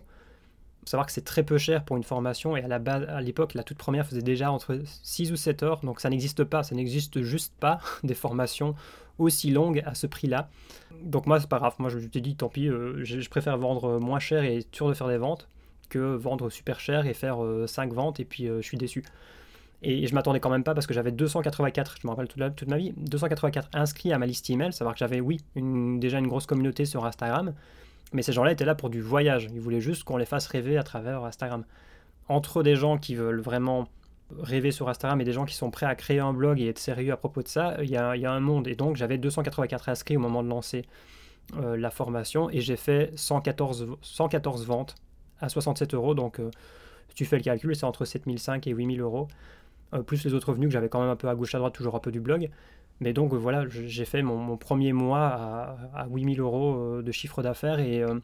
Faut 0.80 0.86
savoir 0.86 1.07
que 1.07 1.12
c'est 1.12 1.24
très 1.24 1.42
peu 1.42 1.59
cher 1.59 1.84
pour 1.84 1.99
une 1.99 2.03
formation 2.03 2.57
et 2.57 2.62
à 2.62 2.68
la 2.68 2.78
base, 2.78 3.05
à 3.09 3.20
l'époque, 3.20 3.53
la 3.53 3.62
toute 3.62 3.76
première 3.76 4.07
faisait 4.07 4.22
déjà 4.22 4.51
entre 4.51 4.80
6 5.03 5.32
ou 5.32 5.36
7 5.36 5.62
heures, 5.62 5.80
donc 5.80 6.01
ça 6.01 6.09
n'existe 6.09 6.44
pas, 6.44 6.62
ça 6.62 6.74
n'existe 6.74 7.20
juste 7.22 7.53
pas 7.61 7.78
des 8.05 8.14
formations 8.14 8.74
aussi 9.18 9.51
longues 9.51 9.82
à 9.84 9.94
ce 9.94 10.07
prix-là. 10.07 10.49
Donc 11.03 11.26
moi 11.26 11.40
c'est 11.40 11.49
pas 11.49 11.59
grave, 11.59 11.74
moi 11.78 11.90
je 11.90 11.99
t'ai 11.99 12.20
dit 12.20 12.36
tant 12.36 12.49
pis, 12.49 12.68
euh, 12.68 13.05
je, 13.05 13.28
préfère 13.28 13.59
vendre 13.59 13.99
moins 13.99 14.20
cher 14.20 14.44
et 14.44 14.59
être 14.59 14.74
sûr 14.74 14.88
de 14.88 14.94
faire 14.94 15.09
des 15.09 15.18
ventes 15.18 15.49
que 15.90 15.99
vendre 15.99 16.49
super 16.51 16.80
cher 16.80 17.07
et 17.07 17.14
faire 17.14 17.38
5 17.66 17.90
euh, 17.90 17.94
ventes 17.94 18.20
et 18.20 18.24
puis 18.24 18.46
je 18.46 18.62
suis 18.62 18.78
déçu. 18.78 19.05
Et 19.83 20.07
je 20.07 20.14
m'attendais 20.14 20.41
quand 20.41 20.51
même 20.51 20.64
pas 20.64 20.74
parce 20.74 20.87
que 20.87 20.95
j'avais 20.95 21.12
284, 21.12 21.97
je 22.03 22.07
me 22.07 22.11
rappelle 22.11 22.26
toute, 22.26 22.68
ma 22.68 22.79
vie, 22.79 22.93
284 22.97 23.70
inscrits 23.74 24.12
à 24.12 24.18
ma 24.18 24.26
liste 24.26 24.51
email, 24.51 24.72
savoir 24.72 24.95
que 24.95 24.99
j'avais, 24.99 25.20
oui, 25.20 25.41
déjà 25.55 26.18
une 26.18 26.26
grosse 26.26 26.47
communauté 26.47 26.85
sur 26.85 27.05
Instagram, 27.05 27.55
mais 28.12 28.22
ces 28.22 28.33
gens-là 28.33 28.53
étaient 28.53 28.64
là 28.64 28.74
pour 28.74 28.91
du 28.91 29.01
voyage. 29.01 29.49
Ils 29.53 29.61
voulaient 29.61 29.81
juste 29.81 30.03
qu'on 30.05 30.16
les 30.16 30.24
fasse 30.24 30.47
rêver 30.49 30.79
à 30.79 30.83
travers 30.83 31.24
Instagram. 31.24 31.64
Entre 32.29 32.62
des 32.62 32.74
gens 32.74 32.99
qui 32.99 33.14
veulent 33.14 33.41
vraiment 33.41 33.87
rêver 34.41 34.70
sur 34.72 34.89
Instagram 34.89 35.20
et 35.20 35.24
des 35.24 35.33
gens 35.33 35.45
qui 35.45 35.55
sont 35.55 35.70
prêts 35.70 35.87
à 35.87 35.95
créer 35.95 36.18
un 36.18 36.33
blog 36.33 36.61
et 36.61 36.68
être 36.68 36.79
sérieux 36.79 37.12
à 37.12 37.16
propos 37.16 37.43
de 37.43 37.49
ça, 37.49 37.76
il 37.83 37.89
y 37.89 37.97
a, 37.97 38.11
un 38.11 38.41
monde. 38.41 38.68
Et 38.68 38.74
donc 38.74 38.97
j'avais 38.97 39.18
284 39.18 39.89
inscrits 39.89 40.16
au 40.16 40.20
moment 40.20 40.43
de 40.43 40.49
lancer 40.49 40.85
euh, 41.57 41.76
la 41.76 41.91
formation 41.91 42.51
et 42.51 42.61
j'ai 42.61 42.76
fait 42.76 43.11
114, 43.16 43.87
114 44.03 44.66
ventes 44.66 44.97
à 45.41 45.49
67 45.49 45.95
euros. 45.95 46.14
Donc 46.14 46.41
euh, 46.41 46.51
tu 47.14 47.24
fais 47.24 47.37
le 47.37 47.43
calcul, 47.43 47.74
c'est 47.74 47.85
entre 47.85 48.05
7005 48.05 48.66
et 48.66 48.70
8000 48.72 49.01
euros. 49.01 49.29
Euh, 49.95 50.03
plus 50.03 50.24
les 50.24 50.34
autres 50.34 50.51
revenus 50.51 50.68
que 50.68 50.72
j'avais 50.72 50.89
quand 50.89 51.01
même 51.01 51.09
un 51.09 51.16
peu 51.16 51.28
à 51.28 51.34
gauche 51.34 51.55
à 51.55 51.59
droite, 51.59 51.74
toujours 51.74 51.95
un 51.95 52.01
peu 52.01 52.12
du 52.12 52.20
blog. 52.20 52.51
Mais 53.01 53.12
donc 53.12 53.32
voilà, 53.32 53.64
j'ai 53.68 54.05
fait 54.05 54.22
mon, 54.22 54.57
premier 54.57 54.93
mois 54.93 55.26
à, 55.26 55.76
à 55.95 56.07
8000 56.09 56.41
euros 56.41 56.76
euh, 56.76 57.03
de 57.03 57.12
chiffre 57.12 57.43
d'affaires 57.43 57.78
euh, 57.78 58.18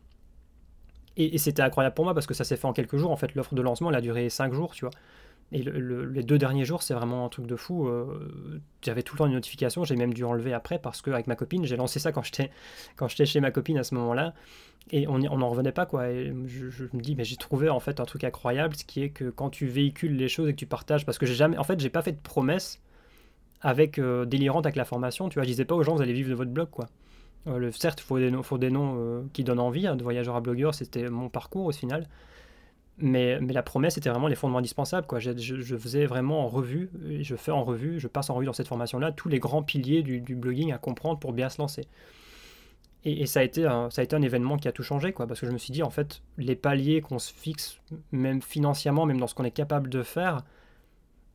et, 1.16 1.34
et, 1.34 1.38
c'était 1.38 1.62
incroyable 1.62 1.94
pour 1.94 2.04
moi 2.04 2.12
parce 2.12 2.26
que 2.26 2.34
ça 2.34 2.42
s'est 2.42 2.56
fait 2.56 2.66
en 2.66 2.72
quelques 2.72 2.96
jours. 2.96 3.12
En 3.12 3.16
fait, 3.16 3.34
l'offre 3.36 3.54
de 3.54 3.62
lancement, 3.62 3.90
elle 3.90 3.96
a 3.96 4.00
duré 4.00 4.28
5 4.28 4.52
jours, 4.52 4.74
tu 4.74 4.84
vois. 4.84 4.90
Et 5.52 5.62
les 5.62 6.22
deux 6.22 6.38
derniers 6.38 6.64
jours, 6.64 6.82
c'est 6.82 6.94
vraiment 6.94 7.26
un 7.26 7.28
truc 7.28 7.46
de 7.46 7.54
fou. 7.54 7.88
J'avais 8.82 9.02
tout 9.02 9.14
le 9.14 9.18
temps 9.18 9.26
une 9.26 9.34
notification, 9.34 9.84
j'ai 9.84 9.94
même 9.94 10.12
dû 10.12 10.24
enlever 10.24 10.52
après 10.52 10.78
parce 10.80 11.00
qu'avec 11.00 11.26
ma 11.26 11.36
copine, 11.36 11.64
j'ai 11.64 11.76
lancé 11.76 12.00
ça 12.00 12.10
quand 12.10 12.22
j'étais 12.22 12.50
quand 12.96 13.06
j'étais 13.06 13.26
chez 13.26 13.40
ma 13.40 13.50
copine 13.52 13.78
à 13.78 13.84
ce 13.84 13.94
moment-là 13.94 14.34
et 14.90 15.08
on 15.08 15.18
n'en 15.18 15.48
revenait 15.48 15.72
pas 15.72 15.86
quoi. 15.86 16.10
Et 16.10 16.32
je, 16.46 16.84
me 16.92 17.00
dis, 17.00 17.14
mais 17.14 17.24
j'ai 17.24 17.36
trouvé 17.36 17.68
en 17.68 17.80
fait 17.80 18.00
un 18.00 18.04
truc 18.04 18.24
incroyable, 18.24 18.76
ce 18.76 18.84
qui 18.84 19.02
est 19.02 19.10
que 19.10 19.30
quand 19.30 19.50
tu 19.50 19.66
véhicules 19.66 20.16
les 20.16 20.28
choses 20.28 20.48
et 20.48 20.52
que 20.52 20.58
tu 20.58 20.66
partages, 20.66 21.06
parce 21.06 21.18
que 21.18 21.26
j'ai 21.26 21.34
jamais, 21.34 21.56
en 21.56 21.64
fait, 21.64 21.80
j'ai 21.80 21.90
pas 21.90 22.02
fait 22.02 22.12
de 22.12 22.20
promesse 22.20 22.80
avec 23.60 23.98
euh, 23.98 24.26
délirante 24.26 24.66
avec 24.66 24.76
la 24.76 24.84
formation. 24.84 25.28
Tu 25.28 25.34
vois, 25.34 25.44
je 25.44 25.48
disais 25.48 25.64
pas 25.64 25.74
aux 25.74 25.82
gens, 25.82 25.94
vous 25.94 26.02
allez 26.02 26.12
vivre 26.12 26.30
de 26.30 26.34
votre 26.34 26.50
blog 26.50 26.68
quoi. 26.70 26.86
Euh, 27.46 27.58
le, 27.58 27.72
certes, 27.72 28.00
il 28.00 28.04
faut 28.04 28.18
des, 28.18 28.30
faut 28.42 28.58
des 28.58 28.70
noms 28.70 28.96
euh, 28.98 29.22
qui 29.32 29.44
donnent 29.44 29.60
envie, 29.60 29.86
hein, 29.86 29.96
de 29.96 30.02
voyageur 30.02 30.36
à 30.36 30.40
blogueur, 30.40 30.74
c'était 30.74 31.08
mon 31.08 31.28
parcours 31.28 31.66
au 31.66 31.72
final. 31.72 32.06
Mais, 32.98 33.40
mais, 33.40 33.52
la 33.52 33.64
promesse 33.64 33.98
était 33.98 34.08
vraiment 34.08 34.28
les 34.28 34.36
fondements 34.36 34.58
indispensables. 34.58 35.06
Quoi. 35.06 35.18
Je, 35.18 35.36
je, 35.36 35.76
faisais 35.76 36.06
vraiment 36.06 36.44
en 36.44 36.48
revue, 36.48 36.90
je 37.22 37.34
fais 37.34 37.50
en 37.50 37.64
revue, 37.64 37.98
je 37.98 38.06
passe 38.06 38.30
en 38.30 38.34
revue 38.34 38.46
dans 38.46 38.52
cette 38.52 38.68
formation-là 38.68 39.10
tous 39.10 39.28
les 39.28 39.40
grands 39.40 39.64
piliers 39.64 40.02
du, 40.02 40.34
blogging 40.36 40.72
à 40.72 40.78
comprendre 40.78 41.18
pour 41.18 41.32
bien 41.32 41.48
se 41.48 41.60
lancer. 41.60 41.88
Et, 43.04 43.26
ça, 43.26 43.40
a 43.40 43.42
été 43.42 43.66
un, 43.66 43.90
ça 43.90 44.00
a 44.00 44.04
été 44.04 44.14
un 44.14 44.22
événement 44.22 44.56
qui 44.56 44.68
a 44.68 44.72
tout 44.72 44.84
changé, 44.84 45.12
quoi, 45.12 45.26
parce 45.26 45.40
que 45.40 45.46
je 45.46 45.50
me 45.50 45.58
suis 45.58 45.72
dit, 45.72 45.82
en 45.82 45.90
fait, 45.90 46.22
les 46.38 46.56
paliers 46.56 47.00
qu'on 47.00 47.18
se 47.18 47.32
fixe, 47.34 47.78
même 48.12 48.40
financièrement, 48.40 49.06
même 49.06 49.18
dans 49.18 49.26
ce 49.26 49.34
qu'on 49.34 49.44
est 49.44 49.50
capable 49.50 49.90
de 49.90 50.02
faire, 50.02 50.42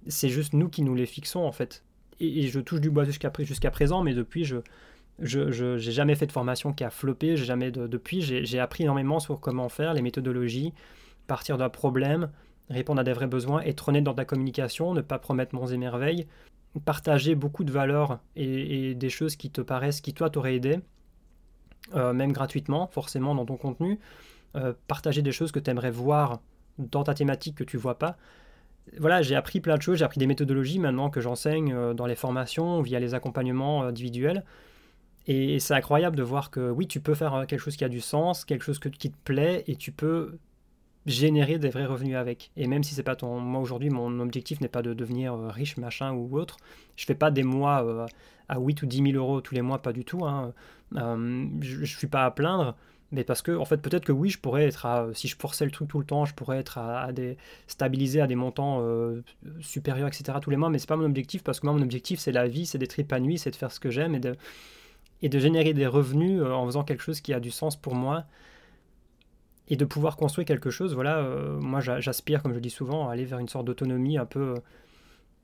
c'est 0.07 0.29
juste 0.29 0.53
nous 0.53 0.69
qui 0.69 0.81
nous 0.81 0.95
les 0.95 1.05
fixons, 1.05 1.43
en 1.43 1.51
fait. 1.51 1.83
Et, 2.21 2.47
je 2.47 2.59
touche 2.59 2.81
du 2.81 2.89
bois 2.89 3.03
jusqu'à 3.03 3.31
jusqu'à 3.39 3.69
présent, 3.69 4.01
mais 4.01 4.13
depuis, 4.13 4.45
je 4.45 4.61
je 5.21 5.75
n'ai 5.75 5.91
jamais 5.91 6.15
fait 6.15 6.25
de 6.25 6.31
formation 6.31 6.73
qui 6.73 6.83
a 6.83 6.89
floppé, 6.89 7.35
jamais 7.35 7.71
de, 7.71 7.87
depuis, 7.87 8.21
j'ai 8.21 8.59
appris 8.59 8.83
énormément 8.83 9.19
sur 9.19 9.39
comment 9.39 9.69
faire, 9.69 9.93
les 9.93 10.01
méthodologies, 10.01 10.73
partir 11.29 11.57
d'un 11.57 11.69
problème, 11.69 12.29
répondre 12.69 12.99
à 12.99 13.03
des 13.03 13.13
vrais 13.13 13.27
besoins, 13.27 13.61
être 13.61 13.87
honnête 13.87 14.03
dans 14.03 14.15
ta 14.15 14.25
communication, 14.25 14.93
ne 14.93 15.01
pas 15.01 15.19
promettre 15.19 15.55
monts 15.55 15.67
et 15.67 15.77
merveilles, 15.77 16.27
partager 16.83 17.35
beaucoup 17.35 17.63
de 17.63 17.71
valeurs 17.71 18.19
et, 18.35 18.95
des 18.95 19.09
choses 19.09 19.35
qui 19.35 19.49
te 19.49 19.61
paraissent, 19.61 20.01
qui 20.01 20.13
toi 20.13 20.29
t'auraient 20.29 20.55
aidé, 20.55 20.79
euh, 21.95 22.13
même 22.13 22.31
gratuitement, 22.31 22.87
forcément 22.87 23.35
dans 23.35 23.45
ton 23.45 23.57
contenu, 23.57 23.99
euh, 24.55 24.73
partager 24.87 25.21
des 25.21 25.31
choses 25.31 25.51
que 25.51 25.59
tu 25.59 25.69
aimerais 25.69 25.91
voir 25.91 26.41
dans 26.77 27.03
ta 27.03 27.13
thématique 27.13 27.55
que 27.55 27.63
tu 27.63 27.77
vois 27.77 27.97
pas. 27.97 28.17
Voilà, 28.97 29.21
j'ai 29.21 29.35
appris 29.35 29.61
plein 29.61 29.77
de 29.77 29.81
choses, 29.83 29.99
j'ai 29.99 30.05
appris 30.05 30.19
des 30.19 30.27
méthodologies 30.27 30.79
maintenant 30.79 31.11
que 31.11 31.21
j'enseigne 31.21 31.73
euh, 31.73 31.93
dans 31.93 32.07
les 32.07 32.15
formations, 32.15 32.81
via 32.81 32.99
les 32.99 33.13
accompagnements 33.13 33.83
individuels. 33.83 34.43
Et 35.27 35.59
c'est 35.59 35.75
incroyable 35.75 36.15
de 36.15 36.23
voir 36.23 36.49
que 36.49 36.71
oui, 36.71 36.87
tu 36.87 36.99
peux 37.01 37.13
faire 37.13 37.45
quelque 37.47 37.59
chose 37.59 37.75
qui 37.75 37.83
a 37.83 37.89
du 37.89 38.01
sens, 38.01 38.45
quelque 38.45 38.63
chose 38.63 38.79
qui 38.79 39.11
te 39.11 39.17
plaît, 39.23 39.63
et 39.67 39.75
tu 39.75 39.91
peux 39.91 40.39
générer 41.05 41.57
des 41.59 41.69
vrais 41.69 41.85
revenus 41.85 42.15
avec. 42.15 42.51
Et 42.57 42.67
même 42.67 42.83
si 42.83 42.93
c'est 42.93 43.03
pas 43.03 43.15
ton. 43.15 43.39
Moi 43.39 43.61
aujourd'hui, 43.61 43.89
mon 43.89 44.19
objectif 44.19 44.61
n'est 44.61 44.67
pas 44.67 44.81
de 44.81 44.93
devenir 44.93 45.37
riche, 45.37 45.77
machin 45.77 46.11
ou 46.13 46.37
autre. 46.37 46.57
Je 46.95 47.05
fais 47.05 47.15
pas 47.15 47.31
des 47.31 47.43
mois 47.43 48.07
à 48.49 48.59
8 48.59 48.81
ou 48.81 48.85
10 48.85 49.11
000 49.11 49.11
euros 49.13 49.41
tous 49.41 49.55
les 49.55 49.61
mois, 49.61 49.81
pas 49.81 49.93
du 49.93 50.03
tout. 50.03 50.25
Hein. 50.25 50.53
Euh, 50.95 51.47
je, 51.61 51.79
ne 51.79 51.85
suis 51.85 52.07
pas 52.07 52.25
à 52.25 52.31
plaindre, 52.31 52.75
mais 53.11 53.23
parce 53.23 53.41
que, 53.41 53.55
en 53.55 53.65
fait, 53.65 53.77
peut-être 53.77 54.05
que 54.05 54.11
oui, 54.11 54.29
je 54.29 54.39
pourrais 54.39 54.65
être 54.65 54.85
à, 54.85 55.07
si 55.13 55.27
je 55.27 55.35
forçais 55.37 55.65
le 55.65 55.71
truc 55.71 55.87
tout 55.87 55.99
le 55.99 56.05
temps, 56.05 56.25
je 56.25 56.33
pourrais 56.33 56.57
être 56.57 56.79
à, 56.79 57.11
des, 57.13 57.37
stabilisé 57.67 58.21
à 58.21 58.27
des 58.27 58.35
montants 58.35 58.79
euh, 58.81 59.23
supérieurs, 59.61 60.07
etc. 60.07 60.39
tous 60.41 60.49
les 60.49 60.57
mois, 60.57 60.69
mais 60.69 60.79
c'est 60.79 60.89
pas 60.89 60.97
mon 60.97 61.05
objectif 61.05 61.43
parce 61.43 61.59
que 61.59 61.67
moi, 61.67 61.75
mon 61.75 61.83
objectif, 61.83 62.19
c'est 62.19 62.31
la 62.31 62.47
vie, 62.47 62.65
c'est 62.65 62.79
d'être 62.79 62.99
épanoui, 62.99 63.37
c'est 63.37 63.51
de 63.51 63.55
faire 63.55 63.71
ce 63.71 63.79
que 63.79 63.91
j'aime 63.91 64.15
et 64.15 64.19
de, 64.19 64.35
et 65.21 65.29
de 65.29 65.39
générer 65.39 65.73
des 65.73 65.87
revenus 65.87 66.41
euh, 66.41 66.51
en 66.51 66.65
faisant 66.65 66.83
quelque 66.83 67.03
chose 67.03 67.21
qui 67.21 67.33
a 67.33 67.39
du 67.39 67.51
sens 67.51 67.75
pour 67.75 67.93
moi 67.93 68.25
et 69.69 69.75
de 69.75 69.85
pouvoir 69.85 70.17
construire 70.17 70.45
quelque 70.45 70.69
chose. 70.69 70.93
Voilà, 70.95 71.21
moi, 71.59 71.79
j'aspire, 71.79 72.41
comme 72.41 72.53
je 72.53 72.59
dis 72.59 72.69
souvent, 72.69 73.09
à 73.09 73.13
aller 73.13 73.25
vers 73.25 73.39
une 73.39 73.47
sorte 73.47 73.65
d'autonomie 73.65 74.17
un 74.17 74.25
peu 74.25 74.55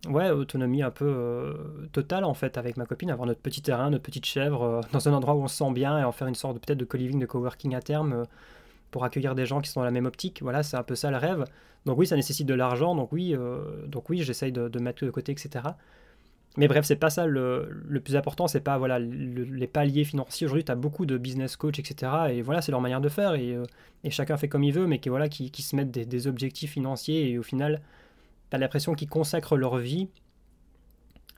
ouais, 0.07 0.29
autonomie 0.29 0.83
un 0.83 0.91
peu 0.91 1.05
euh, 1.05 1.53
totale 1.91 2.23
en 2.23 2.33
fait 2.33 2.57
avec 2.57 2.77
ma 2.77 2.85
copine, 2.85 3.09
avoir 3.11 3.27
notre 3.27 3.41
petit 3.41 3.61
terrain, 3.61 3.89
notre 3.89 4.03
petite 4.03 4.25
chèvre 4.25 4.63
euh, 4.63 4.81
dans 4.91 5.07
un 5.07 5.13
endroit 5.13 5.35
où 5.35 5.41
on 5.41 5.47
se 5.47 5.57
sent 5.57 5.71
bien 5.73 5.99
et 5.99 6.03
en 6.03 6.11
faire 6.11 6.27
une 6.27 6.35
sorte 6.35 6.59
peut-être 6.59 6.77
de 6.77 6.85
co-living, 6.85 7.19
de 7.19 7.25
coworking 7.25 7.75
à 7.75 7.81
terme 7.81 8.13
euh, 8.13 8.23
pour 8.91 9.03
accueillir 9.03 9.35
des 9.35 9.45
gens 9.45 9.61
qui 9.61 9.69
sont 9.69 9.81
dans 9.81 9.85
la 9.85 9.91
même 9.91 10.05
optique. 10.05 10.41
Voilà, 10.41 10.63
c'est 10.63 10.77
un 10.77 10.83
peu 10.83 10.95
ça 10.95 11.11
le 11.11 11.17
rêve. 11.17 11.45
Donc 11.85 11.97
oui, 11.97 12.07
ça 12.07 12.15
nécessite 12.15 12.47
de 12.47 12.53
l'argent, 12.53 12.95
donc 12.95 13.11
oui, 13.11 13.35
donc 13.85 14.09
oui, 14.09 14.23
j'essaye 14.23 14.51
de, 14.51 14.79
mettre 14.79 15.05
de 15.05 15.11
côté, 15.11 15.33
etc. 15.33 15.63
Mais 16.57 16.67
bref, 16.67 16.85
c'est 16.85 16.95
pas 16.95 17.09
ça 17.09 17.25
le, 17.25 17.83
plus 18.03 18.15
important, 18.15 18.47
c'est 18.47 18.61
pas 18.61 18.77
voilà 18.77 18.97
les 18.99 19.67
paliers 19.67 20.05
financiers. 20.05 20.45
Aujourd'hui, 20.45 20.63
tu 20.63 20.71
as 20.71 20.75
beaucoup 20.75 21.05
de 21.05 21.17
business 21.17 21.57
coach, 21.57 21.79
etc. 21.79 22.11
Et 22.31 22.41
voilà, 22.41 22.61
c'est 22.61 22.71
leur 22.71 22.81
manière 22.81 23.01
de 23.01 23.09
faire 23.09 23.33
et, 23.33 23.57
et, 24.03 24.09
chacun 24.09 24.37
fait 24.37 24.47
comme 24.47 24.63
il 24.63 24.71
veut, 24.71 24.87
mais 24.87 24.99
qui 24.99 25.09
voilà, 25.09 25.27
qui, 25.27 25.61
se 25.61 25.75
mettent 25.75 25.91
des, 25.91 26.27
objectifs 26.27 26.71
financiers 26.71 27.29
et 27.29 27.37
au 27.37 27.43
final 27.43 27.81
t'as 28.49 28.57
l'impression 28.57 28.93
qu'ils 28.93 29.09
consacrent 29.09 29.57
leur 29.57 29.77
vie 29.77 30.07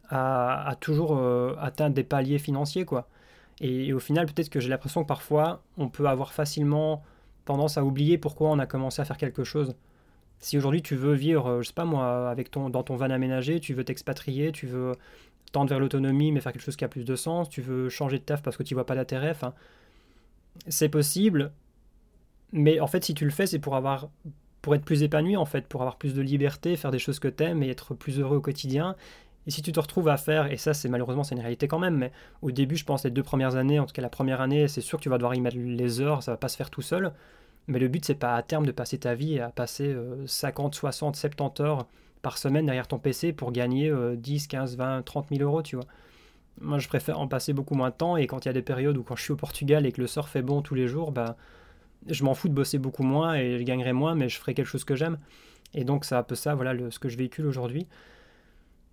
à, 0.09 0.76
toujours 0.80 1.18
euh, 1.18 1.55
atteindre 1.59 1.95
des 1.95 2.03
paliers 2.03 2.39
financiers, 2.39 2.86
quoi. 2.86 3.07
Et, 3.59 3.93
au 3.93 3.99
final, 3.99 4.26
peut-être 4.28 4.49
que 4.49 4.59
j'ai 4.59 4.70
l'impression 4.70 5.01
que 5.01 5.07
parfois, 5.07 5.63
on 5.78 5.89
peut 5.89 6.05
avoir 6.07 6.32
facilement 6.32 7.03
tendance 7.45 7.78
à 7.78 7.84
oublier 7.84 8.18
pourquoi 8.18 8.49
on 8.49 8.59
a 8.59 8.65
commencé 8.65 9.01
à 9.01 9.05
faire 9.05 9.18
quelque 9.18 9.43
chose. 9.43 9.76
Si 10.39 10.57
aujourd'hui 10.57 10.81
tu 10.81 10.95
veux 10.95 11.13
vivre, 11.13 11.47
euh, 11.47 11.61
je 11.61 11.67
sais 11.67 11.73
pas 11.73 11.85
moi, 11.85 12.29
avec 12.29 12.51
ton, 12.51 12.69
dans 12.69 12.83
ton 12.83 12.95
van 12.95 13.09
aménagé, 13.09 13.59
tu 13.59 13.73
veux 13.73 13.83
t'expatrier, 13.83 14.51
tu 14.51 14.67
veux 14.67 14.93
tendre 15.51 15.69
vers 15.69 15.79
l'autonomie 15.79 16.31
mais 16.31 16.41
faire 16.41 16.51
quelque 16.51 16.63
chose 16.63 16.75
qui 16.75 16.85
a 16.85 16.89
plus 16.89 17.05
de 17.05 17.15
sens, 17.15 17.49
tu 17.49 17.61
veux 17.61 17.89
changer 17.89 18.19
de 18.19 18.23
taf 18.23 18.41
parce 18.43 18.57
que 18.57 18.63
tu 18.63 18.73
vois 18.73 18.85
pas 18.85 18.95
d'intérêt, 18.95 19.31
enfin, 19.31 19.53
c'est 20.67 20.89
possible. 20.89 21.51
Mais 22.51 22.79
en 22.79 22.88
fait, 22.88 23.03
si 23.03 23.13
tu 23.13 23.25
le 23.25 23.31
fais, 23.31 23.47
c'est 23.47 23.59
pour 23.59 23.75
avoir 23.75 24.09
pour 24.61 24.75
être 24.75 24.83
plus 24.83 25.03
épanoui 25.03 25.38
en 25.38 25.45
fait, 25.45 25.65
pour 25.67 25.81
avoir 25.81 25.97
plus 25.97 26.13
de 26.13 26.21
liberté, 26.21 26.75
faire 26.75 26.91
des 26.91 26.99
choses 26.99 27.19
que 27.19 27.27
t'aimes 27.27 27.63
et 27.63 27.69
être 27.69 27.93
plus 27.93 28.19
heureux 28.19 28.38
au 28.38 28.41
quotidien. 28.41 28.95
Et 29.47 29.51
si 29.51 29.61
tu 29.61 29.71
te 29.71 29.79
retrouves 29.79 30.09
à 30.09 30.17
faire, 30.17 30.51
et 30.51 30.57
ça 30.57 30.73
c'est 30.73 30.89
malheureusement 30.89 31.23
c'est 31.23 31.35
une 31.35 31.41
réalité 31.41 31.67
quand 31.69 31.79
même, 31.79 31.95
mais 31.97 32.11
au 32.41 32.51
début 32.51 32.75
je 32.75 32.83
pense 32.83 33.05
les 33.05 33.11
deux 33.11 33.23
premières 33.23 33.55
années, 33.55 33.79
en 33.79 33.85
tout 33.85 33.93
cas 33.93 34.01
la 34.01 34.09
première 34.09 34.41
année, 34.41 34.67
c'est 34.67 34.81
sûr 34.81 34.97
que 34.99 35.03
tu 35.03 35.09
vas 35.09 35.17
devoir 35.17 35.35
y 35.35 35.41
mettre 35.41 35.57
les 35.57 36.01
heures, 36.01 36.21
ça 36.21 36.31
va 36.31 36.38
pas 36.38 36.49
se 36.49 36.57
faire 36.57 36.69
tout 36.69 36.81
seul. 36.81 37.13
Mais 37.68 37.80
le 37.80 37.88
but 37.88 38.05
c'est 38.05 38.15
pas 38.15 38.36
à 38.36 38.43
terme 38.43 38.65
de 38.65 38.72
passer 38.72 38.97
ta 38.97 39.13
vie 39.15 39.39
à 39.39 39.49
passer 39.49 39.95
50, 40.26 40.76
60, 40.76 41.15
70 41.15 41.61
heures 41.61 41.88
par 42.22 42.38
semaine 42.38 42.65
derrière 42.65 42.88
ton 42.88 42.99
PC 42.99 43.34
pour 43.34 43.51
gagner 43.51 43.91
10, 44.15 44.47
15, 44.47 44.78
20, 44.78 45.01
30 45.03 45.28
000 45.30 45.41
euros, 45.41 45.61
tu 45.61 45.76
vois. 45.76 45.86
Moi 46.61 46.80
je 46.80 46.88
préfère 46.88 47.20
en 47.20 47.28
passer 47.28 47.53
beaucoup 47.53 47.76
moins 47.76 47.89
de 47.89 47.95
temps 47.95 48.15
et 48.18 48.26
quand 48.26 48.45
il 48.45 48.47
y 48.47 48.49
a 48.49 48.53
des 48.53 48.61
périodes 48.61 48.97
où 48.97 49.03
quand 49.03 49.15
je 49.15 49.24
suis 49.24 49.34
au 49.34 49.36
Portugal 49.36 49.86
et 49.86 49.91
que 49.91 50.01
le 50.01 50.07
surf 50.07 50.36
est 50.36 50.41
bon 50.41 50.61
tous 50.61 50.76
les 50.76 50.88
jours, 50.88 51.11
bah 51.11 51.36
je 52.07 52.24
m'en 52.24 52.34
fous 52.34 52.49
de 52.49 52.53
bosser 52.53 52.78
beaucoup 52.78 53.03
moins 53.03 53.36
et 53.36 53.57
je 53.57 53.63
gagnerai 53.63 53.93
moins, 53.93 54.15
mais 54.15 54.30
je 54.30 54.38
ferai 54.39 54.53
quelque 54.53 54.68
chose 54.68 54.84
que 54.84 54.95
j'aime. 54.95 55.18
Et 55.74 55.84
donc 55.84 56.05
c'est 56.05 56.15
un 56.15 56.24
peu 56.24 56.36
ça, 56.36 56.55
voilà 56.55 56.74
ce 56.89 56.99
que 56.99 57.09
je 57.09 57.18
véhicule 57.18 57.45
aujourd'hui. 57.47 57.88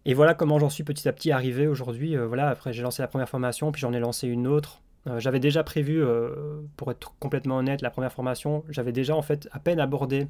Et 0.04 0.14
voilà 0.14 0.34
comment 0.34 0.58
j'en 0.58 0.68
suis 0.68 0.84
petit 0.84 1.08
à 1.08 1.12
petit 1.12 1.30
arrivé 1.32 1.66
aujourd'hui. 1.66 2.16
Euh, 2.16 2.26
voilà, 2.26 2.48
après 2.50 2.72
j'ai 2.72 2.82
lancé 2.82 3.02
la 3.02 3.08
première 3.08 3.28
formation, 3.28 3.72
puis 3.72 3.80
j'en 3.80 3.92
ai 3.92 4.00
lancé 4.00 4.28
une 4.28 4.46
autre. 4.46 4.82
Euh, 5.06 5.20
j'avais 5.20 5.40
déjà 5.40 5.62
prévu, 5.62 6.02
euh, 6.02 6.60
pour 6.76 6.90
être 6.90 7.14
complètement 7.18 7.58
honnête, 7.58 7.82
la 7.82 7.90
première 7.90 8.12
formation, 8.12 8.64
j'avais 8.68 8.92
déjà 8.92 9.14
en 9.14 9.22
fait 9.22 9.48
à 9.52 9.58
peine 9.58 9.80
abordé 9.80 10.28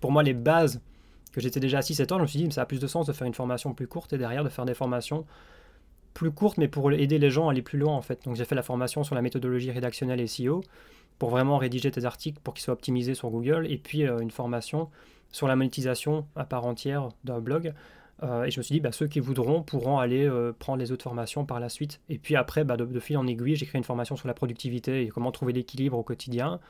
pour 0.00 0.10
moi 0.10 0.22
les 0.22 0.34
bases 0.34 0.80
que 1.32 1.40
j'étais 1.40 1.60
déjà 1.60 1.78
assis 1.78 1.94
7 1.94 2.12
ans. 2.12 2.16
Je 2.16 2.22
me 2.22 2.26
suis 2.26 2.42
dit, 2.42 2.52
ça 2.52 2.62
a 2.62 2.66
plus 2.66 2.80
de 2.80 2.86
sens 2.86 3.06
de 3.06 3.12
faire 3.12 3.26
une 3.26 3.34
formation 3.34 3.74
plus 3.74 3.86
courte 3.86 4.12
et 4.12 4.18
derrière 4.18 4.44
de 4.44 4.48
faire 4.48 4.64
des 4.64 4.74
formations 4.74 5.26
plus 6.14 6.30
courte, 6.30 6.58
mais 6.58 6.68
pour 6.68 6.90
aider 6.90 7.18
les 7.18 7.30
gens 7.30 7.48
à 7.48 7.52
aller 7.52 7.62
plus 7.62 7.78
loin 7.78 7.94
en 7.94 8.02
fait. 8.02 8.24
Donc 8.24 8.36
j'ai 8.36 8.44
fait 8.44 8.54
la 8.54 8.62
formation 8.62 9.04
sur 9.04 9.14
la 9.14 9.22
méthodologie 9.22 9.70
rédactionnelle 9.70 10.26
SEO 10.26 10.62
pour 11.18 11.30
vraiment 11.30 11.58
rédiger 11.58 11.90
tes 11.90 12.04
articles 12.04 12.40
pour 12.42 12.54
qu'ils 12.54 12.64
soient 12.64 12.74
optimisés 12.74 13.14
sur 13.14 13.30
Google, 13.30 13.66
et 13.68 13.76
puis 13.76 14.06
euh, 14.06 14.18
une 14.18 14.30
formation 14.30 14.88
sur 15.30 15.46
la 15.46 15.56
monétisation 15.56 16.26
à 16.36 16.44
part 16.44 16.64
entière 16.64 17.10
d'un 17.24 17.40
blog. 17.40 17.74
Euh, 18.22 18.44
et 18.44 18.50
je 18.50 18.58
me 18.58 18.62
suis 18.62 18.74
dit, 18.74 18.80
bah, 18.80 18.92
ceux 18.92 19.06
qui 19.06 19.20
voudront 19.20 19.62
pourront 19.62 19.98
aller 19.98 20.26
euh, 20.26 20.52
prendre 20.52 20.78
les 20.78 20.90
autres 20.92 21.04
formations 21.04 21.44
par 21.44 21.60
la 21.60 21.68
suite. 21.68 22.00
Et 22.08 22.18
puis 22.18 22.36
après, 22.36 22.64
bah, 22.64 22.76
de, 22.76 23.00
fil 23.00 23.16
en 23.16 23.26
aiguille, 23.26 23.56
j'ai 23.56 23.66
créé 23.66 23.78
une 23.78 23.84
formation 23.84 24.16
sur 24.16 24.28
la 24.28 24.34
productivité 24.34 25.02
et 25.02 25.08
comment 25.08 25.30
trouver 25.32 25.52
l'équilibre 25.52 25.96
au 25.96 26.02
quotidien. 26.02 26.60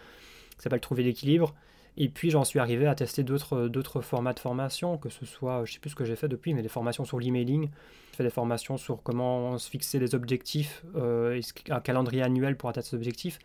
Ça 0.56 0.64
s'appelle 0.64 0.80
Trouver 0.80 1.02
l'équilibre. 1.02 1.54
Et 1.96 2.08
puis 2.08 2.30
j'en 2.30 2.44
suis 2.44 2.60
arrivé 2.60 2.86
à 2.86 2.94
tester 2.94 3.24
d'autres 3.24 4.00
formats 4.02 4.32
de 4.32 4.38
formation, 4.38 4.98
que 4.98 5.08
ce 5.08 5.26
soit, 5.26 5.64
je 5.64 5.72
sais 5.72 5.78
plus 5.80 5.90
ce 5.90 5.96
que 5.96 6.04
j'ai 6.04 6.14
fait 6.14 6.28
depuis, 6.28 6.54
mais 6.54 6.62
des 6.62 6.68
formations 6.68 7.04
sur 7.04 7.18
l'emailing. 7.18 7.70
Je 8.12 8.16
fais 8.16 8.22
des 8.22 8.30
formations 8.30 8.76
sur 8.76 9.02
comment 9.02 9.58
se 9.58 9.68
fixer 9.68 9.98
des 9.98 10.14
objectifs, 10.14 10.84
euh, 10.94 11.40
un 11.70 11.80
calendrier 11.80 12.22
annuel 12.22 12.56
pour 12.56 12.68
atteindre 12.68 12.86
ces 12.86 12.94
objectifs. 12.94 13.40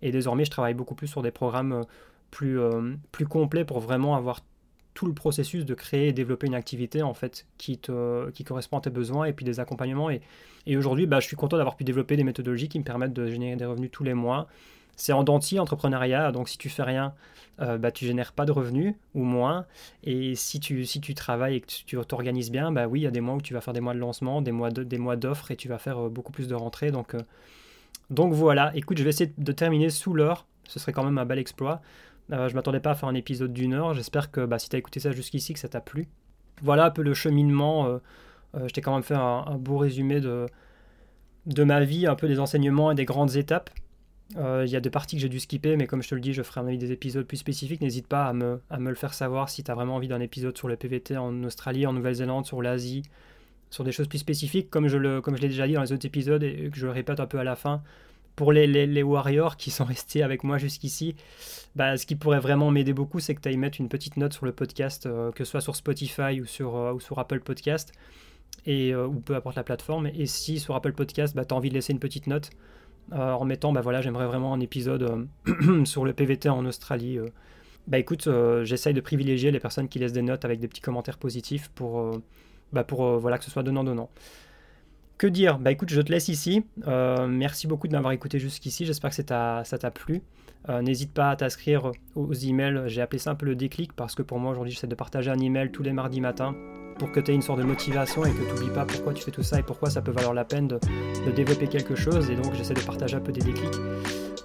Et 0.00 0.12
désormais, 0.12 0.44
je 0.44 0.50
travaille 0.50 0.74
beaucoup 0.74 0.94
plus 0.94 1.08
sur 1.08 1.22
des 1.22 1.32
programmes 1.32 1.84
plus 2.30 3.26
complets 3.28 3.64
pour 3.64 3.80
vraiment 3.80 4.14
avoir 4.14 4.42
tout 4.98 5.06
le 5.06 5.14
processus 5.14 5.64
de 5.64 5.74
créer 5.74 6.08
et 6.08 6.12
développer 6.12 6.48
une 6.48 6.56
activité 6.56 7.02
en 7.04 7.14
fait 7.14 7.46
qui, 7.56 7.78
te, 7.78 8.30
qui 8.30 8.42
correspond 8.42 8.78
à 8.78 8.80
tes 8.80 8.90
besoins 8.90 9.26
et 9.26 9.32
puis 9.32 9.44
des 9.44 9.60
accompagnements. 9.60 10.10
Et, 10.10 10.20
et 10.66 10.76
aujourd'hui, 10.76 11.06
bah, 11.06 11.20
je 11.20 11.26
suis 11.28 11.36
content 11.36 11.56
d'avoir 11.56 11.76
pu 11.76 11.84
développer 11.84 12.16
des 12.16 12.24
méthodologies 12.24 12.68
qui 12.68 12.80
me 12.80 12.84
permettent 12.84 13.12
de 13.12 13.28
générer 13.28 13.54
des 13.54 13.64
revenus 13.64 13.92
tous 13.92 14.02
les 14.02 14.14
mois. 14.14 14.48
C'est 14.96 15.12
en 15.12 15.22
dentier 15.22 15.60
entrepreneuriat, 15.60 16.32
donc 16.32 16.48
si 16.48 16.58
tu 16.58 16.68
fais 16.68 16.82
rien, 16.82 17.14
euh, 17.60 17.78
bah, 17.78 17.92
tu 17.92 18.06
génères 18.06 18.32
pas 18.32 18.44
de 18.44 18.50
revenus 18.50 18.96
ou 19.14 19.22
moins. 19.22 19.66
Et 20.02 20.34
si 20.34 20.58
tu, 20.58 20.84
si 20.84 21.00
tu 21.00 21.14
travailles 21.14 21.54
et 21.54 21.60
que 21.60 21.68
tu 21.68 21.96
t'organises 21.98 22.50
bien, 22.50 22.72
bah 22.72 22.88
oui, 22.88 23.02
il 23.02 23.04
y 23.04 23.06
a 23.06 23.12
des 23.12 23.20
mois 23.20 23.36
où 23.36 23.40
tu 23.40 23.54
vas 23.54 23.60
faire 23.60 23.74
des 23.74 23.80
mois 23.80 23.94
de 23.94 24.00
lancement, 24.00 24.42
des 24.42 24.50
mois, 24.50 24.72
de, 24.72 24.82
d'offres 25.14 25.52
et 25.52 25.56
tu 25.56 25.68
vas 25.68 25.78
faire 25.78 26.06
euh, 26.06 26.08
beaucoup 26.08 26.32
plus 26.32 26.48
de 26.48 26.56
rentrées. 26.56 26.90
Donc, 26.90 27.14
euh, 27.14 27.20
donc 28.10 28.32
voilà, 28.32 28.72
écoute, 28.74 28.98
je 28.98 29.04
vais 29.04 29.10
essayer 29.10 29.32
de 29.38 29.52
terminer 29.52 29.90
sous 29.90 30.12
l'heure. 30.12 30.48
Ce 30.68 30.78
serait 30.78 30.92
quand 30.92 31.02
même 31.02 31.18
un 31.18 31.24
bel 31.24 31.38
exploit. 31.38 31.82
Euh, 32.32 32.48
je 32.48 32.54
m'attendais 32.54 32.80
pas 32.80 32.90
à 32.90 32.94
faire 32.94 33.08
un 33.08 33.14
épisode 33.14 33.52
d'une 33.52 33.72
heure. 33.72 33.94
J'espère 33.94 34.30
que 34.30 34.44
bah, 34.44 34.58
si 34.58 34.68
tu 34.68 34.76
écouté 34.76 35.00
ça 35.00 35.12
jusqu'ici, 35.12 35.54
que 35.54 35.58
ça 35.58 35.68
t'a 35.68 35.80
plu. 35.80 36.06
Voilà 36.62 36.86
un 36.86 36.90
peu 36.90 37.02
le 37.02 37.14
cheminement. 37.14 37.86
Euh, 37.86 37.98
euh, 38.54 38.68
je 38.68 38.72
t'ai 38.72 38.80
quand 38.80 38.94
même 38.94 39.02
fait 39.02 39.14
un, 39.14 39.56
beau 39.58 39.78
résumé 39.78 40.20
de, 40.20 40.46
de 41.46 41.64
ma 41.64 41.82
vie, 41.84 42.06
un 42.06 42.14
peu 42.14 42.28
des 42.28 42.38
enseignements 42.38 42.92
et 42.92 42.94
des 42.94 43.04
grandes 43.04 43.36
étapes. 43.36 43.70
Il 44.36 44.68
y 44.68 44.76
a 44.76 44.80
des 44.80 44.90
parties 44.90 45.16
que 45.16 45.22
j'ai 45.22 45.30
dû 45.30 45.40
skipper, 45.40 45.76
mais 45.78 45.86
comme 45.86 46.02
je 46.02 46.10
te 46.10 46.14
le 46.14 46.20
dis, 46.20 46.34
je 46.34 46.42
ferai 46.42 46.60
un 46.60 46.66
avis 46.66 46.76
des 46.76 46.92
épisodes 46.92 47.24
plus 47.26 47.38
spécifiques. 47.38 47.80
N'hésite 47.80 48.06
pas 48.06 48.26
à 48.26 48.34
me, 48.34 48.60
à 48.68 48.78
me, 48.78 48.90
le 48.90 48.94
faire 48.94 49.14
savoir 49.14 49.48
si 49.48 49.64
tu 49.64 49.70
as 49.70 49.74
vraiment 49.74 49.96
envie 49.96 50.08
d'un 50.08 50.20
épisode 50.20 50.54
sur 50.58 50.68
le 50.68 50.76
PVT 50.76 51.16
en 51.16 51.44
Australie, 51.44 51.86
en 51.86 51.94
Nouvelle-Zélande, 51.94 52.44
sur 52.44 52.60
l'Asie, 52.60 53.04
sur 53.70 53.84
des 53.84 53.92
choses 53.92 54.06
plus 54.06 54.18
spécifiques, 54.18 54.68
comme 54.68 54.86
je 54.86 54.98
l'ai 54.98 55.48
déjà 55.48 55.66
dit 55.66 55.72
dans 55.72 55.80
les 55.80 55.92
autres 55.92 56.04
épisodes 56.04 56.42
et 56.42 56.68
que 56.70 56.76
je 56.76 56.84
le 56.84 56.92
répète 56.92 57.20
un 57.20 57.26
peu 57.26 57.38
à 57.38 57.44
la 57.44 57.56
fin 57.56 57.82
pour 58.38 58.52
les, 58.52 59.02
Warriors 59.02 59.56
qui 59.56 59.72
sont 59.72 59.84
restés 59.84 60.22
avec 60.22 60.44
moi 60.44 60.58
jusqu'ici, 60.58 61.16
bah, 61.74 61.96
ce 61.96 62.06
qui 62.06 62.14
pourrait 62.14 62.38
vraiment 62.38 62.70
m'aider 62.70 62.92
beaucoup, 62.92 63.18
c'est 63.18 63.34
que 63.34 63.40
tu 63.40 63.48
ailles 63.48 63.56
mettre 63.56 63.80
une 63.80 63.88
petite 63.88 64.16
note 64.16 64.32
sur 64.32 64.46
le 64.46 64.52
podcast, 64.52 65.06
euh, 65.06 65.32
que 65.32 65.42
ce 65.42 65.50
soit 65.50 65.60
sur 65.60 65.74
Spotify 65.74 66.40
ou 66.40 66.44
sur, 66.44 66.76
euh, 66.76 66.96
Apple 67.16 67.40
Podcast, 67.40 67.92
et, 68.64 68.94
euh, 68.94 69.08
ou 69.08 69.18
peu 69.18 69.34
importe 69.34 69.56
la 69.56 69.64
plateforme. 69.64 70.06
Et 70.14 70.26
si 70.26 70.60
sur 70.60 70.76
Apple 70.76 70.92
Podcast, 70.92 71.34
bah, 71.34 71.44
tu 71.44 71.52
as 71.52 71.56
envie 71.56 71.68
de 71.68 71.74
laisser 71.74 71.92
une 71.92 71.98
petite 71.98 72.28
note 72.28 72.50
en 73.10 73.44
mettant, 73.44 73.72
bah, 73.72 73.82
j'aimerais 74.02 74.26
vraiment 74.26 74.54
un 74.54 74.60
épisode 74.60 75.26
sur 75.84 76.04
le 76.04 76.12
PVT 76.12 76.48
en 76.48 76.64
Australie. 76.64 77.18
bah 77.88 77.98
écoute, 77.98 78.28
j'essaye 78.62 78.94
de 78.94 79.00
privilégier 79.00 79.50
les 79.50 79.60
personnes 79.60 79.88
qui 79.88 79.98
laissent 79.98 80.12
des 80.12 80.22
notes 80.22 80.44
avec 80.44 80.60
des 80.60 80.68
petits 80.68 80.82
commentaires 80.82 81.18
positifs 81.18 81.70
pour, 81.74 82.20
bah, 82.72 82.84
pour 82.84 83.18
voilà, 83.18 83.38
que 83.38 83.44
ce 83.44 83.50
soit 83.50 83.64
donnant-donnant. 83.64 84.10
Que 85.18 85.26
dire? 85.26 85.58
Bah 85.58 85.72
écoute, 85.72 85.90
je 85.90 86.00
te 86.00 86.12
laisse 86.12 86.28
ici. 86.28 86.64
Euh, 86.86 87.26
merci 87.26 87.66
beaucoup 87.66 87.88
de 87.88 87.92
m'avoir 87.92 88.12
écouté 88.12 88.38
jusqu'ici. 88.38 88.86
J'espère 88.86 89.10
que 89.10 89.16
ça 89.16 89.24
t'a 89.24 89.90
plu. 89.90 90.22
Euh, 90.68 90.80
n'hésite 90.80 91.12
pas 91.12 91.30
à 91.30 91.36
t'inscrire 91.36 91.90
aux 92.14 92.32
emails. 92.34 92.84
J'ai 92.86 93.02
appelé 93.02 93.18
ça 93.18 93.32
un 93.32 93.34
peu 93.34 93.46
le 93.46 93.56
déclic 93.56 93.92
parce 93.94 94.14
que 94.14 94.22
pour 94.22 94.38
moi 94.38 94.52
aujourd'hui, 94.52 94.72
j'essaie 94.72 94.86
de 94.86 94.94
partager 94.94 95.28
un 95.30 95.38
email 95.40 95.72
tous 95.72 95.82
les 95.82 95.92
mardis 95.92 96.20
matins 96.20 96.54
pour 97.00 97.10
que 97.10 97.18
tu 97.18 97.32
aies 97.32 97.34
une 97.34 97.42
sorte 97.42 97.58
de 97.58 97.64
motivation 97.64 98.24
et 98.24 98.30
que 98.30 98.44
tu 98.44 98.48
n'oublies 98.48 98.72
pas 98.72 98.84
pourquoi 98.84 99.12
tu 99.12 99.24
fais 99.24 99.32
tout 99.32 99.42
ça 99.42 99.58
et 99.58 99.64
pourquoi 99.64 99.90
ça 99.90 100.02
peut 100.02 100.12
valoir 100.12 100.34
la 100.34 100.44
peine 100.44 100.68
de, 100.68 100.78
développer 101.34 101.66
quelque 101.66 101.96
chose. 101.96 102.30
Et 102.30 102.36
donc, 102.36 102.54
j'essaie 102.54 102.74
de 102.74 102.80
partager 102.80 103.16
un 103.16 103.20
peu 103.20 103.32
des 103.32 103.40
déclics. 103.40 103.74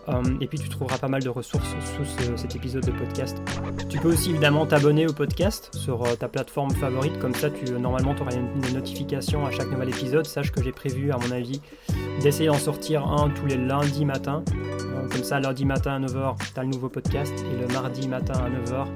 Euh, 0.10 0.22
et 0.42 0.48
puis, 0.48 0.60
tu 0.60 0.70
trouveras 0.70 0.98
pas 0.98 1.08
mal 1.08 1.24
de 1.24 1.30
ressources 1.30 1.76
sous 1.96 2.38
cet 2.38 2.56
épisode 2.56 2.86
de 2.86 2.92
podcast. 2.92 3.42
Tu 3.90 4.00
peux 4.00 4.10
aussi 4.10 4.32
évidemment 4.32 4.66
t'abonner 4.66 5.08
au 5.08 5.14
podcast 5.14 5.74
sur 5.76 6.04
euh, 6.04 6.16
ta 6.16 6.28
plateforme 6.28 6.72
favorite. 6.72 7.18
Comme 7.20 7.34
ça, 7.34 7.50
tu, 7.50 7.72
normalement, 7.74 8.14
tu 8.14 8.22
auras 8.22 8.34
une, 8.34 8.74
notification 8.74 9.46
à 9.46 9.52
chaque 9.52 9.72
nouvel 9.72 9.90
épisode. 9.90 10.26
Sache 10.26 10.52
que 10.52 10.64
j'ai 10.64 10.72
prévu, 10.72 11.12
à 11.12 11.18
mon 11.18 11.32
avis, 11.32 11.62
d'essayer 12.22 12.48
d'en 12.48 12.58
sortir 12.58 13.06
un 13.06 13.30
tous 13.30 13.46
les 13.46 13.58
lundis 13.58 14.06
matin. 14.06 14.44
Euh, 14.94 15.08
comme 15.10 15.24
ça, 15.24 15.40
lundi 15.40 15.66
matin 15.66 15.96
à 15.96 16.00
9h, 16.00 16.36
tu 16.54 16.60
as 16.60 16.64
le 16.64 16.70
nouveau 16.70 16.90
podcast. 16.90 17.34
Et 17.52 17.62
le 17.62 17.68
mardi 17.74 18.08
matin 18.08 18.34
à 18.34 18.50
9h, 18.50 18.88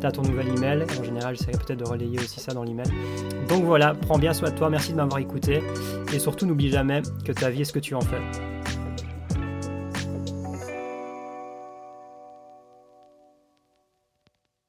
tu 0.00 0.06
as 0.06 0.12
ton 0.12 0.22
nouvel 0.22 0.48
email. 0.48 0.84
En 0.98 1.04
général, 1.04 1.36
j'essaierai 1.36 1.58
peut-être 1.58 1.80
de 1.80 1.88
relayer 1.88 2.18
aussi 2.18 2.40
ça 2.40 2.54
dans 2.54 2.64
l'email. 2.64 2.88
Donc 3.48 3.64
voilà, 3.64 3.94
prends 3.94 4.18
bien 4.18 4.32
soin 4.32 4.50
de 4.50 4.56
toi. 4.56 4.70
Merci 4.70 4.92
de 4.92 4.96
m'avoir 4.96 5.18
écouté. 5.18 5.62
Et 6.12 6.18
surtout, 6.18 6.46
n'oublie 6.46 6.70
jamais 6.70 7.02
que 7.24 7.32
ta 7.32 7.50
vie 7.50 7.62
est 7.62 7.66
ce 7.66 7.72
que 7.72 7.80
tu 7.80 7.94
en 7.94 8.00
fais. 8.00 8.20